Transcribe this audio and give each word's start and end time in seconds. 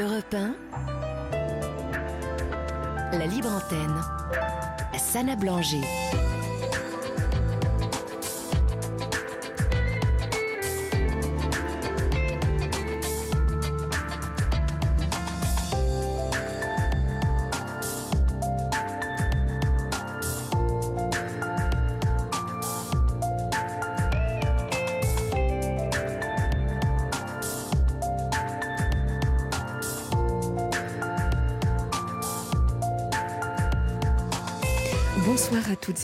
Europe 0.00 0.34
1, 0.34 0.54
la 3.18 3.26
libre 3.26 3.50
antenne, 3.50 4.00
Sana 4.98 5.36
Blanger. 5.36 6.29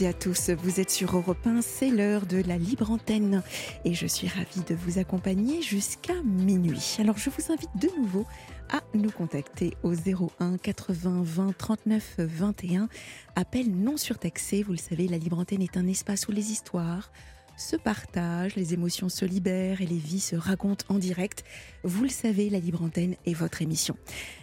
À 0.07 0.13
tous. 0.13 0.51
Vous 0.51 0.79
êtes 0.79 0.91
sur 0.91 1.17
Europe 1.17 1.45
1, 1.45 1.63
c'est 1.63 1.91
l'heure 1.91 2.27
de 2.27 2.41
la 2.47 2.59
libre 2.59 2.91
antenne 2.93 3.43
et 3.85 3.93
je 3.93 4.07
suis 4.07 4.29
ravie 4.29 4.63
de 4.69 4.75
vous 4.75 4.99
accompagner 4.99 5.63
jusqu'à 5.63 6.15
minuit. 6.23 6.97
Alors 7.01 7.19
je 7.19 7.29
vous 7.29 7.53
invite 7.53 7.71
de 7.75 7.89
nouveau 7.99 8.25
à 8.71 8.83
nous 8.95 9.11
contacter 9.11 9.75
au 9.83 9.95
01 9.95 10.59
80 10.59 11.23
20 11.25 11.59
39 11.59 12.15
21. 12.19 12.89
Appel 13.35 13.71
non 13.71 13.97
surtaxé. 13.97 14.63
Vous 14.63 14.73
le 14.73 14.79
savez, 14.79 15.09
la 15.09 15.19
libre 15.19 15.39
antenne 15.39 15.63
est 15.63 15.77
un 15.77 15.89
espace 15.89 16.29
où 16.29 16.33
les 16.33 16.53
histoires, 16.53 17.11
se 17.57 17.77
partagent, 17.77 18.57
les 18.57 18.75
émotions 18.75 19.09
se 19.09 19.25
libèrent 19.25 19.81
et 19.81 19.87
les 19.87 19.99
vies 19.99 20.21
se 20.21 20.37
racontent 20.37 20.85
en 20.89 20.99
direct. 20.99 21.45
Vous 21.85 22.03
le 22.03 22.09
savez, 22.09 22.51
la 22.51 22.59
Libre 22.59 22.83
Antenne 22.83 23.17
est 23.25 23.35
votre 23.35 23.63
émission. 23.63 23.97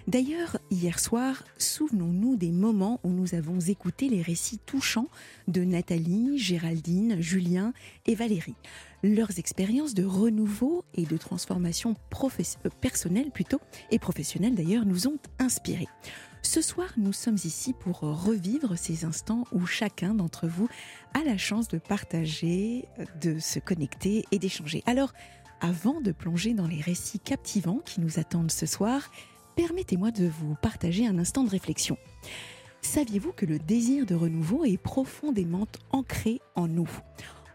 D'ailleurs, 0.08 0.58
hier 0.72 1.00
soir, 1.00 1.44
souvenons-nous 1.58 2.36
des 2.36 2.52
moments 2.52 3.00
où 3.03 3.09
nous 3.09 3.36
avons 3.36 3.59
écouté 3.59 4.09
les 4.09 4.22
récits 4.22 4.59
touchants 4.66 5.09
de 5.47 5.64
Nathalie, 5.64 6.38
Géraldine, 6.38 7.22
Julien 7.22 7.73
et 8.05 8.16
Valérie. 8.16 8.55
Leurs 9.03 9.38
expériences 9.38 9.94
de 9.94 10.05
renouveau 10.05 10.86
et 10.94 11.05
de 11.05 11.17
transformation 11.17 11.95
euh, 12.23 12.70
personnelle 12.81 13.31
plutôt, 13.31 13.59
et 13.92 14.00
professionnelle 14.00 14.55
d'ailleurs, 14.55 14.86
nous 14.86 15.08
ont 15.08 15.20
inspirés. 15.39 15.89
Ce 16.45 16.61
soir, 16.61 16.89
nous 16.97 17.13
sommes 17.13 17.38
ici 17.45 17.73
pour 17.73 18.02
revivre 18.02 18.77
ces 18.77 19.05
instants 19.05 19.45
où 19.53 19.66
chacun 19.66 20.13
d'entre 20.13 20.47
vous 20.47 20.67
a 21.13 21.23
la 21.23 21.38
chance 21.38 21.69
de 21.69 21.77
partager, 21.77 22.86
de 23.22 23.39
se 23.39 23.59
connecter 23.59 24.25
et 24.31 24.39
d'échanger. 24.39 24.83
Alors, 24.86 25.14
avant 25.61 26.02
de 26.02 26.11
plonger 26.11 26.53
dans 26.53 26.67
les 26.67 26.81
récits 26.81 27.19
captivants 27.19 27.80
qui 27.86 28.02
nous 28.02 28.19
attendent 28.19 28.52
ce 28.52 28.66
soir, 28.66 29.09
permettez-moi 29.55 30.11
de 30.11 30.27
vous 30.27 30.55
partager 30.61 31.08
un 31.08 31.17
instant 31.17 31.45
de 31.45 31.49
réflexion. 31.49 31.97
Saviez-vous 32.81 33.31
que 33.31 33.45
le 33.45 33.58
désir 33.58 34.05
de 34.05 34.14
renouveau 34.14 34.66
est 34.66 34.77
profondément 34.77 35.66
ancré 35.91 36.41
en 36.55 36.67
nous? 36.67 36.89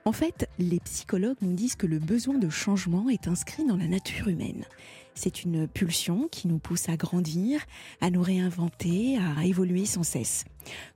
En 0.07 0.13
fait, 0.13 0.49
les 0.59 0.81
psychologues 0.81 1.37
nous 1.43 1.53
disent 1.53 1.77
que 1.77 1.87
le 1.87 1.99
besoin 1.99 2.39
de 2.39 2.49
changement 2.49 3.11
est 3.11 3.29
inscrit 3.29 3.67
dans 3.67 3.77
la 3.77 3.87
nature 3.87 4.29
humaine. 4.29 4.65
C'est 5.21 5.43
une 5.43 5.67
pulsion 5.67 6.29
qui 6.31 6.47
nous 6.47 6.59
pousse 6.59 6.89
à 6.89 6.97
grandir, 6.97 7.61
à 8.01 8.09
nous 8.09 8.23
réinventer, 8.23 9.19
à 9.19 9.45
évoluer 9.45 9.85
sans 9.85 10.05
cesse. 10.05 10.45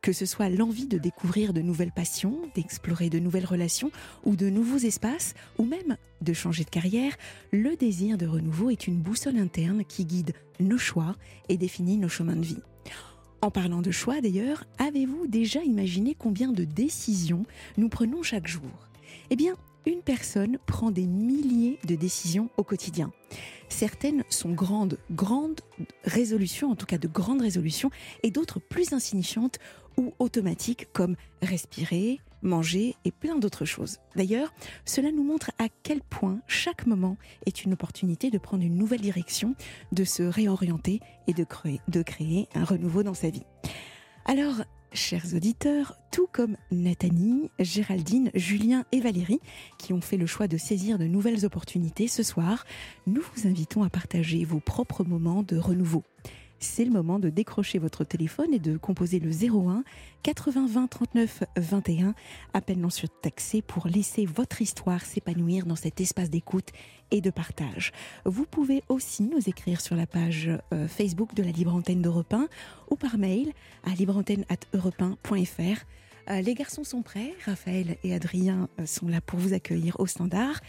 Que 0.00 0.12
ce 0.12 0.26
soit 0.26 0.48
l'envie 0.48 0.86
de 0.86 0.96
découvrir 0.96 1.52
de 1.52 1.60
nouvelles 1.60 1.90
passions, 1.90 2.38
d'explorer 2.54 3.10
de 3.10 3.18
nouvelles 3.18 3.46
relations 3.46 3.90
ou 4.24 4.36
de 4.36 4.48
nouveaux 4.48 4.78
espaces, 4.78 5.34
ou 5.58 5.64
même 5.64 5.96
de 6.20 6.32
changer 6.32 6.62
de 6.62 6.70
carrière, 6.70 7.16
le 7.50 7.74
désir 7.74 8.16
de 8.16 8.28
renouveau 8.28 8.70
est 8.70 8.86
une 8.86 9.00
boussole 9.00 9.38
interne 9.38 9.84
qui 9.84 10.04
guide 10.04 10.34
nos 10.60 10.78
choix 10.78 11.16
et 11.48 11.56
définit 11.56 11.96
nos 11.96 12.08
chemins 12.08 12.36
de 12.36 12.46
vie. 12.46 12.62
En 13.40 13.50
parlant 13.50 13.82
de 13.82 13.90
choix 13.90 14.20
d'ailleurs, 14.20 14.62
avez-vous 14.78 15.26
déjà 15.26 15.64
imaginé 15.64 16.14
combien 16.16 16.52
de 16.52 16.62
décisions 16.62 17.44
nous 17.76 17.88
prenons 17.88 18.22
chaque 18.22 18.46
jour? 18.46 18.70
Eh 19.30 19.36
bien, 19.36 19.56
une 19.86 20.02
personne 20.02 20.58
prend 20.66 20.90
des 20.90 21.06
milliers 21.06 21.78
de 21.86 21.94
décisions 21.94 22.50
au 22.56 22.64
quotidien. 22.64 23.12
Certaines 23.68 24.24
sont 24.28 24.52
grandes, 24.52 24.98
grandes 25.10 25.60
résolutions, 26.04 26.70
en 26.70 26.76
tout 26.76 26.86
cas 26.86 26.98
de 26.98 27.08
grandes 27.08 27.40
résolutions, 27.40 27.90
et 28.22 28.30
d'autres 28.30 28.60
plus 28.60 28.92
insignifiantes 28.92 29.58
ou 29.96 30.12
automatiques 30.18 30.88
comme 30.92 31.16
respirer, 31.42 32.20
manger 32.42 32.96
et 33.04 33.12
plein 33.12 33.36
d'autres 33.36 33.64
choses. 33.64 33.98
D'ailleurs, 34.16 34.52
cela 34.84 35.10
nous 35.12 35.22
montre 35.22 35.52
à 35.58 35.68
quel 35.82 36.02
point 36.02 36.40
chaque 36.46 36.86
moment 36.86 37.16
est 37.46 37.64
une 37.64 37.72
opportunité 37.72 38.30
de 38.30 38.38
prendre 38.38 38.64
une 38.64 38.76
nouvelle 38.76 39.00
direction, 39.00 39.54
de 39.92 40.04
se 40.04 40.22
réorienter 40.22 41.00
et 41.28 41.34
de 41.34 42.02
créer, 42.02 42.48
un 42.54 42.64
renouveau 42.64 43.02
dans 43.02 43.14
sa 43.14 43.30
vie. 43.30 43.44
Alors, 44.24 44.62
chers 44.94 45.34
auditeurs, 45.34 45.96
tout 46.10 46.28
comme 46.32 46.56
Nathalie, 46.70 47.50
Géraldine, 47.58 48.30
Julien 48.34 48.84
et 48.92 49.00
Valérie, 49.00 49.40
qui 49.78 49.92
ont 49.92 50.00
fait 50.00 50.16
le 50.16 50.26
choix 50.26 50.48
de 50.48 50.56
saisir 50.56 50.98
de 50.98 51.04
nouvelles 51.04 51.44
opportunités 51.44 52.08
ce 52.08 52.22
soir, 52.22 52.64
nous 53.06 53.22
vous 53.34 53.46
invitons 53.46 53.82
à 53.82 53.90
partager 53.90 54.44
vos 54.44 54.60
propres 54.60 55.04
moments 55.04 55.42
de 55.42 55.56
renouveau 55.56 56.04
c'est 56.62 56.84
le 56.84 56.90
moment 56.90 57.18
de 57.18 57.28
décrocher 57.28 57.78
votre 57.78 58.04
téléphone 58.04 58.54
et 58.54 58.58
de 58.58 58.76
composer 58.76 59.18
le 59.18 59.30
01 59.30 59.84
80 60.22 60.66
20 60.68 60.86
39 60.86 61.44
21, 61.56 62.14
appel 62.54 62.78
non 62.78 62.90
surtaxé 62.90 63.62
pour 63.62 63.88
laisser 63.88 64.24
votre 64.24 64.62
histoire 64.62 65.02
s'épanouir 65.02 65.66
dans 65.66 65.76
cet 65.76 66.00
espace 66.00 66.30
d'écoute 66.30 66.68
et 67.10 67.20
de 67.20 67.30
partage. 67.30 67.92
Vous 68.24 68.46
pouvez 68.46 68.84
aussi 68.88 69.24
nous 69.24 69.48
écrire 69.48 69.80
sur 69.80 69.96
la 69.96 70.06
page 70.06 70.50
euh, 70.72 70.86
Facebook 70.86 71.34
de 71.34 71.42
la 71.42 71.50
Libre 71.50 71.74
Antenne 71.74 72.02
d'Europe 72.02 72.32
1 72.32 72.48
ou 72.90 72.96
par 72.96 73.18
mail 73.18 73.52
à 73.84 73.90
libreantenne@europe1.fr. 73.90 75.84
Euh, 76.30 76.40
les 76.40 76.54
garçons 76.54 76.84
sont 76.84 77.02
prêts, 77.02 77.34
Raphaël 77.44 77.96
et 78.04 78.14
Adrien 78.14 78.68
euh, 78.78 78.86
sont 78.86 79.08
là 79.08 79.20
pour 79.20 79.40
vous 79.40 79.52
accueillir 79.54 79.98
au 79.98 80.06
standard. 80.06 80.60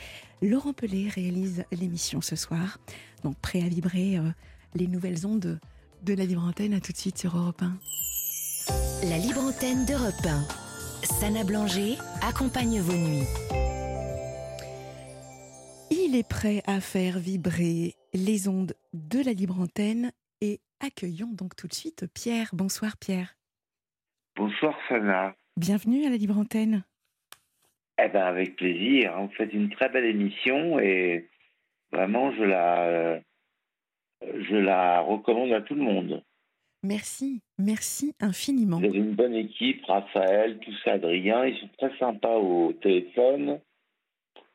Laurent 0.42 0.74
Pelé 0.74 1.10
réalise 1.10 1.64
l'émission 1.72 2.22
ce 2.22 2.36
soir, 2.36 2.80
donc 3.24 3.38
prêt 3.38 3.62
à 3.62 3.68
vibrer 3.68 4.20
les 4.76 4.88
nouvelles 4.88 5.26
ondes 5.26 5.60
de 6.04 6.14
la 6.14 6.26
Libre 6.26 6.44
Antenne. 6.44 6.74
À 6.74 6.80
tout 6.80 6.92
de 6.92 6.98
suite 6.98 7.18
sur 7.18 7.38
Europe 7.38 7.62
1. 7.62 7.78
La 9.10 9.18
Libre 9.18 9.42
Antenne 9.42 9.86
d'Europe 9.86 10.14
1. 10.26 11.06
Sana 11.06 11.44
Blanger 11.44 11.96
accompagne 12.22 12.80
vos 12.80 12.98
nuits. 12.98 13.28
Il 15.92 16.16
est 16.16 16.28
prêt 16.28 16.62
à 16.66 16.80
faire 16.80 17.20
vibrer 17.20 17.96
les 18.14 18.48
ondes 18.48 18.74
de 18.94 19.24
la 19.24 19.34
Libre 19.34 19.60
Antenne 19.60 20.12
et 20.42 20.60
accueillons 20.80 21.32
donc 21.32 21.56
tout 21.56 21.68
de 21.68 21.74
suite 21.74 22.06
Pierre. 22.14 22.50
Bonsoir 22.54 22.98
Pierre. 22.98 23.36
Bonsoir 24.36 24.78
Sana. 24.90 25.36
Bienvenue 25.58 26.06
à 26.06 26.10
la 26.10 26.18
Libre 26.18 26.38
Antenne. 26.38 26.84
Eh 28.04 28.10
ben 28.10 28.26
avec 28.26 28.56
plaisir. 28.56 29.14
Vous 29.20 29.32
faites 29.38 29.54
une 29.54 29.70
très 29.70 29.90
belle 29.90 30.06
émission 30.06 30.80
et 30.80 31.30
vraiment 31.92 32.34
je 32.34 32.44
la 32.44 33.20
je 34.50 34.56
la 34.56 35.02
recommande 35.02 35.52
à 35.54 35.62
tout 35.62 35.76
le 35.76 35.82
monde. 35.82 36.24
Merci, 36.84 37.42
merci 37.58 38.14
infiniment. 38.20 38.80
Vous 38.80 38.86
avez 38.86 38.98
une 38.98 39.16
bonne 39.16 39.36
équipe, 39.36 39.86
Raphaël, 39.86 40.58
tout 40.60 40.74
ça, 40.84 40.94
Adrien, 40.94 41.46
ils 41.46 41.58
sont 41.58 41.70
très 41.78 41.98
sympas 41.98 42.36
au 42.36 42.74
téléphone. 42.74 43.60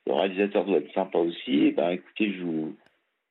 Le 0.06 0.12
réalisateur 0.12 0.64
doit 0.66 0.78
être 0.78 0.92
sympa 0.92 1.18
aussi. 1.18 1.66
Eh 1.66 1.72
ben, 1.72 1.90
écoutez, 1.90 2.34
je 2.34 2.42
vous, 2.42 2.76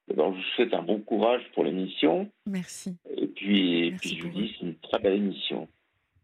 je 0.10 0.16
vous 0.16 0.42
souhaite 0.56 0.74
un 0.74 0.82
bon 0.82 1.00
courage 1.00 1.44
pour 1.54 1.64
l'émission. 1.64 2.28
Merci. 2.48 2.98
Et 3.16 3.28
puis, 3.28 3.94
puis 4.00 4.18
je 4.18 4.24
vous 4.24 4.30
dis, 4.30 4.56
c'est 4.58 4.66
une 4.66 4.76
très 4.76 5.00
belle 5.00 5.18
émission. 5.18 5.68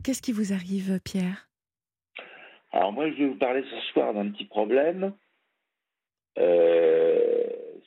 Qu'est-ce 0.03 0.22
qui 0.22 0.31
vous 0.31 0.51
arrive, 0.51 1.00
Pierre? 1.03 1.47
Alors 2.72 2.91
moi, 2.91 3.09
je 3.12 3.18
vais 3.18 3.28
vous 3.28 3.38
parler 3.38 3.63
ce 3.69 3.91
soir 3.91 4.16
d'un 4.16 4.31
petit 4.31 4.45
problème. 4.45 5.13
Euh, 6.40 7.44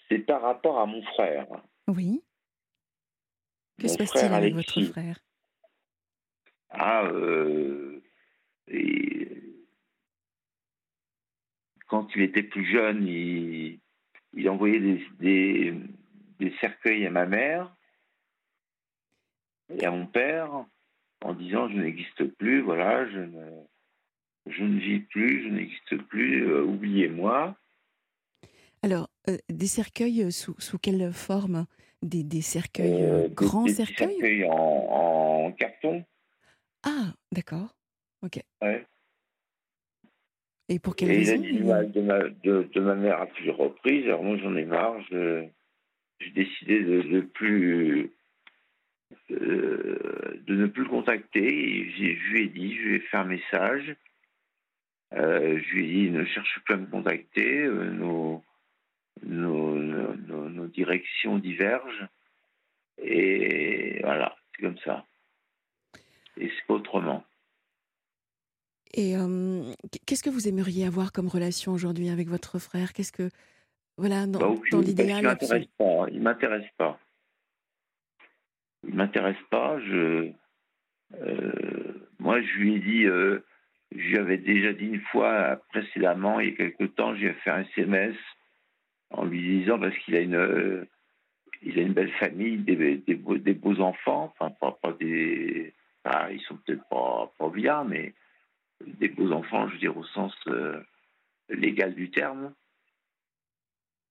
c'est 0.09 0.21
par 0.21 0.43
rapport 0.43 0.79
à 0.79 0.87
mon 0.87 1.03
frère. 1.03 1.47
Oui. 1.89 2.23
Que 3.79 3.89
se 3.89 3.99
passe-t-il 3.99 4.33
avec 4.33 4.55
votre 4.55 4.83
frère? 4.85 5.19
Ah, 6.71 7.05
euh, 7.07 8.03
et... 8.69 9.43
quand 11.87 12.09
il 12.17 12.23
était 12.23 12.43
plus 12.43 12.65
jeune, 12.71 13.07
il, 13.07 13.79
il 14.35 14.51
envoyait 14.51 14.81
des, 14.81 15.07
des, 15.21 15.75
des, 16.41 16.55
cercueils 16.61 17.07
à 17.07 17.11
ma 17.11 17.27
mère 17.27 17.75
et 19.71 19.85
à 19.85 19.91
mon 19.91 20.07
père 20.07 20.67
en 21.23 21.35
disant 21.35 21.69
je 21.69 21.77
n'existe 21.77 22.25
plus, 22.37 22.61
voilà, 22.61 23.09
je 23.09 23.19
ne, 23.19 23.63
je 24.47 24.65
ne 24.65 24.79
vis 24.79 25.01
plus, 25.01 25.45
je 25.45 25.49
n'existe 25.49 25.97
plus, 26.09 26.49
euh, 26.49 26.63
oubliez-moi. 26.63 27.57
Euh, 29.29 29.37
des 29.49 29.67
cercueils 29.67 30.23
euh, 30.23 30.31
sous, 30.31 30.55
sous, 30.59 30.79
quelle 30.79 31.13
forme? 31.13 31.67
Des, 32.03 32.23
des, 32.23 32.43
cercueils 32.43 33.03
euh, 33.03 33.29
grands 33.29 33.65
des, 33.65 33.73
cercueils? 33.73 34.11
cercueils 34.11 34.45
en, 34.45 34.53
en, 35.47 35.53
carton. 35.53 36.05
Ah, 36.85 37.15
d'accord. 37.33 37.75
Ok. 38.23 38.41
Ouais. 38.63 38.85
Et 40.69 40.79
pour 40.79 40.95
quelle 40.95 41.11
Et 41.11 41.19
raison 41.19 41.43
il 41.43 41.65
mal 41.65 41.91
de 41.91 42.01
ma, 42.01 42.23
de, 42.23 42.69
de 42.73 42.81
ma 42.81 42.95
mère 42.95 43.21
à 43.21 43.27
plusieurs 43.27 43.57
reprises. 43.57 44.05
Alors 44.05 44.23
moi, 44.23 44.37
j'en 44.39 44.55
ai 44.57 44.65
marre. 44.65 45.01
J'ai 45.11 46.31
décidé 46.35 46.81
de 46.83 47.03
ne 47.03 47.21
plus 47.21 48.13
de 49.31 50.55
ne 50.55 50.67
plus 50.67 50.83
le 50.85 50.89
contacter. 50.89 51.91
je 51.97 52.31
lui 52.31 52.45
ai 52.45 52.49
dit, 52.49 52.75
je 52.75 52.83
lui 52.83 52.97
ai 52.97 53.01
fait 53.01 53.17
un 53.17 53.25
message. 53.25 53.97
Euh, 55.15 55.61
je 55.61 55.75
lui 55.75 55.85
ai 55.85 55.93
dit, 55.93 56.11
ne 56.11 56.25
cherche 56.25 56.61
plus 56.65 56.75
à 56.75 56.79
me 56.79 56.87
contacter. 56.87 57.63
Euh, 57.63 57.91
nos, 57.91 58.43
nos, 59.25 59.75
nos, 59.75 60.67
directions 60.67 61.39
divergent. 61.39 62.09
Et 62.99 64.01
voilà, 64.03 64.37
c'est 64.55 64.63
comme 64.63 64.79
ça. 64.79 65.05
Et 66.39 66.49
c'est 66.51 66.73
autrement. 66.73 67.25
Et 68.95 69.15
qu'est-ce 70.07 70.23
que 70.23 70.31
vous 70.31 70.49
aimeriez 70.49 70.87
avoir 70.87 71.13
comme 71.13 71.29
relation 71.29 71.73
aujourd'hui 71.73 72.09
avec 72.09 72.29
votre 72.29 72.59
frère? 72.59 72.93
Qu'est-ce 72.93 73.13
que 73.13 73.31
voilà 73.97 74.27
dans, 74.27 74.39
bah, 74.39 74.61
dans 74.71 74.81
l'idéal 74.81 75.21
Il 75.21 75.25
m'intéresse 75.25 75.67
pas. 75.79 76.07
Il 76.11 76.23
m'intéresse 76.23 76.71
pas 76.77 76.99
il 78.87 78.95
m'intéresse 78.95 79.37
pas. 79.51 79.79
Je, 79.81 80.31
euh, 81.21 82.09
moi, 82.19 82.41
je 82.41 82.59
lui 82.59 82.75
ai 82.75 82.79
dit, 82.79 83.05
euh, 83.05 83.41
je 83.93 84.09
lui 84.09 84.19
avais 84.19 84.39
déjà 84.39 84.73
dit 84.73 84.87
une 84.87 85.01
fois 85.01 85.61
précédemment, 85.71 86.41
il 86.41 86.51
y 86.51 86.53
a 86.53 86.57
quelque 86.57 86.85
temps, 86.85 87.15
j'ai 87.15 87.33
fait 87.45 87.51
un 87.51 87.65
SMS 87.77 88.17
en 89.11 89.25
lui 89.25 89.61
disant 89.61 89.79
parce 89.79 89.97
qu'il 89.99 90.17
a 90.17 90.21
une, 90.21 90.35
euh, 90.35 90.85
il 91.63 91.79
a 91.79 91.83
une 91.83 91.93
belle 91.93 92.13
famille, 92.13 92.59
des, 92.59 92.97
des, 92.97 93.15
beaux, 93.15 93.39
des 93.39 93.55
beaux, 93.55 93.81
enfants, 93.81 94.33
enfin 94.39 94.51
pas, 94.61 94.73
pas 94.73 94.93
des, 94.93 95.75
ils 96.31 96.41
sont 96.47 96.57
peut-être 96.57 96.87
pas, 96.89 97.33
pas 97.39 97.49
bien, 97.49 97.85
mais 97.85 98.15
des 98.85 99.09
beaux 99.09 99.33
enfants, 99.33 99.69
je 99.69 99.75
veux 99.75 99.79
dire 99.79 99.97
au 99.97 100.05
sens 100.05 100.35
légal 101.49 101.95
du 101.95 102.11
terme. 102.11 102.53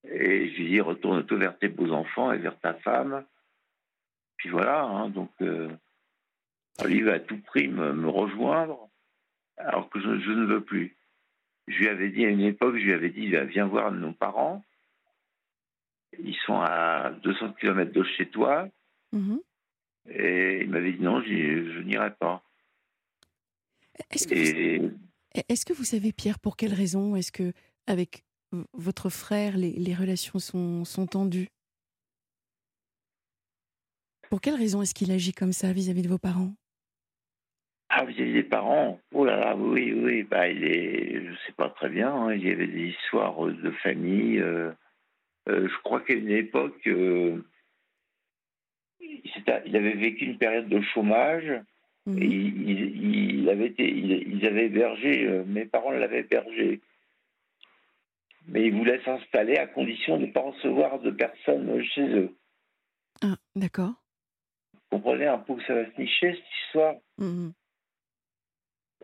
Et 0.08 0.50
je 0.50 0.58
lui 0.58 0.68
dit, 0.68 0.82
retourne-toi 0.82 1.38
vers 1.38 1.58
tes 1.58 1.68
beaux 1.68 1.92
enfants 1.92 2.32
et 2.32 2.38
vers 2.38 2.60
ta 2.60 2.74
femme 2.76 3.26
puis 4.38 4.50
voilà, 4.50 4.84
hein, 4.84 5.10
donc 5.10 5.32
euh, 5.42 5.70
il 6.88 7.06
va 7.06 7.14
à 7.14 7.20
tout 7.20 7.40
prix 7.40 7.68
me, 7.68 8.08
rejoindre, 8.08 8.90
alors 9.58 9.90
que 9.90 10.00
je, 10.00 10.08
ne 10.08 10.46
veux 10.46 10.64
plus. 10.64 10.96
Je 11.68 11.80
lui 11.80 11.88
avais 11.88 12.10
dit 12.10 12.26
à 12.26 12.30
une 12.30 12.42
époque, 12.42 12.78
je 12.78 12.84
lui 12.84 12.94
avais 12.94 13.10
dit, 13.10 13.28
viens 13.28 13.66
voir 13.66 13.92
nos 13.92 14.12
parents. 14.12 14.64
Ils 16.20 16.38
sont 16.46 16.60
à 16.60 17.12
200 17.24 17.54
km 17.60 17.92
de 17.92 18.04
chez 18.04 18.30
toi. 18.30 18.68
Mhm. 19.12 19.40
Et 20.10 20.62
il 20.62 20.70
m'avait 20.70 20.94
dit 20.94 21.02
non, 21.02 21.22
je 21.22 21.80
n'irai 21.82 22.12
pas. 22.12 22.44
Est-ce 24.12 24.28
que, 24.28 24.36
vous... 24.36 24.92
est 25.34 25.66
que, 25.66 25.74
vous 25.74 25.84
savez, 25.84 26.12
Pierre, 26.12 26.40
pour 26.40 26.58
quelle 26.58 26.74
raison 26.74 27.16
est-ce 27.16 27.32
que, 27.32 27.54
avec 27.88 28.24
votre 28.74 29.10
frère, 29.10 29.58
les, 29.58 29.72
les 29.72 29.94
relations 29.96 30.40
sont, 30.40 30.86
sont 30.86 31.08
tendues? 31.08 31.50
Pour 34.30 34.42
quelle 34.42 34.56
raison 34.56 34.82
est-ce 34.82 34.94
qu'il 34.94 35.12
agit 35.12 35.34
comme 35.34 35.54
ça 35.54 35.72
vis-à-vis 35.72 36.02
de 36.02 36.10
vos 36.10 36.18
parents? 36.18 36.54
Ah, 37.90 38.04
vis-à-vis 38.04 38.34
des 38.34 38.44
parents? 38.44 39.00
Oh 39.14 39.26
là 39.26 39.38
là, 39.38 39.56
oui, 39.56 39.94
oui, 39.94 40.24
bah, 40.24 40.50
il 40.50 40.64
est, 40.66 41.26
je 41.26 41.34
sais 41.46 41.54
pas 41.54 41.70
très 41.70 41.90
bien, 41.90 42.14
hein, 42.14 42.34
il 42.34 42.46
y 42.46 42.52
avait 42.52 42.68
des 42.68 42.90
histoires 42.90 43.40
de 43.46 43.72
famille. 43.84 44.40
Euh, 44.40 44.72
euh, 45.48 45.68
je 45.68 45.78
crois 45.84 46.02
qu'à 46.02 46.14
une 46.14 46.32
époque, 46.32 46.88
euh, 46.88 47.44
il 49.00 49.76
avait 49.76 49.94
vécu 49.94 50.26
une 50.26 50.38
période 50.38 50.70
de 50.70 50.82
chômage. 50.82 51.52
Mhm. 52.06 52.22
Et 52.22 52.26
il, 52.26 53.50
avait 53.50 53.68
été, 53.68 53.90
ils 53.90 54.46
avaient 54.46 54.66
hébergé, 54.66 55.28
mes 55.48 55.66
parents 55.66 55.92
l'avaient 55.92 56.20
hébergé. 56.20 56.82
Mais 58.48 58.68
ils 58.68 58.76
voulaient 58.76 59.02
s'installer 59.04 59.58
à 59.58 59.66
condition 59.66 60.18
de 60.18 60.28
ne 60.28 60.32
pas 60.32 60.42
recevoir 60.42 61.00
de 61.00 61.10
personnes 61.10 61.84
chez 61.84 62.08
eux. 62.08 62.36
Ah, 63.24 63.38
d'accord 63.56 63.96
comprenez 64.96 65.28
un 65.28 65.40
peu 65.40 65.54
où 65.54 65.62
ça 65.62 65.74
va 65.74 65.86
se 65.86 66.02
nicher, 66.02 66.34
cette 66.34 66.66
histoire? 66.66 66.96
Mhm. 67.18 67.54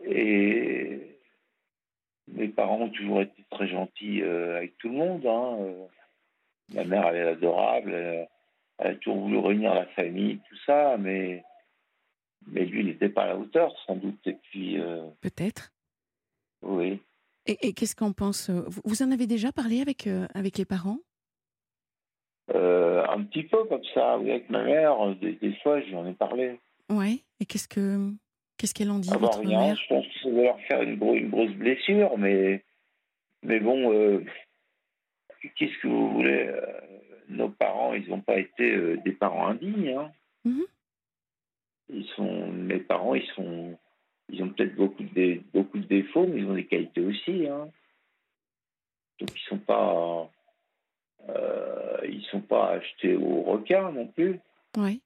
Et 0.04 1.18
mes 2.28 2.48
parents 2.48 2.80
ont 2.80 2.90
toujours 2.90 3.20
été 3.20 3.44
très 3.50 3.68
gentils 3.68 4.22
euh, 4.22 4.56
avec 4.56 4.76
tout 4.78 4.88
le 4.88 4.94
monde. 4.94 5.26
Hein. 5.26 5.58
Euh, 6.74 6.76
ma 6.76 6.84
mère, 6.84 7.06
elle 7.08 7.16
est 7.16 7.28
adorable. 7.30 7.92
Elle, 7.92 8.28
a 8.78 8.94
toujours 8.96 9.20
voulu 9.20 9.38
réunir 9.38 9.74
la 9.74 9.86
famille, 9.86 10.38
tout 10.48 10.56
ça, 10.66 10.96
mais, 10.98 11.44
mais 12.46 12.64
lui, 12.64 12.80
il 12.80 12.86
n'était 12.86 13.08
pas 13.08 13.24
à 13.24 13.28
la 13.28 13.36
hauteur, 13.36 13.72
sans 13.86 13.96
doute. 13.96 14.26
Et 14.26 14.36
puis. 14.50 14.80
Euh, 14.80 15.06
Peut-être. 15.20 15.72
Oui. 16.62 17.00
Et, 17.46 17.72
qu'est-ce 17.72 17.96
qu'on 17.96 18.12
pense 18.12 18.50
Vous 18.50 19.02
en 19.02 19.10
avez 19.10 19.26
déjà 19.26 19.50
parlé 19.50 19.80
avec, 19.80 20.08
avec 20.34 20.58
les 20.58 20.64
parents? 20.64 20.98
Euh, 22.54 23.04
un 23.08 23.22
petit 23.22 23.44
peu 23.44 23.64
comme 23.64 23.84
ça, 23.94 24.18
oui, 24.18 24.30
avec 24.30 24.50
ma 24.50 24.62
mère, 24.64 25.14
des, 25.16 25.54
fois 25.62 25.80
j'en 25.90 26.06
ai 26.06 26.12
parlé. 26.12 26.58
Ouais, 26.90 27.20
et 27.40 27.46
qu'est-ce 27.46 27.68
que 27.68 28.10
qu'est-ce 28.58 28.74
qu'elle 28.74 28.90
en 28.90 28.98
dit 28.98 29.10
ah 29.12 29.18
bah, 29.18 29.28
votre 29.28 29.44
mère? 29.44 29.76
Je 29.76 29.88
pense 29.88 30.06
que 30.06 30.18
ça 30.22 30.30
doit 30.30 30.42
leur 30.42 30.60
faire 30.62 30.82
une, 30.82 31.00
une 31.02 31.30
grosse 31.30 31.52
blessure, 31.52 32.18
mais 32.18 32.64
mais 33.42 33.60
bon, 33.60 33.92
euh, 33.92 34.24
qu'est-ce 35.56 35.78
que 35.82 35.88
vous 35.88 36.12
voulez 36.12 36.46
euh, 36.48 36.80
Nos 37.28 37.48
parents, 37.48 37.94
ils 37.94 38.08
n'ont 38.08 38.20
pas 38.20 38.38
été 38.38 38.96
des 38.98 39.12
parents 39.12 39.48
indignes. 39.48 39.96
Hein. 39.96 40.12
Mhm. 40.44 40.64
Ils 41.88 42.06
sont, 42.16 42.48
mes 42.52 42.78
parents, 42.78 43.14
ils 43.14 43.26
sont, 43.34 43.78
ils 44.28 44.42
ont 44.42 44.48
peut-être 44.48 44.74
beaucoup 44.76 45.02
de 45.02 45.40
beaucoup 45.52 45.78
de 45.78 45.86
défauts, 45.86 46.26
mais 46.26 46.40
ils 46.40 46.46
ont 46.46 46.54
des 46.54 46.66
qualités 46.66 47.02
aussi. 47.02 47.46
Hein. 47.46 47.68
Donc 49.20 49.30
ils 49.34 49.48
sont 49.48 49.58
pas 49.58 50.30
euh, 51.28 51.98
ils 52.08 52.18
ne 52.18 52.24
sont 52.24 52.40
pas 52.40 52.70
achetés 52.70 53.14
au 53.14 53.42
requin 53.42 53.92
non 53.92 54.08
plus. 54.08 54.40
Oui. 54.76 55.02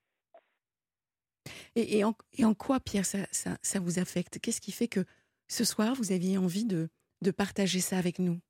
Et, 1.75 1.99
et, 1.99 2.05
en, 2.05 2.15
et, 2.39 2.45
en, 2.45 2.55
quoi, 2.55 2.81
Pierre, 2.81 3.05
ça, 3.05 3.19
ça, 3.31 3.59
ça 3.63 3.81
vous 3.81 3.99
affecte? 3.99 4.39
Qu'est-ce 4.41 4.61
qui 4.61 4.73
fait 4.73 4.89
que 4.89 5.05
ce 5.49 5.65
soir, 5.65 5.95
vous 5.95 6.13
aviez 6.13 6.39
envie 6.39 6.65
de, 6.65 6.89
de 7.21 7.31
partager 7.31 7.81
ça 7.81 7.99
avec 7.99 8.19
nous? 8.19 8.41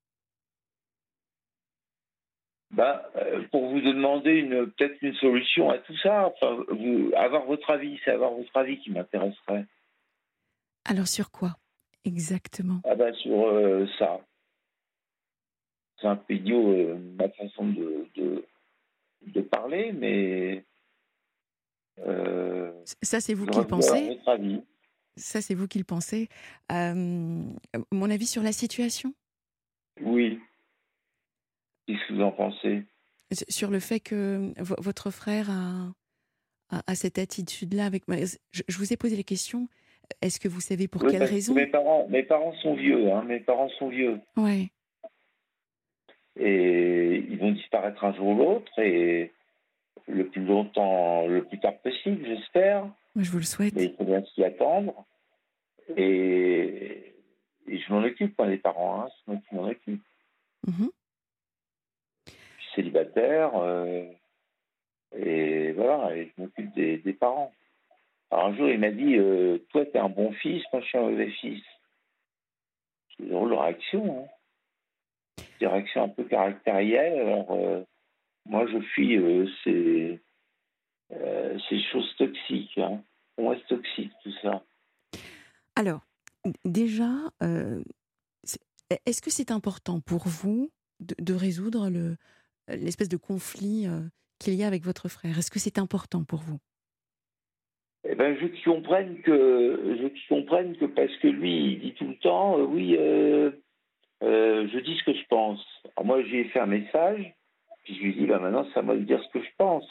Bah, 2.70 3.10
euh, 3.16 3.42
Pour 3.50 3.68
vous 3.68 3.80
demander 3.80 4.32
une, 4.32 4.70
peut-être 4.72 4.96
une 5.02 5.14
solution 5.14 5.70
à 5.70 5.78
tout 5.78 5.96
ça, 5.98 6.26
enfin, 6.26 6.64
vous, 6.68 7.12
avoir 7.16 7.44
votre 7.46 7.70
avis, 7.70 7.98
c'est 8.04 8.10
avoir 8.10 8.32
votre 8.32 8.56
avis 8.56 8.78
qui 8.78 8.90
m'intéresserait. 8.90 9.66
Alors 10.84 11.08
sur 11.08 11.30
quoi 11.30 11.56
exactement? 12.04 12.80
Ah 12.84 12.94
bah, 12.94 13.12
Sur 13.12 13.46
euh, 13.46 13.86
ça 13.98 14.20
c'est 16.00 16.06
un 16.06 16.16
peu 16.16 16.34
idiot 16.34 16.72
euh, 16.72 16.98
ma 17.18 17.28
façon 17.30 17.66
de, 17.68 18.06
de, 19.26 19.40
parler, 19.40 19.92
mais. 19.92 20.64
Euh, 22.00 22.72
ça, 23.02 23.20
c'est 23.20 23.34
vous 23.34 23.46
qui 23.46 23.58
le 23.58 23.66
pensez? 23.66 24.18
Ça, 25.16 25.40
c'est 25.40 25.54
vous 25.54 25.66
qui 25.66 25.78
le 25.78 25.84
pensez? 25.84 26.28
mon 26.70 28.10
avis 28.10 28.26
sur 28.26 28.42
la 28.42 28.52
situation? 28.52 29.14
Oui. 30.00 30.38
Qu'est-ce 31.86 32.08
que 32.08 32.14
vous 32.14 32.22
en 32.22 32.32
pensez? 32.32 32.84
Sur 33.48 33.70
le 33.70 33.80
fait 33.80 34.00
que 34.00 34.52
votre 34.58 35.10
frère 35.10 35.50
a, 35.50 35.92
a, 36.86 36.94
cette 36.94 37.18
attitude-là 37.18 37.84
avec 37.84 38.06
moi. 38.08 38.16
Je, 38.52 38.78
vous 38.78 38.92
ai 38.92 38.96
posé 38.96 39.16
la 39.16 39.22
question. 39.22 39.68
Est-ce 40.22 40.38
que 40.38 40.48
vous 40.48 40.60
savez 40.60 40.86
pour 40.86 41.04
quelle 41.06 41.24
raison? 41.24 41.54
mes 41.54 41.66
parents, 41.66 42.06
mes 42.08 42.22
parents 42.22 42.54
sont 42.62 42.74
vieux. 42.74 43.10
Hein, 43.12 43.24
mes 43.24 43.40
parents 43.40 43.68
sont 43.78 43.88
vieux. 43.88 44.20
Ouais 44.36 44.70
et 46.38 47.24
ils 47.28 47.38
vont 47.38 47.52
disparaître 47.52 48.04
un 48.04 48.14
jour 48.14 48.28
ou 48.28 48.36
l'autre 48.36 48.78
et 48.78 49.32
le 50.06 50.26
plus 50.28 50.44
longtemps, 50.44 51.26
le 51.26 51.44
plus 51.44 51.58
tard 51.58 51.76
possible, 51.78 52.24
j'espère. 52.26 52.88
Je 53.16 53.30
vous 53.30 53.38
le 53.38 53.44
souhaite. 53.44 53.74
Mais 53.74 53.84
il 53.84 53.94
faut 53.96 54.04
bien 54.04 54.22
s'y 54.34 54.44
attendre. 54.44 55.04
Et, 55.96 57.14
je 57.66 57.92
m'en 57.92 58.02
occupe, 58.04 58.38
moi, 58.38 58.46
les 58.46 58.58
parents, 58.58 59.00
hein, 59.00 59.08
c'est 59.08 59.32
moi 59.32 59.40
qui 59.48 59.54
m'en 59.54 59.68
occupe. 59.68 60.02
Mhm. 60.66 60.90
Célibataire 62.76 63.50
euh, 63.56 64.04
et 65.16 65.72
voilà, 65.72 66.14
et 66.16 66.26
je 66.36 66.42
m'occupe 66.42 66.74
des, 66.74 67.12
parents. 67.18 67.52
Alors 68.30 68.46
un 68.46 68.56
jour, 68.56 68.68
il 68.68 68.78
m'a 68.78 68.90
dit 68.90 69.16
euh, 69.16 69.58
Toi, 69.70 69.86
tu 69.86 69.92
es 69.92 69.98
un 69.98 70.08
bon 70.08 70.32
fils, 70.32 70.62
moi, 70.72 70.82
je 70.82 70.86
suis 70.86 70.98
un 70.98 71.02
mauvais 71.02 71.30
fils. 71.30 71.64
C'est 73.10 73.24
une 73.24 73.30
drôle 73.30 73.54
réaction. 73.54 74.20
Hein 74.20 74.26
direction 75.58 76.04
un 76.04 76.08
peu 76.08 76.24
caractérielle. 76.24 77.18
Alors, 77.20 77.50
euh, 77.52 77.82
moi, 78.44 78.66
je 78.66 78.78
fuis 78.78 79.16
euh, 79.16 79.46
ces, 79.64 80.20
choses 81.92 82.14
toxiques. 82.16 82.78
Hein. 82.78 83.02
On 83.38 83.48
reste 83.48 83.66
toxique, 83.68 84.12
tout 84.22 84.32
ça. 84.42 84.62
Alors, 85.76 86.06
déjà, 86.64 87.10
est-ce 89.06 89.22
que 89.22 89.30
c'est 89.30 89.50
important 89.50 90.00
pour 90.00 90.26
vous 90.26 90.70
de, 91.00 91.34
résoudre 91.34 91.90
l'espèce 92.68 93.08
de 93.08 93.16
conflit 93.16 93.86
qu'il 94.38 94.54
y 94.54 94.64
a 94.64 94.66
avec 94.66 94.84
votre 94.84 95.08
frère 95.08 95.38
Est-ce 95.38 95.50
que 95.50 95.58
c'est 95.58 95.78
important 95.78 96.24
pour 96.24 96.40
vous? 96.40 96.58
Eh 98.08 98.14
ben, 98.14 98.36
je 98.38 98.64
comprenne 98.64 99.20
que 99.22 99.96
je 100.00 100.28
comprenne 100.28 100.76
que 100.76 100.84
parce 100.86 101.14
que 101.16 101.28
lui 101.28 101.72
il 101.72 101.80
dit 101.80 101.94
tout 101.94 102.06
le 102.06 102.16
temps 102.18 102.60
oui 102.60 102.96
euh, 104.22 104.66
je 104.72 104.78
dis 104.80 104.96
ce 104.98 105.04
que 105.04 105.16
je 105.16 105.26
pense. 105.28 105.60
Alors 105.96 106.06
moi, 106.06 106.22
j'ai 106.24 106.44
fait 106.44 106.60
un 106.60 106.66
message, 106.66 107.34
puis 107.84 107.96
je 107.96 108.00
lui 108.02 108.14
dis, 108.14 108.26
bah, 108.26 108.38
maintenant, 108.38 108.66
c'est 108.72 108.78
à 108.78 108.82
moi 108.82 108.96
de 108.96 109.02
dire 109.02 109.22
ce 109.22 109.38
que 109.38 109.44
je 109.44 109.50
pense. 109.58 109.84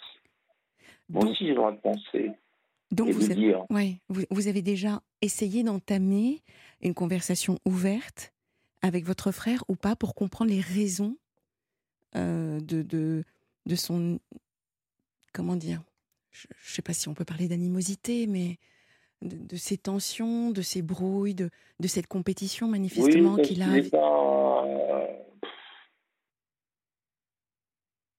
Moi 1.10 1.26
aussi, 1.26 1.44
j'ai 1.46 1.50
le 1.50 1.56
droit 1.56 1.72
de 1.72 1.80
penser. 1.80 2.32
Donc 2.92 3.10
et 3.10 3.12
vous 3.12 3.20
de 3.20 3.26
avez, 3.26 3.36
dire. 3.36 3.66
ouais, 3.70 4.00
vous, 4.10 4.24
vous 4.30 4.48
avez 4.48 4.62
déjà 4.62 5.02
essayé 5.22 5.64
d'entamer 5.64 6.42
une 6.82 6.94
conversation 6.94 7.58
ouverte 7.66 8.34
avec 8.82 9.06
votre 9.06 9.32
frère 9.32 9.64
ou 9.68 9.76
pas 9.76 9.96
pour 9.96 10.14
comprendre 10.14 10.52
les 10.52 10.62
raisons 10.62 11.18
euh, 12.16 12.60
de, 12.60 12.82
de, 12.82 13.24
de 13.66 13.76
son. 13.76 14.20
Comment 15.34 15.56
dire 15.56 15.82
Je 16.32 16.48
ne 16.48 16.54
sais 16.76 16.82
pas 16.82 16.94
si 16.94 17.08
on 17.10 17.14
peut 17.14 17.26
parler 17.26 17.48
d'animosité, 17.48 18.26
mais 18.28 18.58
de, 19.22 19.38
de 19.38 19.56
ces 19.58 19.78
tensions, 19.78 20.52
de 20.52 20.62
ces 20.62 20.82
brouilles, 20.82 21.36
de, 21.36 21.50
de 21.80 21.88
cette 21.88 22.08
compétition 22.08 22.68
manifestement 22.68 23.36
oui, 23.36 23.42
qu'il 23.42 23.62
a. 23.62 23.78
est 23.78 23.90
pas. 23.90 24.66
euh, 24.66 25.08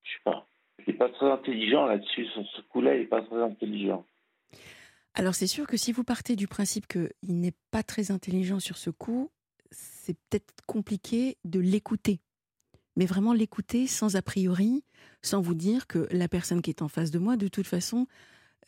Je 0.03 0.11
sais 0.11 0.23
pas. 0.25 0.47
Il 0.87 0.93
n'est 0.93 0.99
pas 0.99 1.09
très 1.09 1.31
intelligent 1.31 1.87
là-dessus. 1.87 2.27
Sur 2.27 2.45
ce 2.57 2.61
coup-là, 2.63 2.95
il 2.95 3.01
n'est 3.01 3.07
pas 3.07 3.23
très 3.23 3.43
intelligent. 3.43 4.05
Alors 5.15 5.35
c'est 5.35 5.47
sûr 5.47 5.67
que 5.67 5.79
si 5.79 5.93
vous 5.93 6.05
partez 6.05 6.37
du 6.37 6.47
principe 6.47 6.87
qu'il 6.87 7.11
n'est 7.23 7.55
pas 7.71 7.83
très 7.83 8.11
intelligent 8.11 8.61
sur 8.61 8.77
ce 8.77 8.91
coup, 8.91 9.31
c'est 9.71 10.15
peut-être 10.29 10.55
compliqué 10.67 11.39
de 11.45 11.59
l'écouter. 11.59 12.21
Mais 12.97 13.07
vraiment 13.07 13.33
l'écouter 13.33 13.87
sans 13.87 14.17
a 14.17 14.23
priori, 14.23 14.83
sans 15.23 15.41
vous 15.41 15.55
dire 15.55 15.87
que 15.87 16.09
la 16.11 16.29
personne 16.29 16.63
qui 16.63 16.71
est 16.71 16.83
en 16.83 16.89
face 16.89 17.11
de 17.11 17.19
moi, 17.19 17.37
de 17.37 17.49
toute 17.49 17.67
façon, 17.67 18.07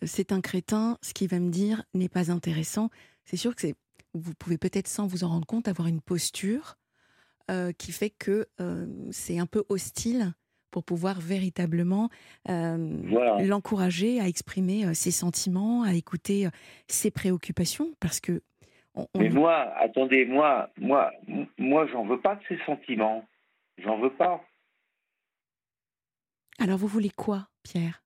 euh, 0.02 0.06
c'est 0.06 0.32
un 0.32 0.40
crétin, 0.40 0.98
ce 1.02 1.14
qu'il 1.14 1.28
va 1.28 1.38
me 1.40 1.50
dire 1.50 1.82
n'est 1.94 2.08
pas 2.10 2.30
intéressant. 2.30 2.90
C'est 3.24 3.36
sûr 3.38 3.54
que 3.56 3.66
vous 4.14 4.34
pouvez 4.34 4.58
peut-être 4.58 4.88
sans 4.88 5.06
vous 5.06 5.24
en 5.24 5.28
rendre 5.28 5.46
compte 5.46 5.68
avoir 5.68 5.88
une 5.88 6.00
posture 6.00 6.76
euh, 7.50 7.72
qui 7.72 7.92
fait 7.92 8.10
que 8.10 8.46
euh, 8.60 8.86
c'est 9.10 9.38
un 9.38 9.46
peu 9.46 9.64
hostile 9.70 10.34
pour 10.70 10.84
pouvoir 10.84 11.18
véritablement 11.20 12.10
Voilà. 12.46 13.42
l'encourager 13.42 14.20
à 14.20 14.28
exprimer 14.28 14.94
ses 14.94 15.10
sentiments, 15.10 15.82
à 15.82 15.94
écouter 15.94 16.46
ses 16.88 17.10
préoccupations, 17.10 17.94
parce 18.00 18.20
que 18.20 18.42
on, 18.94 19.06
on- 19.14 19.18
Mais 19.18 19.30
moi, 19.30 19.72
attendez, 19.78 20.26
moi, 20.26 20.68
moi, 20.76 21.10
moi, 21.56 21.86
j'en 21.86 22.04
veux 22.04 22.20
pas 22.20 22.34
de 22.36 22.42
ces 22.48 22.58
sentiments. 22.66 23.26
J'en 23.78 23.98
veux 23.98 24.12
pas. 24.14 24.44
alors 26.58 26.78
vous 26.78 26.88
voulez 26.88 27.10
quoi, 27.10 27.48
Pierre? 27.62 28.02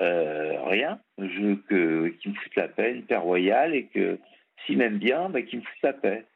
Euh, 0.00 0.62
rien. 0.64 1.00
Je 1.18 1.40
veux 1.40 1.56
que 1.56 2.08
qu'il 2.20 2.32
me 2.32 2.36
foute 2.36 2.56
la 2.56 2.68
paix, 2.68 2.94
une 2.94 3.06
paix 3.06 3.16
royale, 3.16 3.74
et 3.74 3.86
que 3.86 4.18
s'il 4.64 4.78
m'aime 4.78 4.98
bien, 4.98 5.28
bah, 5.28 5.42
qu'il 5.42 5.60
me 5.60 5.64
foute 5.64 5.82
la 5.82 5.92
paix. 5.92 6.26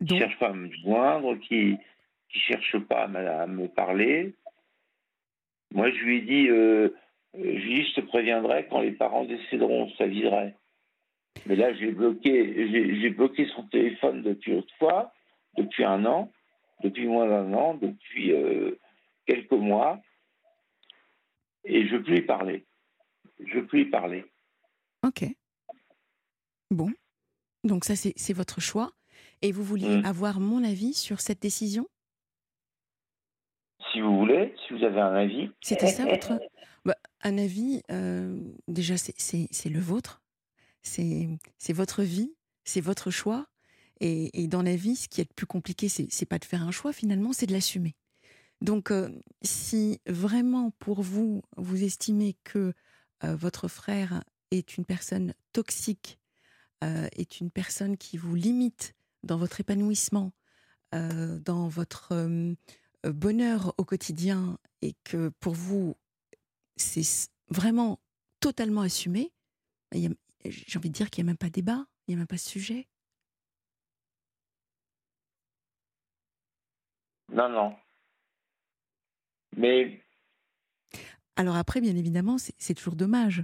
Qui 0.00 0.06
Donc, 0.06 0.18
cherche 0.18 0.38
pas 0.38 0.48
à 0.48 0.52
me 0.52 0.70
joindre, 0.82 1.36
qui 1.36 1.76
qui 2.30 2.38
cherche 2.40 2.78
pas 2.78 3.04
à 3.04 3.08
me, 3.08 3.18
à 3.26 3.46
me 3.46 3.68
parler. 3.68 4.34
Moi, 5.72 5.90
je 5.90 5.96
lui 5.96 6.18
ai 6.18 6.20
dit, 6.20 6.48
euh, 6.48 6.90
je 7.34 7.40
lui 7.40 7.80
ai 7.80 7.82
dit, 7.82 7.90
je 7.90 8.00
te 8.00 8.06
préviendrai 8.06 8.66
quand 8.70 8.80
les 8.80 8.92
parents 8.92 9.24
décéderont, 9.24 9.90
ça 9.96 10.06
viserait. 10.06 10.54
Mais 11.46 11.56
là, 11.56 11.72
j'ai 11.74 11.92
bloqué, 11.92 12.68
j'ai 13.00 13.10
bloqué 13.10 13.46
son 13.54 13.62
téléphone 13.68 14.22
depuis 14.22 14.52
l'autre 14.52 14.74
fois, 14.78 15.12
depuis 15.58 15.84
un 15.84 16.04
an, 16.06 16.32
depuis 16.82 17.06
moins 17.06 17.26
d'un 17.28 17.52
an, 17.52 17.74
depuis 17.74 18.32
euh, 18.32 18.78
quelques 19.26 19.52
mois, 19.52 20.00
et 21.64 21.86
je 21.88 21.96
plus 21.96 22.14
lui 22.14 22.22
parler. 22.22 22.64
Je 23.40 23.60
plus 23.60 23.84
lui 23.84 23.90
parler. 23.90 24.24
ok. 25.06 25.24
Bon, 26.70 26.90
donc 27.64 27.84
ça 27.84 27.94
c'est 27.96 28.32
votre 28.32 28.60
choix. 28.60 28.92
Et 29.42 29.52
vous 29.52 29.64
vouliez 29.64 29.98
Mm. 29.98 30.04
avoir 30.06 30.40
mon 30.40 30.62
avis 30.64 30.94
sur 30.94 31.20
cette 31.20 31.40
décision? 31.40 31.86
Si 33.92 34.00
vous 34.00 34.16
voulez, 34.18 34.54
si 34.66 34.74
vous 34.74 34.84
avez 34.84 35.00
un 35.00 35.14
avis. 35.14 35.50
C'était 35.60 35.86
ça 35.86 36.04
votre 36.06 36.32
Bah, 36.84 36.96
Un 37.22 37.38
avis, 37.38 37.82
euh, 37.90 38.38
déjà 38.68 38.96
c'est- 38.96 39.68
le 39.68 39.80
vôtre, 39.80 40.22
c'est 40.82 41.38
votre 41.72 42.02
vie, 42.02 42.34
c'est 42.64 42.80
votre 42.80 43.10
choix. 43.10 43.46
Et, 44.00 44.46
dans 44.46 44.62
la 44.62 44.76
vie, 44.76 44.96
ce 44.96 45.08
qui 45.08 45.20
est 45.20 45.28
le 45.28 45.34
plus 45.34 45.46
compliqué, 45.46 45.88
c'est 45.88 46.26
pas 46.26 46.38
de 46.38 46.44
faire 46.44 46.62
un 46.62 46.70
choix 46.70 46.92
finalement, 46.92 47.32
c'est 47.32 47.46
de 47.46 47.52
l'assumer. 47.52 47.96
Donc, 48.60 48.90
euh, 48.90 49.08
si 49.42 50.00
vraiment 50.06 50.72
pour 50.78 51.02
vous, 51.02 51.42
vous 51.56 51.82
estimez 51.84 52.36
que 52.44 52.72
euh, 53.24 53.36
votre 53.36 53.68
frère 53.68 54.24
est 54.50 54.76
une 54.76 54.84
personne 54.84 55.34
toxique, 55.52 56.18
euh, 56.84 57.08
est 57.16 57.40
une 57.40 57.50
personne 57.50 57.96
qui 57.96 58.16
vous 58.16 58.34
limite 58.34 58.94
dans 59.22 59.36
votre 59.36 59.60
épanouissement, 59.60 60.32
dans 60.92 61.68
votre 61.68 62.14
bonheur 63.02 63.74
au 63.76 63.84
quotidien, 63.84 64.58
et 64.80 64.94
que 65.04 65.28
pour 65.40 65.52
vous, 65.52 65.96
c'est 66.76 67.28
vraiment 67.50 68.00
totalement 68.40 68.82
assumé, 68.82 69.32
j'ai 69.92 70.78
envie 70.78 70.88
de 70.88 70.94
dire 70.94 71.10
qu'il 71.10 71.24
n'y 71.24 71.28
a 71.28 71.32
même 71.32 71.36
pas 71.36 71.50
débat, 71.50 71.86
il 72.06 72.12
n'y 72.12 72.14
a 72.14 72.18
même 72.18 72.26
pas 72.26 72.38
sujet. 72.38 72.88
Non, 77.30 77.48
non. 77.48 77.74
Mais 79.56 80.00
Alors 81.36 81.56
après, 81.56 81.80
bien 81.80 81.96
évidemment, 81.96 82.38
c'est 82.38 82.54
c'est 82.58 82.74
toujours 82.74 82.96
dommage. 82.96 83.42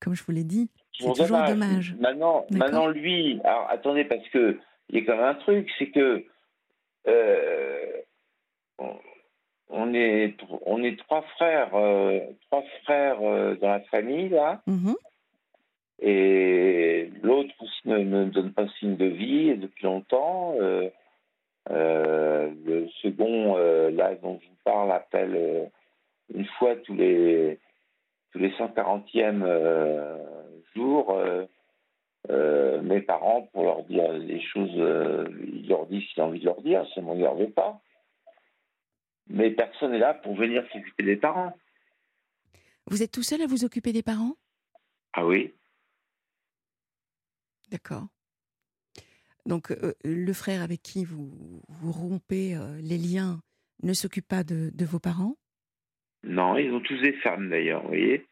Comme 0.00 0.14
je 0.14 0.22
vous 0.24 0.32
l'ai 0.32 0.44
dit, 0.44 0.68
c'est 0.98 1.12
toujours 1.14 1.42
dommage. 1.46 1.94
Maintenant, 1.98 2.44
D'accord. 2.50 2.58
maintenant 2.68 2.86
lui, 2.88 3.40
alors 3.44 3.68
attendez, 3.70 4.04
parce 4.04 4.26
que 4.28 4.58
il 4.90 4.98
y 4.98 5.02
a 5.02 5.04
quand 5.06 5.16
même 5.16 5.24
un 5.24 5.34
truc, 5.34 5.70
c'est 5.78 5.90
que 5.90 6.24
euh, 7.06 7.92
on, 8.78 8.98
on 9.68 9.94
est 9.94 10.36
on 10.66 10.82
est 10.82 10.98
trois 10.98 11.22
frères, 11.36 11.74
euh, 11.74 12.20
trois 12.46 12.62
frères 12.84 13.18
euh, 13.22 13.56
dans 13.56 13.70
la 13.70 13.80
famille 13.82 14.28
là, 14.28 14.62
Mhm. 14.66 14.94
et 16.00 17.10
l'autre 17.22 17.54
ne, 17.86 17.98
ne 17.98 18.24
donne 18.26 18.52
pas 18.52 18.68
signe 18.78 18.96
de 18.96 19.06
vie 19.06 19.56
depuis 19.56 19.84
longtemps. 19.84 20.54
Euh, 21.70 22.50
le 22.64 22.88
second, 23.02 23.56
euh, 23.56 23.90
là 23.90 24.14
dont 24.16 24.38
je 24.42 24.48
vous 24.48 24.56
parle, 24.64 24.92
appelle 24.92 25.34
euh, 25.34 25.64
une 26.34 26.46
fois 26.58 26.76
tous 26.76 26.94
les 26.94 27.58
tous 28.32 28.38
les 28.38 28.50
140e 28.50 29.42
euh, 29.44 30.18
jours 30.74 31.16
mes 32.82 33.00
parents 33.00 33.42
pour 33.52 33.64
leur 33.64 33.84
dire 33.84 34.12
des 34.20 34.40
choses. 34.40 34.70
euh, 34.76 35.26
il 35.46 35.68
leur 35.68 35.86
dit 35.86 36.00
ce 36.02 36.14
qu'il 36.14 36.22
a 36.22 36.26
envie 36.26 36.40
de 36.40 36.44
leur 36.44 36.60
dire, 36.62 36.86
ça 36.94 37.00
ne 37.00 37.06
me 37.06 37.12
regarde 37.12 37.46
pas. 37.52 37.80
Mais 39.28 39.50
personne 39.50 39.92
n'est 39.92 39.98
là 39.98 40.14
pour 40.14 40.34
venir 40.34 40.62
s'occuper 40.72 41.02
des 41.02 41.16
parents. 41.16 41.52
Vous 42.86 43.02
êtes 43.02 43.10
tout 43.12 43.22
seul 43.22 43.40
à 43.42 43.46
vous 43.46 43.64
occuper 43.64 43.92
des 43.92 44.02
parents? 44.02 44.34
Ah 45.14 45.24
oui 45.24 45.54
D'accord. 47.70 48.06
Donc, 49.46 49.70
euh, 49.70 49.92
le 50.04 50.32
frère 50.32 50.62
avec 50.62 50.82
qui 50.82 51.04
vous, 51.04 51.60
vous 51.68 51.92
rompez 51.92 52.54
euh, 52.56 52.78
les 52.80 52.98
liens 52.98 53.40
ne 53.82 53.92
s'occupe 53.92 54.26
pas 54.26 54.44
de, 54.44 54.70
de 54.74 54.84
vos 54.84 54.98
parents? 54.98 55.36
Non, 56.22 56.56
ils 56.56 56.72
ont 56.72 56.80
tous 56.80 56.98
des 57.02 57.12
femmes 57.14 57.50
d'ailleurs, 57.50 57.82
vous 57.82 57.88
voyez. 57.88 58.24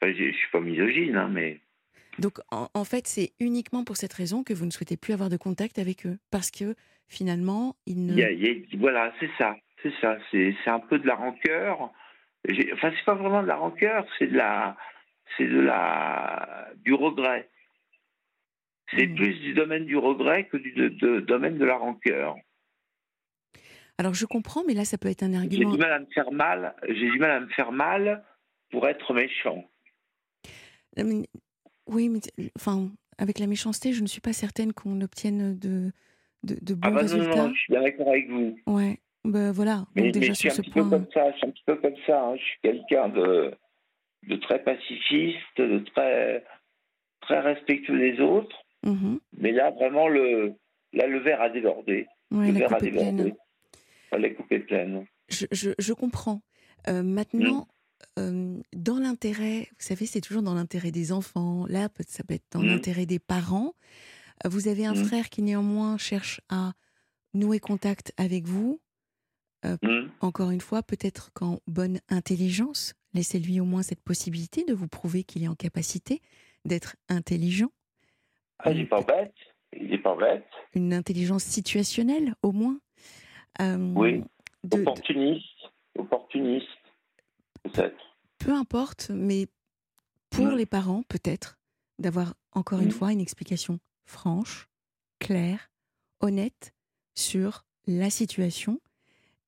Enfin, 0.00 0.12
je 0.16 0.24
ne 0.24 0.32
suis 0.32 0.48
pas 0.52 0.60
misogyne, 0.60 1.16
hein, 1.16 1.28
mais. 1.32 1.60
Donc, 2.18 2.38
en, 2.50 2.68
en 2.72 2.84
fait, 2.84 3.06
c'est 3.08 3.32
uniquement 3.40 3.84
pour 3.84 3.96
cette 3.96 4.12
raison 4.12 4.44
que 4.44 4.54
vous 4.54 4.64
ne 4.66 4.70
souhaitez 4.70 4.96
plus 4.96 5.12
avoir 5.12 5.28
de 5.28 5.36
contact 5.36 5.78
avec 5.78 6.06
eux. 6.06 6.18
Parce 6.30 6.50
que, 6.50 6.74
finalement, 7.08 7.74
ils 7.86 8.06
ne... 8.06 8.12
Il 8.12 8.18
y 8.18 8.22
a- 8.24 8.30
il 8.30 8.42
y 8.46 8.48
a- 8.76 8.78
voilà, 8.78 9.12
c'est 9.18 9.30
ça. 9.38 9.56
C'est 9.82 9.92
ça. 10.00 10.16
C'est 10.30 10.54
un 10.68 10.80
peu 10.80 10.98
de 10.98 11.06
la 11.06 11.14
rancœur. 11.16 11.90
Enfin, 12.72 12.92
c'est 12.96 13.04
pas 13.04 13.14
vraiment 13.14 13.42
de 13.42 13.48
la 13.48 13.56
rancœur, 13.56 14.06
c'est 14.18 14.28
de 14.28 14.36
la. 14.36 14.76
C'est 15.36 15.46
de 15.46 15.58
la. 15.60 16.68
du 16.84 16.94
regret. 16.94 17.48
C'est 18.94 19.06
Hmm. 19.06 19.14
plus 19.16 19.34
du 19.40 19.54
domaine 19.54 19.84
du 19.86 19.96
regret 19.96 20.46
que 20.46 20.56
du 20.56 20.72
de- 20.72 20.88
de- 20.88 21.20
domaine 21.20 21.58
de 21.58 21.64
la 21.64 21.76
rancœur. 21.76 22.36
Alors, 23.98 24.14
je 24.14 24.26
comprends, 24.26 24.62
mais 24.66 24.74
là, 24.74 24.84
ça 24.84 24.98
peut 24.98 25.08
être 25.08 25.22
un 25.22 25.30
J'ai 25.32 25.38
argument... 25.38 25.72
du 25.72 25.78
mal 25.78 25.92
à 25.92 25.98
me 26.00 26.06
faire 26.06 26.30
mal. 26.30 26.74
J'ai 26.88 27.10
du 27.10 27.18
mal 27.18 27.30
à 27.30 27.40
me 27.40 27.48
faire 27.48 27.72
mal 27.72 28.22
pour 28.70 28.86
être 28.86 29.12
méchant. 29.14 29.64
Oui, 31.88 32.08
mais 32.08 32.20
enfin, 32.56 32.90
avec 33.18 33.38
la 33.38 33.46
méchanceté, 33.46 33.92
je 33.92 34.02
ne 34.02 34.06
suis 34.06 34.20
pas 34.20 34.32
certaine 34.32 34.72
qu'on 34.72 35.00
obtienne 35.00 35.58
de, 35.58 35.92
de, 36.42 36.56
de 36.60 36.74
bons 36.74 36.88
Ah 36.88 36.90
bah 36.90 37.02
non, 37.04 37.08
non, 37.08 37.16
résultats. 37.18 37.48
non, 37.48 37.54
je 37.54 37.58
suis 37.60 37.72
bien 37.72 37.82
d'accord 37.82 38.08
avec 38.08 38.28
vous. 38.30 38.58
Ouais, 38.66 38.98
ben 39.24 39.52
voilà. 39.52 39.86
Mais, 39.94 40.02
Donc 40.02 40.12
déjà 40.12 40.28
mais 40.28 40.34
je 40.34 40.38
suis 40.38 40.50
sur 40.50 40.52
un 40.52 40.54
ce 40.56 40.62
petit 40.62 40.70
peu 40.70 40.88
comme 40.90 41.06
ça. 41.12 41.30
Je 41.32 41.36
suis 41.38 41.46
un 41.46 41.50
petit 41.50 41.64
peu 41.64 41.76
comme 41.76 41.96
ça. 42.06 42.22
hein. 42.22 42.36
Je 42.36 42.42
suis 42.42 42.58
quelqu'un 42.62 43.08
de, 43.08 43.54
de 44.24 44.36
très 44.36 44.62
pacifiste, 44.62 45.56
de 45.58 45.78
très, 45.94 46.44
très 47.20 47.40
respectueux 47.40 47.98
des 47.98 48.20
autres. 48.20 48.56
Mhm. 48.86 49.20
Mais 49.38 49.52
là, 49.52 49.70
vraiment, 49.70 50.08
le, 50.08 50.54
là, 50.92 51.06
le 51.06 51.18
verre 51.18 51.40
a 51.42 51.50
débordé. 51.50 52.06
Ouais, 52.30 52.48
le 52.52 52.58
verre 52.58 52.74
a 52.74 52.80
débordé. 52.80 53.34
coupe 54.36 54.52
est 54.52 54.60
pleine. 54.60 55.06
Je, 55.28 55.46
je, 55.52 55.70
je 55.78 55.92
comprends. 55.92 56.40
Euh, 56.88 57.02
maintenant, 57.02 57.66
Mm. 58.18 58.20
euh, 58.20 58.60
dans 58.74 58.98
l'intérêt, 58.98 59.68
vous 59.70 59.76
savez, 59.84 60.06
c'est 60.06 60.20
toujours 60.20 60.42
dans 60.42 60.54
l'intérêt 60.54 60.92
des 60.92 61.10
enfants. 61.12 61.66
Là, 61.68 61.88
ça 62.06 62.22
peut 62.24 62.34
être 62.34 62.46
dans 62.52 62.60
Mm. 62.62 62.66
l'intérêt 62.68 63.06
des 63.06 63.18
parents. 63.18 63.74
Euh, 64.44 64.48
Vous 64.48 64.68
avez 64.68 64.86
un 64.86 64.94
Mm. 64.94 65.04
frère 65.04 65.28
qui 65.30 65.42
néanmoins 65.42 65.96
cherche 65.98 66.40
à 66.48 66.72
nouer 67.34 67.58
contact 67.58 68.12
avec 68.16 68.46
vous. 68.46 68.80
Encore 70.20 70.52
une 70.52 70.60
fois, 70.60 70.82
peut-être 70.84 71.32
qu'en 71.32 71.58
bonne 71.66 72.00
intelligence, 72.08 72.94
Laissez-lui 73.14 73.60
au 73.60 73.64
moins 73.64 73.82
cette 73.82 74.02
possibilité 74.02 74.64
de 74.64 74.74
vous 74.74 74.88
prouver 74.88 75.24
qu'il 75.24 75.42
est 75.42 75.48
en 75.48 75.54
capacité 75.54 76.20
d'être 76.66 76.96
intelligent. 77.08 77.70
Ah, 78.58 78.70
il 78.70 78.78
n'est 78.78 78.86
pas 78.86 79.02
bête. 79.02 79.34
Il 79.72 79.88
n'est 79.88 79.98
pas 79.98 80.16
bête. 80.16 80.46
Une 80.74 80.94
intelligence 80.94 81.44
situationnelle, 81.44 82.34
au 82.42 82.52
moins. 82.52 82.78
Euh, 83.60 83.92
oui. 83.94 84.22
opportuniste. 84.72 85.44
Opportuniste, 85.98 86.68
peut-être. 87.62 88.18
Peu 88.38 88.52
importe, 88.52 89.10
mais 89.10 89.46
pour 90.30 90.48
les 90.48 90.66
parents, 90.66 91.02
peut-être, 91.08 91.58
d'avoir 91.98 92.34
encore 92.52 92.80
une 92.80 92.90
fois 92.90 93.12
une 93.12 93.20
explication 93.20 93.78
franche, 94.04 94.68
claire, 95.18 95.70
honnête 96.20 96.74
sur 97.14 97.64
la 97.86 98.10
situation 98.10 98.80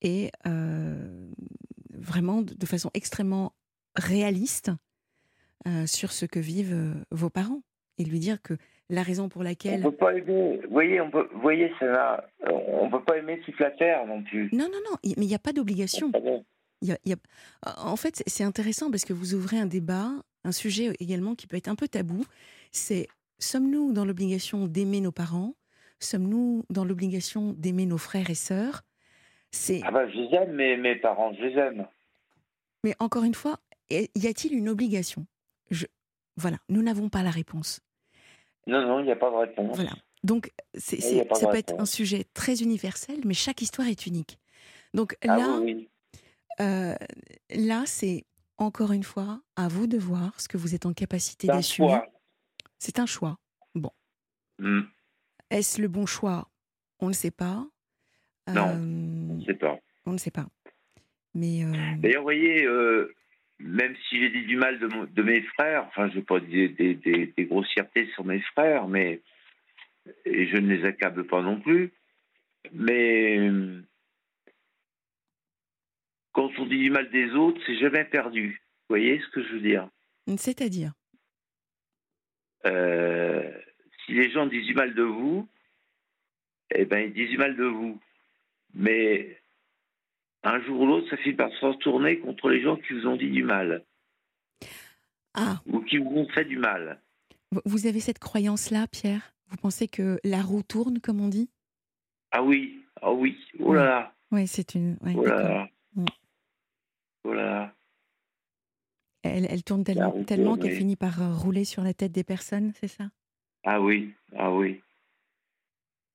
et 0.01 0.31
euh, 0.47 1.31
vraiment 1.91 2.41
de 2.41 2.67
façon 2.67 2.91
extrêmement 2.95 3.53
réaliste 3.95 4.71
euh, 5.67 5.87
sur 5.87 6.13
ce 6.13 6.25
que 6.25 6.39
vivent 6.39 7.05
vos 7.11 7.31
parents 7.31 7.63
et 7.99 8.05
lui 8.05 8.21
dire 8.21 8.41
que 8.41 8.57
la 8.91 9.03
raison 9.03 9.29
pour 9.29 9.43
laquelle. 9.43 9.85
On 9.85 9.91
peut 9.91 9.97
pas 9.97 10.15
aimer. 10.15 10.61
Vous 10.65 10.71
voyez, 10.71 11.01
on 11.01 11.11
peut, 11.11 11.29
voyez, 11.35 11.73
ça 11.79 12.27
on 12.47 12.89
peut 12.91 13.03
pas 13.05 13.19
aimer 13.19 13.41
toute 13.41 13.59
la 13.61 13.71
terre 13.71 14.07
non 14.07 14.23
plus. 14.23 14.49
Non, 14.53 14.67
non, 14.73 14.79
non. 14.91 14.97
Mais 15.05 15.25
il 15.25 15.29
n'y 15.29 15.35
a 15.35 15.39
pas 15.39 15.53
d'obligation. 15.53 16.11
Il 16.81 16.97
y 17.05 17.13
a... 17.13 17.17
En 17.85 17.97
fait, 17.97 18.23
c'est 18.27 18.45
intéressant 18.45 18.91
parce 18.91 19.05
que 19.05 19.13
vous 19.13 19.35
ouvrez 19.35 19.59
un 19.59 19.67
débat, 19.67 20.11
un 20.45 20.53
sujet 20.53 20.95
également 21.01 21.35
qui 21.35 21.47
peut 21.47 21.57
être 21.57 21.69
un 21.69 21.75
peu 21.75 21.89
tabou. 21.89 22.25
C'est 22.71 23.09
sommes-nous 23.39 23.93
dans 23.93 24.05
l'obligation 24.05 24.67
d'aimer 24.67 25.01
nos 25.01 25.13
parents? 25.13 25.55
Sommes-nous 26.01 26.65
dans 26.71 26.85
l'obligation 26.85 27.53
d'aimer 27.53 27.85
nos 27.85 27.99
frères 27.99 28.31
et 28.31 28.35
sœurs? 28.35 28.83
C'est. 29.51 29.81
Ah 29.85 29.91
bah, 29.91 30.09
je 30.09 30.17
les 30.17 30.35
aime, 30.37 30.53
mes, 30.53 30.77
mes 30.77 30.97
parents, 30.97 31.33
je 31.35 31.43
les 31.43 31.55
aime. 31.59 31.87
Mais 32.85 32.95
encore 33.01 33.25
une 33.25 33.35
fois, 33.35 33.59
y 33.91 34.27
a-t-il 34.27 34.55
une 34.55 34.69
obligation? 34.69 35.27
Je... 35.71 35.87
Voilà, 36.37 36.59
nous 36.69 36.83
n'avons 36.83 37.09
pas 37.09 37.25
la 37.25 37.31
réponse. 37.31 37.81
Non, 38.69 38.87
non, 38.87 39.01
il 39.01 39.07
n'y 39.07 39.13
a 39.13 39.17
pas 39.17 39.31
de 39.31 39.37
réponse. 39.37 39.75
Voilà. 39.75 39.93
Donc, 40.23 40.53
c'est, 40.75 41.01
ça 41.01 41.49
peut 41.49 41.57
être 41.57 41.75
un 41.79 41.87
sujet 41.87 42.25
très 42.35 42.57
universel, 42.63 43.21
mais 43.25 43.35
chaque 43.35 43.63
histoire 43.63 43.89
est 43.89 44.07
unique. 44.07 44.39
Donc 44.95 45.17
ah 45.23 45.37
là, 45.37 45.61
euh, 46.61 46.95
là, 47.51 47.83
c'est 47.87 48.25
encore 48.57 48.93
une 48.93 49.03
fois 49.03 49.41
à 49.57 49.69
vous 49.69 49.87
de 49.87 49.99
voir 49.99 50.41
ce 50.41 50.49
que 50.49 50.57
vous 50.57 50.75
êtes 50.75 50.87
en 50.87 50.93
capacité 50.93 51.47
d'assumer. 51.47 52.01
C'est 52.79 52.99
un 52.99 53.07
choix. 53.07 53.39
Bon. 53.75 53.91
Hmm. 54.59 54.83
Est-ce 55.51 55.81
le 55.81 55.89
bon 55.89 56.07
choix? 56.07 56.49
On 57.01 57.09
ne 57.09 57.13
sait 57.13 57.31
pas. 57.31 57.67
Non, 58.49 58.65
on 58.65 58.77
ne 58.77 59.45
sait 59.45 59.55
pas. 59.55 59.79
On 60.07 60.13
ne 60.13 60.19
sait 60.19 60.31
pas. 60.31 60.47
Mais 61.35 61.65
euh, 61.65 61.73
D'ailleurs, 61.99 62.23
vous 62.23 62.27
voyez, 62.27 62.65
euh, 62.65 63.15
même 63.61 63.95
si 64.09 64.21
j'ai 64.21 64.31
dit 64.31 64.45
du 64.45 64.57
mal 64.57 64.79
de, 64.79 65.23
mes 65.23 65.43
frères, 65.43 65.87
enfin, 65.87 66.09
je 66.09 66.15
ne 66.15 66.19
veux 66.19 66.25
pas 66.25 66.41
dire 66.41 66.71
des, 66.77 66.95
des, 66.95 67.45
grossièretés 67.45 68.07
sur 68.15 68.25
mes 68.25 68.41
frères, 68.41 68.87
mais 68.89 69.21
et 70.25 70.47
je 70.47 70.57
ne 70.57 70.75
les 70.75 70.85
accable 70.85 71.27
pas 71.27 71.43
non 71.43 71.61
plus, 71.61 71.93
mais 72.73 73.51
quand 76.33 76.51
on 76.59 76.67
dit 76.67 76.79
du 76.79 76.91
mal 76.91 77.11
des 77.11 77.33
autres, 77.33 77.61
c'est 77.67 77.79
jamais 77.79 78.05
perdu. 78.05 78.63
Vous 78.89 78.95
voyez 78.95 79.21
ce 79.21 79.29
que 79.29 79.43
je 79.43 79.55
veux 79.55 79.61
dire? 79.61 79.89
C'est-à-dire? 80.37 80.93
Euh, 82.65 83.51
Si 84.07 84.13
les 84.13 84.31
gens 84.31 84.47
disent 84.47 84.67
du 84.67 84.75
mal 84.75 84.95
de 84.95 85.03
vous, 85.03 85.49
eh 86.75 86.85
ben 86.85 87.01
ils 87.01 87.13
disent 87.13 87.31
du 87.31 87.39
mal 87.39 87.57
de 87.57 87.65
vous. 87.65 88.01
Mais 88.75 89.41
un 90.45 90.61
jour 90.63 90.81
ou 90.81 90.87
l'autre, 90.87 91.11
ça 91.11 91.17
finit 91.17 91.35
par 91.35 91.51
se 91.51 91.67
retourner 91.67 92.19
contre 92.19 92.49
les 92.49 92.63
gens 92.63 92.77
qui 92.77 92.93
vous 92.93 93.07
ont 93.07 93.17
dit 93.17 93.31
du 93.31 93.43
mal. 93.43 93.85
Ah. 95.35 95.61
Ou 95.67 95.81
qui 95.81 95.99
vous 95.99 96.11
ont 96.11 96.29
fait 96.29 96.45
du 96.45 96.57
mal. 96.57 97.01
Vous 97.65 97.87
avez 97.87 98.01
cette 98.01 98.19
croyance-là, 98.19 98.87
Pierre? 98.89 99.35
Vous 99.49 99.57
pensez 99.57 99.89
que 99.89 100.19
la 100.25 100.43
roue 100.43 100.63
tourne, 100.63 101.01
comme 101.01 101.21
on 101.21 101.29
dit? 101.29 101.51
Ah 102.31 102.43
oui, 102.43 102.85
ah 103.01 103.13
oui, 103.13 103.39
oh 103.61 103.73
là 103.73 103.85
là. 103.85 104.15
Oui, 104.31 104.47
c'est 104.47 104.75
une. 104.75 104.99
oh 105.03 105.25
là 105.25 105.43
là. 105.43 105.69
Oh 105.97 107.35
elle, 109.23 109.47
elle 109.51 109.65
tourne 109.65 109.85
tellement, 109.85 110.57
qu'elle 110.57 110.77
finit 110.77 110.97
par 110.97 111.23
euh, 111.23 111.33
rouler 111.33 111.65
sur 111.65 111.83
la 111.83 111.95
tête 111.95 112.13
des 112.13 112.25
personnes, 112.25 112.73
c'est 112.75 112.89
ça? 112.89 113.05
Ah 113.65 113.81
oui, 113.81 114.13
ah 114.37 114.53
oui. 114.53 114.81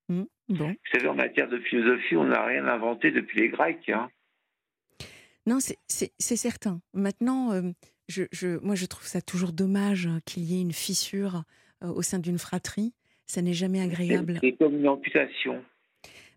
Mmh, 0.09 0.23
bon. 0.49 0.69
Vous 0.69 0.91
savez, 0.91 1.07
en 1.07 1.15
matière 1.15 1.49
de 1.49 1.59
philosophie, 1.59 2.15
on 2.15 2.25
n'a 2.25 2.45
rien 2.45 2.67
inventé 2.67 3.11
depuis 3.11 3.39
les 3.39 3.49
Grecs. 3.49 3.89
Hein. 3.89 4.09
Non, 5.45 5.59
c'est 5.59 5.77
certain. 6.17 6.81
Maintenant, 6.93 7.51
euh, 7.51 7.71
je, 8.07 8.23
je, 8.31 8.59
moi, 8.59 8.75
je 8.75 8.85
trouve 8.85 9.05
ça 9.05 9.21
toujours 9.21 9.51
dommage 9.53 10.09
qu'il 10.25 10.43
y 10.43 10.57
ait 10.57 10.61
une 10.61 10.73
fissure 10.73 11.43
euh, 11.83 11.87
au 11.87 12.01
sein 12.01 12.19
d'une 12.19 12.37
fratrie. 12.37 12.93
Ça 13.25 13.41
n'est 13.41 13.53
jamais 13.53 13.81
agréable. 13.81 14.39
C'est 14.41 14.53
comme 14.53 14.75
une 14.75 14.87
amputation. 14.87 15.63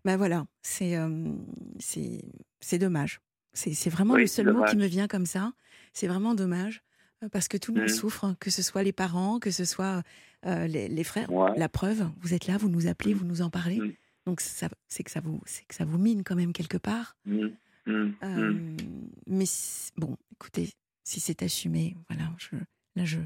Ben 0.05 0.15
voilà, 0.15 0.45
c'est 0.61 0.95
c'est 1.79 2.77
dommage. 2.79 3.19
C'est 3.51 3.89
vraiment 3.89 4.15
le 4.15 4.25
seul 4.25 4.53
mot 4.53 4.63
qui 4.63 4.77
me 4.77 4.85
vient 4.85 5.07
comme 5.07 5.25
ça. 5.25 5.51
C'est 5.91 6.07
vraiment 6.07 6.33
dommage 6.33 6.81
euh, 6.81 6.86
parce 7.31 7.47
que 7.47 7.57
tout 7.57 7.73
le 7.73 7.81
monde 7.81 7.89
mmh. 7.89 7.93
souffre, 7.93 8.25
hein, 8.25 8.35
que 8.39 8.49
ce 8.49 8.61
soit 8.61 8.83
les 8.83 8.91
parents, 8.91 9.39
que 9.39 9.51
ce 9.51 9.65
soit 9.65 10.03
euh, 10.45 10.67
les, 10.67 11.03
frères. 11.03 11.29
La 11.55 11.69
preuve, 11.69 12.09
vous 12.21 12.33
êtes 12.33 12.47
là, 12.47 12.57
vous 12.57 12.69
nous 12.69 12.87
appelez, 12.87 13.13
mmh. 13.13 13.17
vous 13.17 13.25
nous 13.25 13.41
en 13.41 13.49
parlez. 13.49 13.79
Mmh. 13.79 13.93
Donc 14.25 14.41
c'est 14.41 15.03
que 15.03 15.11
ça 15.11 15.21
vous, 15.21 15.39
que 15.39 15.75
ça 15.75 15.85
vous 15.85 15.97
mine 15.97 16.23
quand 16.23 16.35
même 16.35 16.53
quelque 16.53 16.77
part. 16.77 17.15
Euh, 17.87 18.75
mais 19.25 19.45
bon, 19.95 20.17
écoutez, 20.33 20.69
si 21.03 21.19
c'est 21.19 21.41
assumé, 21.43 21.95
voilà, 22.09 22.29
je, 22.37 22.57
là 22.95 23.05
je, 23.05 23.19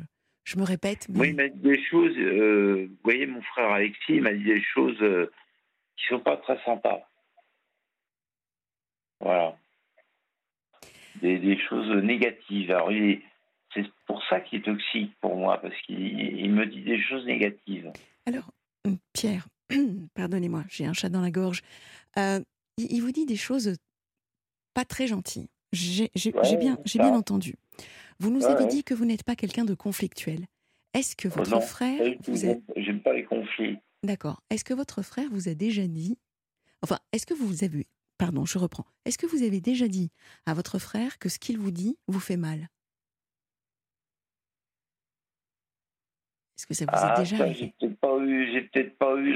je 0.44 0.58
me 0.58 0.64
répète. 0.64 1.08
Moi, 1.10 1.28
il 1.28 1.36
m'a 1.36 1.48
dit 1.48 1.60
des 1.60 1.84
choses. 1.84 2.16
vous 2.16 2.98
voyez, 3.04 3.26
mon 3.26 3.42
frère 3.42 3.72
Alexis, 3.72 4.14
il 4.14 4.22
m'a 4.22 4.34
dit 4.34 4.44
des 4.44 4.62
choses 4.62 5.00
qui 5.98 6.06
sont 6.08 6.20
pas 6.20 6.38
très 6.38 6.64
sympas. 6.64 7.02
Voilà 9.20 9.58
des, 11.22 11.58
choses 11.70 11.90
négatives. 12.04 12.72
Alors, 12.72 12.92
c'est 13.74 13.86
pour 14.06 14.22
ça 14.30 14.40
qu'il 14.40 14.60
est 14.60 14.64
toxique 14.64 15.14
pour 15.22 15.36
moi, 15.36 15.60
parce 15.62 15.76
qu'il 15.86 16.52
me 16.52 16.66
dit 16.66 16.82
des 16.82 17.02
choses 17.02 17.26
négatives. 17.26 17.92
Alors, 18.26 18.52
hum, 18.86 18.98
Pierre, 19.14 19.48
pardonnez-moi, 20.14 20.64
j'ai 20.70 20.86
un 20.86 20.94
chat 20.94 21.10
dans 21.10 21.22
la 21.22 21.32
gorge. 21.32 21.62
Euh, 22.18 22.40
il 22.78 23.02
vous 23.02 23.12
dit 23.12 23.26
des 23.26 23.36
choses 23.36 23.76
pas 24.74 24.86
très 24.86 25.08
gentilles. 25.08 25.50
J'ai 25.74 26.10
bien, 26.60 26.78
bien 26.96 27.14
entendu. 27.14 27.56
Vous 28.20 28.30
nous 28.30 28.46
avez 28.46 28.66
dit 28.66 28.84
que 28.84 28.94
vous 28.94 29.06
n'êtes 29.06 29.24
pas 29.24 29.36
quelqu'un 29.36 29.66
de 29.66 29.74
conflictuel. 29.74 30.46
Est-ce 30.94 31.16
que 31.16 31.28
votre 31.28 31.52
non, 31.52 31.62
frère 31.62 32.14
vous 32.28 32.46
a... 32.46 32.56
J'aime 32.76 33.02
pas 33.02 33.14
les 33.14 33.24
conflits. 33.24 33.78
D'accord. 34.04 34.42
Est-ce 34.50 34.66
que 34.66 34.74
votre 34.74 35.02
frère 35.02 35.30
vous 35.32 35.48
a 35.48 35.54
déjà 35.54 35.88
dit, 35.88 36.18
enfin, 36.82 37.00
est-ce 37.14 37.26
que 37.26 37.34
vous 37.34 37.64
avez 37.64 37.88
Pardon, 38.18 38.46
je 38.46 38.60
reprends. 38.60 38.86
Est-ce 39.06 39.18
que 39.18 39.26
vous 39.26 39.42
avez 39.42 39.62
déjà 39.62 39.88
dit 39.88 40.12
à 40.46 40.54
votre 40.54 40.78
frère 40.78 41.18
que 41.18 41.30
ce 41.30 41.40
qu'il 41.40 41.58
vous 41.58 41.72
dit 41.72 41.98
vous 42.08 42.20
fait 42.20 42.38
mal? 42.38 42.68
Est-ce 46.62 46.68
que 46.68 46.74
ça 46.76 46.86
vous 46.86 46.96
a 46.96 47.14
ah, 47.14 47.20
déjà 47.20 47.38
arrivé 47.38 47.74
J'ai 47.82 48.62
peut-être 48.62 48.96
pas 49.00 49.16
eu, 49.16 49.34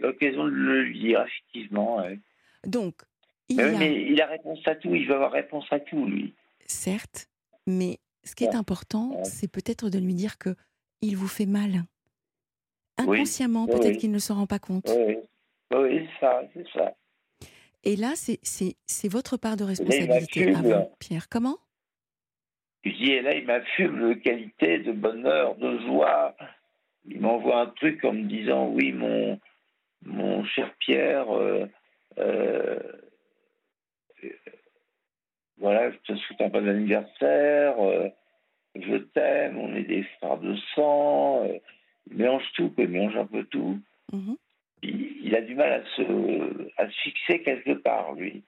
l'occasion 0.00 0.44
de 0.44 0.50
le 0.50 0.92
dire, 0.92 1.24
effectivement. 1.26 2.04
Donc, 2.66 2.94
il 3.48 3.56
mais, 3.56 3.62
a... 3.62 3.78
mais 3.78 4.02
il 4.02 4.20
a 4.20 4.26
réponse 4.26 4.58
à 4.66 4.74
tout, 4.74 4.94
il 4.94 5.08
va 5.08 5.14
avoir 5.14 5.32
réponse 5.32 5.64
à 5.70 5.80
tout, 5.80 6.04
lui. 6.04 6.34
Certes, 6.66 7.26
mais 7.66 8.00
ce 8.22 8.34
qui 8.34 8.44
est 8.44 8.54
important, 8.54 9.24
c'est 9.24 9.50
peut-être 9.50 9.88
de 9.88 9.98
lui 9.98 10.12
dire 10.12 10.36
que 10.36 10.54
il 11.00 11.16
vous 11.16 11.26
fait 11.26 11.46
mal. 11.46 11.84
Inconsciemment, 12.98 13.66
peut-être 13.66 13.96
qu'il 13.96 14.10
ne 14.10 14.18
se 14.18 14.34
rend 14.34 14.46
pas 14.46 14.58
compte. 14.58 14.90
Oui, 14.94 15.16
oui 15.74 16.06
ça, 16.20 16.42
c'est 16.52 16.66
ça. 16.74 16.94
Et 17.82 17.96
là, 17.96 18.12
c'est 18.14 19.08
votre 19.08 19.38
part 19.38 19.56
de 19.56 19.64
responsabilité 19.64 20.54
à 20.54 20.60
vous, 20.60 20.90
Pierre. 20.98 21.30
Comment? 21.30 21.56
Je 22.84 22.90
dis, 22.90 23.12
et 23.12 23.22
là, 23.22 23.34
il 23.34 23.44
m'affume 23.44 24.08
de 24.08 24.14
qualité, 24.14 24.78
de 24.78 24.92
bonheur, 24.92 25.56
de 25.56 25.78
joie. 25.80 26.34
Il 27.06 27.20
m'envoie 27.20 27.60
un 27.60 27.66
truc 27.66 28.04
en 28.04 28.12
me 28.12 28.24
disant, 28.24 28.68
oui, 28.68 28.92
mon, 28.92 29.38
mon 30.04 30.44
cher 30.44 30.72
Pierre, 30.78 31.30
euh, 31.30 31.66
euh, 32.18 32.78
voilà, 35.58 35.90
je 35.90 35.96
te 35.98 36.16
souhaite 36.16 36.40
un 36.40 36.48
bon 36.48 36.66
anniversaire, 36.66 37.78
euh, 37.80 38.08
je 38.74 38.96
t'aime, 38.96 39.58
on 39.58 39.74
est 39.74 39.84
des 39.84 40.02
frères 40.18 40.38
de 40.38 40.56
sang. 40.74 41.46
il 42.06 42.16
mélange 42.16 42.50
tout, 42.54 42.72
il 42.78 42.88
mélange 42.88 43.16
un 43.16 43.26
peu 43.26 43.44
tout. 43.44 43.78
Mmh 44.12 44.34
il, 44.82 45.36
a 45.36 45.42
du 45.42 45.54
mal 45.54 45.72
à 45.72 45.84
se, 45.94 46.70
à 46.78 46.86
se 46.88 47.00
fixer 47.02 47.42
quelque 47.42 47.72
part, 47.72 48.14
lui. 48.14 48.42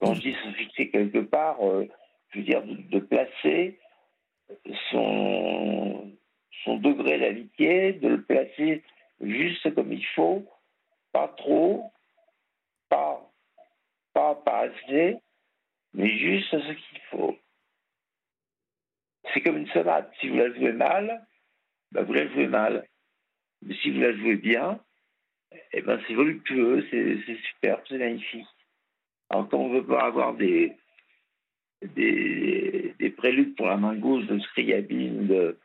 Quand 0.00 0.14
je 0.14 0.20
dis 0.20 0.34
se 0.34 0.52
fixer 0.52 0.88
quelque 0.90 1.18
part, 1.18 1.58
veux 2.38 2.44
dire 2.44 2.62
de, 2.62 2.98
placer 2.98 3.78
son, 4.90 6.12
son 6.64 6.76
degré 6.78 7.18
d'amitié, 7.18 7.92
de 7.94 8.08
le 8.08 8.22
placer 8.22 8.82
juste 9.20 9.74
comme 9.74 9.92
il 9.92 10.04
faut, 10.14 10.46
pas 11.12 11.28
trop, 11.28 11.90
pas, 12.88 13.30
pas, 14.12 14.34
pas 14.34 14.68
assez, 14.68 15.16
mais 15.94 16.16
juste 16.18 16.50
ce 16.50 16.72
qu'il 16.72 17.00
faut. 17.10 17.36
c'est 19.32 19.40
comme 19.40 19.58
une 19.58 19.68
sonate. 19.68 20.12
Si 20.20 20.28
vous 20.28 20.36
la 20.36 20.52
jouez 20.52 20.72
mal, 20.72 21.26
bah, 21.92 22.02
vous 22.02 22.12
la 22.12 22.28
jouez 22.28 22.48
mal. 22.48 22.86
Mais 23.62 23.74
si 23.76 23.90
vous 23.90 24.00
la 24.00 24.12
jouez 24.12 24.36
bien, 24.36 24.80
eh 25.72 25.82
ben, 25.82 26.00
c'est 26.06 26.14
voluptueux, 26.14 26.86
c'est 26.90 27.36
superbe, 27.48 27.80
c'est 27.88 27.98
magnifique. 27.98 28.46
Alors 29.30 29.48
quand 29.48 29.58
on 29.58 29.72
veut 29.72 29.86
pas 29.86 30.04
avoir 30.04 30.34
des, 30.34 30.76
des, 31.94 32.94
des 32.98 33.10
préludes 33.10 33.56
pour 33.56 33.66
la 33.66 33.76
main 33.76 33.94
gauche 33.94 34.26
de 34.26 34.38
Scriabine 34.40 35.26
de, 35.26 35.58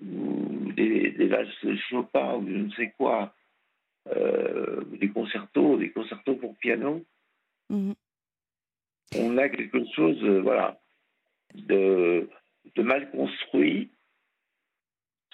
ou 0.00 0.72
des, 0.72 1.10
des 1.12 1.28
de 1.28 1.76
Chopin 1.88 2.34
ou 2.36 2.46
je 2.46 2.56
ne 2.56 2.70
sais 2.72 2.92
quoi, 2.96 3.34
euh, 4.08 4.82
des 5.00 5.08
concertos, 5.08 5.76
des 5.76 5.90
concertos 5.90 6.34
pour 6.34 6.56
piano, 6.56 7.04
mhm. 7.70 7.94
on 9.16 9.38
a 9.38 9.48
quelque 9.48 9.84
chose, 9.94 10.22
euh, 10.24 10.40
voilà, 10.40 10.80
de, 11.54 12.28
de 12.74 12.82
mal 12.82 13.10
construit. 13.10 13.90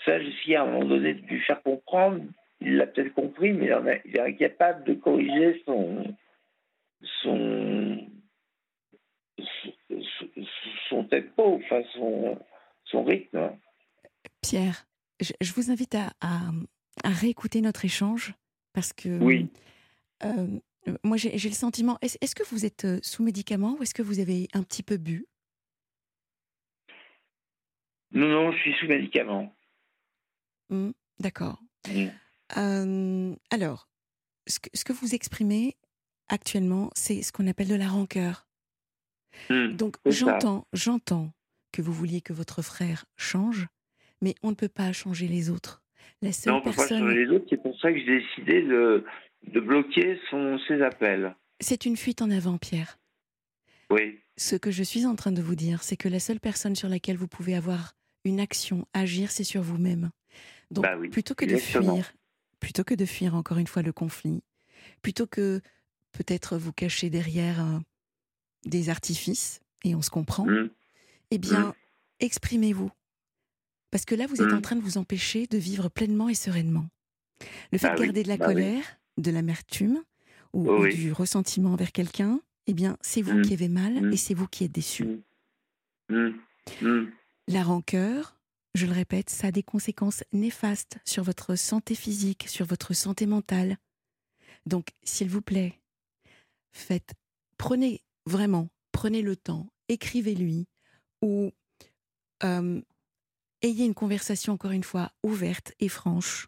Ça, 0.04 0.18
j'ai 0.20 0.56
à 0.56 0.62
un 0.62 0.66
moment 0.66 0.84
donné 0.84 1.14
de 1.14 1.26
lui 1.26 1.40
faire 1.40 1.62
comprendre. 1.62 2.22
Il 2.60 2.76
l'a 2.76 2.86
peut-être 2.86 3.14
compris, 3.14 3.52
mais 3.52 3.70
il 4.04 4.16
est 4.16 4.20
incapable 4.20 4.84
de 4.84 4.94
corriger 4.94 5.62
son, 5.64 6.14
son, 7.22 7.67
son, 10.98 11.04
tempo, 11.08 11.60
enfin 11.62 11.82
son, 11.94 12.38
son 12.84 13.04
rythme. 13.04 13.56
Pierre, 14.42 14.86
je, 15.20 15.52
vous 15.52 15.70
invite 15.70 15.94
à, 15.94 16.12
à, 16.20 17.10
réécouter 17.10 17.60
notre 17.60 17.84
échange 17.84 18.34
parce 18.72 18.92
que 18.92 19.18
oui. 19.18 19.48
Euh, 20.24 20.60
moi 21.04 21.16
j'ai 21.16 21.30
le 21.30 21.54
sentiment. 21.54 21.98
Est-ce 22.02 22.34
que 22.34 22.42
vous 22.44 22.64
êtes 22.64 22.84
euh, 22.84 22.98
sous 23.02 23.22
médicament 23.22 23.76
ou 23.78 23.82
est-ce 23.82 23.94
que 23.94 24.02
vous 24.02 24.20
avez 24.20 24.48
un 24.52 24.62
petit 24.62 24.82
peu 24.82 24.96
bu? 24.96 25.26
Non, 28.10 28.28
non, 28.28 28.52
je 28.52 28.58
suis 28.58 28.74
sous 28.74 28.86
médicament. 28.86 29.54
Mmh, 30.70 30.90
d'accord. 31.20 31.60
Mmh. 31.88 32.06
Euh, 32.56 33.36
alors, 33.50 33.88
ce 34.46 34.60
que, 34.60 34.70
ce 34.72 34.84
que, 34.84 34.94
vous 34.94 35.14
exprimez 35.14 35.76
actuellement, 36.28 36.90
c'est 36.94 37.22
ce 37.22 37.32
qu'on 37.32 37.46
appelle 37.46 37.68
de 37.68 37.74
la 37.74 37.88
rancœur. 37.88 38.47
Mmh, 39.50 39.68
Donc 39.76 39.96
j'entends, 40.06 40.66
j'entends 40.72 41.32
que 41.72 41.82
vous 41.82 41.92
vouliez 41.92 42.20
que 42.20 42.32
votre 42.32 42.62
frère 42.62 43.04
change, 43.16 43.66
mais 44.20 44.34
on 44.42 44.50
ne 44.50 44.54
peut 44.54 44.68
pas 44.68 44.92
changer 44.92 45.28
les 45.28 45.50
autres. 45.50 45.82
La 46.22 46.32
seule 46.32 46.54
non, 46.54 46.60
on 46.60 46.66
ne 46.66 46.70
peut 46.70 46.76
pas 46.76 46.88
changer 46.88 47.24
les 47.24 47.30
autres. 47.30 47.46
C'est 47.48 47.62
pour 47.62 47.78
ça 47.80 47.92
que 47.92 47.98
j'ai 47.98 48.20
décidé 48.20 48.62
de, 48.62 49.04
de 49.46 49.60
bloquer 49.60 50.18
son, 50.30 50.58
ses 50.66 50.82
appels. 50.82 51.34
C'est 51.60 51.86
une 51.86 51.96
fuite 51.96 52.22
en 52.22 52.30
avant, 52.30 52.58
Pierre. 52.58 52.98
Oui. 53.90 54.18
Ce 54.36 54.56
que 54.56 54.70
je 54.70 54.82
suis 54.82 55.06
en 55.06 55.16
train 55.16 55.32
de 55.32 55.42
vous 55.42 55.54
dire, 55.54 55.82
c'est 55.82 55.96
que 55.96 56.08
la 56.08 56.20
seule 56.20 56.40
personne 56.40 56.74
sur 56.74 56.88
laquelle 56.88 57.16
vous 57.16 57.28
pouvez 57.28 57.54
avoir 57.54 57.94
une 58.24 58.40
action, 58.40 58.86
agir, 58.92 59.30
c'est 59.30 59.44
sur 59.44 59.62
vous-même. 59.62 60.10
Donc, 60.70 60.84
bah 60.84 60.96
plutôt 61.10 61.34
que 61.34 61.46
de 61.46 61.56
fuir, 61.56 62.12
plutôt 62.60 62.84
que 62.84 62.94
de 62.94 63.06
fuir 63.06 63.34
encore 63.34 63.58
une 63.58 63.66
fois 63.66 63.82
le 63.82 63.92
conflit, 63.92 64.42
plutôt 65.02 65.26
que 65.26 65.60
peut-être 66.12 66.58
vous 66.58 66.72
cacher 66.72 67.10
derrière 67.10 67.80
des 68.64 68.88
artifices, 68.88 69.60
et 69.84 69.94
on 69.94 70.02
se 70.02 70.10
comprend, 70.10 70.46
mmh. 70.46 70.70
eh 71.30 71.38
bien, 71.38 71.68
mmh. 71.68 71.74
exprimez-vous. 72.20 72.90
Parce 73.90 74.04
que 74.04 74.14
là, 74.14 74.26
vous 74.26 74.42
êtes 74.42 74.52
en 74.52 74.56
mmh. 74.56 74.62
train 74.62 74.76
de 74.76 74.82
vous 74.82 74.98
empêcher 74.98 75.46
de 75.46 75.58
vivre 75.58 75.88
pleinement 75.88 76.28
et 76.28 76.34
sereinement. 76.34 76.88
Le 77.72 77.78
fait 77.78 77.88
bah 77.88 77.94
de 77.94 78.04
garder 78.04 78.22
de 78.22 78.28
la 78.28 78.36
bah 78.36 78.46
colère, 78.46 78.98
de 79.16 79.30
l'amertume 79.30 80.02
ou, 80.52 80.68
oh 80.68 80.86
du 80.86 81.12
ressentiment 81.12 81.72
envers 81.72 81.92
quelqu'un, 81.92 82.40
eh 82.66 82.74
bien, 82.74 82.96
c'est 83.00 83.22
vous 83.22 83.40
qui 83.42 83.52
avez 83.54 83.68
mal 83.68 84.12
et 84.12 84.16
c'est 84.16 84.34
vous 84.34 84.46
qui 84.46 84.64
êtes 84.64 84.72
déçu. 84.72 85.06
La 87.48 87.62
rancœur, 87.62 88.38
je 88.74 88.86
le 88.86 88.92
répète, 88.92 89.30
ça 89.30 89.48
a 89.48 89.50
des 89.50 89.62
conséquences 89.62 90.22
néfastes 90.32 90.98
sur 91.04 91.22
votre 91.22 91.56
santé 91.56 91.94
physique, 91.94 92.46
sur 92.48 92.66
votre 92.66 92.92
santé 92.92 93.26
mentale. 93.26 93.78
Donc, 94.66 94.88
s'il 95.02 95.30
vous 95.30 95.40
plaît, 95.40 95.80
faites, 96.72 97.14
prenez 97.56 98.02
vraiment, 98.28 98.68
prenez 98.92 99.22
le 99.22 99.34
temps, 99.34 99.66
écrivez-lui 99.88 100.68
ou 101.22 101.50
euh, 102.44 102.80
ayez 103.62 103.84
une 103.84 103.94
conversation 103.94 104.52
encore 104.52 104.70
une 104.70 104.84
fois 104.84 105.10
ouverte 105.22 105.72
et 105.80 105.88
franche. 105.88 106.46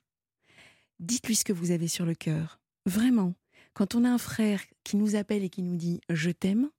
Dites-lui 1.00 1.34
ce 1.34 1.44
que 1.44 1.52
vous 1.52 1.70
avez 1.70 1.88
sur 1.88 2.04
le 2.04 2.14
cœur. 2.14 2.60
Vraiment, 2.86 3.34
quand 3.72 3.94
on 3.94 4.04
a 4.04 4.10
un 4.10 4.18
frère 4.18 4.60
qui 4.84 4.96
nous 4.96 5.16
appelle 5.16 5.42
et 5.42 5.50
qui 5.50 5.62
nous 5.62 5.76
dit 5.76 6.00
je 6.10 6.30
t'aime, 6.30 6.70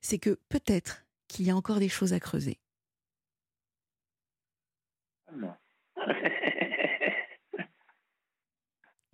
c'est 0.00 0.18
que 0.18 0.38
peut-être 0.48 1.06
qu'il 1.28 1.46
y 1.46 1.50
a 1.50 1.56
encore 1.56 1.78
des 1.78 1.88
choses 1.88 2.12
à 2.12 2.20
creuser. 2.20 2.58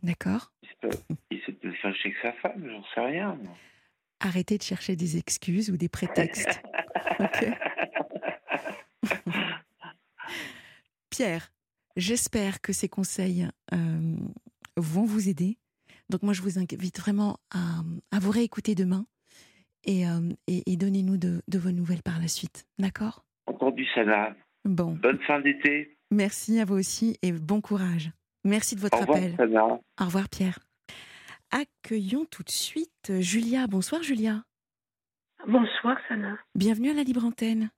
D'accord? 0.02 0.52
Il 1.30 1.40
se 1.42 1.50
peut 1.50 1.72
fâcher 1.82 2.12
que 2.12 2.22
sa 2.22 2.32
femme, 2.34 2.66
j'en 2.66 2.84
sais 2.94 3.00
rien. 3.00 3.38
Arrêtez 4.20 4.58
de 4.58 4.62
chercher 4.62 4.96
des 4.96 5.16
excuses 5.18 5.70
ou 5.70 5.76
des 5.76 5.88
prétextes. 5.88 6.62
Pierre, 11.10 11.52
j'espère 11.96 12.60
que 12.60 12.72
ces 12.72 12.88
conseils 12.88 13.48
euh, 13.72 14.16
vont 14.76 15.04
vous 15.04 15.28
aider. 15.28 15.58
Donc 16.08 16.22
moi, 16.22 16.32
je 16.32 16.42
vous 16.42 16.58
invite 16.58 16.98
vraiment 16.98 17.38
à, 17.50 17.82
vous 18.18 18.30
réécouter 18.30 18.74
demain 18.74 19.06
et, 19.84 20.06
euh, 20.06 20.30
et, 20.46 20.76
donnez-nous 20.76 21.16
de, 21.16 21.42
de, 21.48 21.58
vos 21.58 21.70
nouvelles 21.70 22.02
par 22.02 22.18
la 22.18 22.28
suite. 22.28 22.66
D'accord? 22.78 23.24
Entendu, 23.46 23.86
Sana. 23.94 24.34
Bon. 24.64 24.92
Bonne 24.92 25.20
fin 25.26 25.40
d'été. 25.40 25.96
Merci 26.10 26.60
à 26.60 26.64
vous 26.64 26.76
aussi 26.76 27.18
et 27.22 27.32
bon 27.32 27.60
courage. 27.60 28.10
Merci 28.44 28.76
de 28.76 28.80
votre 28.80 28.98
Au 28.98 29.00
revoir, 29.00 29.18
appel. 29.18 29.60
Au 30.00 30.04
revoir 30.04 30.28
Pierre. 30.28 30.58
Accueillons 31.50 32.24
tout 32.24 32.42
de 32.42 32.50
suite 32.50 33.20
Julia. 33.20 33.66
Bonsoir 33.66 34.02
Julia. 34.02 34.42
Bonsoir 35.46 35.96
Sana. 36.08 36.36
Bienvenue 36.54 36.90
à 36.90 36.94
la 36.94 37.02
Libre 37.02 37.24
Antenne. 37.24 37.70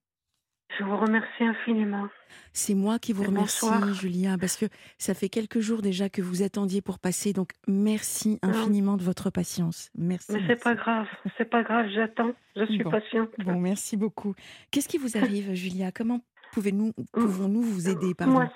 Je 0.78 0.85
vous 0.85 0.96
remercie 0.96 1.44
infiniment. 1.44 2.09
C'est 2.52 2.74
moi 2.74 2.98
qui 2.98 3.12
vous 3.12 3.24
remercie, 3.24 3.66
Julia, 3.94 4.37
parce 4.38 4.57
que 4.57 4.66
ça 4.98 5.14
fait 5.14 5.28
quelques 5.28 5.61
jours 5.61 5.81
déjà 5.83 6.09
que 6.09 6.20
vous 6.22 6.42
attendiez 6.42 6.83
pour 6.83 6.98
passer, 6.98 7.33
donc 7.33 7.52
merci 7.66 8.38
infiniment 8.42 8.96
de 8.96 9.02
votre 9.02 9.31
patience. 9.31 9.90
Merci. 9.96 10.33
Mais 10.33 10.44
c'est 10.46 10.62
pas 10.62 10.74
grave, 10.74 11.07
c'est 11.37 11.48
pas 11.48 11.62
grave, 11.62 11.87
j'attends, 11.94 12.33
je 12.54 12.66
suis 12.66 12.85
patiente. 12.85 13.31
Bon, 13.38 13.59
merci 13.59 13.96
beaucoup. 13.96 14.35
Qu'est-ce 14.70 14.88
qui 14.88 14.98
vous 14.98 15.16
arrive, 15.16 15.54
Julia? 15.54 15.90
Comment 15.90 16.20
pouvez-nous, 16.52 16.92
pouvons-nous 17.12 17.62
vous 17.62 17.88
aider 17.88 18.14
pardon? 18.14 18.35
Moi, 18.35 18.52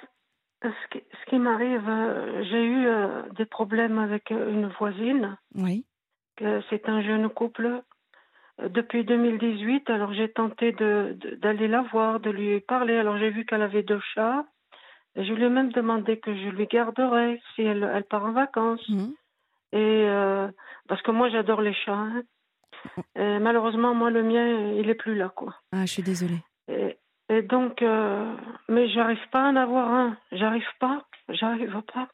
ce 0.70 0.88
qui, 0.90 1.04
ce 1.12 1.30
qui 1.30 1.38
m'arrive, 1.38 1.88
euh, 1.88 2.44
j'ai 2.44 2.64
eu 2.64 2.86
euh, 2.86 3.22
des 3.36 3.46
problèmes 3.46 3.98
avec 3.98 4.30
euh, 4.30 4.50
une 4.50 4.68
voisine. 4.78 5.36
Oui. 5.54 5.84
C'est 6.70 6.88
un 6.88 7.02
jeune 7.02 7.28
couple 7.28 7.82
depuis 8.58 9.04
2018. 9.04 9.90
Alors 9.90 10.12
j'ai 10.12 10.32
tenté 10.32 10.72
de, 10.72 11.16
d'aller 11.40 11.68
la 11.68 11.82
voir, 11.82 12.20
de 12.20 12.30
lui 12.30 12.60
parler. 12.60 12.96
Alors 12.96 13.18
j'ai 13.18 13.30
vu 13.30 13.44
qu'elle 13.44 13.62
avait 13.62 13.82
deux 13.82 14.00
chats. 14.14 14.44
Et 15.14 15.24
je 15.24 15.32
lui 15.34 15.44
ai 15.44 15.48
même 15.50 15.70
demandé 15.72 16.18
que 16.18 16.34
je 16.34 16.48
lui 16.48 16.66
garderais 16.66 17.40
si 17.54 17.62
elle, 17.62 17.88
elle 17.94 18.04
part 18.04 18.24
en 18.24 18.32
vacances. 18.32 18.88
Mmh. 18.88 19.10
Et 19.74 20.06
parce 20.88 21.02
que 21.02 21.10
moi 21.10 21.28
j'adore 21.28 21.60
les 21.60 21.74
chats. 21.74 21.92
Hein. 21.92 22.22
Et 23.14 23.38
malheureusement 23.38 23.94
moi 23.94 24.10
le 24.10 24.22
mien 24.22 24.72
il 24.72 24.88
est 24.88 24.94
plus 24.94 25.14
là 25.14 25.28
quoi. 25.28 25.54
Ah 25.70 25.84
je 25.84 25.92
suis 25.92 26.02
désolée. 26.02 26.42
Et, 26.68 26.96
et 27.32 27.42
donc, 27.42 27.80
euh, 27.80 28.36
mais 28.68 28.88
j'arrive 28.90 29.26
pas 29.30 29.46
à 29.46 29.48
en 29.48 29.56
avoir 29.56 29.88
un. 29.88 30.18
J'arrive 30.32 30.68
pas. 30.78 31.06
J'arrive 31.30 31.80
pas. 31.94 32.08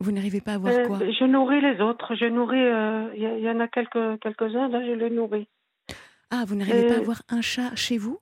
Vous 0.00 0.10
n'arrivez 0.10 0.40
pas 0.40 0.52
à 0.52 0.54
avoir 0.56 0.74
quoi? 0.86 0.98
Je 0.98 1.24
nourris 1.24 1.60
les 1.60 1.80
autres. 1.80 2.16
Je 2.16 2.24
nourris. 2.24 2.58
Euh, 2.58 3.10
il 3.14 3.44
y, 3.44 3.48
en 3.48 3.60
a 3.60 3.68
quelques 3.68 4.20
quelques-uns 4.20 4.68
là. 4.68 4.84
Je 4.84 4.92
les 4.92 5.10
nourris. 5.10 5.48
Ah, 6.30 6.44
vous 6.48 6.56
n'arrivez 6.56 6.88
pas 6.88 6.94
à 6.94 6.98
avoir 6.98 7.22
un 7.28 7.42
chat 7.42 7.76
chez 7.76 7.96
vous? 7.96 8.18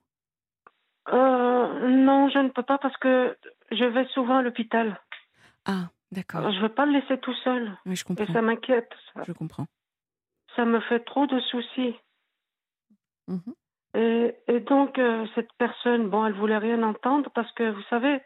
Euh, 1.09 1.89
Non, 1.89 2.29
je 2.29 2.39
ne 2.39 2.49
peux 2.49 2.63
pas 2.63 2.77
parce 2.77 2.95
que 2.97 3.35
je 3.71 3.85
vais 3.85 4.05
souvent 4.13 4.37
à 4.37 4.41
l'hôpital. 4.43 5.01
Ah, 5.65 5.89
d'accord. 6.11 6.51
Je 6.51 6.57
ne 6.57 6.61
veux 6.61 6.69
pas 6.69 6.85
le 6.85 6.93
laisser 6.99 7.17
tout 7.19 7.33
seul. 7.43 7.75
Oui, 7.87 7.95
je 7.95 8.05
comprends. 8.05 8.23
Et 8.23 8.33
ça 8.33 8.43
m'inquiète. 8.43 8.93
Je 9.25 9.31
comprends. 9.31 9.65
Ça 10.55 10.63
me 10.65 10.79
fait 10.81 10.99
trop 10.99 11.25
de 11.25 11.39
soucis. 11.39 11.95
Mhm. 13.27 13.55
Et, 13.95 14.35
et 14.47 14.59
donc, 14.59 14.99
euh, 14.99 15.25
cette 15.35 15.51
personne, 15.57 16.09
bon, 16.09 16.25
elle 16.25 16.33
voulait 16.33 16.57
rien 16.57 16.83
entendre 16.83 17.29
parce 17.33 17.51
que, 17.53 17.69
vous 17.71 17.83
savez, 17.89 18.19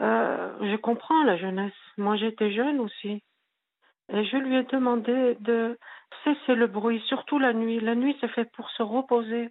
euh, 0.00 0.52
je 0.62 0.76
comprends 0.76 1.22
la 1.24 1.36
jeunesse. 1.36 1.72
Moi, 1.98 2.16
j'étais 2.16 2.50
jeune 2.52 2.80
aussi. 2.80 3.22
Et 4.12 4.24
je 4.24 4.36
lui 4.36 4.56
ai 4.56 4.62
demandé 4.64 5.36
de 5.40 5.78
cesser 6.24 6.54
le 6.54 6.66
bruit, 6.66 7.02
surtout 7.06 7.38
la 7.38 7.52
nuit. 7.52 7.78
La 7.80 7.94
nuit, 7.94 8.16
c'est 8.20 8.28
fait 8.28 8.50
pour 8.52 8.70
se 8.70 8.82
reposer. 8.82 9.50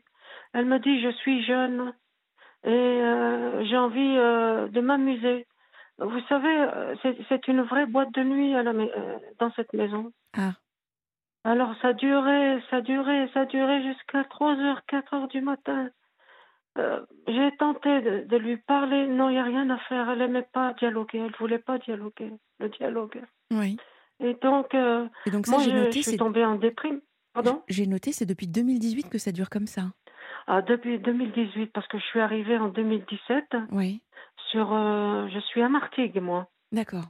Elle 0.53 0.65
me 0.65 0.79
dit, 0.79 1.01
je 1.01 1.11
suis 1.11 1.43
jeune 1.43 1.93
et 2.63 2.69
euh, 2.69 3.63
j'ai 3.65 3.77
envie 3.77 4.17
euh, 4.17 4.67
de 4.67 4.81
m'amuser. 4.81 5.47
Vous 5.97 6.21
savez, 6.29 6.67
c'est 7.29 7.47
une 7.47 7.61
vraie 7.61 7.85
boîte 7.85 8.11
de 8.13 8.23
nuit 8.23 8.55
à 8.55 8.63
la, 8.63 8.73
dans 9.37 9.51
cette 9.51 9.71
maison. 9.73 10.11
Ah. 10.35 10.53
Alors 11.43 11.73
ça 11.81 11.93
durait, 11.93 12.61
ça 12.69 12.81
durait, 12.81 13.29
ça 13.33 13.45
durait 13.45 13.81
jusqu'à 13.83 14.23
3 14.25 14.55
heures, 14.57 14.85
4 14.87 15.13
heures 15.13 15.27
du 15.27 15.41
matin. 15.41 15.89
Euh, 16.77 17.01
j'ai 17.27 17.51
tenté 17.57 18.01
de, 18.01 18.25
de 18.27 18.37
lui 18.37 18.57
parler. 18.57 19.07
Non, 19.07 19.29
il 19.29 19.33
n'y 19.33 19.39
a 19.39 19.43
rien 19.43 19.69
à 19.69 19.77
faire. 19.79 20.09
Elle 20.09 20.19
n'aimait 20.19 20.47
pas 20.53 20.73
dialoguer. 20.73 21.17
Elle 21.17 21.31
ne 21.31 21.37
voulait 21.37 21.59
pas 21.59 21.77
dialoguer, 21.79 22.31
le 22.59 22.69
dialogue. 22.69 23.21
Oui. 23.51 23.77
Et 24.19 24.35
donc, 24.35 24.73
euh, 24.75 25.07
Et 25.25 25.31
donc 25.31 25.47
ça, 25.47 25.53
moi, 25.55 25.63
j'ai 25.63 25.71
je, 25.71 25.75
noté, 25.75 25.91
je 25.91 26.01
suis 26.01 26.11
c'est 26.11 26.17
tombée 26.17 26.45
en 26.45 26.55
déprime. 26.55 27.01
Pardon? 27.33 27.63
J'ai 27.67 27.87
noté, 27.87 28.11
c'est 28.11 28.25
depuis 28.25 28.47
2018 28.47 29.09
que 29.09 29.17
ça 29.17 29.31
dure 29.31 29.49
comme 29.49 29.65
ça. 29.67 29.83
ah, 30.47 30.61
Depuis 30.61 30.99
2018, 30.99 31.71
parce 31.73 31.87
que 31.87 31.97
je 31.97 32.03
suis 32.05 32.19
arrivée 32.19 32.57
en 32.57 32.67
2017 32.69 33.55
Oui. 33.71 34.01
sur... 34.51 34.71
euh, 34.73 35.27
je 35.29 35.39
suis 35.39 35.61
à 35.61 35.69
Martigues, 35.69 36.19
moi. 36.21 36.47
D'accord. 36.71 37.05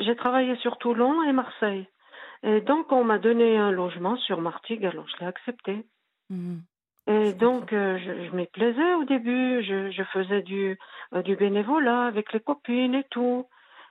J'ai 0.00 0.14
travaillé 0.16 0.54
sur 0.56 0.76
Toulon 0.78 1.22
et 1.22 1.32
Marseille. 1.32 1.88
Et 2.42 2.60
donc, 2.60 2.92
on 2.92 3.04
m'a 3.04 3.18
donné 3.18 3.56
un 3.58 3.70
logement 3.72 4.16
sur 4.16 4.40
Martigues, 4.40 4.86
alors 4.86 5.08
je 5.08 5.16
l'ai 5.20 5.26
accepté. 5.26 5.84
Mhm. 6.30 6.62
Et 7.06 7.32
donc, 7.32 7.72
euh, 7.72 7.98
je, 7.98 8.26
je 8.26 8.36
m'y 8.36 8.46
plaisais 8.46 8.94
au 8.94 9.04
début. 9.04 9.62
Je, 9.62 9.90
je 9.90 10.02
faisais 10.04 10.42
du, 10.42 10.78
euh, 11.14 11.22
du 11.22 11.36
bénévolat 11.36 12.04
avec 12.06 12.32
les 12.32 12.40
copines 12.40 12.94
et 12.94 13.04
tout. 13.10 13.46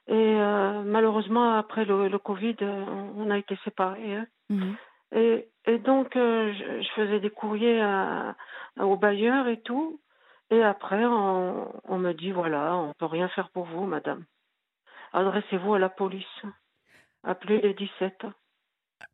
Et 0.08 0.14
euh, 0.40 0.84
malheureusement, 0.84 1.56
après 1.56 1.84
le, 1.84 2.08
le 2.10 2.20
Covid, 2.20 2.56
euh, 2.62 2.86
on 3.16 3.30
a 3.32 3.38
été 3.38 3.58
séparés. 3.64 4.16
hein. 4.18 4.28
Mhm. 4.50 4.76
Et, 5.14 5.48
et 5.66 5.78
donc, 5.80 6.16
euh, 6.16 6.54
je, 6.54 6.82
je 6.84 6.90
faisais 6.92 7.20
des 7.20 7.30
courriers 7.30 7.82
à, 7.82 8.36
à- 8.78 8.86
aux 8.86 8.98
bailleurs 8.98 9.48
et 9.48 9.62
tout. 9.62 10.00
Et 10.50 10.62
après, 10.64 11.04
on, 11.06 11.72
on 11.86 11.98
me 11.98 12.14
dit, 12.14 12.32
voilà, 12.32 12.76
on 12.78 12.94
peut 12.94 13.06
rien 13.06 13.28
faire 13.30 13.50
pour 13.50 13.66
vous, 13.66 13.86
madame. 13.86 14.24
Adressez-vous 15.14 15.74
à 15.74 15.80
la 15.80 15.90
police. 15.90 16.42
Appelez 17.28 17.60
les 17.62 17.74
17. 17.74 18.26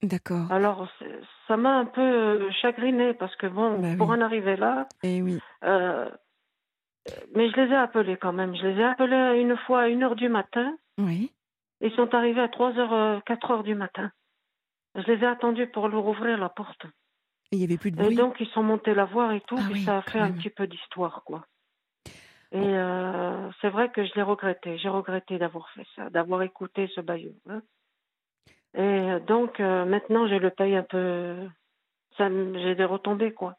D'accord. 0.03 0.51
Alors, 0.51 0.87
ça 1.47 1.57
m'a 1.57 1.77
un 1.79 1.85
peu 1.85 2.01
euh, 2.01 2.51
chagrinée 2.61 3.13
parce 3.15 3.35
que, 3.37 3.47
bon, 3.47 3.79
Bah 3.79 3.95
pour 3.97 4.09
oui. 4.09 4.17
en 4.17 4.21
arriver 4.21 4.55
là, 4.55 4.87
Et 5.01 5.21
oui. 5.21 5.39
euh, 5.63 6.09
mais 7.35 7.49
je 7.49 7.55
les 7.59 7.71
ai 7.71 7.75
appelés 7.75 8.15
quand 8.17 8.31
même. 8.31 8.55
Je 8.55 8.65
les 8.67 8.79
ai 8.79 8.83
appelés 8.83 9.41
une 9.41 9.57
fois 9.57 9.81
à 9.81 9.87
1h 9.89 10.15
du 10.15 10.29
matin. 10.29 10.77
Oui. 10.99 11.31
Ils 11.81 11.91
sont 11.95 12.13
arrivés 12.15 12.41
à 12.41 12.47
3h, 12.47 13.23
4h 13.23 13.63
du 13.63 13.75
matin. 13.75 14.11
Je 14.95 15.01
les 15.11 15.23
ai 15.23 15.25
attendus 15.27 15.67
pour 15.67 15.89
leur 15.89 16.05
ouvrir 16.05 16.37
la 16.37 16.49
porte. 16.49 16.85
Et 17.51 17.55
il 17.57 17.59
n'y 17.59 17.65
avait 17.65 17.77
plus 17.77 17.91
de 17.91 17.99
Et 17.99 18.03
bruit. 18.05 18.15
donc, 18.15 18.35
ils 18.39 18.47
sont 18.49 18.63
montés 18.63 18.93
la 18.93 19.05
voir 19.05 19.31
et 19.33 19.41
tout, 19.41 19.57
Ah 19.57 19.63
puis 19.65 19.73
oui, 19.73 19.83
ça 19.85 19.97
a 19.97 20.01
fait 20.03 20.19
un 20.19 20.31
petit 20.31 20.49
peu 20.51 20.67
d'histoire, 20.67 21.23
quoi. 21.25 21.45
Et 22.51 22.59
euh, 22.61 23.49
c'est 23.61 23.69
vrai 23.69 23.89
que 23.91 24.05
je 24.05 24.13
l'ai 24.13 24.21
regretté. 24.21 24.77
J'ai 24.77 24.89
regretté 24.89 25.39
d'avoir 25.39 25.67
fait 25.71 25.85
ça, 25.95 26.09
d'avoir 26.11 26.43
écouté 26.43 26.87
ce 26.95 27.01
bailleur. 27.01 27.33
hein. 27.49 27.61
Et 28.75 28.79
euh, 28.81 29.19
donc, 29.19 29.59
euh, 29.59 29.85
maintenant, 29.85 30.27
je 30.27 30.35
le 30.35 30.49
paye 30.49 30.75
un 30.75 30.83
peu. 30.83 31.35
Ça, 32.17 32.29
j'ai 32.29 32.75
des 32.75 32.85
retombées, 32.85 33.33
quoi. 33.33 33.55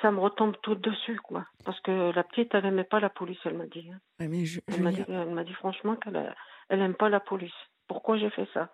Ça 0.00 0.10
me 0.10 0.18
retombe 0.20 0.56
tout 0.62 0.74
dessus, 0.74 1.18
quoi. 1.20 1.44
Parce 1.64 1.78
que 1.80 2.12
la 2.14 2.22
petite, 2.24 2.54
elle 2.54 2.64
n'aimait 2.64 2.84
pas 2.84 3.00
la 3.00 3.10
police, 3.10 3.38
elle 3.44 3.56
m'a 3.56 3.66
dit. 3.66 3.88
hein. 3.92 3.98
Ouais, 4.20 4.28
mais 4.28 4.44
je, 4.44 4.60
Elle 4.72 4.82
m'a 4.82 4.90
dit, 4.92 5.04
elle 5.08 5.30
m'a 5.34 5.44
dit 5.44 5.52
franchement 5.54 5.96
qu'elle 5.96 6.16
a- 6.16 6.34
elle 6.68 6.94
pas 6.94 7.08
la 7.08 7.20
police. 7.20 7.54
Pourquoi 7.88 8.16
j'ai 8.16 8.30
fait 8.30 8.48
ça? 8.54 8.68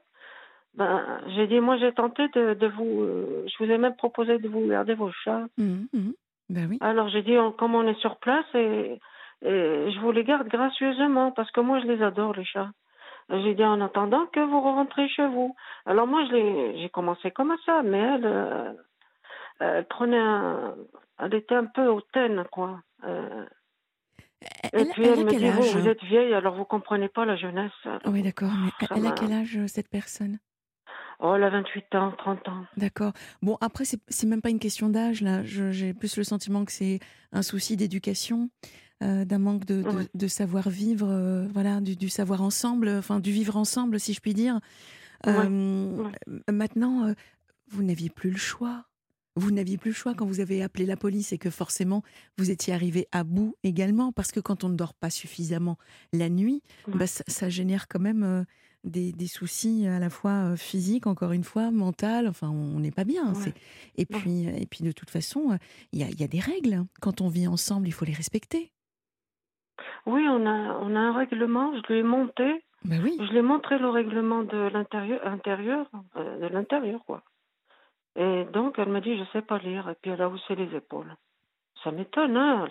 Ben, 0.75 1.21
j'ai 1.35 1.47
dit, 1.47 1.61
moi, 1.61 1.77
j'ai 1.79 1.93
tenté 1.93 2.29
de, 2.29 2.55
de 2.55 2.67
vous. 2.69 3.03
euh, 3.03 3.45
je 3.47 3.63
vous 3.65 3.71
ai 3.71 3.79
même 3.79 3.97
proposé 3.97 4.39
de 4.39 4.49
vous 4.49 4.67
garder 4.69 4.95
vos 4.95 5.11
chats. 5.13 5.47
Mhm, 5.59 5.89
mhm. 5.93 6.15
Ben 6.51 6.67
oui. 6.71 6.79
Alors 6.81 7.09
j'ai 7.09 7.23
dit, 7.23 7.37
on- 7.37 7.53
comme 7.53 7.75
on 7.75 7.87
est 7.87 7.99
sur 8.01 8.17
place, 8.19 8.47
et, 8.55 8.99
et 9.43 9.91
je 9.93 10.01
vous 10.01 10.13
les 10.13 10.25
garde 10.25 10.49
gracieusement, 10.49 11.33
parce 11.33 11.51
que 11.51 11.61
moi 11.61 11.81
je 11.81 11.87
les 11.87 12.03
adore, 12.03 12.33
les 12.35 12.45
chats. 12.45 12.71
J'ai 13.31 13.55
dit, 13.55 13.65
en 13.65 13.81
attendant 13.81 14.27
que 14.27 14.41
vous 14.41 14.61
rentrez 14.61 15.09
chez 15.09 15.27
vous. 15.27 15.55
Alors 15.87 16.07
moi, 16.07 16.25
je 16.29 16.33
l'ai- 16.33 16.81
j'ai 16.81 16.89
commencé 16.89 17.31
comme 17.31 17.55
ça, 17.67 17.83
mais 17.83 17.99
elle, 17.99 18.25
euh, 18.27 18.73
elle 19.61 19.87
prenait 19.87 20.19
un... 20.19 20.75
Elle 21.21 21.35
était 21.35 21.55
un 21.57 21.67
peu 21.67 21.89
hautaine, 21.89 22.45
quoi. 22.51 22.81
Euh, 23.05 23.45
et 24.41 24.47
Elle, 24.73 24.89
puis 24.91 25.05
elle 25.05 25.19
elle 25.19 25.25
me 25.25 25.31
dit, 25.31 25.49
vous, 25.51 25.89
êtes 25.89 26.03
vieille, 26.05 26.33
alors 26.33 26.55
vous 26.55 26.65
comprenez 26.65 27.09
pas 27.09 27.25
la 27.25 27.37
jeunesse. 27.37 27.73
Alors, 27.85 28.01
Oui, 28.07 28.23
d'accord. 28.23 28.53
Mais 28.65 28.71
elle 28.97 29.07
a 29.07 29.13
quel 29.13 29.33
âge, 29.33 29.57
euh, 29.57 29.67
cette 29.67 29.89
personne? 29.89 30.39
Oh, 31.21 31.35
elle 31.35 31.43
a 31.43 31.51
28 31.51 31.95
ans, 31.97 32.13
30 32.17 32.49
ans. 32.49 32.65
D'accord. 32.77 33.13
Bon, 33.43 33.59
après, 33.61 33.85
c'est 33.85 34.27
même 34.29 34.41
pas 34.41 34.51
une 34.51 34.61
question 34.61 34.89
d'âge, 34.89 35.21
là. 35.21 35.43
J'ai 35.43 35.93
plus 35.93 36.17
le 36.17 36.23
sentiment 36.23 36.65
que 36.65 36.71
c'est 36.71 37.01
un 37.33 37.43
souci 37.43 37.77
d'éducation, 37.77 38.49
euh, 39.03 39.25
d'un 39.25 39.39
manque 39.39 39.65
de, 39.65 39.83
de- 39.83 39.89
Ouais. 39.89 40.09
de 40.15 40.27
savoir-vivre, 40.29 41.09
euh, 41.09 41.47
voilà, 41.53 41.81
du, 41.81 41.97
du 41.97 42.09
savoir 42.09 42.43
ensemble, 42.43 42.89
enfin, 42.89 43.21
du 43.21 43.31
vivre 43.33 43.57
ensemble, 43.57 43.99
si 44.01 44.13
je 44.15 44.21
puis 44.21 44.35
dire. 44.35 44.61
Ouais, 45.27 45.33
Euh, 45.37 45.97
ouais. 46.05 46.53
Maintenant, 46.53 47.13
vous 47.71 47.83
n'aviez 47.83 48.11
plus 48.11 48.31
le 48.31 48.37
choix. 48.37 48.85
Vous 49.37 49.53
n'aviez 49.53 49.79
plus 49.79 49.91
le 49.91 49.95
choix 49.95 50.15
quand 50.15 50.27
vous 50.27 50.41
avez 50.41 50.63
appelé 50.65 50.85
la 50.85 50.97
police 50.97 51.33
et 51.33 51.39
que 51.39 51.49
forcément 51.51 52.03
vous 52.39 52.51
étiez 52.51 52.73
arrivé 52.75 53.07
à 53.13 53.23
bout 53.23 53.55
également, 53.63 54.11
parce 54.11 54.33
que 54.33 54.41
quand 54.41 54.65
on 54.65 54.69
ne 54.69 54.75
dort 54.75 54.95
pas 54.95 55.11
suffisamment 55.11 55.79
la 56.13 56.29
nuit, 56.29 56.61
bah, 56.89 57.07
ça, 57.07 57.23
ça 57.29 57.49
génère 57.49 57.87
quand 57.87 58.01
même 58.01 58.45
des, 58.83 59.13
des 59.13 59.27
soucis 59.29 59.87
à 59.87 60.01
la 60.01 60.11
fois 60.11 60.57
physiques, 60.57 61.07
encore 61.07 61.31
une 61.33 61.45
fois, 61.45 61.71
mental. 61.71 62.27
Enfin, 62.27 62.49
on 62.49 62.81
n'est 62.81 62.91
pas 62.91 63.05
bien. 63.05 63.33
Ouais. 63.33 63.41
c'est- 63.45 63.55
Et 63.97 64.07
Ouais. 64.13 64.21
puis, 64.21 64.43
et 64.47 64.67
puis 64.67 64.83
de 64.83 64.91
toute 64.91 65.11
façon, 65.11 65.57
il 65.93 66.01
y, 66.01 66.03
a, 66.03 66.09
il 66.09 66.19
y 66.21 66.25
a 66.25 66.29
des 66.29 66.41
règles. 66.41 66.85
Quand 67.01 67.21
on 67.21 67.29
vit 67.29 67.47
ensemble, 67.47 67.87
il 67.87 67.93
faut 67.93 68.05
les 68.05 68.13
respecter. 68.15 68.73
Oui, 70.07 70.27
on 70.29 70.47
a, 70.47 70.79
on 70.81 70.95
a 70.97 71.01
un 71.01 71.13
règlement, 71.13 71.73
je 71.77 71.93
lui 71.93 72.01
ai 72.01 72.03
monté. 72.03 72.65
Ben 72.85 73.01
oui. 73.03 73.17
Je 73.19 73.31
lui 73.31 73.39
ai 73.39 73.43
montré 73.43 73.79
le 73.79 73.89
règlement 73.89 74.43
de 74.43 74.57
l'intérieur, 74.69 75.27
intérieur, 75.27 75.87
euh, 76.17 76.39
de 76.39 76.47
l'intérieur, 76.47 77.01
quoi. 77.05 77.23
Et 78.17 78.45
donc, 78.53 78.79
elle 78.79 78.89
m'a 78.89 79.01
dit, 79.01 79.17
je 79.19 79.25
sais 79.33 79.43
pas 79.43 79.59
lire. 79.59 79.89
Et 79.89 79.95
puis, 80.01 80.11
elle 80.11 80.23
a 80.23 80.29
haussé 80.29 80.55
les 80.55 80.75
épaules. 80.77 81.15
Ça 81.85 81.91
m'étonne, 81.91 82.37
hein. 82.37 82.67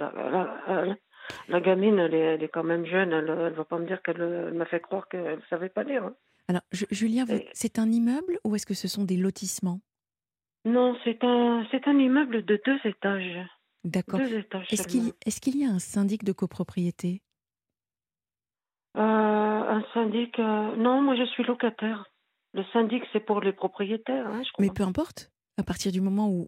La, 1.50 1.60
gamine, 1.62 2.00
elle 2.00 2.14
est, 2.14 2.20
elle 2.36 2.44
est 2.44 2.48
quand 2.50 2.64
même 2.64 2.86
jeune. 2.86 3.12
Elle, 3.14 3.30
elle 3.30 3.54
va 3.54 3.66
pas 3.66 3.78
me 3.78 3.86
dire 3.86 4.02
qu'elle 4.02 4.22
elle 4.22 4.54
m'a 4.54 4.66
fait 4.66 4.80
croire 4.80 5.08
qu'elle 5.10 5.42
savait 5.50 5.70
pas 5.70 5.84
lire. 5.84 6.04
hein. 6.06 6.14
Alors, 6.50 6.62
Ju- 6.72 6.88
Julia, 6.92 7.26
vous- 7.26 7.34
Et- 7.36 7.50
c'est 7.54 7.80
un 7.80 7.90
immeuble 7.92 8.40
ou 8.46 8.56
est-ce 8.56 8.66
que 8.66 8.74
ce 8.74 8.88
sont 8.88 9.04
des 9.04 9.18
lotissements? 9.18 9.80
Non, 10.66 10.98
c'est 11.04 11.24
un, 11.24 11.66
c'est 11.72 11.88
un 11.88 11.98
immeuble 11.98 12.44
de 12.46 12.60
deux 12.66 12.80
étages. 12.86 13.40
D'accord. 13.88 14.20
Est-ce 14.20 14.88
qu'il 15.42 15.56
est 15.56 15.60
y 15.60 15.66
a 15.66 15.70
un 15.72 15.80
syndic 15.80 16.24
de 16.24 16.34
copropriété? 16.34 17.22
Euh, 18.98 19.00
un 19.02 19.84
syndic, 19.94 20.38
euh, 20.40 20.76
non, 20.76 21.02
moi 21.02 21.16
je 21.16 21.26
suis 21.32 21.44
locataire. 21.44 22.06
Le 22.54 22.64
syndic, 22.74 23.04
c'est 23.14 23.20
pour 23.20 23.42
les 23.42 23.54
propriétaires, 23.54 24.28
hein, 24.28 24.42
je 24.44 24.50
Mais 24.60 24.68
crois. 24.68 24.76
peu 24.76 24.84
importe. 24.84 25.32
À 25.60 25.64
partir 25.64 25.92
du 25.92 26.02
moment 26.02 26.30
où, 26.30 26.46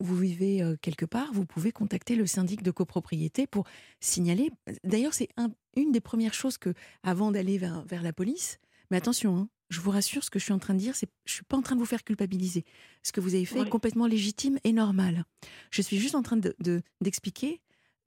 vous 0.00 0.16
vivez 0.16 0.62
euh, 0.62 0.76
quelque 0.82 1.04
part, 1.04 1.32
vous 1.32 1.46
pouvez 1.46 1.70
contacter 1.70 2.16
le 2.16 2.26
syndic 2.26 2.62
de 2.62 2.72
copropriété 2.72 3.46
pour 3.46 3.64
signaler. 4.00 4.50
D'ailleurs, 4.82 5.14
c'est 5.14 5.28
un- 5.36 5.50
une 5.76 5.92
des 5.92 6.00
premières 6.00 6.34
choses 6.34 6.58
que, 6.58 6.74
avant 7.04 7.30
d'aller 7.30 7.56
vers, 7.58 7.82
vers 7.84 8.02
la 8.02 8.12
police, 8.12 8.58
mais 8.90 8.96
attention, 8.96 9.36
hein, 9.36 9.48
je 9.70 9.80
vous 9.80 9.90
rassure, 9.90 10.24
ce 10.24 10.30
que 10.30 10.38
je 10.38 10.44
suis 10.44 10.52
en 10.52 10.58
train 10.58 10.74
de 10.74 10.78
dire, 10.78 10.96
c'est 10.96 11.08
je 11.26 11.32
suis 11.34 11.44
pas 11.44 11.56
en 11.56 11.62
train 11.62 11.74
de 11.74 11.80
vous 11.80 11.86
faire 11.86 12.02
culpabiliser. 12.04 12.64
Ce 13.02 13.12
que 13.12 13.20
vous 13.20 13.34
avez 13.34 13.44
fait 13.44 13.60
est 13.60 13.68
complètement 13.68 14.06
légitime 14.06 14.58
et 14.64 14.72
normal. 14.72 15.24
Je 15.70 15.82
suis 15.82 15.98
juste 15.98 16.14
en 16.14 16.22
train 16.22 16.36
de- 16.38 16.54
de- 16.60 16.82
d'expliquer 17.02 17.60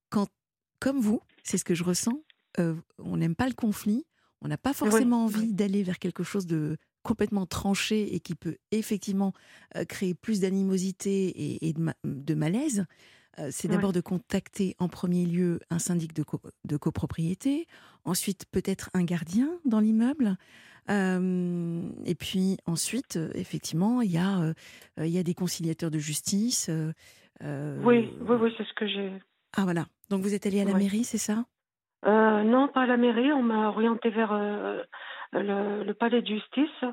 quand, 0.10 0.28
comme 0.80 1.00
vous, 1.00 1.21
c'est 1.43 1.58
ce 1.58 1.63
que 1.65 1.76
je 1.76 1.84
ressens, 1.84 2.24
euh, 2.60 2.76
on 2.97 3.17
n'aime 3.17 3.36
pas 3.36 3.47
le 3.47 3.54
conflit, 3.54 4.06
on 4.41 4.47
n'a 4.47 4.58
pas 4.58 4.74
forcément 4.74 5.26
oui. 5.28 5.36
envie 5.36 5.54
d'aller 5.54 5.84
vers 5.84 6.00
quelque 6.00 6.24
chose 6.24 6.45
de 6.47 6.78
complètement 7.04 7.45
tranché 7.45 8.13
et 8.15 8.19
qui 8.19 8.36
peut 8.36 8.58
effectivement 8.71 9.34
euh, 9.76 9.86
créer 9.86 10.13
plus 10.13 10.39
d'animosité 10.39 11.28
et, 11.28 11.67
et 11.69 11.74
de, 11.74 11.80
ma- 11.80 11.95
de 12.04 12.34
malaise, 12.34 12.86
euh, 13.39 13.50
c'est 13.52 13.67
d'abord 13.69 13.93
de 13.93 14.02
contacter 14.02 14.76
en 14.80 14.89
premier 14.89 15.26
lieu 15.26 15.60
un 15.69 15.80
syndic 15.80 16.13
de, 16.13 16.24
co- 16.24 16.41
de 16.65 16.78
copropriété, 16.78 17.67
ensuite 18.04 18.45
peut-être 18.52 18.89
un 18.93 19.04
gardien 19.04 19.50
dans 19.65 19.80
l'immeuble, 19.80 20.38
euh, 20.89 21.81
et 22.05 22.15
puis 22.15 22.57
ensuite, 22.65 23.17
euh, 23.17 23.29
effectivement, 23.35 24.01
il 24.01 24.11
y, 24.11 24.17
a, 24.17 24.39
euh, 24.39 24.53
euh, 24.99 25.05
il 25.05 25.11
y 25.11 25.19
a 25.19 25.23
des 25.23 25.33
conciliateurs 25.33 25.91
de 25.91 25.99
justice. 25.99 26.69
euh, 26.69 26.91
Oui, 27.83 28.11
oui, 28.21 28.35
oui, 28.39 28.53
c'est 28.57 28.65
ce 28.65 28.73
que 28.73 28.87
j'ai. 28.87 29.11
Ah 29.57 29.63
voilà, 29.63 29.85
donc 30.09 30.21
vous 30.21 30.33
êtes 30.33 30.45
allé 30.45 30.61
à 30.61 30.65
la 30.65 30.73
mairie, 30.73 31.03
c'est 31.03 31.17
ça? 31.17 31.43
Non, 32.05 32.67
pas 32.67 32.81
à 32.83 32.85
la 32.87 32.97
mairie. 32.97 33.31
On 33.33 33.43
m'a 33.43 33.67
orienté 33.69 34.09
vers 34.09 34.33
le, 35.33 35.83
le 35.83 35.93
palais 35.93 36.21
de 36.21 36.27
justice. 36.27 36.83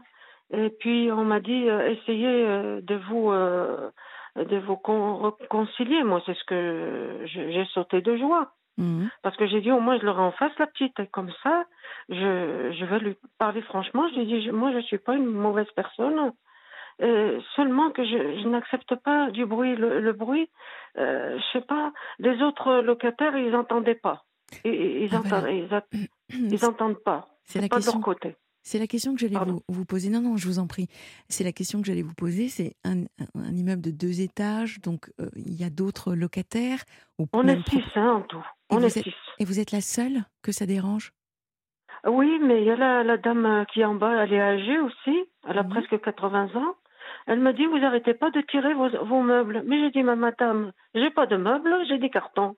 Et 0.53 0.70
puis 0.81 1.11
on 1.12 1.24
m'a 1.24 1.40
dit 1.40 1.64
essayez 1.94 2.44
de 2.83 2.94
vous 3.09 3.31
de 3.31 4.57
vous 4.66 4.77
con- 4.77 5.35
réconcilier. 5.40 6.03
Moi, 6.05 6.22
c'est 6.27 6.35
ce 6.37 6.44
que 6.44 7.20
j'ai 7.27 7.64
sauté 7.72 8.01
de 8.03 8.16
joie 8.16 8.53
Mhm. 8.77 9.11
parce 9.22 9.37
que 9.37 9.46
j'ai 9.48 9.61
dit 9.61 9.72
au 9.72 9.81
moins 9.81 9.98
je 9.98 10.05
l'aurai 10.07 10.22
en 10.22 10.33
face 10.33 10.53
la 10.59 10.66
petite. 10.68 10.98
Et 11.01 11.07
comme 11.09 11.33
ça, 11.42 11.64
je, 12.09 12.73
je 12.79 12.85
vais 12.85 12.99
lui 13.01 13.16
parler 13.38 13.62
franchement. 13.62 14.09
Je 14.14 14.21
lui 14.21 14.44
je- 14.44 14.51
moi 14.51 14.73
je 14.73 14.81
suis 14.81 14.99
pas 14.99 15.14
une 15.14 15.27
mauvaise 15.27 15.71
personne. 15.77 16.33
Euh, 17.01 17.40
seulement 17.55 17.92
que 17.92 18.05
je, 18.05 18.40
je 18.42 18.49
n'accepte 18.49 18.97
pas 18.97 19.31
du 19.31 19.47
bruit. 19.47 19.77
Le, 19.77 20.01
le 20.01 20.12
bruit, 20.12 20.51
euh, 20.97 21.38
je 21.38 21.59
sais 21.59 21.64
pas. 21.64 21.92
Les 22.18 22.42
autres 22.42 22.81
locataires, 22.81 23.37
ils 23.38 23.51
n'entendaient 23.53 23.94
pas. 23.94 24.25
Ils, 24.64 24.73
ils, 25.05 25.09
Ah, 25.12 25.18
entendent, 25.18 25.29
voilà. 25.31 25.53
ils, 25.53 25.73
a- 25.75 25.87
ils 26.31 26.64
entendent 26.64 26.99
pas. 27.05 27.29
C'est 27.44 27.61
la 27.61 27.68
pas 27.68 27.77
de 27.77 27.83
question. 27.83 27.99
leur 28.01 28.05
côté. 28.05 28.35
C'est 28.64 28.81
la 28.81 28.87
question 28.88 29.14
que 29.14 29.21
j'allais 29.21 29.38
vous, 29.47 29.62
vous, 29.68 29.85
poser. 29.87 30.11
Non, 30.11 30.21
non, 30.21 30.37
je 30.37 30.47
vous 30.49 30.59
en 30.59 30.66
prie. 30.66 30.88
C'est 31.29 31.44
la 31.44 31.53
question 31.53 31.81
que 31.81 31.87
j'allais 31.87 32.03
vous 32.03 32.14
poser. 32.14 32.49
C'est 32.49 32.75
un, 32.85 33.05
un, 33.35 33.53
immeuble 33.55 33.81
de 33.81 33.92
deux 33.92 34.21
étages, 34.21 34.81
donc 34.81 35.09
euh, 35.21 35.29
il 35.37 35.55
y 35.55 35.64
a 35.64 35.71
d'autres 35.71 36.14
locataires. 36.14 36.81
On 37.33 37.47
est 37.47 37.66
six 37.71 37.83
hein, 37.94 38.14
en 38.14 38.23
tout. 38.23 38.44
On 38.71 38.81
est 38.83 38.90
six. 38.90 39.14
Et 39.38 39.44
vous 39.44 39.61
êtes 39.61 39.71
la 39.71 39.81
seule 39.81 40.25
que 40.42 40.51
ça 40.53 40.66
dérange? 40.66 41.12
Oui, 42.07 42.39
mais 42.41 42.63
il 42.63 42.65
y 42.65 42.71
a 42.71 42.77
la, 42.77 43.03
la, 43.03 43.17
dame 43.17 43.65
qui 43.73 43.81
est 43.81 43.85
en 43.85 43.95
bas, 43.95 44.25
elle 44.25 44.33
est 44.33 44.41
âgée 44.41 44.79
aussi. 44.79 45.25
Elle 45.49 45.59
a 45.59 45.63
mhm. 45.63 45.71
presque 45.71 46.01
80 46.01 46.51
ans. 46.55 46.75
Elle 47.27 47.41
me 47.41 47.53
dit, 47.53 47.67
vous 47.67 47.85
arrêtez 47.85 48.15
pas 48.15 48.31
de 48.31 48.41
tirer 48.43 48.75
vos, 48.75 48.89
vos 49.05 49.23
meubles. 49.23 49.63
Mais 49.67 49.81
j'ai 49.81 49.91
dit, 49.91 50.03
ma 50.03 50.17
madame, 50.17 50.73
j'ai 50.95 51.11
pas 51.11 51.27
de 51.27 51.37
meubles, 51.37 51.85
j'ai 51.89 51.99
des 51.99 52.11
cartons. 52.11 52.57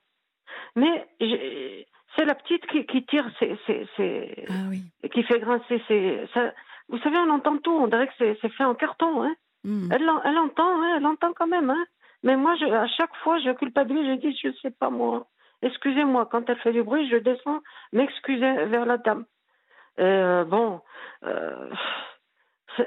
Mais 0.75 1.07
c'est 1.19 2.25
la 2.25 2.35
petite 2.35 2.65
qui, 2.67 2.85
qui 2.85 3.05
tire, 3.05 3.29
c'est, 3.39 3.57
ah 4.49 5.07
qui 5.09 5.23
fait 5.23 5.39
grincer. 5.39 5.81
C'est, 5.87 6.27
ça, 6.33 6.53
vous 6.89 6.99
savez, 6.99 7.17
on 7.17 7.29
entend 7.29 7.57
tout. 7.57 7.71
On 7.71 7.87
dirait 7.87 8.07
que 8.07 8.13
c'est, 8.17 8.49
fait 8.49 8.63
en 8.63 8.75
carton. 8.75 9.23
Hein. 9.23 9.35
Hmm. 9.63 9.89
Elle, 9.91 10.09
elle 10.23 10.37
entend, 10.37 10.81
hein, 10.81 10.95
elle 10.97 11.05
entend 11.05 11.33
quand 11.33 11.47
même. 11.47 11.69
Hein. 11.69 11.85
Mais 12.23 12.35
moi, 12.35 12.55
je, 12.59 12.65
à 12.65 12.87
chaque 12.87 13.15
fois, 13.23 13.39
je 13.39 13.51
culpabilise. 13.51 14.05
Je 14.05 14.27
dis, 14.27 14.39
je 14.41 14.51
sais 14.61 14.71
pas 14.71 14.89
moi. 14.89 15.27
Excusez-moi. 15.61 16.27
Quand 16.31 16.49
elle 16.49 16.57
fait 16.57 16.71
du 16.71 16.83
bruit, 16.83 17.09
je 17.09 17.17
descends 17.17 17.59
m'excuser 17.91 18.65
vers 18.65 18.85
la 18.85 18.97
dame. 18.97 19.25
Euh, 19.99 20.43
bon, 20.45 20.81
euh, 21.23 21.69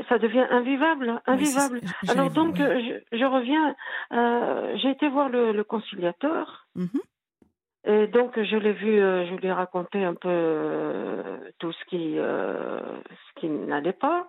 ça 0.09 0.19
devient 0.19 0.47
invivable, 0.51 1.21
invivable. 1.27 1.81
Alors 2.09 2.31
donc, 2.31 2.57
je, 2.57 3.01
je, 3.13 3.25
reviens. 3.25 3.77
Euh, 4.13 4.77
j'ai 4.79 4.91
été 4.91 5.09
voir 5.09 5.29
le, 5.29 5.53
le 5.53 5.65
conciliateur. 5.65 6.67
Mm-hmm. 6.77 7.01
Et 7.87 8.07
donc, 8.07 8.41
je 8.41 8.57
l'ai 8.57 8.73
vu, 8.73 8.97
je 8.97 9.35
lui 9.35 9.47
ai 9.47 9.53
raconté 9.53 10.03
un 10.03 10.15
peu 10.15 11.23
tout 11.59 11.71
ce 11.71 11.85
qui, 11.85 12.15
ce 12.17 13.41
qui 13.41 13.47
n'allait 13.51 13.93
pas. 13.93 14.27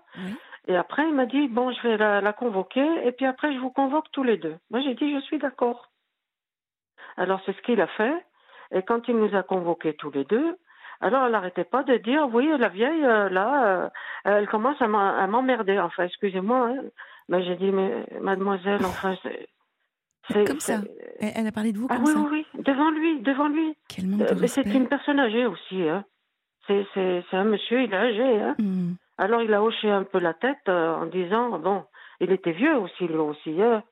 Et 0.68 0.76
après, 0.76 1.08
il 1.08 1.14
m'a 1.14 1.26
dit, 1.26 1.48
bon, 1.48 1.72
je 1.72 1.88
vais 1.88 1.98
la, 1.98 2.34
convoquer, 2.34 2.86
et 3.06 3.12
puis 3.12 3.26
après, 3.26 3.54
je 3.54 3.60
vous 3.60 3.70
convoque 3.70 4.12
tous 4.12 4.24
les 4.24 4.38
deux. 4.38 4.58
Moi, 4.72 4.82
j'ai 4.82 4.96
dit, 4.96 5.14
je 5.14 5.22
suis 5.22 5.38
d'accord. 5.38 5.92
Alors, 7.18 7.40
c'est 7.46 7.56
ce 7.56 7.62
qu'il 7.62 7.80
a 7.82 7.88
fait. 7.88 8.26
Et 8.76 8.84
quand 8.84 9.08
il 9.08 9.18
nous 9.18 9.36
a 9.36 9.42
convoqués 9.42 9.96
tous 9.96 10.12
les 10.12 10.26
deux, 10.26 10.58
alors 11.02 11.26
elle 11.26 11.32
n'arrêtait 11.32 11.64
pas 11.64 11.84
de 11.84 11.98
dire, 11.98 12.28
oui, 12.32 12.48
la 12.58 12.70
vieille, 12.70 13.02
là, 13.02 13.92
elle 14.24 14.48
commence 14.48 14.80
à 14.82 14.88
m'emmerder. 14.88 15.80
Enfin, 15.80 16.04
excusez-moi. 16.04 16.70
Hein. 16.70 16.84
Mais 17.28 17.44
j'ai 17.44 17.56
dit, 17.56 17.72
mais 17.72 18.06
mademoiselle, 18.22 18.86
enfin, 18.86 19.16
comme 20.34 20.60
ça. 20.60 20.82
Elle, 21.20 21.48
a 21.48 21.52
parlé 21.52 21.72
de 21.72 21.78
vous 21.78 21.88
ah 21.90 21.96
comme 21.96 22.06
oui, 22.06 22.14
ça. 22.14 22.20
Oui, 22.20 22.46
oui, 22.54 22.64
devant 22.64 22.92
lui, 22.92 23.22
devant 23.22 23.48
lui. 23.48 23.76
Quel 23.88 24.08
manque 24.08 24.20
de 24.20 24.44
euh, 24.44 24.48
C'est 24.48 24.66
une 24.66 24.88
personne 24.88 25.20
âgée 25.20 25.46
aussi. 25.46 25.88
Hein. 25.88 26.04
C'est 26.68 27.24
un 27.32 27.44
monsieur, 27.44 27.84
il 27.84 27.94
est 27.94 27.98
âgé. 27.98 28.42
Hein. 28.42 28.56
Hmm. 28.60 28.94
Alors 29.18 29.42
il 29.42 29.54
a 29.54 29.64
hoché 29.64 29.90
un 29.90 30.04
peu 30.04 30.20
la 30.20 30.34
tête 30.34 30.68
euh, 30.68 30.96
en 30.96 31.06
disant, 31.06 31.60
bon, 31.60 31.84
il 32.20 32.32
était 32.32 32.52
vieux 32.52 32.76
aussi, 32.78 33.08
lui 33.08 33.16
aussi. 33.16 33.62
Hein. 33.62 33.84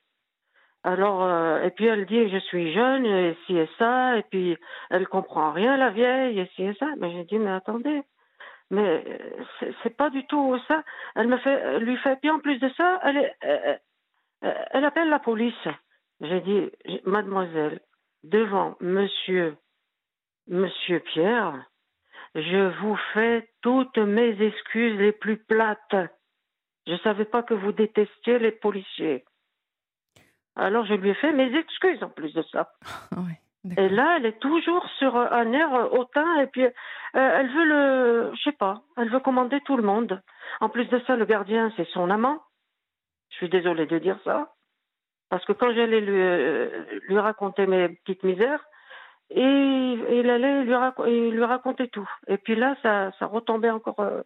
Alors, 0.84 1.24
euh, 1.24 1.64
et 1.64 1.72
puis 1.72 1.86
elle 1.86 2.06
dit, 2.06 2.30
je 2.30 2.38
suis 2.40 2.74
jeune, 2.74 3.06
et 3.06 3.38
ci 3.46 3.58
et 3.58 3.70
ça, 3.78 4.18
et 4.18 4.24
puis 4.24 4.58
elle 4.90 5.08
comprend 5.08 5.52
rien, 5.52 5.78
la 5.78 5.92
vieille, 5.92 6.40
et 6.40 6.46
ci 6.56 6.64
et 6.64 6.74
ça. 6.74 6.88
Mais 6.98 7.12
j'ai 7.12 7.24
dit, 7.24 7.40
mais 7.40 7.52
attendez, 7.52 8.02
mais 8.70 9.04
c'est 9.82 9.96
pas 9.96 10.10
du 10.10 10.26
tout 10.28 10.60
ça. 10.68 10.84
Elle 11.16 11.28
me 11.28 11.38
fait, 11.38 11.80
lui 11.80 11.96
fait, 11.98 12.18
puis 12.20 12.30
en 12.30 12.40
plus 12.40 12.60
de 12.60 12.70
ça, 12.76 13.00
elle, 13.04 13.34
elle 14.42 14.86
appelle 14.86 15.10
la 15.10 15.20
police. 15.20 15.68
J'ai 16.20 16.42
dit, 16.42 16.70
mademoiselle, 17.06 17.80
devant 18.24 18.76
monsieur, 18.82 19.56
monsieur 20.48 21.00
Pierre, 21.00 21.66
je 22.36 22.80
vous 22.80 22.98
fais 23.14 23.48
toutes 23.62 23.98
mes 23.98 24.42
excuses 24.42 24.98
les 25.00 25.12
plus 25.12 25.38
plates. 25.38 25.96
Je 26.88 26.96
savais 26.98 27.26
pas 27.26 27.44
que 27.44 27.54
vous 27.54 27.72
détestiez 27.72 28.40
les 28.40 28.52
policiers. 28.52 29.24
Alors 30.56 30.86
je 30.86 30.94
lui 30.94 31.10
ai 31.10 31.14
fait 31.16 31.34
mes 31.34 31.56
excuses 31.56 32.04
en 32.04 32.10
plus 32.10 32.34
de 32.34 32.44
ça. 32.52 32.72
et 33.78 33.90
là, 33.90 34.18
elle 34.18 34.26
est 34.26 34.40
toujours 34.40 34.86
sur 35.00 35.16
un 35.16 35.52
air 35.54 35.94
hautain 35.94 36.42
et 36.42 36.48
puis 36.48 36.66
euh, 36.66 36.70
elle 37.14 37.50
veut 37.54 37.66
le, 37.66 38.32
je 38.36 38.44
sais 38.44 38.52
pas, 38.52 38.82
elle 38.98 39.10
veut 39.10 39.20
commander 39.20 39.62
tout 39.62 39.78
le 39.78 39.84
monde. 39.84 40.22
En 40.60 40.70
plus 40.70 40.86
de 40.86 41.00
ça, 41.08 41.16
le 41.16 41.26
gardien, 41.26 41.72
c'est 41.78 41.88
son 41.90 42.10
amant. 42.10 42.42
Je 43.30 43.38
suis 43.38 43.50
désolée 43.50 43.86
de 43.86 43.98
dire 44.00 44.20
ça. 44.24 44.54
Parce 45.30 45.44
que 45.46 45.54
quand 45.54 45.74
j'allais 45.74 46.02
lui, 46.02 46.22
euh, 46.22 46.84
lui 47.08 47.18
raconter 47.18 47.66
mes 47.66 47.90
petites 47.90 48.24
misères, 48.24 48.64
et 49.30 49.42
il 49.42 50.30
allait 50.30 50.64
lui, 50.64 51.32
lui 51.32 51.44
raconter 51.44 51.88
tout. 51.88 52.08
Et 52.28 52.38
puis 52.38 52.56
là, 52.56 52.76
ça, 52.84 53.12
ça 53.18 53.26
retombait 53.26 53.72
encore. 53.72 54.00
Euh, 54.00 54.22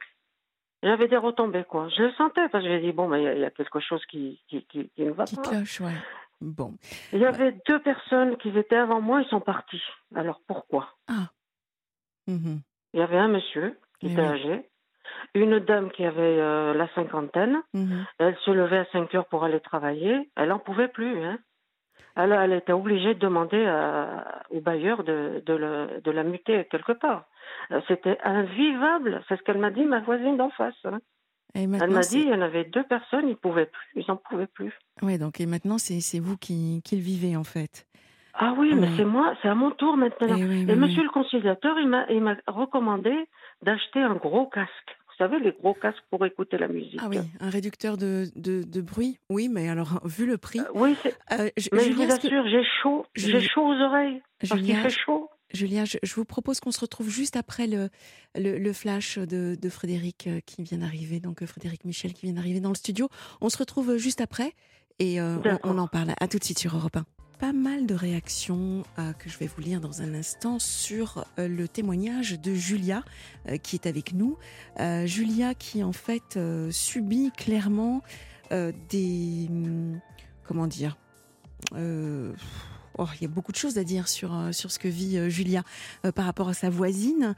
j'avais 0.84 1.08
des 1.08 1.18
retombées, 1.18 1.63
quoi. 1.63 1.90
Je 1.90 2.04
le 2.04 2.12
sentais, 2.13 2.48
parce 2.50 2.63
que 2.63 2.70
j'ai 2.70 2.80
dit, 2.80 2.92
bon, 2.92 3.13
il 3.13 3.24
y, 3.24 3.46
a 3.46 3.52
quelque 3.52 3.80
chose 3.80 4.06
qui, 4.06 4.42
qui, 4.48 4.63
qui, 4.66 4.90
ne 4.98 5.12
va 5.12 5.26
Cloche, 5.26 5.82
ouais. 5.82 5.94
Bon. 6.40 6.76
Il 7.13 7.20
y 7.20 7.26
avait 7.26 7.58
deux 7.68 7.80
personnes 7.82 8.38
qui 8.38 8.50
étaient 8.50 8.76
avant 8.76 9.02
moi, 9.02 9.22
ils 9.22 9.30
sont 9.30 9.42
partis. 9.42 9.82
Alors 10.16 10.42
pourquoi? 10.48 10.90
Ah. 11.08 11.30
Mhm. 12.28 12.62
Il 12.94 13.00
y 13.00 13.04
avait 13.04 13.18
un 13.18 13.28
monsieur 13.28 13.80
qui 14.00 14.12
était 14.12 14.22
âgé, 14.22 14.70
une 15.34 15.60
dame 15.60 15.92
qui 15.92 16.06
avait 16.06 16.22
euh, 16.40 16.74
la 16.74 16.88
cinquantaine, 16.94 17.62
mhm. 17.74 18.06
elle 18.20 18.38
se 18.46 18.52
levait 18.52 18.80
à 18.80 18.86
5 18.92 19.13
heures 19.16 19.28
pour 19.28 19.44
aller 19.44 19.60
travailler, 19.60 20.30
elle 20.36 20.50
n'en 20.50 20.60
pouvait 20.60 20.88
plus. 20.88 21.24
Hein. 21.24 21.40
Elle, 22.17 22.32
elle, 22.32 22.53
était 22.53 22.73
obligée 22.73 23.13
de 23.13 23.19
demander 23.19 23.63
au 24.49 24.60
bailleur 24.60 25.03
de, 25.03 25.43
de, 25.45 26.12
la 26.12 26.23
muter 26.23 26.65
quelque 26.71 26.93
part. 26.93 27.25
Euh, 27.71 27.82
c'était 27.88 28.17
invivable, 28.23 29.23
c'est 29.27 29.38
ce 29.38 29.43
qu'elle 29.43 29.58
m'a 29.58 29.71
dit, 29.71 29.84
ma 29.84 29.99
voisine 29.99 30.38
d'en 30.38 30.49
face. 30.49 30.75
Hein. 30.86 30.99
elle 31.53 31.67
m'a 31.67 32.01
dit, 32.01 32.19
il 32.19 32.30
y 32.30 32.34
en 32.34 32.41
avait 32.41 32.65
deux 32.65 32.84
personnes, 32.84 33.30
ils 33.30 33.38
pouvaient 33.38 33.67
plus, 33.67 34.01
ils 34.01 34.06
n'en 34.08 34.17
pouvaient 34.17 34.47
plus. 34.47 34.73
Oui, 35.01 35.17
donc 35.17 35.39
et 35.39 35.45
maintenant, 35.45 35.77
c'est 35.77 36.19
vous 36.19 36.38
qui, 36.38 36.82
qui, 36.84 36.95
le 36.95 37.01
vivez 37.01 37.38
en 37.38 37.43
fait. 37.43 37.86
Ah 38.34 38.53
oui, 38.58 38.73
mais 38.75 38.88
c'est 38.95 39.06
moi, 39.06 39.34
c'est 39.41 39.47
à 39.47 39.56
mon 39.56 39.71
tour 39.71 39.97
maintenant. 39.97 40.36
Et, 40.36 40.75
monsieur 40.75 41.03
le 41.03 41.10
conciliateur, 41.10 41.77
il 41.80 41.88
m'a 41.88 42.36
recommandé 42.47 43.13
d'acheter 43.63 44.01
un 44.01 44.15
gros 44.15 44.47
casque. 44.47 44.96
Vous 45.17 45.25
savez, 45.25 45.39
les 45.39 45.51
gros 45.51 45.73
casques 45.73 46.03
pour 46.12 46.23
écouter 46.27 46.58
la 46.60 46.67
musique. 46.67 46.99
Ah 47.01 47.08
oui, 47.10 47.17
un 47.39 47.49
réducteur 47.49 47.97
de, 47.97 48.25
de, 48.36 48.82
bruit. 48.82 49.17
Oui, 49.30 49.49
mais 49.49 49.67
alors, 49.67 49.99
vu 50.06 50.27
le 50.27 50.38
prix. 50.38 50.60
Euh, 50.60 50.71
oui, 50.75 50.95
euh, 51.32 51.49
je, 51.58 51.69
mais 51.73 51.86
je 51.86 51.93
vous 51.93 52.03
assure, 52.03 52.47
j'ai 52.47 52.63
chaud. 52.84 53.06
J'ai 53.15 53.41
chaud 53.41 53.65
aux 53.65 53.82
oreilles. 53.82 54.21
Parce 54.39 54.62
qu'il 54.62 54.75
fait 54.75 54.89
chaud. 54.89 55.30
Julia, 55.53 55.86
je, 55.86 55.97
vous 56.13 56.25
propose 56.25 56.60
qu'on 56.60 56.71
se 56.71 56.82
retrouve 56.82 57.10
juste 57.10 57.36
après 57.36 57.65
le, 57.65 57.89
le, 58.36 58.73
flash 58.73 59.17
de, 59.17 59.58
de, 59.60 59.69
Frédéric 59.69 60.27
euh, 60.27 60.39
qui 60.45 60.62
vient 60.62 60.80
d'arriver, 60.80 61.19
donc 61.19 61.43
Frédéric 61.45 61.86
Michel 61.86 62.13
qui 62.13 62.25
vient 62.25 62.36
d'arriver 62.36 62.60
dans 62.60 62.69
le 62.69 62.75
studio. 62.75 63.08
On 63.41 63.49
se 63.49 63.58
retrouve 63.58 63.97
juste 63.97 64.21
après 64.21 64.53
et 64.99 65.19
on, 65.21 65.41
on, 65.63 65.77
en 65.80 65.88
parle. 65.88 66.13
À 66.19 66.27
tout 66.27 66.38
de 66.38 66.43
suite 66.43 66.60
sur 66.60 66.75
Europe 66.75 66.97
1 66.97 67.06
pas 67.39 67.54
mal 67.54 67.86
de 67.86 67.93
réactions 67.93 68.84
euh, 68.97 69.13
que 69.13 69.30
je 69.30 69.38
vais 69.38 69.47
vous 69.47 69.62
lire 69.62 69.80
dans 69.80 70.02
un 70.02 70.13
instant 70.13 70.60
sur 70.60 71.26
euh, 71.38 71.47
le 71.47 71.67
témoignage 71.67 72.39
de 72.39 72.54
Julia 72.54 73.04
euh, 73.47 73.58
qui 73.58 73.76
est 73.76 73.86
avec 73.86 74.13
nous. 74.13 74.38
Julia 75.06 75.54
qui 75.54 75.84
en 75.84 75.93
fait 75.93 76.39
subit 76.71 77.32
clairement 77.32 78.02
des... 78.52 79.47
Hum, 79.50 80.00
comment 80.43 80.67
dire 80.67 80.97
Oh, 82.99 83.05
il 83.15 83.21
y 83.21 83.25
a 83.25 83.27
beaucoup 83.27 83.51
de 83.51 83.57
choses 83.57 83.77
à 83.77 83.83
dire 83.83 84.07
sur, 84.07 84.33
euh, 84.33 84.51
sur 84.51 84.71
ce 84.71 84.79
que 84.79 84.88
vit 84.88 85.17
euh, 85.17 85.29
Julia 85.29 85.63
euh, 86.03 86.12
par 86.12 86.25
rapport 86.25 86.49
à 86.49 86.55
sa 86.55 86.69
voisine, 86.69 87.36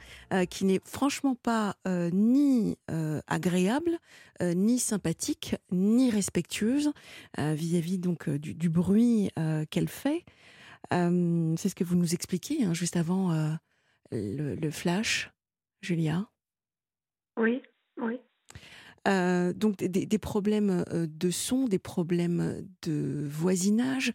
qui 0.48 0.64
n'est 0.64 0.80
franchement 0.84 1.34
pas 1.34 1.76
ni 1.86 2.76
agréable, 3.26 3.98
ni 4.40 4.78
sympathique, 4.78 5.56
ni 5.70 6.10
respectueuse 6.10 6.92
vis-à-vis 7.38 7.98
donc 7.98 8.28
du, 8.28 8.68
bruit 8.68 9.30
qu'elle 9.70 9.88
fait. 9.88 10.24
C'est 10.90 11.68
ce 11.68 11.74
que 11.74 11.84
vous 11.84 11.96
nous 11.96 12.14
expliquez 12.14 12.64
hein, 12.64 12.74
juste 12.74 12.96
avant 12.96 13.58
le, 14.12 14.70
flash, 14.70 15.30
Julia. 15.80 16.28
Oui, 17.38 17.62
oui. 17.98 18.18
donc 19.06 19.76
des, 19.76 20.06
des, 20.06 20.18
problèmes 20.18 20.84
de 20.92 21.30
son, 21.30 21.66
des 21.66 21.78
problèmes 21.78 22.66
de 22.82 23.26
voisinage. 23.28 24.12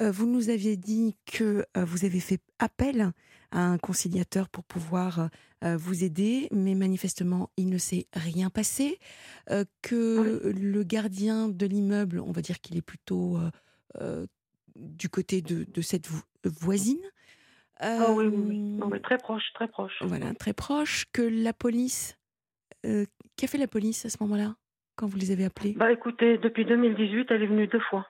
Euh, 0.00 0.10
vous 0.10 0.26
nous 0.26 0.50
aviez 0.50 0.76
dit 0.76 1.16
que 1.26 1.64
euh, 1.76 1.84
vous 1.84 2.04
avez 2.04 2.20
fait 2.20 2.40
appel 2.58 3.12
à 3.52 3.60
un 3.60 3.78
conciliateur 3.78 4.48
pour 4.48 4.64
pouvoir 4.64 5.28
euh, 5.62 5.76
vous 5.76 6.02
aider, 6.02 6.48
mais 6.50 6.74
manifestement, 6.74 7.50
il 7.56 7.68
ne 7.68 7.78
s'est 7.78 8.06
rien 8.12 8.50
passé, 8.50 8.98
que 9.82 10.52
le 10.54 10.82
gardien 10.82 11.48
de 11.48 11.66
l'immeuble, 11.66 12.18
on 12.18 12.32
va 12.32 12.40
dire 12.40 12.60
qu'il 12.60 12.76
est 12.76 12.82
plutôt 12.82 13.38
du 14.74 15.08
côté 15.08 15.40
de, 15.40 15.80
cette 15.82 16.08
voisine. 16.44 17.00
Ah 17.78 18.10
oui, 18.10 18.26
oui, 18.26 19.00
très 19.02 19.18
proche, 19.18 19.44
très 19.54 19.68
proche. 19.68 19.92
Voilà, 20.00 20.34
très 20.34 20.52
proche. 20.52 21.04
Que 21.12 21.22
la 21.22 21.52
police. 21.52 22.18
Qu'a 22.82 23.46
fait 23.46 23.58
la 23.58 23.68
police 23.68 24.04
à 24.04 24.10
ce 24.10 24.16
moment-là, 24.22 24.56
quand 24.96 25.06
vous 25.06 25.16
les 25.16 25.30
avez 25.30 25.44
appelés? 25.44 25.74
Bah 25.74 25.92
écoutez, 25.92 26.38
depuis 26.38 26.64
2018, 26.64 27.30
elle 27.30 27.42
est 27.42 27.46
venue 27.46 27.66
deux 27.68 27.80
fois. 27.90 28.06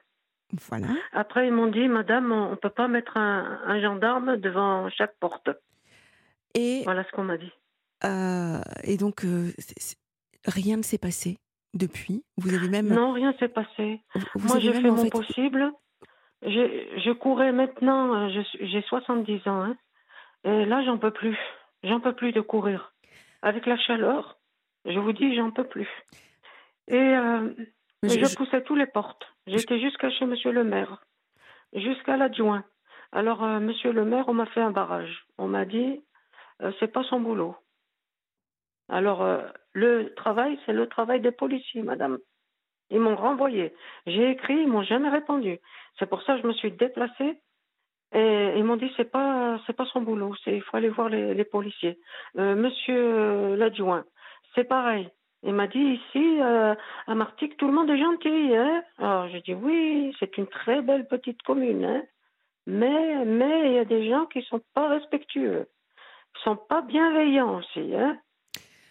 Voilà. 0.53 0.89
Après, 1.13 1.47
ils 1.49 1.53
m'ont 1.53 1.67
dit, 1.67 1.89
Madame, 1.89 2.31
on 2.33 2.51
ne 2.51 2.57
peut 2.57 2.71
pas 2.71 2.89
mettre 2.89 3.17
un, 3.17 3.81
gendarme 3.81 4.37
devant 4.37 4.89
chaque 4.91 5.17
porte. 5.19 5.49
Et 6.55 6.83
voilà 6.85 7.05
ce 7.05 7.11
qu'on 7.13 7.25
m'a 7.25 7.37
dit. 7.37 7.53
Euh, 8.05 8.61
et 8.85 8.97
donc, 8.97 9.25
euh, 9.25 9.51
rien 10.47 10.77
ne 10.77 10.83
s'est 10.83 10.99
passé 10.99 11.39
depuis? 11.75 12.25
Vous 12.37 12.55
avez 12.55 12.69
même. 12.69 12.89
Non, 12.89 13.13
rien 13.13 13.35
s'est 13.39 13.49
passé. 13.49 14.01
Moi, 14.37 14.59
j'ai 14.61 14.73
fait 14.73 14.91
mon 14.91 15.09
possible. 15.09 15.73
Je, 16.43 17.13
courais 17.13 17.53
maintenant, 17.53 18.29
euh, 18.29 18.43
j'ai 18.61 18.83
70 18.83 19.49
ans. 19.49 19.63
Hein, 19.63 19.77
et 20.45 20.65
là, 20.67 20.85
j'en 20.85 20.99
peux 20.99 21.11
plus. 21.11 21.39
J'en 21.83 22.01
peux 22.01 22.15
plus 22.15 22.33
de 22.33 22.41
courir. 22.41 22.95
Avec 23.43 23.67
la 23.67 23.77
chaleur, 23.77 24.39
je 24.85 24.99
vous 24.99 25.13
dis, 25.13 25.35
j'en 25.35 25.51
peux 25.51 25.65
plus. 25.65 25.89
Et 26.89 26.97
euh, 26.97 27.55
je, 28.03 28.37
poussais 28.37 28.63
tous 28.63 28.75
les 28.75 28.87
portes. 28.87 29.25
J'étais 29.47 29.79
jusqu'à 29.79 30.11
chez 30.11 30.25
monsieur 30.25 30.53
le 30.53 30.65
maire, 30.65 31.05
jusqu'à 31.73 32.17
l'adjoint. 32.17 32.65
Alors, 33.13 33.45
euh, 33.45 33.61
monsieur 33.61 33.93
le 33.93 34.05
maire, 34.05 34.29
on 34.29 34.35
m'a 34.35 34.47
fait 34.47 34.61
un 34.61 34.71
barrage. 34.71 35.27
On 35.39 35.47
m'a 35.47 35.65
dit, 35.65 36.03
c'est 36.81 36.93
pas 36.93 37.05
son 37.05 37.21
boulot. 37.21 37.57
Alors, 38.89 39.43
le 39.73 40.15
travail, 40.15 40.59
c'est 40.65 40.73
le 40.73 40.87
travail 40.89 41.21
des 41.21 41.33
policiers, 41.33 41.83
madame. 41.83 42.19
Ils 42.91 43.01
m'ont 43.01 43.17
renvoyé. 43.17 43.75
J'ai 44.07 44.31
écrit, 44.31 44.55
ils 44.55 44.69
m'ont 44.69 44.83
jamais 44.83 45.09
répondu. 45.09 45.59
C'est 45.99 46.09
pour 46.09 46.23
ça 46.23 46.37
que 46.37 46.43
je 46.43 46.47
me 46.47 46.53
suis 46.53 46.73
déplacée. 46.73 47.41
Et 48.13 48.53
ils 48.57 48.65
m'ont 48.65 48.77
dit 48.77 48.93
c'est 48.97 49.11
pas 49.11 49.59
c'est 49.67 49.73
pas 49.73 49.87
son 49.87 50.01
boulot, 50.01 50.35
il 50.47 50.63
faut 50.63 50.77
aller 50.77 50.89
voir 50.89 51.09
les, 51.09 51.45
policiers. 51.45 51.99
Euh, 52.39 52.55
monsieur 52.55 53.57
l'adjoint, 53.57 54.05
c'est 54.55 54.63
pareil. 54.63 55.11
Il 55.45 55.55
m'a 55.55 55.67
dit 55.67 55.79
ici 55.79 56.41
euh, 56.41 56.75
à 57.07 57.15
Martigues 57.15 57.57
tout 57.57 57.67
le 57.67 57.73
monde 57.73 57.91
est 57.91 57.99
gentil. 57.99 58.57
Hein 58.57 58.83
Alors 58.99 59.29
j'ai 59.29 59.41
dit 59.41 59.55
oui, 59.55 60.15
c'est 60.19 60.37
une 60.39 60.47
très 60.47 60.83
belle 60.83 61.07
petite 61.07 61.43
commune, 61.43 61.85
hein 61.85 62.03
mais 62.67 63.25
mais 63.25 63.71
il 63.71 63.75
y 63.75 63.79
a 63.79 63.85
des 63.85 64.09
gens 64.09 64.27
qui 64.27 64.43
sont 64.43 64.63
pas 64.75 64.89
respectueux, 64.89 65.69
qui 66.35 66.43
sont 66.43 66.57
pas 66.57 66.83
bienveillants 66.83 67.59
aussi. 67.59 67.95
Hein 67.95 68.19